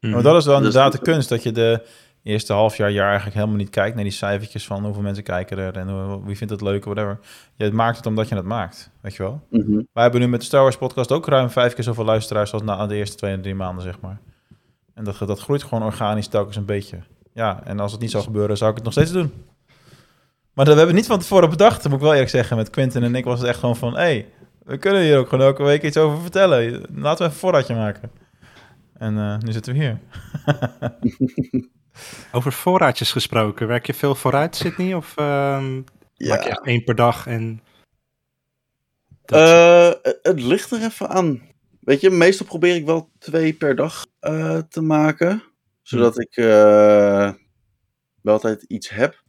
Mhm. 0.00 0.12
Maar 0.12 0.22
dat 0.22 0.36
is 0.36 0.44
wel 0.44 0.54
Dat 0.54 0.62
is 0.62 0.68
inderdaad 0.68 0.92
de 0.92 1.10
kunst, 1.10 1.28
dat 1.28 1.42
je 1.42 1.52
de 1.52 1.82
eerste 2.22 2.52
half 2.52 2.76
jaar, 2.76 2.90
jaar 2.90 3.06
eigenlijk 3.06 3.34
helemaal 3.36 3.56
niet 3.56 3.70
kijkt 3.70 3.94
naar 3.94 4.04
die 4.04 4.12
cijfertjes 4.12 4.66
van 4.66 4.84
hoeveel 4.84 5.02
mensen 5.02 5.22
kijken 5.24 5.58
er 5.58 5.76
en 5.76 5.88
hoe- 5.88 6.24
wie 6.24 6.36
vindt 6.36 6.52
het 6.52 6.62
leuk, 6.62 6.84
whatever. 6.84 7.18
Je 7.56 7.70
maakt 7.70 7.96
het 7.96 8.06
omdat 8.06 8.28
je 8.28 8.34
het 8.34 8.44
maakt, 8.44 8.90
weet 9.00 9.14
je 9.14 9.22
wel. 9.22 9.40
Mhm. 9.50 9.72
Wij 9.92 10.02
hebben 10.02 10.20
nu 10.20 10.28
met 10.28 10.40
de 10.40 10.46
Star 10.46 10.62
Wars 10.62 10.76
podcast 10.76 11.12
ook 11.12 11.26
ruim 11.26 11.50
vijf 11.50 11.74
keer 11.74 11.84
zoveel 11.84 12.04
luisteraars 12.04 12.52
als 12.52 12.62
na 12.62 12.86
de 12.86 12.94
eerste 12.94 13.16
twee 13.16 13.32
en 13.32 13.42
drie 13.42 13.54
maanden, 13.54 13.82
zeg 13.84 14.00
maar. 14.00 14.20
En 14.94 15.04
dat, 15.04 15.18
dat 15.18 15.40
groeit 15.40 15.62
gewoon 15.62 15.82
organisch 15.84 16.26
telkens 16.26 16.56
een 16.56 16.64
beetje. 16.64 16.98
Ja, 17.34 17.64
en 17.64 17.80
als 17.80 17.92
het 17.92 18.00
niet 18.00 18.10
zou 18.10 18.24
gebeuren, 18.24 18.56
zou 18.56 18.70
ik 18.70 18.76
het 18.76 18.84
nog 18.84 18.92
steeds 18.94 19.12
doen. 19.12 19.32
Maar 20.54 20.64
dat 20.64 20.76
hebben 20.76 20.94
we 20.94 21.00
niet 21.00 21.08
van 21.10 21.18
tevoren 21.18 21.50
bedacht, 21.50 21.84
moet 21.84 21.92
ik 21.92 22.00
wel 22.00 22.12
eerlijk 22.12 22.30
zeggen. 22.30 22.56
Met 22.56 22.70
Quentin 22.70 23.02
en 23.02 23.14
ik 23.14 23.24
was 23.24 23.38
het 23.38 23.48
echt 23.48 23.58
gewoon 23.58 23.76
van, 23.76 23.92
hé, 23.94 24.00
hey, 24.00 24.28
we 24.64 24.76
kunnen 24.78 25.02
hier 25.02 25.18
ook 25.18 25.28
gewoon 25.28 25.44
elke 25.46 25.62
week 25.62 25.82
iets 25.82 25.96
over 25.96 26.20
vertellen. 26.20 26.70
Laten 26.70 26.88
we 26.92 27.08
even 27.08 27.24
een 27.24 27.32
voorraadje 27.32 27.74
maken. 27.74 28.10
En 28.98 29.18
eh, 29.18 29.38
nu 29.38 29.52
zitten 29.52 29.72
we 29.72 29.78
hier. 29.78 29.98
Over 32.32 32.52
voorraadjes 32.52 33.12
gesproken, 33.12 33.66
werk 33.66 33.86
je 33.86 33.94
veel 33.94 34.14
vooruit, 34.14 34.56
Sydney? 34.56 34.94
Of 34.94 35.16
ehm, 35.16 35.74
maak 36.28 36.42
je 36.42 36.48
echt 36.50 36.64
één 36.66 36.84
per 36.84 36.94
dag 36.94 37.26
en... 37.26 37.60
Dat- 39.24 39.38
Eh, 40.04 40.12
het 40.22 40.40
ligt 40.42 40.70
er 40.70 40.82
even 40.82 41.08
aan. 41.08 41.42
Weet 41.80 42.00
je, 42.00 42.10
meestal 42.10 42.46
probeer 42.46 42.74
ik 42.74 42.86
wel 42.86 43.10
twee 43.18 43.52
per 43.52 43.76
dag 43.76 44.06
eh, 44.20 44.58
te 44.58 44.80
maken. 44.82 45.42
Zodat 45.82 46.20
ik 46.20 46.36
eh, 46.36 47.32
wel 48.22 48.34
altijd 48.34 48.62
iets 48.62 48.88
heb. 48.88 49.21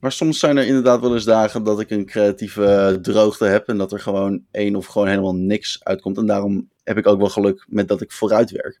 Maar 0.00 0.12
soms 0.12 0.38
zijn 0.38 0.56
er 0.56 0.66
inderdaad 0.66 1.00
wel 1.00 1.14
eens 1.14 1.24
dagen 1.24 1.64
dat 1.64 1.80
ik 1.80 1.90
een 1.90 2.06
creatieve 2.06 2.98
droogte 3.02 3.44
heb. 3.44 3.68
En 3.68 3.78
dat 3.78 3.92
er 3.92 4.00
gewoon 4.00 4.44
één 4.50 4.76
of 4.76 4.86
gewoon 4.86 5.08
helemaal 5.08 5.34
niks 5.34 5.84
uitkomt. 5.84 6.16
En 6.16 6.26
daarom 6.26 6.68
heb 6.84 6.96
ik 6.96 7.06
ook 7.06 7.18
wel 7.18 7.28
geluk 7.28 7.64
met 7.68 7.88
dat 7.88 8.00
ik 8.00 8.12
vooruit 8.12 8.50
werk. 8.50 8.80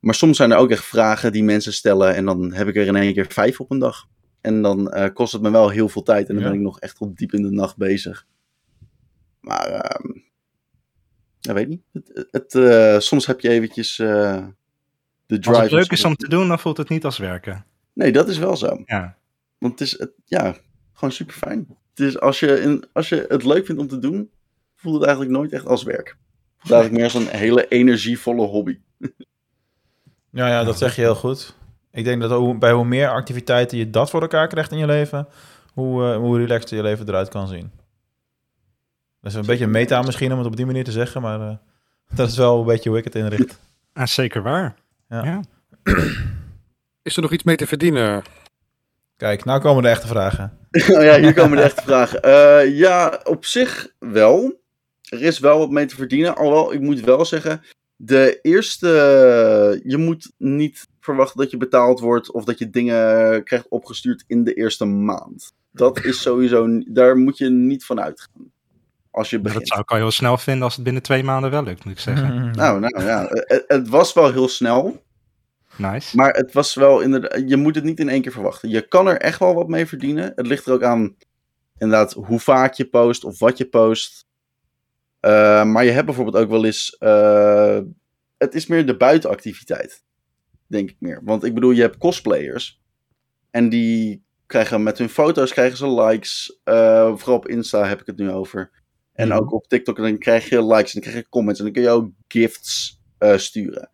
Maar 0.00 0.14
soms 0.14 0.36
zijn 0.36 0.50
er 0.50 0.56
ook 0.58 0.70
echt 0.70 0.84
vragen 0.84 1.32
die 1.32 1.44
mensen 1.44 1.72
stellen. 1.72 2.14
En 2.14 2.24
dan 2.24 2.52
heb 2.52 2.68
ik 2.68 2.76
er 2.76 2.86
in 2.86 2.96
één 2.96 3.14
keer 3.14 3.26
vijf 3.28 3.60
op 3.60 3.70
een 3.70 3.78
dag. 3.78 4.06
En 4.40 4.62
dan 4.62 4.90
eh, 4.90 5.14
kost 5.14 5.32
het 5.32 5.42
me 5.42 5.50
wel 5.50 5.68
heel 5.68 5.88
veel 5.88 6.02
tijd. 6.02 6.28
En 6.28 6.34
dan 6.34 6.42
Ja. 6.44 6.50
ben 6.50 6.58
ik 6.58 6.64
nog 6.64 6.80
echt 6.80 6.96
tot 6.96 7.16
diep 7.16 7.32
in 7.32 7.42
de 7.42 7.50
nacht 7.50 7.76
bezig. 7.76 8.26
Maar, 9.40 9.66
ehm 9.68 10.10
ik 11.40 11.52
weet 11.52 11.68
niet. 11.68 11.82
Het, 11.92 12.26
het, 12.30 12.54
eh, 12.54 12.98
soms 12.98 13.26
heb 13.26 13.40
je 13.40 13.48
eventjes 13.48 13.98
eh, 13.98 14.46
de 15.26 15.38
drive. 15.38 15.48
Als 15.50 15.58
het 15.58 15.70
leuk 15.72 15.90
is 15.90 16.04
om 16.04 16.16
te 16.16 16.28
doen, 16.28 16.48
dan 16.48 16.58
voelt 16.58 16.76
het 16.76 16.88
niet 16.88 17.04
als 17.04 17.18
werken. 17.18 17.64
Nee, 17.92 18.12
dat 18.12 18.28
is 18.28 18.38
wel 18.38 18.56
zo. 18.56 18.82
Ja. 18.84 19.16
Want 19.62 19.78
het 19.78 19.88
is, 19.88 19.98
het, 19.98 20.10
ja, 20.24 20.56
gewoon 20.92 21.12
super 21.12 21.34
fijn. 21.34 21.66
Het 21.94 22.06
is, 22.06 22.20
als, 22.20 22.40
je 22.40 22.60
in, 22.60 22.84
als 22.92 23.08
je 23.08 23.26
het 23.28 23.44
leuk 23.44 23.66
vindt 23.66 23.80
om 23.80 23.88
te 23.88 23.98
doen, 23.98 24.30
voelt 24.74 24.94
het 24.94 25.04
eigenlijk 25.04 25.36
nooit 25.36 25.52
echt 25.52 25.66
als 25.66 25.82
werk. 25.82 26.08
Het 26.08 26.16
voelt 26.58 26.72
eigenlijk 26.72 27.02
meer 27.02 27.04
als 27.04 27.14
een 27.14 27.38
hele 27.38 27.68
energievolle 27.68 28.46
hobby. 28.46 28.78
Ja, 30.34 30.48
ja, 30.48 30.64
dat 30.64 30.78
zeg 30.78 30.96
je 30.96 31.02
heel 31.02 31.14
goed. 31.14 31.56
Ik 31.90 32.04
denk 32.04 32.20
dat 32.20 32.30
hoe, 32.30 32.58
bij 32.58 32.72
hoe 32.72 32.84
meer 32.84 33.08
activiteiten 33.08 33.78
je 33.78 33.90
dat 33.90 34.10
voor 34.10 34.20
elkaar 34.20 34.48
krijgt 34.48 34.72
in 34.72 34.78
je 34.78 34.86
leven, 34.86 35.28
hoe, 35.72 36.04
eh, 36.04 36.16
hoe 36.16 36.38
relaxter 36.38 36.76
je 36.76 36.82
leven 36.82 37.08
eruit 37.08 37.28
kan 37.28 37.48
zien. 37.48 37.70
Dat 39.20 39.32
is 39.32 39.34
een 39.34 39.46
beetje 39.46 39.64
een 39.64 39.70
meta 39.70 40.02
misschien 40.02 40.32
om 40.32 40.38
het 40.38 40.46
op 40.46 40.56
die 40.56 40.66
manier 40.66 40.84
te 40.84 40.92
zeggen, 40.92 41.22
maar 41.22 41.40
eh, 41.40 41.56
dat 42.16 42.28
is 42.28 42.36
wel 42.36 42.60
een 42.60 42.66
beetje 42.66 42.88
hoe 42.88 42.98
ik 42.98 43.04
het 43.04 43.14
inricht. 43.14 43.58
Ah, 43.92 44.06
zeker 44.06 44.42
waar. 44.42 44.74
Ja. 45.08 45.24
Ja. 45.24 45.42
Is 47.02 47.16
er 47.16 47.22
nog 47.22 47.32
iets 47.32 47.44
mee 47.44 47.56
te 47.56 47.66
verdienen? 47.66 48.22
Kijk, 49.22 49.44
nou 49.44 49.60
komen 49.60 49.82
de 49.82 49.88
echte 49.88 50.06
vragen. 50.06 50.58
oh 50.92 51.02
ja, 51.02 51.18
hier 51.18 51.34
komen 51.34 51.56
de 51.56 51.62
echte 51.62 51.82
vragen. 51.82 52.22
Eh, 52.22 52.78
ja, 52.78 53.20
op 53.24 53.44
zich 53.44 53.88
wel. 53.98 54.60
Er 55.08 55.22
is 55.22 55.38
wel 55.38 55.58
wat 55.58 55.70
mee 55.70 55.86
te 55.86 55.94
verdienen. 55.94 56.36
Alhoewel, 56.36 56.72
ik 56.72 56.80
moet 56.80 57.00
wel 57.00 57.24
zeggen, 57.24 57.62
de 57.96 58.38
eerste... 58.42 59.80
Je 59.84 59.96
moet 59.96 60.32
niet 60.38 60.88
verwachten 61.00 61.40
dat 61.40 61.50
je 61.50 61.56
betaald 61.56 62.00
wordt 62.00 62.32
of 62.32 62.44
dat 62.44 62.58
je 62.58 62.70
dingen 62.70 63.44
krijgt 63.44 63.68
opgestuurd 63.68 64.24
in 64.26 64.44
de 64.44 64.54
eerste 64.54 64.84
maand. 64.84 65.52
dat 65.70 66.04
is 66.04 66.20
sowieso, 66.20 66.66
daar 66.86 67.16
moet 67.16 67.38
je 67.38 67.48
niet 67.48 67.84
van 67.84 68.00
uitgaan. 68.00 68.52
Als 69.10 69.30
je 69.30 69.40
begint. 69.40 69.60
dat 69.60 69.68
zou 69.68 69.80
ik 69.80 69.90
al 69.90 69.96
heel 69.96 70.10
snel 70.10 70.38
vinden 70.38 70.62
als 70.62 70.74
het 70.74 70.84
binnen 70.84 71.02
twee 71.02 71.22
maanden 71.22 71.50
wel 71.50 71.62
lukt, 71.62 71.84
moet 71.84 71.94
ik 71.94 72.00
zeggen. 72.00 72.50
Nou, 72.56 72.80
nou 72.80 73.04
ja, 73.04 73.26
het, 73.30 73.64
het 73.66 73.88
was 73.88 74.12
wel 74.12 74.32
heel 74.32 74.48
snel. 74.48 75.02
Nice. 75.76 76.16
Maar 76.16 76.32
het 76.34 76.52
was 76.52 76.74
wel 76.74 77.00
inderdaad, 77.00 77.42
je 77.46 77.56
moet 77.56 77.74
het 77.74 77.84
niet 77.84 78.00
in 78.00 78.08
één 78.08 78.22
keer 78.22 78.32
verwachten. 78.32 78.68
Je 78.68 78.88
kan 78.88 79.06
er 79.08 79.16
echt 79.20 79.38
wel 79.38 79.54
wat 79.54 79.68
mee 79.68 79.86
verdienen. 79.86 80.32
Het 80.34 80.46
ligt 80.46 80.66
er 80.66 80.72
ook 80.72 80.82
aan, 80.82 81.16
inderdaad, 81.78 82.12
hoe 82.12 82.40
vaak 82.40 82.74
je 82.74 82.88
post 82.88 83.24
of 83.24 83.38
wat 83.38 83.58
je 83.58 83.68
post. 83.68 84.26
Eh, 85.20 85.64
maar 85.64 85.84
je 85.84 85.90
hebt 85.90 86.06
bijvoorbeeld 86.06 86.36
ook 86.36 86.50
wel 86.50 86.64
eens, 86.64 86.96
eh, 86.98 87.78
het 88.38 88.54
is 88.54 88.66
meer 88.66 88.86
de 88.86 88.96
buitenactiviteit, 88.96 90.04
denk 90.66 90.90
ik 90.90 90.96
meer. 90.98 91.20
Want 91.24 91.44
ik 91.44 91.54
bedoel, 91.54 91.70
je 91.70 91.80
hebt 91.80 91.98
cosplayers 91.98 92.80
en 93.50 93.68
die 93.68 94.24
krijgen 94.46 94.82
met 94.82 94.98
hun 94.98 95.08
foto's 95.08 95.52
krijgen 95.52 95.76
ze 95.76 95.90
likes. 95.94 96.60
Eh, 96.64 97.16
vooral 97.16 97.36
op 97.36 97.48
Insta 97.48 97.84
heb 97.86 98.00
ik 98.00 98.06
het 98.06 98.16
nu 98.16 98.30
over. 98.30 98.70
En 99.12 99.28
Mhm. 99.28 99.36
ook 99.38 99.52
op 99.52 99.66
TikTok, 99.68 99.96
dan 99.96 100.18
krijg 100.18 100.48
je 100.48 100.66
likes 100.66 100.94
en 100.94 101.00
dan 101.00 101.10
krijg 101.10 101.24
je 101.24 101.28
comments 101.30 101.58
en 101.58 101.64
dan 101.64 101.74
kun 101.74 101.82
je 101.82 101.88
ook 101.88 102.10
gifts 102.28 103.00
sturen. 103.36 103.90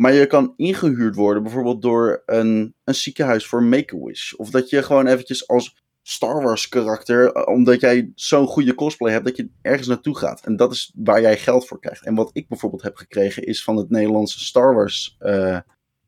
Maar 0.00 0.12
je 0.12 0.26
kan 0.26 0.52
ingehuurd 0.56 1.14
worden, 1.14 1.42
bijvoorbeeld 1.42 1.82
door 1.82 2.22
een, 2.26 2.74
een 2.84 2.94
ziekenhuis 2.94 3.46
voor 3.46 3.62
Make-A-Wish. 3.62 4.32
Of 4.32 4.50
dat 4.50 4.70
je 4.70 4.82
gewoon 4.82 5.06
eventjes 5.06 5.48
als 5.48 5.82
Star 6.02 6.42
Wars 6.42 6.68
karakter, 6.68 7.32
eh, 7.32 7.54
omdat 7.54 7.80
jij 7.80 8.12
zo'n 8.14 8.46
goede 8.46 8.74
cosplay 8.74 9.12
hebt, 9.12 9.24
dat 9.24 9.36
je 9.36 9.48
ergens 9.62 9.88
naartoe 9.88 10.16
gaat. 10.16 10.46
En 10.46 10.56
dat 10.56 10.72
is 10.72 10.92
waar 10.94 11.20
jij 11.20 11.36
geld 11.36 11.66
voor 11.66 11.80
krijgt. 11.80 12.04
En 12.04 12.14
wat 12.14 12.30
ik 12.32 12.48
bijvoorbeeld 12.48 12.82
heb 12.82 12.96
gekregen, 12.96 13.44
is 13.44 13.64
van 13.64 13.76
het 13.76 13.90
Nederlandse 13.90 14.44
Star 14.44 14.74
Wars 14.74 15.16
eh, 15.18 15.58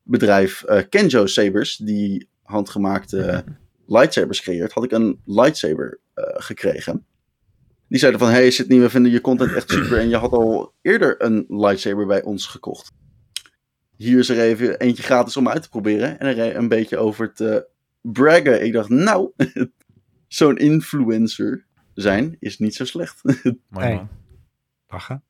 bedrijf 0.03 0.63
eh, 0.63 0.81
Kenjo 0.89 1.25
Sabers, 1.25 1.77
die 1.77 2.27
handgemaakte 2.43 3.43
lightsabers 3.87 4.41
creëert, 4.41 4.71
had 4.71 4.83
ik 4.83 4.91
een 4.91 5.19
lightsaber 5.25 5.99
gekregen. 6.15 7.05
Die 7.87 7.99
zeiden 7.99 8.19
van, 8.19 8.29
hey 8.29 8.51
Sydney, 8.51 8.79
we 8.79 8.89
vinden 8.89 9.11
je 9.11 9.21
content 9.21 9.53
echt 9.53 9.69
super 9.69 9.97
en 9.97 10.09
je 10.09 10.17
had 10.17 10.31
al 10.31 10.73
eerder 10.81 11.23
een 11.23 11.45
lightsaber 11.49 12.05
bij 12.05 12.23
ons 12.23 12.45
gekocht. 12.45 12.91
Hier 13.95 14.19
is 14.19 14.29
er 14.29 14.39
even 14.39 14.79
eentje 14.79 15.03
gratis 15.03 15.37
om 15.37 15.49
uit 15.49 15.61
te 15.63 15.69
proberen 15.69 16.19
en 16.19 16.27
er 16.37 16.55
een 16.55 16.67
beetje 16.67 16.97
over 16.97 17.33
te 17.33 17.67
braggen. 18.01 18.65
Ik 18.65 18.73
dacht, 18.73 18.89
nou, 18.89 19.31
zo'n 20.27 20.57
influencer 20.57 21.65
zijn 21.93 22.37
is 22.39 22.59
niet 22.59 22.75
zo 22.75 22.85
slecht. 22.85 23.21
Mooi, 23.69 23.93
man. 23.95 24.09
Lachen. 24.87 25.23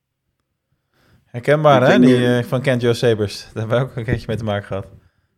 Herkenbaar, 1.26 1.82
Ik 1.82 1.88
hè? 1.88 2.00
Die 2.00 2.38
eh, 2.38 2.44
van 2.44 2.62
Kent 2.62 2.82
Joe 2.82 2.94
Sabers. 2.94 3.42
Daar 3.54 3.68
hebben 3.68 3.80
we 3.80 3.84
ook 3.92 3.96
een 3.96 4.04
keertje 4.04 4.26
mee 4.28 4.38
te 4.38 4.44
maken 4.44 4.66
gehad. 4.68 4.86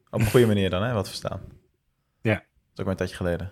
Op 0.10 0.20
een 0.20 0.30
goede 0.30 0.46
manier 0.48 0.70
dan, 0.70 0.84
hè? 0.84 0.94
Wat 0.94 1.08
verstaan. 1.08 1.42
Ja. 2.22 2.34
Dat 2.34 2.44
is 2.74 2.80
ook 2.80 2.84
maar 2.84 2.88
een 2.88 2.96
tijdje 2.96 3.16
geleden. 3.16 3.52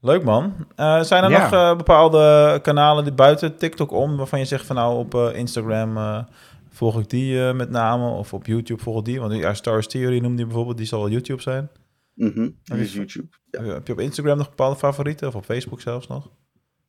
Leuk, 0.00 0.22
man. 0.24 0.66
Eh, 0.76 1.00
zijn 1.02 1.24
er 1.24 1.30
Ja. 1.30 1.42
nog 1.42 1.52
eh, 1.52 1.76
bepaalde 1.76 2.58
kanalen 2.62 3.04
die 3.04 3.12
buiten 3.12 3.56
TikTok 3.56 3.90
om... 3.90 4.16
waarvan 4.16 4.38
je 4.38 4.44
zegt 4.44 4.66
van 4.66 4.76
nou, 4.76 4.98
op 4.98 5.14
eh, 5.14 5.28
Instagram 5.34 5.96
eh, 5.96 6.24
volg 6.72 6.98
ik 7.00 7.10
die 7.10 7.46
eh, 7.46 7.54
met 7.54 7.70
name... 7.70 8.08
of 8.10 8.32
op 8.32 8.46
YouTube 8.46 8.82
volg 8.82 8.98
ik 8.98 9.04
die? 9.04 9.20
Want 9.20 9.32
ja, 9.34 9.54
Star 9.54 9.72
Wars 9.72 9.86
Theory 9.86 10.18
noemde 10.18 10.36
die 10.36 10.46
bijvoorbeeld. 10.46 10.76
Die 10.76 10.86
zal 10.86 11.00
wel 11.00 11.10
YouTube 11.10 11.42
zijn. 11.42 11.70
Mhm, 12.14 12.40
Heb 12.40 12.52
hier 12.64 12.78
is 12.78 12.92
je- 12.92 12.98
YouTube. 12.98 13.26
Ja. 13.50 13.58
Heb 13.58 13.66
je- 13.66 13.72
Heb 13.72 13.86
je 13.86 13.92
op 13.92 14.00
Instagram 14.00 14.36
nog 14.38 14.48
bepaalde 14.48 14.76
favorieten? 14.76 15.28
Of 15.28 15.34
op 15.34 15.44
Facebook 15.44 15.80
zelfs 15.80 16.06
nog? 16.06 16.22
Nou, 16.24 16.34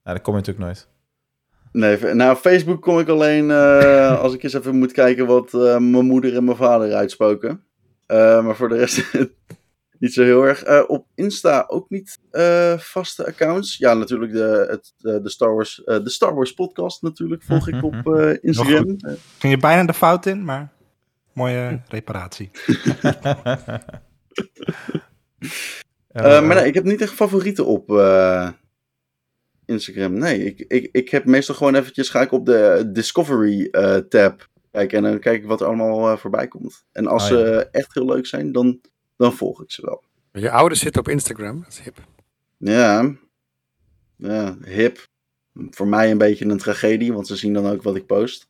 daar 0.04 0.22
kom 0.22 0.34
je 0.34 0.40
natuurlijk 0.40 0.66
nooit. 0.66 0.88
Nee, 1.72 2.14
nou, 2.14 2.36
Facebook 2.36 2.82
kom 2.82 3.00
ik 3.00 3.08
alleen 3.08 3.52
eh, 3.52 4.20
als 4.24 4.34
ik 4.34 4.44
eens 4.44 4.54
even 4.54 4.76
moet 4.76 4.92
kijken 4.92 5.26
wat 5.26 5.54
eh, 5.54 5.60
mijn 5.78 6.06
moeder 6.06 6.36
en 6.36 6.44
mijn 6.44 6.58
vader 6.58 6.94
uitspoken. 6.94 7.64
Eh, 8.06 8.44
maar 8.46 8.56
voor 8.56 8.70
de 8.70 8.76
rest 8.78 9.12
niet 10.04 10.14
zo 10.14 10.24
heel 10.24 10.43
erg. 10.43 10.64
Eh, 10.64 10.84
op 10.88 11.08
Insta 11.16 11.66
ook 11.68 11.89
niet 11.89 12.20
eh, 12.32 12.78
vaste 12.78 13.26
accounts. 13.26 13.78
Ja, 13.78 13.93
natuurlijk 13.93 14.32
de, 14.32 14.66
het, 14.70 14.93
de, 15.24 15.30
Star 15.30 15.54
Wars, 15.54 15.84
eh, 15.84 16.04
de 16.04 16.10
Star 16.10 16.36
Wars 16.36 16.54
podcast 16.54 17.01
natuurlijk 17.01 17.43
volg 17.43 17.68
ik 17.68 17.84
op 17.84 18.16
eh, 18.16 18.38
Instagram. 18.41 18.97
Ging 19.38 19.54
je 19.54 19.58
bijna 19.58 19.86
de 19.86 19.93
fout 19.93 20.26
in, 20.26 20.43
maar 20.43 20.72
mooie 21.34 21.82
reparatie. 21.88 22.51
Eh, 26.14 26.45
maar 26.45 26.56
nee, 26.56 26.68
ik 26.68 26.74
heb 26.74 26.84
niet 26.84 27.01
echt 27.01 27.14
favorieten 27.14 27.66
op 27.66 27.89
Instagram. 29.66 30.14
Nee, 30.14 30.45
ik, 30.45 30.66
ik, 30.68 30.89
ik 30.91 31.10
heb 31.10 31.26
meestal 31.26 31.56
gewoon 31.56 31.76
eventjes 31.76 32.10
ga 32.10 32.22
ik 32.22 32.32
op 32.32 32.45
de 32.45 32.89
Discovery 32.93 33.70
tab 34.10 34.49
kijken 34.72 34.97
en 34.97 35.04
dan 35.04 35.20
kijk 35.20 35.41
ik 35.41 35.47
wat 35.47 35.62
er 35.62 35.68
allemaal 35.68 36.18
voorbij 36.18 36.47
komt. 36.47 36.86
En 36.91 37.08
als 37.08 37.24
Oh, 37.24 37.30
ja. 37.30 37.45
ze 37.45 37.68
echt 37.72 37.93
heel 37.93 38.06
leuk 38.06 38.26
zijn, 38.26 38.51
dan, 38.51 38.82
dan 39.16 39.34
volg 39.34 39.61
ik 39.64 39.72
ze 39.72 39.82
wel. 39.86 40.03
Je 40.32 40.51
ouders 40.51 40.80
zitten 40.80 41.01
op 41.01 41.07
Instagram. 41.09 41.59
Dat 41.64 41.72
is 41.72 41.80
hip. 41.80 41.97
Ja, 42.57 43.16
ja, 44.16 44.57
hip. 44.66 45.07
Voor 45.53 45.88
mij 45.88 46.11
een 46.11 46.18
beetje 46.18 46.45
een 46.45 46.57
tragedie, 46.57 47.14
want 47.14 47.28
ze 47.28 47.36
zien 47.36 47.53
dan 47.53 47.68
ook 47.68 47.82
wat 47.84 47.95
ik 47.95 48.05
post. 48.05 48.47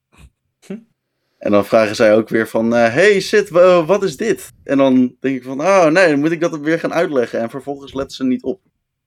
En 1.37 1.51
dan 1.51 1.65
vragen 1.65 1.95
zij 1.95 2.15
ook 2.15 2.29
weer 2.29 2.47
van, 2.47 2.75
eh, 2.75 2.93
hey 2.93 3.19
Sid, 3.19 3.49
wa- 3.49 3.85
wat 3.85 4.03
is 4.03 4.17
dit? 4.17 4.51
En 4.63 4.77
dan 4.77 5.15
denk 5.19 5.35
ik 5.35 5.43
van, 5.43 5.61
oh 5.61 5.85
nee, 5.85 6.09
dan 6.09 6.19
moet 6.19 6.31
ik 6.31 6.39
dat 6.39 6.59
weer 6.59 6.79
gaan 6.79 6.93
uitleggen. 6.93 7.39
En 7.39 7.49
vervolgens 7.49 7.93
letten 7.93 8.15
ze 8.15 8.23
niet 8.23 8.43
op. 8.43 8.61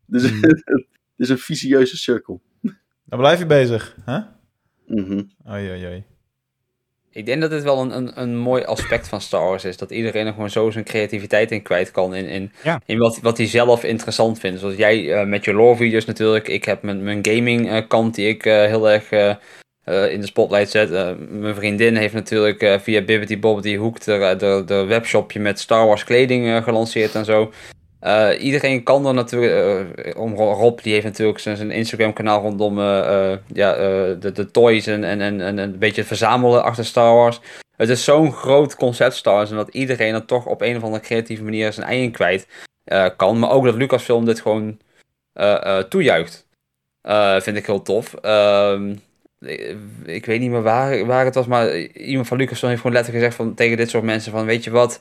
Dus 0.07 0.23
het 0.41 0.65
is 1.17 1.29
een 1.29 1.39
vicieuze 1.39 1.97
cirkel. 1.97 2.43
Dan 3.05 3.19
blijf 3.19 3.39
je 3.39 3.47
bezig, 3.47 3.97
hè? 4.05 4.19
Mhm. 4.87 5.23
Oei, 5.51 5.71
oei, 5.71 5.87
oei. 5.87 6.05
Ik 7.17 7.27
denk 7.27 7.41
dat 7.41 7.51
dit 7.51 7.63
wel 7.63 7.81
een, 7.81 7.97
een, 7.97 8.11
een 8.15 8.37
mooi 8.37 8.65
aspect 8.65 9.09
van 9.09 9.21
Star 9.21 9.45
Wars 9.45 9.65
is. 9.65 9.77
Dat 9.77 9.91
iedereen 9.91 10.27
er 10.27 10.33
gewoon 10.33 10.51
zo 10.51 10.71
zijn 10.71 10.85
creativiteit 10.85 11.51
in 11.51 11.63
kwijt 11.63 11.91
kan. 11.91 12.15
In, 12.15 12.27
in, 12.27 12.53
Ja. 12.63 12.81
in 12.87 12.99
wat, 12.99 13.19
wat 13.23 13.37
hij 13.37 13.47
zelf 13.47 13.85
interessant 13.85 14.39
vindt. 14.39 14.61
Zoals 14.61 14.77
jij 14.77 15.13
eh, 15.13 15.27
met 15.27 15.45
je 15.45 15.53
lore 15.53 15.77
video's 15.77 16.05
natuurlijk. 16.05 16.49
Ik 16.49 16.65
heb 16.65 16.83
mijn, 16.83 17.03
mijn 17.03 17.19
gaming 17.23 17.71
eh, 17.71 17.83
kant 17.89 18.15
die 18.15 18.29
ik 18.29 18.47
eh, 18.47 18.65
heel 18.65 18.91
erg 18.91 19.11
in 20.11 20.21
de 20.21 20.27
spotlight 20.27 20.71
zet. 20.71 20.91
Mijn 21.31 21.55
vriendin 21.55 21.97
heeft 21.97 22.15
natuurlijk 22.15 22.81
via 22.83 23.03
Bibbity 23.03 23.39
Bobbity 23.39 23.77
Hoek 23.77 24.01
de, 24.01 24.35
de, 24.39 24.63
de 24.67 24.85
webshopje 24.85 25.41
met 25.41 25.61
Star 25.61 25.87
Wars 25.87 26.05
kleding 26.05 26.65
gelanceerd 26.65 27.15
en 27.15 27.25
zo. 27.25 27.53
Eh, 28.01 28.31
iedereen 28.39 28.83
kan 28.83 29.07
er 29.07 29.15
natuurlijk, 29.15 29.97
eh, 29.97 30.21
om 30.21 30.35
Rob 30.35 30.81
die 30.83 30.93
heeft 30.93 31.05
natuurlijk 31.05 31.39
zijn, 31.39 31.57
zijn 31.57 31.71
Instagram 31.71 32.13
kanaal 32.13 32.41
rondom 32.41 32.79
eh, 32.79 33.33
ja, 33.53 33.75
de, 34.15 34.33
de 34.33 34.51
toys 34.51 34.87
en, 34.87 35.05
en, 35.05 35.21
en, 35.21 35.41
en 35.41 35.59
een 35.59 35.79
beetje 35.79 36.01
het 36.01 36.07
verzamelen 36.07 36.63
achter 36.63 36.85
Star 36.85 37.15
Wars. 37.15 37.41
Het 37.77 37.89
is 37.89 38.05
zo'n 38.05 38.33
groot 38.33 38.77
concept 38.77 39.15
Star 39.15 39.35
Wars 39.35 39.51
en 39.51 39.57
dat 39.57 39.69
iedereen 39.69 40.15
er 40.15 40.25
toch 40.25 40.47
op 40.47 40.61
een 40.61 40.77
of 40.77 40.83
andere 40.83 41.03
creatieve 41.03 41.43
manier 41.43 41.73
zijn 41.73 41.87
ei 41.87 42.03
in 42.03 42.11
kwijt 42.11 42.47
kan. 43.17 43.39
Maar 43.39 43.51
ook 43.51 43.65
dat 43.65 43.75
Lucasfilm 43.75 44.25
dit 44.25 44.41
gewoon 44.41 44.79
toejuicht. 45.89 46.47
Vind 47.39 47.57
ik 47.57 47.67
heel 47.67 47.83
tof. 47.83 48.15
Ehm, 48.15 48.95
ik, 49.41 49.77
ik 50.05 50.27
weet 50.27 50.41
niet 50.41 50.51
meer 50.51 50.63
waar, 50.63 51.07
waar 51.07 51.25
het 51.25 51.35
was, 51.35 51.47
maar 51.47 51.77
iemand 51.79 52.29
van 52.29 52.37
Lucasfilm 52.37 52.71
heeft 52.71 52.83
gewoon 52.83 52.97
letterlijk 52.97 53.25
gezegd 53.25 53.43
van, 53.43 53.55
tegen 53.55 53.77
dit 53.77 53.91
soort 53.91 54.05
mensen 54.05 54.33
van, 54.33 54.45
weet 54.45 54.65
je 54.65 54.71
wat, 54.71 55.01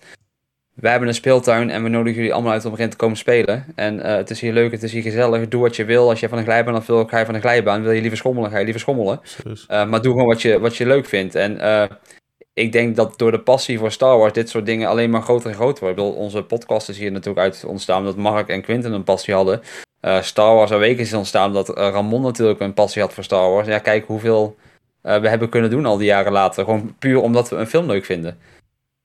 wij 0.76 0.92
hebben 0.92 1.10
een 1.10 1.16
speeltuin 1.16 1.70
en 1.70 1.84
we 1.84 1.90
nodigen 1.90 2.18
jullie 2.18 2.34
allemaal 2.34 2.52
uit 2.52 2.66
om 2.66 2.74
erin 2.74 2.90
te 2.90 2.96
komen 2.96 3.18
spelen. 3.18 3.66
En 3.76 4.00
eh, 4.00 4.16
het 4.16 4.30
is 4.30 4.40
hier 4.40 4.54
leuk, 4.54 4.72
het 4.72 4.84
is 4.84 4.92
hier 4.92 5.02
gezellig, 5.02 5.48
doe 5.48 5.62
wat 5.62 5.76
je 5.76 5.86
wil. 5.86 6.10
Als 6.10 6.20
je 6.20 6.30
van 6.30 6.38
een 6.38 6.44
glijbaan 6.44 6.76
af 6.76 6.86
wil, 6.86 7.06
ga 7.06 7.20
je 7.20 7.26
van 7.26 7.36
een 7.36 7.42
glijbaan. 7.42 7.82
Wil 7.82 7.92
je 7.92 8.02
liever 8.02 8.18
schommelen, 8.18 8.52
ga 8.52 8.58
je 8.58 8.64
liever 8.64 8.82
schommelen. 8.82 9.22
Dus, 9.44 9.66
Eh, 9.66 9.88
maar 9.88 10.02
doe 10.02 10.12
gewoon 10.12 10.28
wat 10.28 10.42
je, 10.42 10.60
wat 10.60 10.76
je 10.76 10.86
leuk 10.86 11.06
vindt. 11.06 11.36
En 11.36 11.60
eh, 11.60 11.84
ik 12.54 12.72
denk 12.72 12.96
dat 12.96 13.18
door 13.18 13.32
de 13.32 13.40
passie 13.40 13.80
voor 13.80 13.92
Star 13.92 14.18
Wars 14.18 14.34
dit 14.34 14.50
soort 14.50 14.66
dingen 14.66 14.90
alleen 14.90 15.10
maar 15.10 15.22
groter 15.22 15.50
en 15.50 15.56
groter 15.56 15.84
worden. 15.84 16.04
Ik 16.06 16.12
bedoel, 16.12 16.24
onze 16.24 16.44
podcast 16.44 16.90
is 16.90 16.98
hier 16.98 17.12
natuurlijk 17.12 17.46
uit 17.46 17.64
ontstaan 17.68 18.04
dat 18.04 18.16
Mark 18.16 18.48
en 18.48 18.62
Quinten 18.62 18.94
een 18.94 19.04
passie 19.04 19.34
hadden. 19.34 19.62
Eh, 20.00 20.22
Star 20.22 20.56
Wars 20.56 20.72
Awakens 20.72 21.00
is 21.00 21.14
ontstaan 21.14 21.54
dat 21.54 21.70
eh, 21.70 21.90
Ramon 21.90 22.22
natuurlijk 22.22 22.60
een 22.60 22.74
passie 22.74 23.02
had 23.02 23.14
voor 23.14 23.24
Star 23.24 23.50
Wars. 23.50 23.68
Ja, 23.68 23.80
kijk 23.80 24.06
hoeveel 24.06 24.56
eh, 25.02 25.20
we 25.20 25.30
hebben 25.30 25.50
kunnen 25.50 25.70
doen 25.70 25.86
al 25.86 25.98
die 25.98 26.06
jaren 26.06 26.32
later. 26.32 26.64
Gewoon 26.64 26.96
puur 27.00 27.22
omdat 27.22 27.50
we 27.50 27.56
een 27.56 27.68
film 27.68 27.86
leuk 27.86 28.06
vinden. 28.06 28.38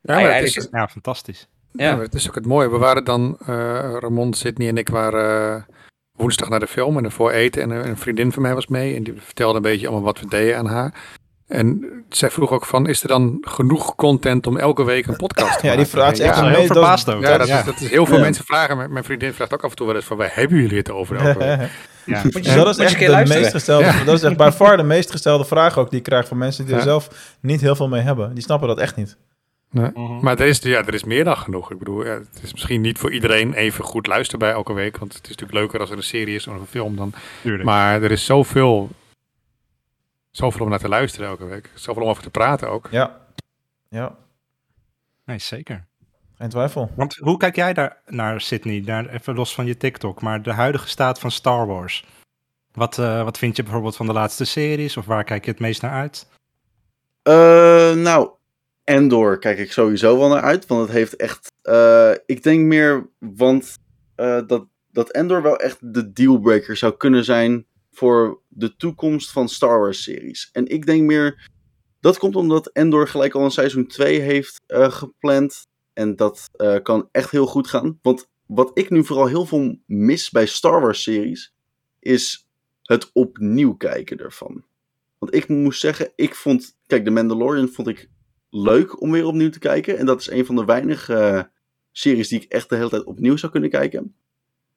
Ja, 0.01 0.14
maar 0.14 0.23
het 0.23 0.33
Eigenlijk 0.33 0.57
is, 0.57 0.68
Ja, 0.71 0.89
fantastisch. 0.89 1.49
Ja. 1.73 1.99
Het 1.99 2.14
is 2.14 2.29
ook 2.29 2.35
het 2.35 2.47
mooie. 2.47 2.71
We 2.71 2.79
waren 2.79 3.05
dan, 3.05 3.37
eh, 3.47 3.95
Ramon, 3.99 4.35
Sydney 4.35 4.68
en 4.68 4.77
ik 4.79 4.89
waren 4.89 5.55
eh, 5.57 5.62
woensdag 6.18 6.49
naar 6.49 6.61
de 6.61 6.66
film 6.66 6.97
en 6.97 7.05
ervoor 7.05 7.31
eten. 7.31 7.62
En 7.62 7.71
een 7.71 7.97
vriendin 7.97 8.33
van 8.33 8.43
mij 8.43 8.55
was 8.55 8.66
mee 8.66 8.97
en 8.97 9.03
die 9.03 9.14
vertelde 9.18 9.57
een 9.57 9.62
beetje 9.62 9.87
allemaal 9.87 10.05
wat 10.05 10.21
we 10.21 10.27
deden 10.29 10.57
aan 10.59 10.66
haar. 10.66 10.95
En 11.47 11.87
zij 12.09 12.31
vroeg 12.31 12.51
ook 12.53 12.66
van, 12.66 12.87
is 12.87 13.03
er 13.03 13.09
dan 13.09 13.39
genoeg 13.41 13.95
content 13.95 14.47
om 14.47 14.57
elke 14.57 14.85
week 14.85 15.07
een 15.07 15.16
podcast 15.16 15.59
te 15.59 15.66
ja, 15.66 15.71
die 15.71 15.71
maken? 15.71 15.87
vraag 15.87 16.12
is 16.12 16.18
echt 16.18 16.37
Ja, 16.37 16.43
een 16.47 16.55
heel 16.55 16.66
verbaasd 16.66 17.09
ook. 17.14 17.23
Ja, 17.23 17.39
dat, 17.39 17.49
Ja. 17.49 17.59
Is, 17.59 17.64
dat 17.64 17.81
is 17.81 17.91
heel 17.91 18.07
veel 18.07 18.16
Ja. 18.16 18.23
mensen 18.23 18.45
vragen. 18.45 18.77
Mijn- 18.77 18.93
Mijn 18.93 19.05
vriendin 19.05 19.33
vraagt 19.33 19.53
ook 19.55 19.64
af 19.64 19.71
en 19.71 19.77
toe 19.77 19.87
wel 19.87 19.97
eens 19.97 20.05
van, 20.05 20.16
waar 20.16 20.31
hebben 20.35 20.59
jullie 20.59 20.77
het 20.79 20.91
over 20.91 21.16
elke 21.16 21.39
week? 21.39 21.71
Ja. 22.05 22.21
Moet 22.23 22.45
je, 22.47 22.55
dat 22.55 22.68
is 22.68 22.85
echt 22.85 22.99
de 22.99 23.09
luisteren. 23.09 23.41
meest 23.43 23.55
gestelde, 23.55 24.05
dat 24.05 24.14
is 24.14 24.23
echt 24.23 24.37
by 24.37 24.51
far 24.55 24.77
de 24.77 24.83
meest 24.83 25.11
gestelde 25.11 25.45
vraag 25.45 25.79
ook 25.79 25.91
die 25.91 25.99
ik 25.99 26.05
krijg 26.05 26.29
van 26.29 26.39
mensen 26.39 26.64
die 26.64 26.73
er 26.75 26.79
Ja. 26.81 26.85
zelf 26.87 27.37
niet 27.41 27.61
heel 27.61 27.75
veel 27.77 27.89
mee 27.89 28.01
hebben. 28.01 28.35
Die 28.35 28.43
snappen 28.43 28.68
dat 28.68 28.79
echt 28.79 28.97
niet. 28.97 29.16
Nee. 29.71 29.91
Mhm. 29.95 30.25
Maar 30.25 30.41
er 30.41 30.47
is, 30.47 30.59
ja, 30.59 30.85
er 30.85 30.95
is 30.95 31.05
meer 31.05 31.25
dan 31.25 31.37
genoeg. 31.37 31.71
Ik 31.71 31.79
bedoel, 31.79 32.05
ja, 32.05 32.12
het 32.12 32.41
is 32.43 32.53
misschien 32.53 32.81
niet 32.81 32.99
voor 32.99 33.12
iedereen 33.12 33.55
even 33.55 33.85
goed 33.85 34.07
luisterbaar 34.07 34.53
elke 34.53 34.73
week. 34.73 34.99
Want 34.99 35.12
het 35.14 35.23
is 35.23 35.29
natuurlijk 35.29 35.59
leuker 35.59 35.81
als 35.81 35.91
er 35.91 35.97
een 35.97 36.03
serie 36.03 36.35
is 36.35 36.47
of 36.47 36.55
een 36.55 36.66
film 36.66 36.97
dan. 36.97 37.12
Tuurlijk. 37.43 37.64
Maar 37.64 38.03
er 38.03 38.11
is 38.11 38.25
zoveel, 38.25 38.91
zoveel 40.31 40.64
om 40.64 40.71
naar 40.71 40.79
te 40.79 40.89
luisteren 40.89 41.29
elke 41.29 41.45
week. 41.45 41.71
Zoveel 41.75 42.03
om 42.03 42.09
over 42.09 42.23
te 42.23 42.31
praten 42.31 42.71
ook. 42.71 42.89
Ja. 42.91 43.21
Ja. 43.89 44.16
Nee, 45.25 45.39
zeker. 45.39 45.87
Geen 46.39 46.49
twijfel. 46.49 46.91
Want 46.97 47.16
hoe 47.16 47.37
kijk 47.37 47.57
jij 47.57 47.73
daar 47.73 47.97
naar 48.07 48.41
Sydney? 48.41 48.83
Daar, 48.85 49.07
even 49.09 49.35
los 49.35 49.55
van 49.55 49.66
je 49.66 49.77
TikTok, 49.77 50.23
maar 50.23 50.43
de 50.43 50.53
huidige 50.53 50.89
staat 50.89 51.18
van 51.18 51.31
Star 51.31 51.66
Wars. 51.66 52.05
Wat, 52.73 52.99
eh, 52.99 53.23
wat 53.23 53.39
vind 53.39 53.57
je 53.57 53.62
bijvoorbeeld 53.62 53.97
van 53.97 54.07
de 54.07 54.12
laatste 54.12 54.45
series? 54.45 54.97
Of 54.97 55.07
waar 55.07 55.25
kijk 55.25 55.45
je 55.45 55.51
het 55.51 55.61
meest 55.61 55.83
naar 55.83 55.93
uit? 55.93 56.29
Eh, 57.23 57.93
nou, 57.93 58.31
Endor 58.85 59.39
kijk 59.39 59.59
ik 59.59 59.72
sowieso 59.72 60.18
wel 60.18 60.28
naar 60.28 60.43
uit. 60.43 60.66
Want 60.66 60.81
het 60.81 60.91
heeft 60.91 61.16
echt. 61.16 61.53
eh, 61.62 62.12
ik 62.26 62.43
denk 62.43 62.64
meer. 62.64 63.09
Want 63.18 63.74
eh, 64.14 64.41
dat, 64.47 64.66
dat 64.91 65.11
Endor 65.11 65.43
wel 65.43 65.57
echt 65.57 65.78
de 65.81 66.12
dealbreaker 66.12 66.76
zou 66.76 66.97
kunnen 66.97 67.24
zijn. 67.24 67.66
voor 67.93 68.41
de 68.49 68.76
toekomst 68.76 69.33
van 69.33 69.49
Star 69.49 69.78
Wars 69.81 70.03
series. 70.03 70.49
En 70.53 70.66
ik 70.66 70.87
denk 70.87 71.03
meer. 71.03 71.49
Dat 72.01 72.18
komt 72.18 72.37
omdat 72.37 72.66
Endor 72.72 73.09
gelijk 73.09 73.35
al 73.35 73.45
een 73.45 73.51
seizoen 73.51 73.87
2 73.87 74.20
heeft 74.20 74.61
eh, 74.66 74.93
gepland. 74.93 75.66
En 75.93 76.16
dat 76.16 76.51
kan 76.83 77.09
echt 77.12 77.31
heel 77.31 77.47
goed 77.47 77.66
gaan. 77.66 77.99
Want 78.03 78.28
wat 78.47 78.70
ik 78.74 78.91
nu 78.91 79.05
vooral 79.05 79.26
heel 79.26 79.47
veel 79.47 79.78
mis 79.87 80.31
bij 80.31 80.47
Star 80.47 80.81
Wars 80.81 81.03
series. 81.03 81.55
is 81.99 82.49
het 82.83 83.11
opnieuw 83.12 83.74
kijken 83.74 84.18
ervan. 84.18 84.64
Want 85.18 85.35
ik 85.35 85.49
moest 85.49 85.81
zeggen, 85.81 86.12
ik 86.14 86.35
vond. 86.35 86.76
Kijk, 86.87 87.05
The 87.05 87.11
Mandalorian 87.11 87.68
vond 87.68 87.89
ik 87.89 88.09
leuk 88.51 89.01
om 89.01 89.11
weer 89.11 89.26
opnieuw 89.26 89.51
te 89.51 89.59
kijken. 89.59 89.98
En 89.98 90.07
dat 90.07 90.20
is 90.20 90.30
een 90.30 90.46
van 90.46 90.57
de 90.57 90.64
weinige 90.64 91.14
eh, 91.14 91.42
series 91.92 92.28
die 92.28 92.40
ik 92.40 92.53
echt 92.53 92.68
de 92.68 92.76
hele 92.76 92.88
tijd 92.88 93.05
opnieuw 93.05 93.36
zou 93.36 93.53
kunnen 93.53 93.70
kijken. 93.70 94.14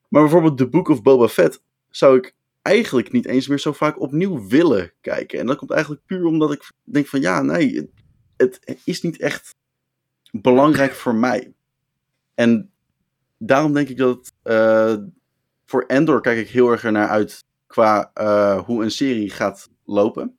Maar 0.10 0.22
bijvoorbeeld 0.22 0.58
The 0.58 0.70
Book 0.70 0.88
of 0.88 1.02
Boba 1.02 1.28
Fett 1.28 1.62
zou 1.90 2.18
ik 2.18 2.36
eigenlijk 2.62 3.12
niet 3.12 3.26
eens 3.26 3.48
meer 3.48 3.60
zo 3.60 3.74
vaak 3.74 4.00
opnieuw 4.00 4.48
willen 4.48 4.94
kijken. 5.02 5.40
En 5.40 5.46
dat 5.46 5.58
komt 5.58 5.72
eigenlijk 5.72 6.06
puur 6.06 6.26
omdat 6.26 6.52
ik 6.52 6.72
denk 6.84 7.08
van 7.08 7.22
ja, 7.22 7.42
nee, 7.42 7.92
het, 8.38 8.80
is 8.86 9.02
niet 9.02 9.20
echt 9.20 9.56
belangrijk 10.32 10.94
voor 10.94 11.16
mij. 11.16 11.54
En 12.36 12.72
daarom 13.38 13.74
denk 13.74 13.90
ik 13.90 13.98
dat 13.98 14.34
eh, 14.42 14.96
voor 15.66 15.84
Endor 15.88 16.22
kijk 16.22 16.38
ik 16.38 16.50
heel 16.50 16.72
erg 16.72 16.84
ernaar 16.84 17.08
uit 17.08 17.44
qua 17.68 18.12
eh, 18.14 18.64
hoe 18.64 18.84
een 18.84 18.92
serie 18.92 19.30
gaat 19.30 19.70
lopen. 19.86 20.38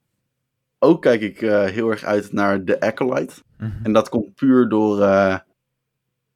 Ook 0.85 1.03
kijk 1.03 1.21
ik 1.21 1.43
eh, 1.43 1.65
heel 1.65 1.91
erg 1.91 2.05
uit 2.05 2.33
naar 2.33 2.65
The 2.65 2.81
Acolyte. 2.81 3.35
En 3.83 3.93
dat 3.93 4.09
komt 4.09 4.35
puur 4.35 4.69
door 4.69 5.03
eh, 5.03 5.39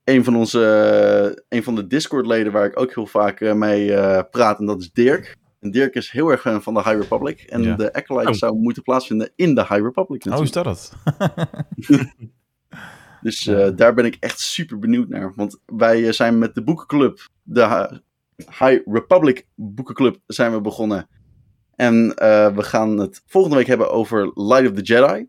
een 0.05 0.25
van 0.25 0.37
onze, 0.37 1.45
een 1.49 1.63
van 1.63 1.75
de 1.75 1.87
Discord-leden 1.87 2.53
waar 2.53 2.65
ik 2.65 2.81
ook 2.81 2.95
heel 2.95 3.07
vaak 3.07 3.41
eh, 3.41 3.53
mee 3.55 3.95
eh, 3.95 4.23
praat. 4.31 4.59
En 4.59 4.67
dat 4.67 4.81
is 4.81 4.93
Dirk. 4.93 5.37
En 5.61 5.71
Dirk 5.71 5.95
is 5.95 6.11
heel 6.11 6.29
erg 6.29 6.41
fan 6.41 6.63
van 6.63 6.75
de 6.75 6.83
High 6.83 6.97
Republic. 6.97 7.41
En 7.41 7.63
Ja. 7.63 7.75
de 7.77 7.93
Acolyte 7.93 8.29
Oh. 8.31 8.35
zou 8.35 8.57
moeten 8.59 8.83
plaatsvinden 8.83 9.31
in 9.37 9.55
de 9.55 9.61
High 9.61 9.83
Republic 9.83 10.27
Oh, 10.31 10.43
is 10.43 10.53
dat 10.53 10.65
het? 10.65 10.93
Dus 13.21 13.47
eh, 13.47 13.69
daar 13.77 13.95
ben 13.95 14.05
ik 14.05 14.17
echt 14.21 14.41
super 14.41 14.79
benieuwd 14.79 15.09
naar. 15.09 15.33
Want 15.37 15.59
wij 15.67 16.07
eh, 16.07 16.13
zijn 16.13 16.39
met 16.39 16.55
de 16.55 16.63
boekenclub, 16.63 17.29
de 17.43 17.67
Hi- 17.69 17.99
High 18.67 18.81
Republic 18.93 19.47
boekenclub, 19.55 20.17
zijn 20.27 20.53
we 20.53 20.61
begonnen. 20.61 21.09
En 21.79 22.15
eh, 22.15 22.55
we 22.55 22.63
gaan 22.63 22.99
het 22.99 23.23
volgende 23.27 23.57
week 23.57 23.67
hebben 23.67 23.91
over 23.91 24.31
Light 24.35 24.71
of 24.71 24.77
the 24.77 24.83
Jedi. 24.83 25.27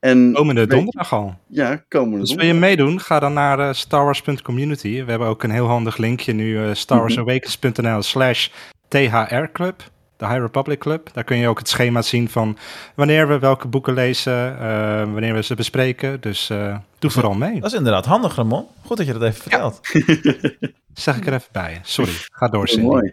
En 0.00 0.32
Komende 0.32 0.66
donderdag 0.66 1.12
al. 1.12 1.34
Ja, 1.46 1.84
komende 1.88 2.18
Dus 2.18 2.34
wil 2.34 2.46
je 2.46 2.54
meedoen? 2.54 3.00
Ga 3.00 3.20
dan 3.20 3.32
naar 3.32 3.58
eh, 3.58 3.72
starwars.community. 3.72 5.04
We 5.04 5.10
hebben 5.10 5.28
ook 5.28 5.42
een 5.42 5.50
heel 5.50 5.66
handig 5.66 5.96
linkje 5.96 6.32
nu. 6.32 6.64
eh 6.64 6.74
starwarsawakens.nl 6.74 8.02
slash 8.02 8.48
thrclub. 8.88 9.82
De 10.16 10.26
High 10.26 10.40
Republic 10.40 10.78
Club. 10.78 11.10
Daar 11.12 11.24
kun 11.24 11.36
je 11.36 11.48
ook 11.48 11.58
het 11.58 11.68
schema 11.68 12.02
zien 12.02 12.28
van 12.28 12.56
wanneer 12.94 13.28
we 13.28 13.38
welke 13.38 13.68
boeken 13.68 13.94
lezen. 13.94 14.58
wanneer 15.12 15.34
we 15.34 15.42
ze 15.42 15.54
bespreken. 15.54 16.20
Dus 16.20 16.50
eh, 16.50 16.76
doe 16.98 17.10
vooral 17.10 17.34
mee. 17.34 17.60
Dat 17.60 17.72
is 17.72 17.78
inderdaad 17.78 18.04
handig, 18.04 18.34
Ramon. 18.34 18.66
Goed 18.84 18.96
dat 18.96 19.06
je 19.06 19.12
dat 19.12 19.22
even 19.22 19.42
vertelt. 19.42 19.80
Zeg 20.94 21.16
ik 21.16 21.26
er 21.26 21.32
even 21.32 21.48
bij. 21.52 21.80
Sorry, 21.82 22.12
ga 22.12 22.48
door, 22.48 22.70
mooi. 22.80 23.12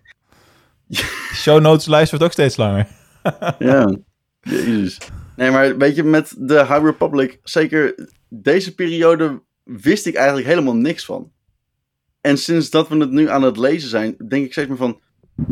Show 1.33 1.61
notes 1.61 1.85
lijst 1.85 2.09
wordt 2.09 2.25
ook 2.25 2.31
steeds 2.31 2.57
langer. 2.57 2.87
Ja, 3.59 3.97
jezus. 4.41 4.97
Nee, 5.35 5.51
maar 5.51 5.77
weet 5.77 5.95
je, 5.95 6.03
met 6.03 6.35
de 6.37 6.57
High 6.57 6.83
Republic, 6.83 7.39
zeker 7.43 8.09
deze 8.29 8.75
periode, 8.75 9.41
wist 9.63 10.05
ik 10.05 10.15
eigenlijk 10.15 10.47
helemaal 10.47 10.75
niks 10.75 11.05
van. 11.05 11.31
En 12.21 12.37
sinds 12.37 12.69
dat 12.69 12.87
we 12.87 12.97
het 12.97 13.11
nu 13.11 13.29
aan 13.29 13.43
het 13.43 13.57
lezen 13.57 13.89
zijn, 13.89 14.15
denk 14.27 14.45
ik 14.45 14.51
steeds 14.51 14.67
meer 14.67 14.77
van, 14.77 15.01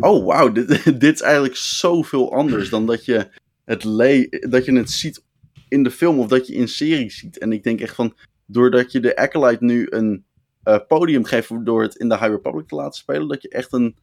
oh 0.00 0.26
wauw, 0.26 0.52
dit, 0.98 1.14
is 1.14 1.20
eigenlijk 1.20 1.56
zoveel 1.56 2.32
anders 2.32 2.68
dan 2.68 2.86
dat 2.86 3.04
je, 3.04 3.28
het 3.64 3.84
le 3.84 4.44
dat 4.48 4.64
je 4.64 4.72
het 4.72 4.90
ziet 4.90 5.24
in 5.68 5.82
de 5.82 5.90
film 5.90 6.18
of 6.18 6.26
dat 6.26 6.46
je 6.46 6.54
in 6.54 6.68
series 6.68 7.18
ziet. 7.18 7.38
En 7.38 7.52
ik 7.52 7.62
denk 7.62 7.80
echt 7.80 7.94
van, 7.94 8.16
doordat 8.46 8.92
je 8.92 9.00
de 9.00 9.16
Acolyte 9.16 9.64
nu 9.64 9.86
een 9.90 10.24
eh, 10.62 10.78
podium 10.88 11.24
geeft 11.24 11.64
door 11.64 11.82
het 11.82 11.94
in 11.94 12.08
de 12.08 12.18
High 12.18 12.30
Republic 12.30 12.68
te 12.68 12.74
laten 12.74 12.98
spelen, 12.98 13.28
dat 13.28 13.42
je 13.42 13.48
echt 13.48 13.72
een 13.72 13.96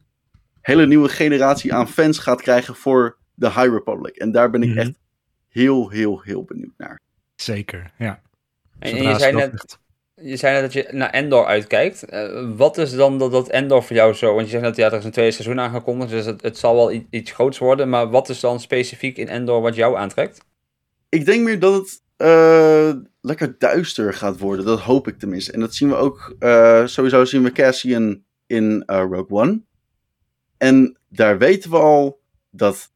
hele 0.68 0.86
nieuwe 0.86 1.08
generatie 1.08 1.74
aan 1.74 1.88
fans 1.88 2.18
gaat 2.18 2.42
krijgen 2.42 2.74
voor 2.74 3.16
de 3.34 3.46
High 3.46 3.72
Republic. 3.72 4.16
En 4.16 4.32
daar 4.32 4.50
ben 4.50 4.62
ik 4.62 4.68
Mhm. 4.68 4.78
echt 4.78 4.92
heel, 5.48 5.88
heel, 5.90 6.20
heel 6.20 6.44
benieuwd 6.44 6.74
naar. 6.76 7.00
Zeker, 7.34 7.90
ja. 7.98 8.20
En, 8.78 8.96
je, 9.02 9.12
ze 9.12 9.18
zei 9.18 9.32
dat 9.32 9.52
net, 9.52 9.78
je 10.14 10.36
zei 10.36 10.52
net 10.52 10.62
dat 10.62 10.72
je 10.72 10.88
naar 10.96 11.10
Endor 11.10 11.44
uitkijkt. 11.46 12.02
Eh, 12.04 12.50
wat 12.56 12.78
is 12.78 12.92
dan 12.94 13.18
dat, 13.18 13.32
dat 13.32 13.48
Endor 13.48 13.82
voor 13.82 13.96
jou 13.96 14.12
zo? 14.12 14.34
Want 14.34 14.44
je 14.44 14.50
zegt 14.50 14.62
net, 14.62 14.76
ja, 14.76 14.86
er 14.90 14.98
is 14.98 15.04
een 15.04 15.10
tweede 15.10 15.32
seizoen 15.32 15.60
aangekondigd, 15.60 16.10
dus 16.10 16.24
het, 16.26 16.42
het 16.42 16.58
zal 16.58 16.74
wel 16.74 16.92
i- 16.92 17.06
iets 17.10 17.32
groots 17.32 17.58
worden. 17.58 17.88
Maar 17.88 18.10
wat 18.10 18.28
is 18.28 18.40
dan 18.40 18.60
specifiek 18.60 19.16
in 19.16 19.28
Endor 19.28 19.60
wat 19.60 19.74
jou 19.74 19.96
aantrekt? 19.96 20.40
Ik 21.08 21.24
denk 21.24 21.44
meer 21.44 21.58
dat 21.58 21.74
het 21.74 22.02
eh, 22.16 22.90
lekker 23.20 23.54
duister 23.58 24.14
gaat 24.14 24.38
worden. 24.38 24.64
Dat 24.64 24.80
hoop 24.80 25.08
ik 25.08 25.18
tenminste. 25.18 25.52
En 25.52 25.60
dat 25.60 25.74
zien 25.74 25.88
we 25.88 25.94
ook. 25.94 26.34
eh, 26.38 26.86
sowieso 26.86 27.24
zien 27.24 27.42
we 27.42 27.52
Cassian 27.52 28.22
in 28.46 28.82
eh, 28.86 28.96
Rogue 29.10 29.28
One. 29.30 29.60
En 30.58 30.98
daar 31.08 31.38
weten 31.38 31.70
we 31.70 31.76
al 31.76 32.20
dat. 32.50 32.92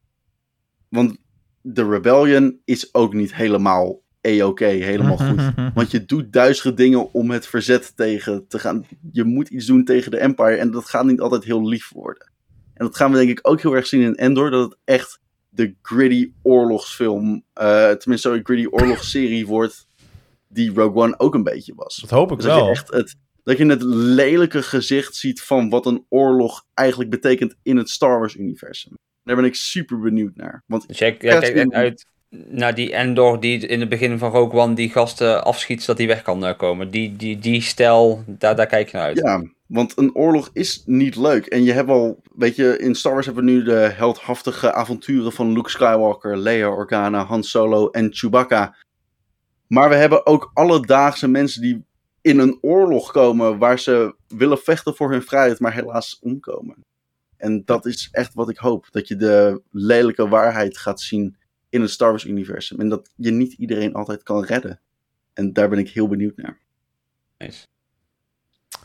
Want 0.89 1.17
de 1.61 1.89
Rebellion 1.89 2.59
is 2.65 2.93
ook 2.93 3.13
niet 3.13 3.35
helemaal 3.35 4.01
A-oké, 4.27 4.65
helemaal 4.65 5.17
goed. 5.17 5.41
Want 5.73 5.91
je 5.91 6.05
doet 6.05 6.33
duistere 6.33 6.73
dingen 6.73 7.13
om 7.13 7.31
het 7.31 7.47
verzet 7.47 7.93
tegen 7.95 8.47
te 8.47 8.59
gaan. 8.59 8.85
Je 9.11 9.23
moet 9.23 9.49
iets 9.49 9.65
doen 9.65 9.83
tegen 9.83 10.11
de 10.11 10.17
Empire. 10.17 10.55
En 10.55 10.71
dat 10.71 10.85
gaat 10.85 11.05
niet 11.05 11.21
altijd 11.21 11.43
heel 11.43 11.67
lief 11.67 11.89
worden. 11.89 12.31
En 12.73 12.85
dat 12.85 12.95
gaan 12.95 13.11
we 13.11 13.17
denk 13.17 13.29
ik 13.29 13.39
ook 13.41 13.61
heel 13.61 13.75
erg 13.75 13.87
zien 13.87 14.01
in 14.01 14.15
Endor. 14.15 14.51
Dat 14.51 14.69
het 14.69 14.79
echt 14.83 15.19
de 15.49 15.75
gritty 15.81 16.31
oorlogsfilm. 16.41 17.43
eh, 17.53 17.91
tenminste, 17.91 18.29
een 18.29 18.43
gritty 18.43 18.67
oorlogsserie 18.69 19.47
wordt. 19.47 19.87
Die 20.47 20.73
Rogue 20.73 21.03
One 21.03 21.19
ook 21.19 21.33
een 21.33 21.43
beetje 21.43 21.73
was. 21.75 21.95
Dat 21.95 22.09
hoop 22.09 22.31
ik 22.31 22.37
Dus 22.37 22.45
dat 22.45 22.55
je 22.55 22.61
wel. 22.61 22.71
echt 22.71 22.91
het. 22.91 23.15
Dat 23.43 23.57
je 23.57 23.65
het 23.65 23.83
lelijke 23.83 24.63
gezicht 24.63 25.15
ziet 25.15 25.41
van 25.41 25.69
wat 25.69 25.85
een 25.85 26.05
oorlog 26.09 26.65
eigenlijk 26.73 27.09
betekent 27.09 27.55
in 27.63 27.77
het 27.77 27.89
Star 27.89 28.19
Wars-universum. 28.19 28.93
Daar 29.23 29.35
ben 29.35 29.45
ik 29.45 29.55
super 29.55 29.99
benieuwd 29.99 30.35
naar. 30.35 30.63
Want 30.65 30.87
Dus 30.87 30.97
jij, 30.97 31.09
jij 31.09 31.17
kijkt 31.17 31.39
Cassian- 31.45 31.71
echt 31.71 31.81
uit 31.81 32.05
naar 32.49 32.75
die 32.75 32.93
Endor 32.93 33.39
die 33.39 33.67
in 33.67 33.79
het 33.79 33.89
begin 33.89 34.17
van 34.17 34.31
Rogue 34.31 34.59
One 34.61 34.73
die 34.73 34.89
gasten 34.89 35.43
afschiet 35.43 35.81
zodat 35.81 35.97
die 35.97 36.07
weg 36.07 36.21
kan 36.21 36.45
eh, 36.45 36.57
komen. 36.57 36.91
Die, 36.91 37.15
die, 37.15 37.39
die 37.39 37.61
stijl, 37.61 38.23
daar, 38.27 38.55
daar 38.55 38.67
kijk 38.67 38.89
je 38.89 38.97
naar 38.97 39.05
uit. 39.05 39.17
Ja, 39.17 39.43
want 39.67 39.97
een 39.97 40.15
oorlog 40.15 40.49
is 40.53 40.83
niet 40.85 41.15
leuk. 41.15 41.45
En 41.45 41.63
je 41.63 41.71
hebt 41.71 41.89
al, 41.89 42.21
weet 42.35 42.55
je, 42.55 42.77
in 42.77 42.95
Star 42.95 43.13
Wars 43.13 43.25
hebben 43.25 43.45
we 43.45 43.51
nu 43.51 43.63
de 43.63 43.91
heldhaftige 43.95 44.73
avonturen 44.73 45.31
van 45.31 45.51
Luke 45.53 45.69
Skywalker, 45.69 46.37
Leia 46.37 46.69
Organa, 46.69 47.23
Han 47.25 47.43
Solo 47.43 47.89
en 47.89 48.13
Chewbacca. 48.13 48.75
Maar 49.67 49.89
we 49.89 49.95
hebben 49.95 50.25
ook 50.25 50.51
alledaagse 50.53 51.27
mensen 51.27 51.61
die 51.61 51.83
in 52.23 52.39
een 52.39 52.57
oorlog 52.61 53.11
komen 53.11 53.57
waar 53.57 53.79
ze 53.79 54.15
willen 54.27 54.57
vechten 54.57 54.95
voor 54.95 55.11
hun 55.11 55.21
vrijheid, 55.21 55.59
maar 55.59 55.73
helaas 55.73 56.19
omkomen. 56.21 56.85
En 57.37 57.65
dat 57.65 57.85
is 57.85 58.09
echt 58.11 58.33
wat 58.33 58.49
ik 58.49 58.57
hoop. 58.57 58.87
Dat 58.91 59.07
je 59.07 59.15
de 59.15 59.61
lelijke 59.71 60.27
waarheid 60.27 60.77
gaat 60.77 61.01
zien 61.01 61.37
in 61.69 61.81
het 61.81 61.89
Star 61.89 62.09
Wars 62.09 62.25
universum. 62.25 62.79
En 62.79 62.89
dat 62.89 63.09
je 63.15 63.31
niet 63.31 63.53
iedereen 63.53 63.93
altijd 63.93 64.23
kan 64.23 64.43
redden. 64.43 64.79
En 65.33 65.53
daar 65.53 65.69
ben 65.69 65.79
ik 65.79 65.89
heel 65.89 66.07
benieuwd 66.07 66.35
naar. 66.35 66.59
Nice. 67.37 67.65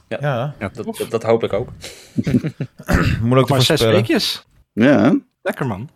Ja, 0.08 0.18
Ja, 0.58 0.68
Dat, 0.68 0.96
dat, 0.96 1.10
dat 1.10 1.22
hoop 1.22 1.42
ik 1.42 1.52
ook. 1.52 1.68
moeilijk 2.14 3.22
Nog 3.22 3.46
te 3.46 3.52
maar 3.52 3.62
zes 3.62 3.80
weekjes. 3.80 4.46
Ja, 4.72 5.18
Lekker 5.42 5.66
man. 5.66 5.90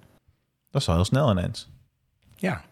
Dat 0.71 0.81
is 0.81 0.87
wel 0.87 0.97
heel 0.97 1.05
snel 1.05 1.31
ineens. 1.31 1.71
Ja, 2.37 2.65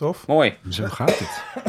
Tof. 0.00 0.26
Mooi. 0.26 0.56
zo 0.68 0.86
gaat 0.86 1.18
het. 1.18 1.68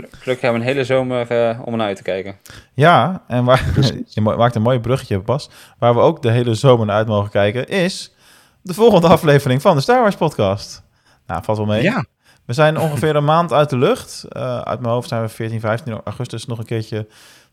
Gel- 0.00 0.10
Gelukkig 0.18 0.40
hebben 0.40 0.60
we 0.60 0.66
een 0.66 0.72
hele 0.74 0.84
zomer 0.84 1.30
eh, 1.30 1.60
om 1.64 1.76
naar 1.76 1.86
uit 1.86 1.96
te 1.96 2.02
kijken. 2.02 2.36
Ja, 2.74 3.22
en 3.28 3.44
waar, 3.44 3.64
je 4.08 4.20
maakt 4.20 4.54
een 4.54 4.62
mooi 4.62 4.80
bruggetje 4.80 5.20
pas. 5.20 5.50
Waar 5.78 5.94
we 5.94 6.00
ook 6.00 6.22
de 6.22 6.30
hele 6.30 6.54
zomer 6.54 6.86
naar 6.86 6.96
uit 6.96 7.06
mogen 7.06 7.30
kijken, 7.30 7.68
is 7.68 8.14
de 8.62 8.74
volgende 8.74 9.08
aflevering 9.08 9.62
van 9.62 9.76
de 9.76 9.82
Star 9.82 10.00
Wars 10.00 10.16
podcast. 10.16 10.82
Nou, 11.26 11.42
valt 11.44 11.58
wel 11.58 11.66
mee. 11.66 11.82
Ja, 11.82 12.04
We 12.44 12.52
zijn 12.52 12.78
ongeveer 12.78 13.16
een 13.16 13.24
maand 13.24 13.52
uit 13.52 13.70
de 13.70 13.78
lucht. 13.78 14.24
Eh, 14.28 14.58
uit 14.60 14.80
mijn 14.80 14.92
hoofd 14.92 15.08
zijn 15.08 15.22
we 15.22 15.28
14, 15.28 15.60
15 15.60 16.00
augustus 16.04 16.46
nog 16.46 16.58
een 16.58 16.64
keertje 16.64 17.06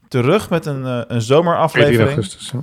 terug 0.08 0.50
met 0.50 0.66
een, 0.66 0.86
eh, 0.86 0.92
een 0.92 1.02
14 1.08 1.22
zomeraflevering. 1.22 2.08
augustus. 2.08 2.52
hè? 2.52 2.58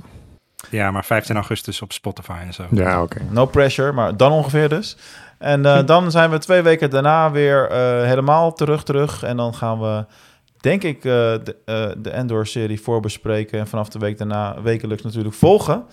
ja, 0.69 0.91
maar 0.91 1.05
15 1.05 1.35
augustus 1.35 1.81
op 1.81 1.91
Spotify 1.93 2.37
en 2.45 2.53
zo. 2.53 2.63
Ja, 2.71 3.01
oké. 3.01 3.21
No 3.29 3.45
pressure, 3.45 3.91
maar 3.91 4.17
dan 4.17 4.31
ongeveer 4.31 4.69
dus. 4.69 4.97
En 5.41 5.65
eh, 5.65 5.85
dan 5.85 6.11
zijn 6.11 6.29
we 6.29 6.37
twee 6.37 6.61
weken 6.61 6.89
daarna 6.89 7.31
weer 7.31 7.69
eh, 7.69 7.77
helemaal 8.03 8.53
terug, 8.53 8.83
terug. 8.83 9.23
En 9.23 9.37
dan 9.37 9.53
gaan 9.55 9.79
we 9.79 10.05
denk 10.57 10.83
ik, 10.83 10.97
eh, 10.97 11.01
de, 11.03 11.95
de 11.97 12.09
Endor-serie 12.11 12.81
voorbespreken. 12.81 13.59
En 13.59 13.67
vanaf 13.67 13.89
de 13.89 13.99
week 13.99 14.17
daarna 14.17 14.61
wekelijks 14.61 15.03
natuurlijk 15.03 15.35
volgen. 15.35 15.85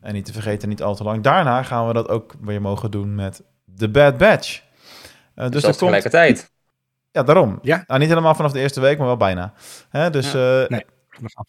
En 0.00 0.12
niet 0.14 0.24
te 0.24 0.32
vergeten, 0.32 0.68
niet 0.68 0.82
al 0.82 0.94
te 0.94 1.04
lang. 1.04 1.22
Daarna 1.22 1.62
gaan 1.62 1.86
we 1.86 1.92
dat 1.92 2.08
ook 2.08 2.34
weer 2.40 2.60
mogen 2.60 2.90
doen 2.90 3.14
met 3.14 3.42
The 3.76 3.88
Bad 3.88 4.16
Batch. 4.16 4.60
Eh, 5.34 5.44
Dus, 5.44 5.52
dus 5.52 5.62
dat 5.62 5.74
er 5.74 5.78
komt, 5.78 5.92
tegelijkertijd. 5.92 6.50
ja, 7.10 7.22
daarom. 7.22 7.58
Ja. 7.62 7.84
Nou, 7.86 8.00
niet 8.00 8.08
helemaal 8.08 8.34
vanaf 8.34 8.52
de 8.52 8.60
eerste 8.60 8.80
week, 8.80 8.98
maar 8.98 9.06
wel 9.06 9.16
bijna. 9.16 9.52
Hè, 9.88 10.10
dus 10.10 10.34
eh, 10.34 10.66
Nee. 10.66 10.84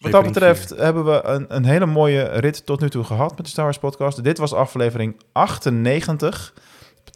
wat 0.00 0.12
dat 0.12 0.22
betreft 0.24 0.70
hebben 0.76 1.04
we 1.04 1.20
een, 1.24 1.44
een 1.48 1.64
hele 1.64 1.86
mooie 1.86 2.22
rit 2.22 2.66
tot 2.66 2.80
nu 2.80 2.90
toe 2.90 3.04
gehad 3.04 3.36
met 3.36 3.44
de 3.44 3.50
Star 3.50 3.64
Wars 3.64 3.78
podcast. 3.78 4.24
Dit 4.24 4.38
was 4.38 4.52
aflevering 4.54 5.20
98. 5.32 6.54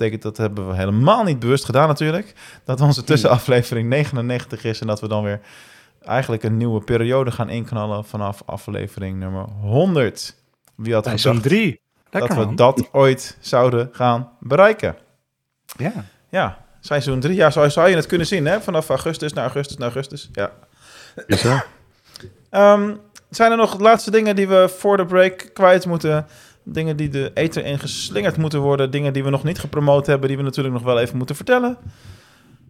Dat 0.01 0.11
betekent 0.11 0.37
dat 0.37 0.47
hebben 0.47 0.69
we 0.69 0.77
helemaal 0.77 1.25
niet 1.25 1.39
bewust 1.39 1.65
gedaan 1.65 1.89
natuurlijk. 1.89 2.33
Dat 2.65 2.81
onze 2.81 3.05
tussenaflevering 3.05 3.89
99 3.89 4.65
is 4.65 4.81
en 4.81 4.87
dat 4.87 5.01
we 5.01 5.09
dan 5.09 5.25
weer 5.25 5.41
eigenlijk 6.03 6.43
een 6.43 6.57
nieuwe 6.57 6.81
periode 6.81 7.31
gaan 7.31 7.49
inknallen 7.49 8.05
vanaf 8.05 8.43
aflevering 8.47 9.19
nummer 9.19 9.45
100. 9.61 10.37
Wie 10.75 10.95
had 10.95 11.09
gedacht 11.09 11.43
3. 11.43 11.81
dat 12.11 12.29
we 12.29 12.35
man. 12.35 12.57
dat 12.57 12.89
ooit 12.93 13.37
zouden 13.41 13.89
gaan 13.93 14.31
bereiken? 14.39 14.97
Ja. 15.77 15.93
Ja, 16.29 16.59
seizoen 16.81 17.21
3. 17.21 17.35
Ja, 17.35 17.51
zo 17.51 17.69
zou 17.69 17.89
je 17.89 17.97
het 17.97 18.07
kunnen 18.07 18.27
zien, 18.27 18.47
hè? 18.47 18.61
Vanaf 18.61 18.89
augustus 18.89 19.33
naar 19.33 19.45
augustus 19.45 19.77
naar 19.77 19.87
augustus. 19.87 20.29
Ja. 20.33 20.53
Bizar. 21.27 21.67
Ehm, 22.51 22.95
zijn 23.31 23.51
er 23.51 23.57
nog 23.57 23.79
laatste 23.79 24.11
dingen 24.11 24.37
die 24.37 24.49
we 24.49 24.69
voor 24.69 24.97
de 24.97 25.07
break 25.07 25.51
kwijt 25.53 25.87
moeten? 25.87 26.27
Dingen 26.65 26.97
die 26.97 27.09
de 27.09 27.31
ether 27.35 27.65
in 27.65 27.79
geslingerd 27.79 28.37
moeten 28.37 28.61
worden? 28.61 28.91
Dingen 28.91 29.13
die 29.13 29.25
we 29.25 29.31
nog 29.31 29.45
niet 29.45 29.59
gepromoot 29.59 30.07
hebben, 30.07 30.29
die 30.29 30.37
we 30.37 30.43
natuurlijk 30.43 30.75
nog 30.75 30.85
wel 30.85 31.01
even 31.01 31.17
moeten 31.17 31.37
vertellen? 31.37 31.79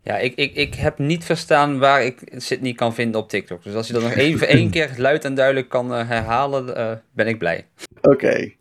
Ja, 0.03 0.19
ik, 0.19 0.35
ik, 0.35 0.55
ik 0.55 0.75
heb 0.75 0.99
niet 0.99 1.25
verstaan 1.25 1.79
waar 1.79 2.05
ik 2.05 2.33
Sydney 2.37 2.73
kan 2.73 2.95
vinden 2.95 3.21
op 3.21 3.29
TikTok. 3.29 3.63
Dus 3.63 3.75
als 3.75 3.87
je 3.87 3.93
dat 3.93 4.03
nog 4.03 4.15
even 4.15 4.49
één 4.49 4.71
keer 4.77 4.91
luid 4.97 5.25
en 5.25 5.35
duidelijk 5.35 5.69
kan 5.69 5.95
eh, 5.95 6.09
herhalen, 6.09 6.77
eh, 6.77 6.93
ben 7.13 7.27
ik 7.27 7.39
blij. 7.39 7.67
Oké. 8.01 8.53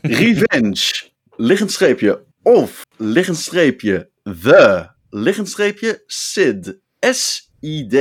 Revenge. 0.00 1.08
Liggend 1.36 1.70
streepje. 1.70 2.24
Of 2.42 2.86
liggend 2.96 3.36
streepje. 3.36 4.10
The. 4.22 4.88
Liggend 5.10 5.48
streepje. 5.48 6.02
Sid. 6.06 6.78
S-I-D. 7.00 7.92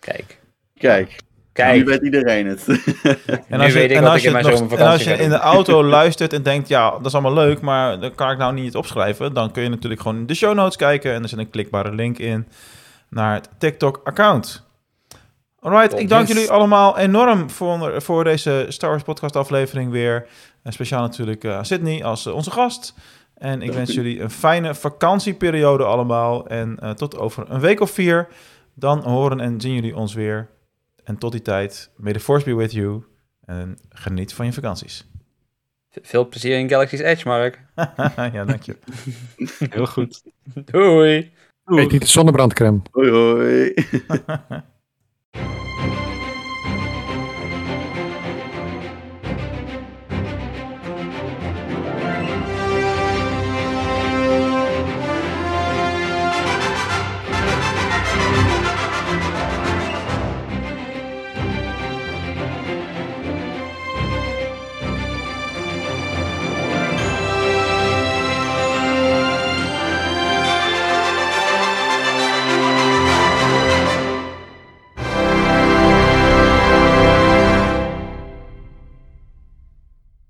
Kijk. 0.00 0.40
Kijk. 0.74 1.16
Nu 1.56 1.62
Kijk. 1.64 1.84
weet 1.84 2.02
iedereen 2.02 2.46
het. 2.46 2.66
En 3.48 3.58
Nu 3.60 3.72
weet 3.72 3.90
ik 3.90 3.96
en 3.96 4.02
wat 4.02 4.12
als 4.12 4.22
je, 4.22 4.30
nog- 4.30 4.72
en 4.72 4.86
als 4.86 5.04
je 5.04 5.12
in 5.12 5.28
de 5.28 5.38
auto 5.38 5.84
luistert 5.98 6.32
en 6.32 6.42
denkt, 6.42 6.68
ja, 6.68 6.90
dat 6.90 7.06
is 7.06 7.12
allemaal 7.12 7.34
leuk, 7.34 7.60
maar 7.60 8.00
dan 8.00 8.14
kan 8.14 8.30
ik 8.30 8.38
nou 8.38 8.54
niet 8.54 8.76
opschrijven. 8.76 9.34
Dan 9.34 9.50
kun 9.50 9.62
je 9.62 9.68
natuurlijk 9.68 10.00
gewoon 10.00 10.16
in 10.18 10.26
de 10.26 10.34
show 10.34 10.54
notes 10.54 10.76
kijken 10.76 11.12
en 11.14 11.22
er 11.22 11.28
zit 11.28 11.38
een 11.38 11.50
klikbare 11.50 11.92
link 11.94 12.18
in 12.18 12.48
naar 13.08 13.34
het 13.34 13.48
TikTok-account. 13.58 14.62
Alright, 15.60 15.98
ik 15.98 16.08
dank 16.08 16.28
jullie 16.28 16.50
allemaal 16.50 16.98
enorm 16.98 17.50
voor, 17.50 18.02
voor 18.02 18.24
deze 18.24 18.66
Star 18.68 18.90
Wars 18.90 19.02
podcast 19.02 19.36
aflevering 19.36 19.90
weer. 19.90 20.26
En 20.62 20.72
speciaal 20.72 21.00
natuurlijk 21.02 21.44
eh, 21.44 21.58
Sydney 21.62 22.04
als 22.04 22.26
eh, 22.26 22.34
onze 22.34 22.50
gast. 22.50 22.94
En 23.34 23.62
ik 23.62 23.72
wens 23.72 23.94
jullie 23.94 24.20
een 24.20 24.30
fijne 24.30 24.74
vakantieperiode 24.74 25.84
allemaal. 25.84 26.46
En 26.46 26.76
eh, 26.80 26.90
tot 26.90 27.18
over 27.18 27.44
een 27.48 27.60
week 27.60 27.80
of 27.80 27.90
vier. 27.90 28.28
Dan 28.74 29.02
horen 29.02 29.40
en 29.40 29.60
zien 29.60 29.74
jullie 29.74 29.96
ons 29.96 30.14
weer. 30.14 30.48
En 31.04 31.18
tot 31.18 31.32
die 31.32 31.42
tijd, 31.42 31.90
may 31.96 32.12
the 32.12 32.20
force 32.20 32.44
be 32.44 32.54
with 32.54 32.72
you. 32.72 33.04
En 33.44 33.78
geniet 33.88 34.32
van 34.32 34.46
je 34.46 34.52
vakanties. 34.52 35.06
Veel 35.90 36.28
plezier 36.28 36.58
in 36.58 36.68
Galaxy's 36.68 37.00
Edge, 37.00 37.28
Mark. 37.28 37.60
ja, 38.32 38.44
dank 38.44 38.62
je. 38.62 38.76
Heel 39.70 39.86
goed. 39.86 40.22
Doei. 40.70 41.32
Eet 41.64 41.92
niet 41.92 42.00
de 42.00 42.06
zonnebrandcrème. 42.06 42.80
Hoi 42.90 43.10
hoi. 43.10 43.74